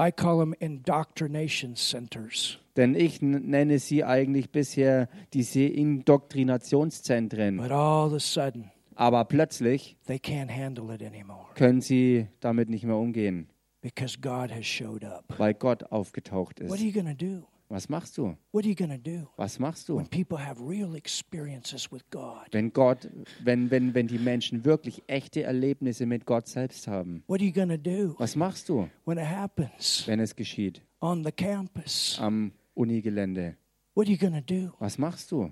I 0.00 0.10
call 0.10 0.40
them 0.40 0.54
indoctrination 0.58 1.76
centers. 1.76 2.58
Denn 2.76 2.96
ich 2.96 3.22
nenne 3.22 3.78
sie 3.78 4.02
eigentlich 4.02 4.50
bisher 4.50 5.08
diese 5.34 5.62
Indoktrinationszentren. 5.62 7.58
But 7.58 7.70
all 7.70 8.08
of 8.08 8.14
a 8.14 8.18
sudden, 8.18 8.70
Aber 8.96 9.24
plötzlich 9.24 9.96
they 10.06 10.16
can't 10.18 10.50
handle 10.50 10.92
it 10.92 11.02
anymore 11.02 11.46
können 11.54 11.80
sie 11.80 12.26
damit 12.40 12.68
nicht 12.68 12.84
mehr 12.84 12.96
umgehen, 12.96 13.48
because 13.82 14.18
God 14.20 14.50
has 14.50 14.66
showed 14.66 15.04
up. 15.04 15.24
weil 15.38 15.54
Gott 15.54 15.84
aufgetaucht 15.92 16.60
What 16.60 16.70
are 16.72 16.74
ist. 16.76 16.82
you 16.82 16.92
going 16.92 17.06
to 17.16 17.24
do? 17.24 17.46
Was 17.72 17.88
machst 17.88 18.18
du? 18.18 18.36
What 18.52 18.66
are 18.66 18.68
you 18.68 18.74
to 18.74 18.98
do 18.98 19.26
Was 19.38 19.58
machst 19.58 19.88
du? 19.88 19.96
when 19.96 20.06
people 20.06 20.36
have 20.36 20.60
real 20.60 20.94
experiences 20.94 21.90
with 21.90 22.02
God? 22.10 22.46
Wenn 22.50 22.70
Gott, 22.70 23.08
wenn, 23.42 23.70
wenn, 23.70 23.94
wenn 23.94 24.06
die 24.08 24.18
Menschen 24.18 24.66
wirklich 24.66 25.02
echte 25.06 25.44
Erlebnisse 25.44 26.04
mit 26.04 26.26
Gott 26.26 26.48
selbst 26.48 26.86
haben. 26.86 27.24
What 27.28 27.40
are 27.40 27.48
you 27.48 27.52
to 27.66 27.78
do 27.78 28.14
Was 28.18 28.36
machst 28.36 28.68
du, 28.68 28.90
when 29.06 29.16
it 29.16 29.24
happens 29.24 30.06
wenn 30.06 30.20
es 30.20 30.36
geschieht 30.36 30.82
on 31.00 31.24
the 31.24 31.32
campus? 31.32 32.18
am 32.20 32.52
Unigelände? 32.74 33.56
What 33.94 34.06
are 34.06 34.12
you 34.12 34.18
to 34.18 34.40
do? 34.42 34.74
Was 34.78 34.98
machst 34.98 35.32
du? 35.32 35.50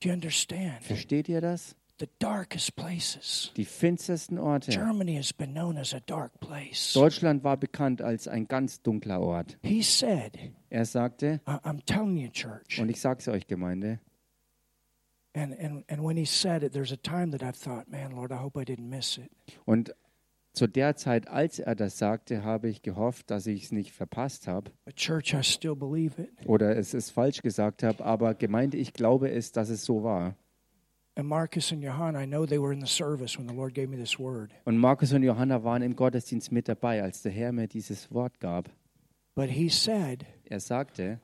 Do 0.00 0.08
you 0.08 0.14
understand? 0.14 0.82
Versteht 0.82 1.28
ihr 1.28 1.42
das? 1.42 1.76
The 2.00 2.08
darkest 2.20 2.76
places. 2.76 3.52
Die 3.56 3.64
finstersten 3.64 4.38
Orte. 4.38 4.70
Germany 4.70 5.16
has 5.16 5.32
been 5.32 5.52
known 5.52 5.76
as 5.76 5.92
a 5.94 6.00
dark 6.06 6.38
place. 6.38 6.92
Deutschland 6.94 7.42
war 7.42 7.56
bekannt 7.56 8.00
als 8.02 8.28
ein 8.28 8.46
ganz 8.46 8.80
dunkler 8.82 9.20
Ort. 9.20 9.58
He 9.62 9.82
said, 9.82 10.38
Er 10.70 10.84
sagte, 10.84 11.40
I'm 11.46 11.84
telling 11.86 12.16
you, 12.16 12.28
church. 12.30 12.78
und 12.80 12.88
ich 12.88 13.00
sag's 13.00 13.26
euch, 13.26 13.46
Gemeinde, 13.48 13.98
And, 15.34 15.58
and, 15.58 15.84
and 15.88 16.02
when 16.04 16.16
he 16.16 16.24
said 16.24 16.62
it, 16.62 16.72
there's 16.72 16.92
a 16.92 16.96
time 16.96 17.30
that 17.36 17.42
I've 17.42 17.56
thought, 17.56 17.88
man, 17.88 18.12
Lord, 18.12 18.32
I 18.32 18.36
hope 18.36 18.56
I 18.60 18.64
didn't 18.64 18.88
miss 18.88 19.18
it. 19.18 19.30
und 19.66 19.94
zu 20.54 20.66
der 20.66 20.96
Zeit, 20.96 21.28
als 21.28 21.58
er 21.60 21.74
das 21.76 21.98
sagte, 21.98 22.42
habe 22.42 22.68
ich 22.68 22.82
gehofft, 22.82 23.30
dass 23.30 23.46
ich 23.46 23.64
es 23.64 23.72
nicht 23.72 23.92
verpasst 23.92 24.48
habe 24.48 24.70
But, 24.84 24.96
church, 24.96 25.34
I 25.34 25.42
still 25.42 25.76
believe 25.76 26.20
it. 26.20 26.30
oder 26.46 26.76
es 26.76 26.94
ist 26.94 27.10
falsch 27.10 27.42
gesagt 27.42 27.82
habe, 27.82 28.04
aber 28.04 28.34
Gemeinde, 28.34 28.76
ich 28.76 28.92
glaube 28.92 29.30
es, 29.30 29.52
dass 29.52 29.68
es 29.68 29.84
so 29.84 30.02
war. 30.02 30.36
Und 31.18 31.26
Markus 31.26 31.72
und 31.72 31.82
Johanna 35.22 35.64
waren 35.64 35.82
im 35.82 35.96
Gottesdienst 35.96 36.52
mit 36.52 36.68
dabei, 36.68 37.02
als 37.02 37.22
der 37.22 37.32
Herr 37.32 37.50
mir 37.52 37.66
dieses 37.66 38.12
Wort 38.12 38.38
gab. 38.38 38.70
But 39.34 39.50
he 39.50 39.68
said, 39.68 40.24
Er 40.44 40.60
sagte, 40.60 41.20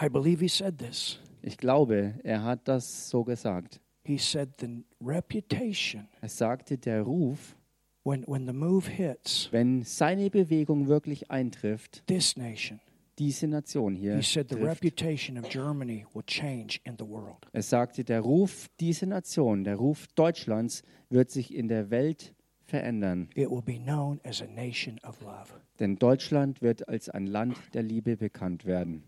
I 0.00 0.08
believe 0.08 0.40
he 0.40 0.48
said 0.48 0.78
this. 0.78 1.20
ich 1.42 1.58
glaube, 1.58 2.14
er 2.22 2.42
hat 2.44 2.66
das 2.66 3.10
so 3.10 3.24
gesagt. 3.24 3.80
He 4.04 4.16
said, 4.18 4.50
the 4.60 4.84
reputation, 5.02 6.08
Er 6.22 6.28
sagte, 6.28 6.78
der 6.78 7.02
Ruf, 7.02 7.56
when, 8.04 8.24
when 8.26 8.46
the 8.46 8.52
move 8.52 8.88
hits 8.90 9.48
wenn 9.50 9.82
seine 9.82 10.30
Bewegung 10.30 10.88
wirklich 10.88 11.30
eintrifft, 11.30 12.06
this 12.06 12.36
nation, 12.36 12.80
diese 13.18 13.46
Nation 13.46 13.94
hier 13.94 14.16
he 14.16 14.22
said, 14.22 14.48
the 14.48 14.56
trifft, 14.56 14.82
reputation 14.82 15.38
of 15.38 15.48
Germany 15.48 16.04
will 16.14 16.24
change 16.26 16.80
in 16.84 16.96
the 16.98 17.06
world. 17.06 17.46
Er 17.52 17.62
sagte, 17.62 18.04
der 18.04 18.20
Ruf 18.20 18.68
dieser 18.80 19.06
Nation, 19.06 19.64
der 19.64 19.76
Ruf 19.76 20.06
Deutschlands 20.14 20.82
wird 21.10 21.30
sich 21.30 21.54
in 21.54 21.68
der 21.68 21.90
Welt 21.90 22.34
verändern. 22.64 23.28
It 23.34 23.50
will 23.50 23.62
be 23.62 23.78
known 23.78 24.20
as 24.24 24.42
a 24.42 24.46
nation 24.46 24.98
of 25.06 25.20
love. 25.20 25.60
Denn 25.78 25.96
Deutschland 25.96 26.62
wird 26.62 26.88
als 26.88 27.08
ein 27.08 27.26
Land 27.26 27.56
der 27.74 27.82
Liebe 27.82 28.16
bekannt 28.16 28.64
werden. 28.64 29.04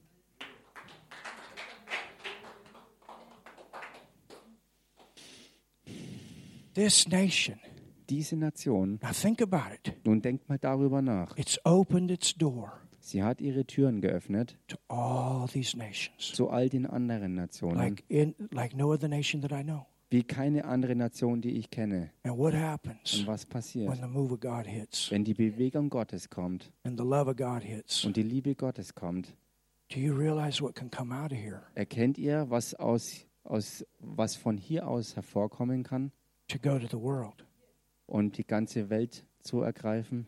This 6.75 7.09
nation, 7.09 7.59
Diese 8.09 8.37
Nation, 8.37 9.01
now 9.03 9.11
think 9.11 9.41
about 9.43 9.73
it, 9.75 9.95
nun 10.05 10.21
denkt 10.21 10.49
mal 10.49 10.59
darüber 10.59 11.03
nach. 11.03 11.37
it's 11.37 11.59
opened 11.65 12.11
its 12.11 12.35
door 12.35 12.86
Sie 13.07 13.23
hat 13.23 13.41
ihre 13.41 13.65
Türen 13.65 14.01
geöffnet 14.01 14.59
to 14.67 14.77
all 14.89 15.47
these 15.47 15.79
nations, 15.79 16.33
zu 16.35 16.51
all 16.51 16.69
den 16.69 16.87
anderen 16.87 17.37
Nationen, 17.37 17.77
like, 17.77 18.03
in, 18.09 18.35
like 18.51 18.75
no 18.77 18.93
other 18.93 19.07
nation 19.07 19.41
that 19.43 19.53
I 19.53 19.63
know. 19.63 19.87
wie 20.11 20.25
keine 20.25 20.65
andere 20.65 20.97
Nation, 20.97 21.41
die 21.41 21.53
ich 21.53 21.71
kenne. 21.71 22.11
And 22.25 22.37
what 22.37 22.53
happens 22.53 23.21
Und 23.21 23.29
was 23.29 23.45
when 23.45 23.49
passiert, 23.51 23.97
the 23.97 24.09
move 24.09 24.33
of 24.35 24.41
God 24.41 24.67
hits 24.67 25.09
wenn 25.13 25.23
die 25.23 25.35
Bewegung 25.35 25.89
Gottes 25.89 26.29
kommt 26.29 26.73
and 26.83 26.99
the 26.99 27.07
love 27.07 27.31
of 27.31 27.37
God 27.37 27.63
hits? 27.63 28.05
und 28.05 28.17
die 28.17 28.25
Liebe 28.25 28.57
Gottes 28.57 28.93
kommt? 28.93 29.37
Do 29.89 30.01
you 30.01 30.13
realize 30.13 30.61
what 30.61 30.75
can 30.75 30.91
come 30.91 31.15
out 31.15 31.31
of 31.31 31.39
here 31.39 31.63
Erkennt 31.77 32.19
ihr, 32.19 32.51
was, 32.51 32.75
aus, 32.75 33.25
aus, 33.45 33.87
was 34.01 34.35
von 34.35 34.59
hier 34.59 34.89
aus 34.89 35.15
hervorkommen 35.15 35.85
kann 35.85 36.11
to 36.49 36.59
go 36.59 36.77
to 36.77 36.89
the 36.89 37.01
world? 37.01 37.47
und 38.07 38.37
die 38.37 38.45
ganze 38.45 38.91
Welt 38.91 39.25
zu 39.43 39.61
ergreifen? 39.61 40.27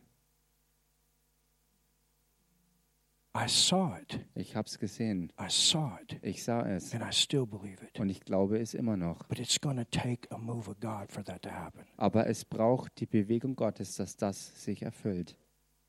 I 3.28 3.28
saw 3.28 3.28
it. 3.28 3.28
Ich 4.35 4.57
habe 4.57 4.67
es 4.67 4.79
gesehen. 4.79 5.33
I 5.41 5.47
saw 5.49 5.99
it. 6.03 6.19
Ich 6.23 6.43
sah 6.43 6.67
es. 6.69 6.95
And 6.95 7.03
I 7.03 7.13
still 7.13 7.47
believe 7.47 7.85
it. 7.85 7.99
Und 7.99 8.09
ich 8.09 8.21
glaube 8.21 8.59
es 8.59 8.75
immer 8.75 8.97
noch. 8.97 9.25
But 9.29 9.39
it's 9.39 9.61
going 9.61 9.77
to 9.77 9.85
take 9.85 10.29
a 10.31 10.39
move 10.39 10.69
of 10.69 10.81
God 10.81 11.11
for 11.11 11.25
that 11.25 11.43
to 11.43 11.51
happen. 11.51 11.85
Aber 11.97 12.27
es 12.27 12.45
braucht 12.45 13.01
die 13.01 13.07
Bewegung 13.07 13.55
Gottes, 13.55 13.97
dass 13.97 14.17
das 14.17 14.65
sich 14.65 14.83
erfüllt. 14.83 15.37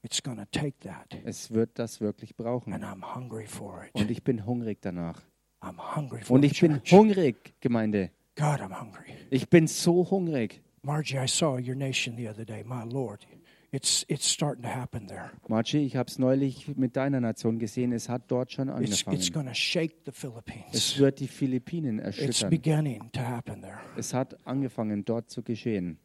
It's 0.01 0.23
going 0.23 0.37
to 0.37 0.45
take 0.51 0.79
that. 0.79 1.17
Es 1.25 1.51
wird 1.51 1.77
das 1.77 1.99
wirklich 1.99 2.31
And 2.31 2.37
brauchen. 2.37 2.73
I'm 2.73 3.15
hungry 3.15 3.47
for 3.47 3.85
it. 3.85 3.93
Und 3.93 4.09
ich 4.09 4.23
bin 4.23 4.45
hungrig 4.45 4.81
danach. 4.81 5.21
I'm 5.61 5.95
hungry 5.95 6.21
for 6.21 6.35
Und 6.35 6.43
ich 6.43 6.61
bin 6.61 6.81
hungrig, 6.89 7.53
Gemeinde. 7.59 8.11
God, 8.35 8.61
I'm 8.61 8.79
hungry. 8.79 9.13
Ich 9.29 9.49
bin 9.49 9.67
so 9.67 10.09
hungrig. 10.09 10.61
Margie, 10.81 11.17
I 11.17 11.27
saw 11.27 11.57
your 11.57 11.75
nation 11.75 12.15
the 12.15 12.29
other 12.29 12.45
day. 12.45 12.63
My 12.63 12.83
Lord, 12.85 13.27
It's, 13.71 14.03
it's 14.07 14.27
starting 14.27 14.63
to 14.63 14.69
happen 14.69 15.07
there. 15.07 15.29
Marci, 15.47 15.77
ich 15.85 15.95
habe 15.95 16.09
es 16.09 16.17
neulich 16.17 16.75
mit 16.75 16.95
deiner 16.95 17.19
Nation 17.21 17.59
gesehen. 17.59 17.91
Es 17.91 18.09
hat 18.09 18.23
dort 18.31 18.51
schon 18.51 18.67
It's, 18.69 19.01
it's 19.01 19.07
angefangen. 19.07 19.33
going 19.33 19.47
to 19.47 19.53
shake 19.53 19.95
the 20.05 20.11
Es 20.11 20.17
Philippines. 20.17 20.99
wird 20.99 21.19
die 21.19 21.27
Philippinen 21.27 21.99
It's 21.99 22.17
erschüttern. 22.17 22.49
beginning 22.49 23.11
to 23.11 23.19
happen 23.21 23.61
there. 23.61 23.77
Es 23.95 24.13
hat 24.13 24.35
angefangen, 24.47 25.05
dort 25.05 25.29
zu 25.29 25.43
geschehen. 25.43 25.99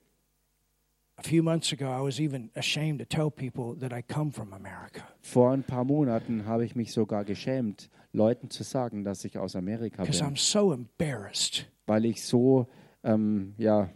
Vor 5.23 5.53
ein 5.53 5.63
paar 5.63 5.85
Monaten 5.85 6.47
habe 6.47 6.65
ich 6.65 6.75
mich 6.75 6.93
sogar 6.93 7.25
geschämt, 7.25 7.91
Leuten 8.13 8.51
zu 8.51 8.63
sagen, 8.63 9.05
dass 9.05 9.25
ich 9.25 9.39
aus 9.39 9.57
Amerika 9.57 10.03
because 10.03 10.23
bin, 10.25 10.35
I'm 10.35 10.37
so 10.39 10.73
embarrassed 10.73 11.67
weil 11.87 12.05
ich 12.05 12.23
so 12.23 12.67
ähm, 13.05 13.55
ja, 13.59 13.91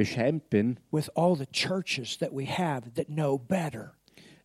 beschämt 0.00 0.48
bin, 0.50 0.78
with 0.90 1.10
all 1.14 1.36
the 1.36 1.46
churches 1.52 2.16
that 2.18 2.32
we 2.32 2.46
have 2.46 2.90
that 2.94 3.06
know 3.08 3.38
better. 3.38 3.92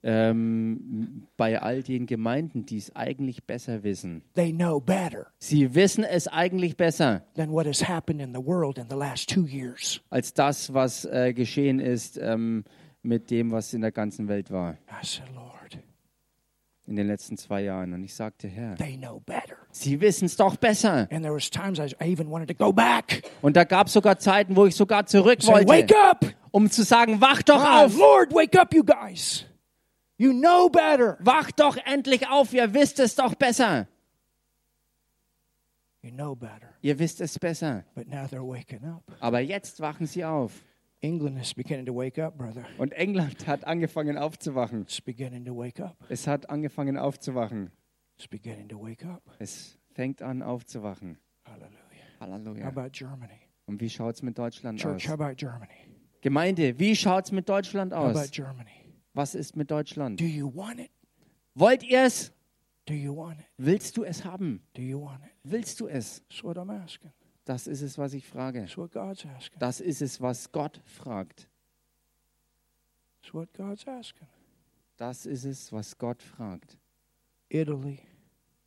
ähm, 0.03 1.25
bei 1.35 1.59
all 1.61 1.81
den 1.81 2.05
Gemeinden, 2.05 2.65
die 2.65 2.77
es 2.77 2.95
eigentlich 2.95 3.43
besser 3.45 3.83
wissen. 3.83 4.21
They 4.35 4.51
know 4.53 4.79
better 4.79 5.27
Sie 5.39 5.73
wissen 5.73 6.03
es 6.03 6.27
eigentlich 6.27 6.77
besser 6.77 7.23
than 7.35 7.51
what 7.51 7.65
has 7.65 7.87
happened 7.87 8.21
in 8.21 8.33
the 8.33 8.45
world 8.45 8.77
in 8.77 8.85
the 8.89 8.95
last 8.95 9.29
two 9.29 9.45
years. 9.47 10.01
als 10.09 10.33
das, 10.33 10.73
was 10.73 11.05
äh, 11.05 11.33
geschehen 11.33 11.79
ist 11.79 12.19
ähm, 12.21 12.65
mit 13.01 13.31
dem, 13.31 13.51
was 13.51 13.73
in 13.73 13.81
der 13.81 13.91
ganzen 13.91 14.27
Welt 14.27 14.51
war 14.51 14.77
I 14.91 15.03
said, 15.05 15.25
Lord, 15.33 15.79
in 16.87 16.95
den 16.95 17.07
letzten 17.07 17.37
zwei 17.37 17.61
Jahren. 17.63 17.93
Und 17.93 18.03
ich 18.03 18.13
sagte, 18.13 18.47
Herr. 18.47 18.75
Sie 19.71 20.01
wissen 20.01 20.25
es 20.25 20.35
doch 20.35 20.55
besser. 20.55 21.07
And 21.11 21.23
there 21.23 21.33
was 21.33 21.49
times 21.49 21.79
I, 21.79 21.95
I 22.03 22.11
even 22.11 22.29
wanted 22.29 22.47
to 22.49 22.53
go 22.53 22.71
back. 22.71 23.23
Und 23.41 23.55
da 23.55 23.63
gab 23.63 23.87
es 23.87 23.93
sogar 23.93 24.17
Zeiten, 24.19 24.55
wo 24.55 24.65
ich 24.65 24.75
sogar 24.75 25.05
zurück 25.05 25.45
wollte, 25.45 25.95
um 26.51 26.69
zu 26.69 26.83
sagen, 26.83 27.19
wach 27.21 27.41
doch 27.41 27.63
auf, 27.63 27.97
Lord, 27.97 28.33
wake 28.33 28.59
up, 28.59 28.73
you 28.73 28.83
guys. 28.83 29.45
You 30.17 30.31
know 30.31 30.69
better. 30.69 31.17
wach 31.19 31.51
doch 31.51 31.77
endlich 31.85 32.29
auf, 32.29 32.53
ihr 32.53 32.73
wisst 32.73 32.99
es 32.99 33.15
doch 33.15 33.35
besser. 33.35 33.87
You 36.01 36.11
know 36.11 36.35
better. 36.35 36.69
Ihr 36.81 36.99
wisst 36.99 37.19
es 37.19 37.37
besser. 37.39 37.83
But 37.95 38.07
now 38.07 38.25
they're 38.25 38.47
waking 38.47 38.85
up. 38.85 39.03
Aber 39.19 39.39
jetzt 39.39 39.79
wachen 39.79 40.05
sie 40.05 40.23
auf. 40.23 40.51
England 41.05 41.39
is 41.39 41.53
beginning 41.53 41.85
to 41.85 41.93
wake 41.93 42.17
up, 42.17 42.35
brother. 42.37 42.65
Und 42.79 42.91
England 42.93 43.45
hat 43.45 43.63
angefangen 43.65 44.17
aufzuwachen. 44.17 44.81
It's 44.81 44.99
beginning 44.99 45.45
to 45.45 45.55
wake 45.55 45.79
up. 45.79 45.95
Es 46.09 46.25
hat 46.25 46.49
angefangen 46.49 46.97
aufzuwachen. 46.97 47.71
It's 48.17 48.27
beginning 48.27 48.67
to 48.69 48.79
wake 48.81 49.05
up. 49.05 49.21
Es 49.37 49.77
fängt 49.93 50.21
an 50.23 50.41
aufzuwachen. 50.41 51.19
Hallelujah. 51.45 51.69
How 52.19 52.27
Halleluja. 52.27 52.67
about 52.67 52.89
Germany? 52.91 53.39
Und 53.67 53.79
wie 53.81 53.89
schaut 53.89 54.15
es 54.15 54.23
mit 54.23 54.37
Deutschland 54.37 54.79
Church, 54.79 55.07
how 55.07 55.13
aus? 55.13 55.19
about 55.19 55.35
Germany? 55.35 55.73
Gemeinde, 56.21 56.79
wie 56.79 56.95
schaut 56.95 57.25
es 57.25 57.31
mit 57.31 57.47
Deutschland 57.47 57.93
How 57.93 58.09
about 58.09 58.19
aus? 58.19 58.31
Germany? 58.31 58.71
Was 59.13 59.35
ist 59.35 59.55
mit 59.55 59.69
Deutschland? 59.69 60.19
Do 60.19 60.25
you 60.25 60.51
want 60.55 60.79
it? 60.79 60.89
Wollt 61.53 61.83
ihr 61.83 62.03
es? 62.03 62.31
Do 62.87 62.93
you 62.93 63.15
want 63.15 63.39
it? 63.39 63.45
Willst 63.57 63.95
du 63.97 64.03
es 64.03 64.23
haben? 64.25 64.61
Do 64.73 64.81
you 64.81 64.99
want 65.01 65.23
it? 65.23 65.31
Willst 65.43 65.79
du 65.79 65.87
es? 65.87 66.23
That's 66.29 66.43
what 66.43 66.57
I'm 66.57 66.71
asking. 66.71 67.11
Das 67.45 67.67
ist 67.67 67.81
es, 67.81 67.97
was 67.97 68.13
ich 68.13 68.27
frage. 68.27 68.67
Das 69.59 69.79
ist 69.79 70.01
es, 70.01 70.19
was 70.19 70.51
Gott 70.51 70.81
fragt. 70.85 71.47
Das 74.97 75.25
ist 75.25 75.45
es, 75.45 75.71
was 75.71 75.97
Gott 75.97 76.23
fragt. 76.23 76.77
Italy, 77.49 77.99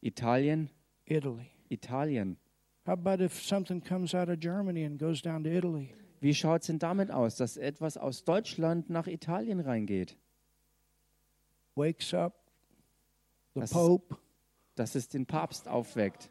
Italien, 0.01 0.71
Italy. 1.05 1.51
Italien. 1.69 2.39
How 2.87 2.93
about 2.93 3.23
if 3.23 3.43
something 3.43 3.83
comes 3.83 4.15
out 4.15 4.29
of 4.29 4.39
Germany 4.41 4.85
and 4.85 4.99
goes 4.99 5.21
down 5.21 5.43
to 5.45 5.51
Italy? 5.51 5.93
Wie 6.21 6.35
schaut 6.35 6.63
es 6.63 6.69
denn 6.69 6.79
damit 6.79 7.11
aus, 7.11 7.37
dass 7.37 7.57
etwas 7.57 7.97
aus 7.97 8.25
Deutschland 8.25 8.91
nach 8.91 9.07
Italien 9.07 9.61
reingeht? 9.61 10.17
Wakes 11.75 12.15
up 12.15 12.35
the 13.55 13.61
Pope. 13.61 14.17
Dass 14.75 14.95
es 14.95 15.09
den 15.09 15.27
Papst 15.27 15.69
aufweckt? 15.69 16.31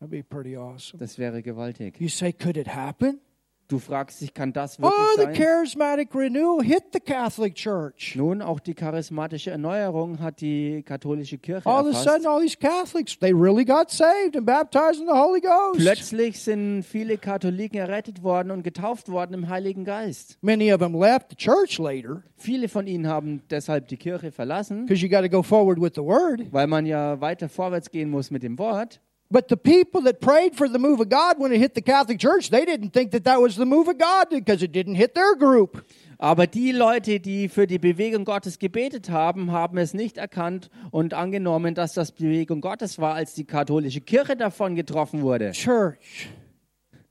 Das 0.00 1.18
wäre 1.18 1.42
gewaltig. 1.42 2.00
You 2.00 2.08
say, 2.08 2.32
could 2.32 2.56
it 2.56 2.74
happen? 2.74 3.20
Du 3.68 3.78
fragst 3.78 4.20
dich, 4.20 4.34
kann 4.34 4.52
das 4.52 4.78
Oh, 4.82 4.90
the 5.14 5.20
wirklich 5.22 5.38
charismatic 5.38 6.12
renewal 6.12 6.60
hit 6.60 6.86
the 6.92 6.98
Catholic 6.98 7.54
Church. 7.54 8.16
Nun, 8.16 8.42
auch 8.42 8.58
die 8.58 8.74
charismatische 8.74 9.52
Erneuerung 9.52 10.18
hat 10.18 10.40
die 10.40 10.82
katholische 10.82 11.38
Kirche 11.38 11.68
All 11.70 11.86
of 11.86 11.94
a 11.94 11.98
sudden, 11.98 12.24
erfasst. 12.24 12.26
all 12.26 12.40
these 12.40 12.56
Catholics, 12.58 13.16
they 13.20 13.32
really 13.32 13.64
got 13.64 13.88
saved 13.92 14.36
and 14.36 14.44
baptized 14.44 15.00
in 15.00 15.06
the 15.06 15.12
Holy 15.12 15.40
Ghost. 15.40 15.78
Plötzlich 15.78 16.40
sind 16.40 16.82
viele 16.82 17.16
Katholiken 17.16 17.78
errettet 17.78 18.24
worden 18.24 18.50
und 18.50 18.64
getauft 18.64 19.08
worden 19.08 19.34
im 19.34 19.48
Heiligen 19.48 19.84
Geist. 19.84 20.36
Many 20.40 20.72
of 20.72 20.80
them 20.80 21.00
left 21.00 21.30
the 21.30 21.36
church 21.36 21.78
later 21.78 22.24
Viele 22.38 22.68
von 22.68 22.88
ihnen 22.88 23.06
haben 23.06 23.42
deshalb 23.50 23.86
die 23.86 23.98
Kirche 23.98 24.32
verlassen, 24.32 24.86
because 24.86 25.00
you 25.00 25.08
got 25.08 25.22
to 25.22 25.28
go 25.28 25.44
forward 25.44 25.80
with 25.80 25.92
the 25.94 26.02
word. 26.02 26.42
weil 26.50 26.66
man 26.66 26.86
ja 26.86 27.20
weiter 27.20 27.48
vorwärts 27.48 27.88
gehen 27.92 28.10
muss 28.10 28.32
mit 28.32 28.42
dem 28.42 28.58
Wort. 28.58 29.00
But 29.32 29.46
the 29.46 29.56
people 29.56 30.02
that 30.02 30.20
prayed 30.20 30.56
for 30.56 30.68
the 30.68 30.80
move 30.80 31.00
of 31.00 31.08
God 31.08 31.38
when 31.38 31.52
it 31.52 31.60
hit 31.60 31.74
the 31.74 31.82
Catholic 31.82 32.18
Church, 32.18 32.50
they 32.50 32.64
didn't 32.64 32.90
think 32.90 33.12
that 33.12 33.22
that 33.24 33.40
was 33.40 33.54
the 33.54 33.64
move 33.64 33.88
of 33.88 33.96
God 33.96 34.28
because 34.28 34.60
it 34.60 34.72
didn't 34.72 34.96
hit 34.96 35.14
their 35.14 35.36
group. 35.36 35.84
Aber 36.18 36.48
die 36.48 36.72
Leute, 36.72 37.20
die 37.20 37.48
für 37.48 37.68
die 37.68 37.78
Bewegung 37.78 38.24
Gottes 38.24 38.58
gebetet 38.58 39.08
haben, 39.08 39.52
haben 39.52 39.78
es 39.78 39.94
nicht 39.94 40.18
erkannt 40.18 40.68
und 40.90 41.14
angenommen, 41.14 41.76
dass 41.76 41.94
das 41.94 42.10
Bewegung 42.10 42.60
Gottes 42.60 42.98
war, 42.98 43.14
als 43.14 43.32
die 43.34 43.44
katholische 43.44 44.00
Kirche 44.00 44.36
davon 44.36 44.74
getroffen 44.74 45.22
wurde. 45.22 45.52
Church, 45.52 46.28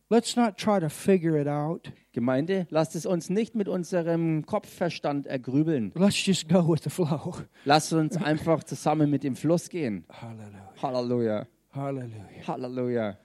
let's 0.09 0.35
not 0.35 0.57
try 0.57 0.77
to 0.77 0.89
figure 0.89 1.39
it 1.39 1.47
out. 1.47 1.91
Gemeinde, 2.11 2.67
lasst 2.69 2.95
es 2.95 3.05
uns 3.05 3.29
nicht 3.29 3.55
mit 3.55 3.69
unserem 3.69 4.45
Kopfverstand 4.45 5.25
ergrübeln. 5.25 5.93
Let's 5.95 6.25
just 6.25 6.49
go 6.49 6.67
with 6.67 6.81
the 6.83 6.89
flow. 6.89 7.35
Lasst 7.63 7.93
uns 7.93 8.17
einfach 8.17 8.65
zusammen 8.65 9.09
mit 9.09 9.23
dem 9.23 9.37
Fluss 9.37 9.69
gehen. 9.69 10.03
Hallelujah. 10.09 10.73
Halleluja. 10.81 11.47
Hallelujah. 11.73 12.43
Halleluja. 12.45 13.17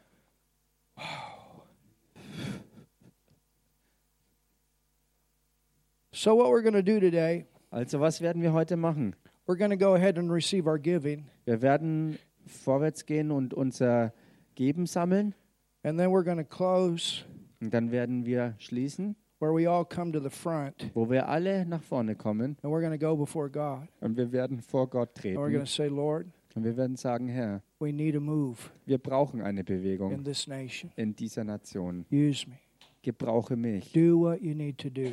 So, 6.13 6.35
what 6.35 6.51
we're 6.51 6.63
going 6.63 6.75
to 6.75 6.83
do 6.83 7.01
today, 7.01 7.47
Also 7.73 7.99
was 7.99 8.21
werden 8.21 8.41
wir 8.43 8.53
heute 8.53 8.77
machen? 8.77 9.15
we're 9.47 9.57
going 9.57 9.71
to 9.71 9.77
go 9.77 9.95
ahead 9.95 10.17
and 10.17 10.31
receive 10.31 10.67
our 10.67 10.79
giving, 10.79 11.27
Wir 11.45 11.61
werden 11.61 12.19
vorwärts 12.47 13.05
gehen 13.05 13.31
und 13.31 13.53
unser 13.53 14.13
Geben 14.55 14.87
sammeln. 14.87 15.35
and 15.83 15.99
then 15.99 16.11
we're 16.11 16.23
going 16.25 16.39
to 16.39 16.45
close 16.45 17.25
Und 17.61 17.73
dann 17.75 17.91
werden 17.91 18.25
wir 18.27 18.55
schließen, 18.59 19.17
where 19.41 19.53
we 19.53 19.67
all 19.69 19.85
come 19.85 20.13
to 20.13 20.21
the 20.21 20.31
front, 20.31 20.91
wo 20.95 21.11
wir 21.11 21.29
alle 21.29 21.67
nach 21.67 21.83
vorne 21.83 22.15
kommen. 22.15 22.57
and 22.63 22.73
we're 22.73 22.81
going 22.81 22.93
to 22.93 22.99
go 22.99 23.17
before 23.17 23.49
God. 23.51 23.89
Und 24.01 24.17
wir 24.17 24.31
werden 24.33 24.61
vor 24.63 24.87
Gott 24.89 25.11
And 25.17 25.25
we're 25.37 25.51
going 25.51 25.53
treten. 25.53 25.65
to 25.65 25.67
say, 25.67 25.89
Lord, 25.89 26.29
Und 26.55 26.65
wir 26.65 26.77
werden 26.77 26.97
sagen, 26.97 27.29
Herr, 27.29 27.63
we 27.81 27.93
need 27.93 28.15
a 28.15 28.21
move 28.21 28.59
wir 28.87 28.99
brauchen 28.99 29.41
eine 29.43 29.61
in 29.61 29.67
Bewegung 29.67 30.23
this 30.25 30.47
nation. 30.47 30.93
in 30.97 31.15
dieser 31.15 31.45
Nation. 31.45 32.07
Use 32.13 32.49
me. 32.49 32.59
Gebrauche 33.03 33.57
mich. 33.57 33.93
Do 33.93 34.21
what 34.21 34.41
you 34.41 34.55
need 34.55 34.79
to 34.79 34.89
do. 34.89 35.13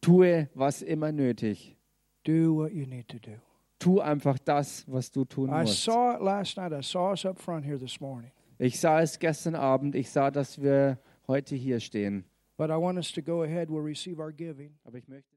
Tue, 0.00 0.48
was 0.54 0.82
immer 0.82 1.12
nötig. 1.12 1.76
Do 2.24 2.56
what 2.56 2.72
you 2.72 2.86
need 2.86 3.08
to 3.08 3.18
do. 3.18 3.32
Tu 3.78 4.00
einfach 4.00 4.38
das, 4.38 4.84
was 4.86 5.10
du 5.10 5.24
tun 5.24 5.48
I 5.48 5.62
musst. 5.62 5.82
saw 5.84 6.14
it 6.14 6.20
last 6.20 6.56
night. 6.56 6.72
I 6.72 6.82
saw 6.82 7.12
us 7.12 7.24
up 7.24 7.38
front 7.38 7.64
here 7.64 7.78
this 7.78 8.00
morning. 8.00 8.30
Ich 8.58 8.78
sah 8.78 9.00
es 9.00 9.18
gestern 9.18 9.54
Abend. 9.54 9.94
Ich 9.94 10.10
sah, 10.10 10.30
dass 10.30 10.60
wir 10.60 10.98
heute 11.26 11.56
hier 11.56 11.80
stehen. 11.80 12.24
Aber 12.56 12.78
ich 14.98 15.08
möchte 15.08 15.30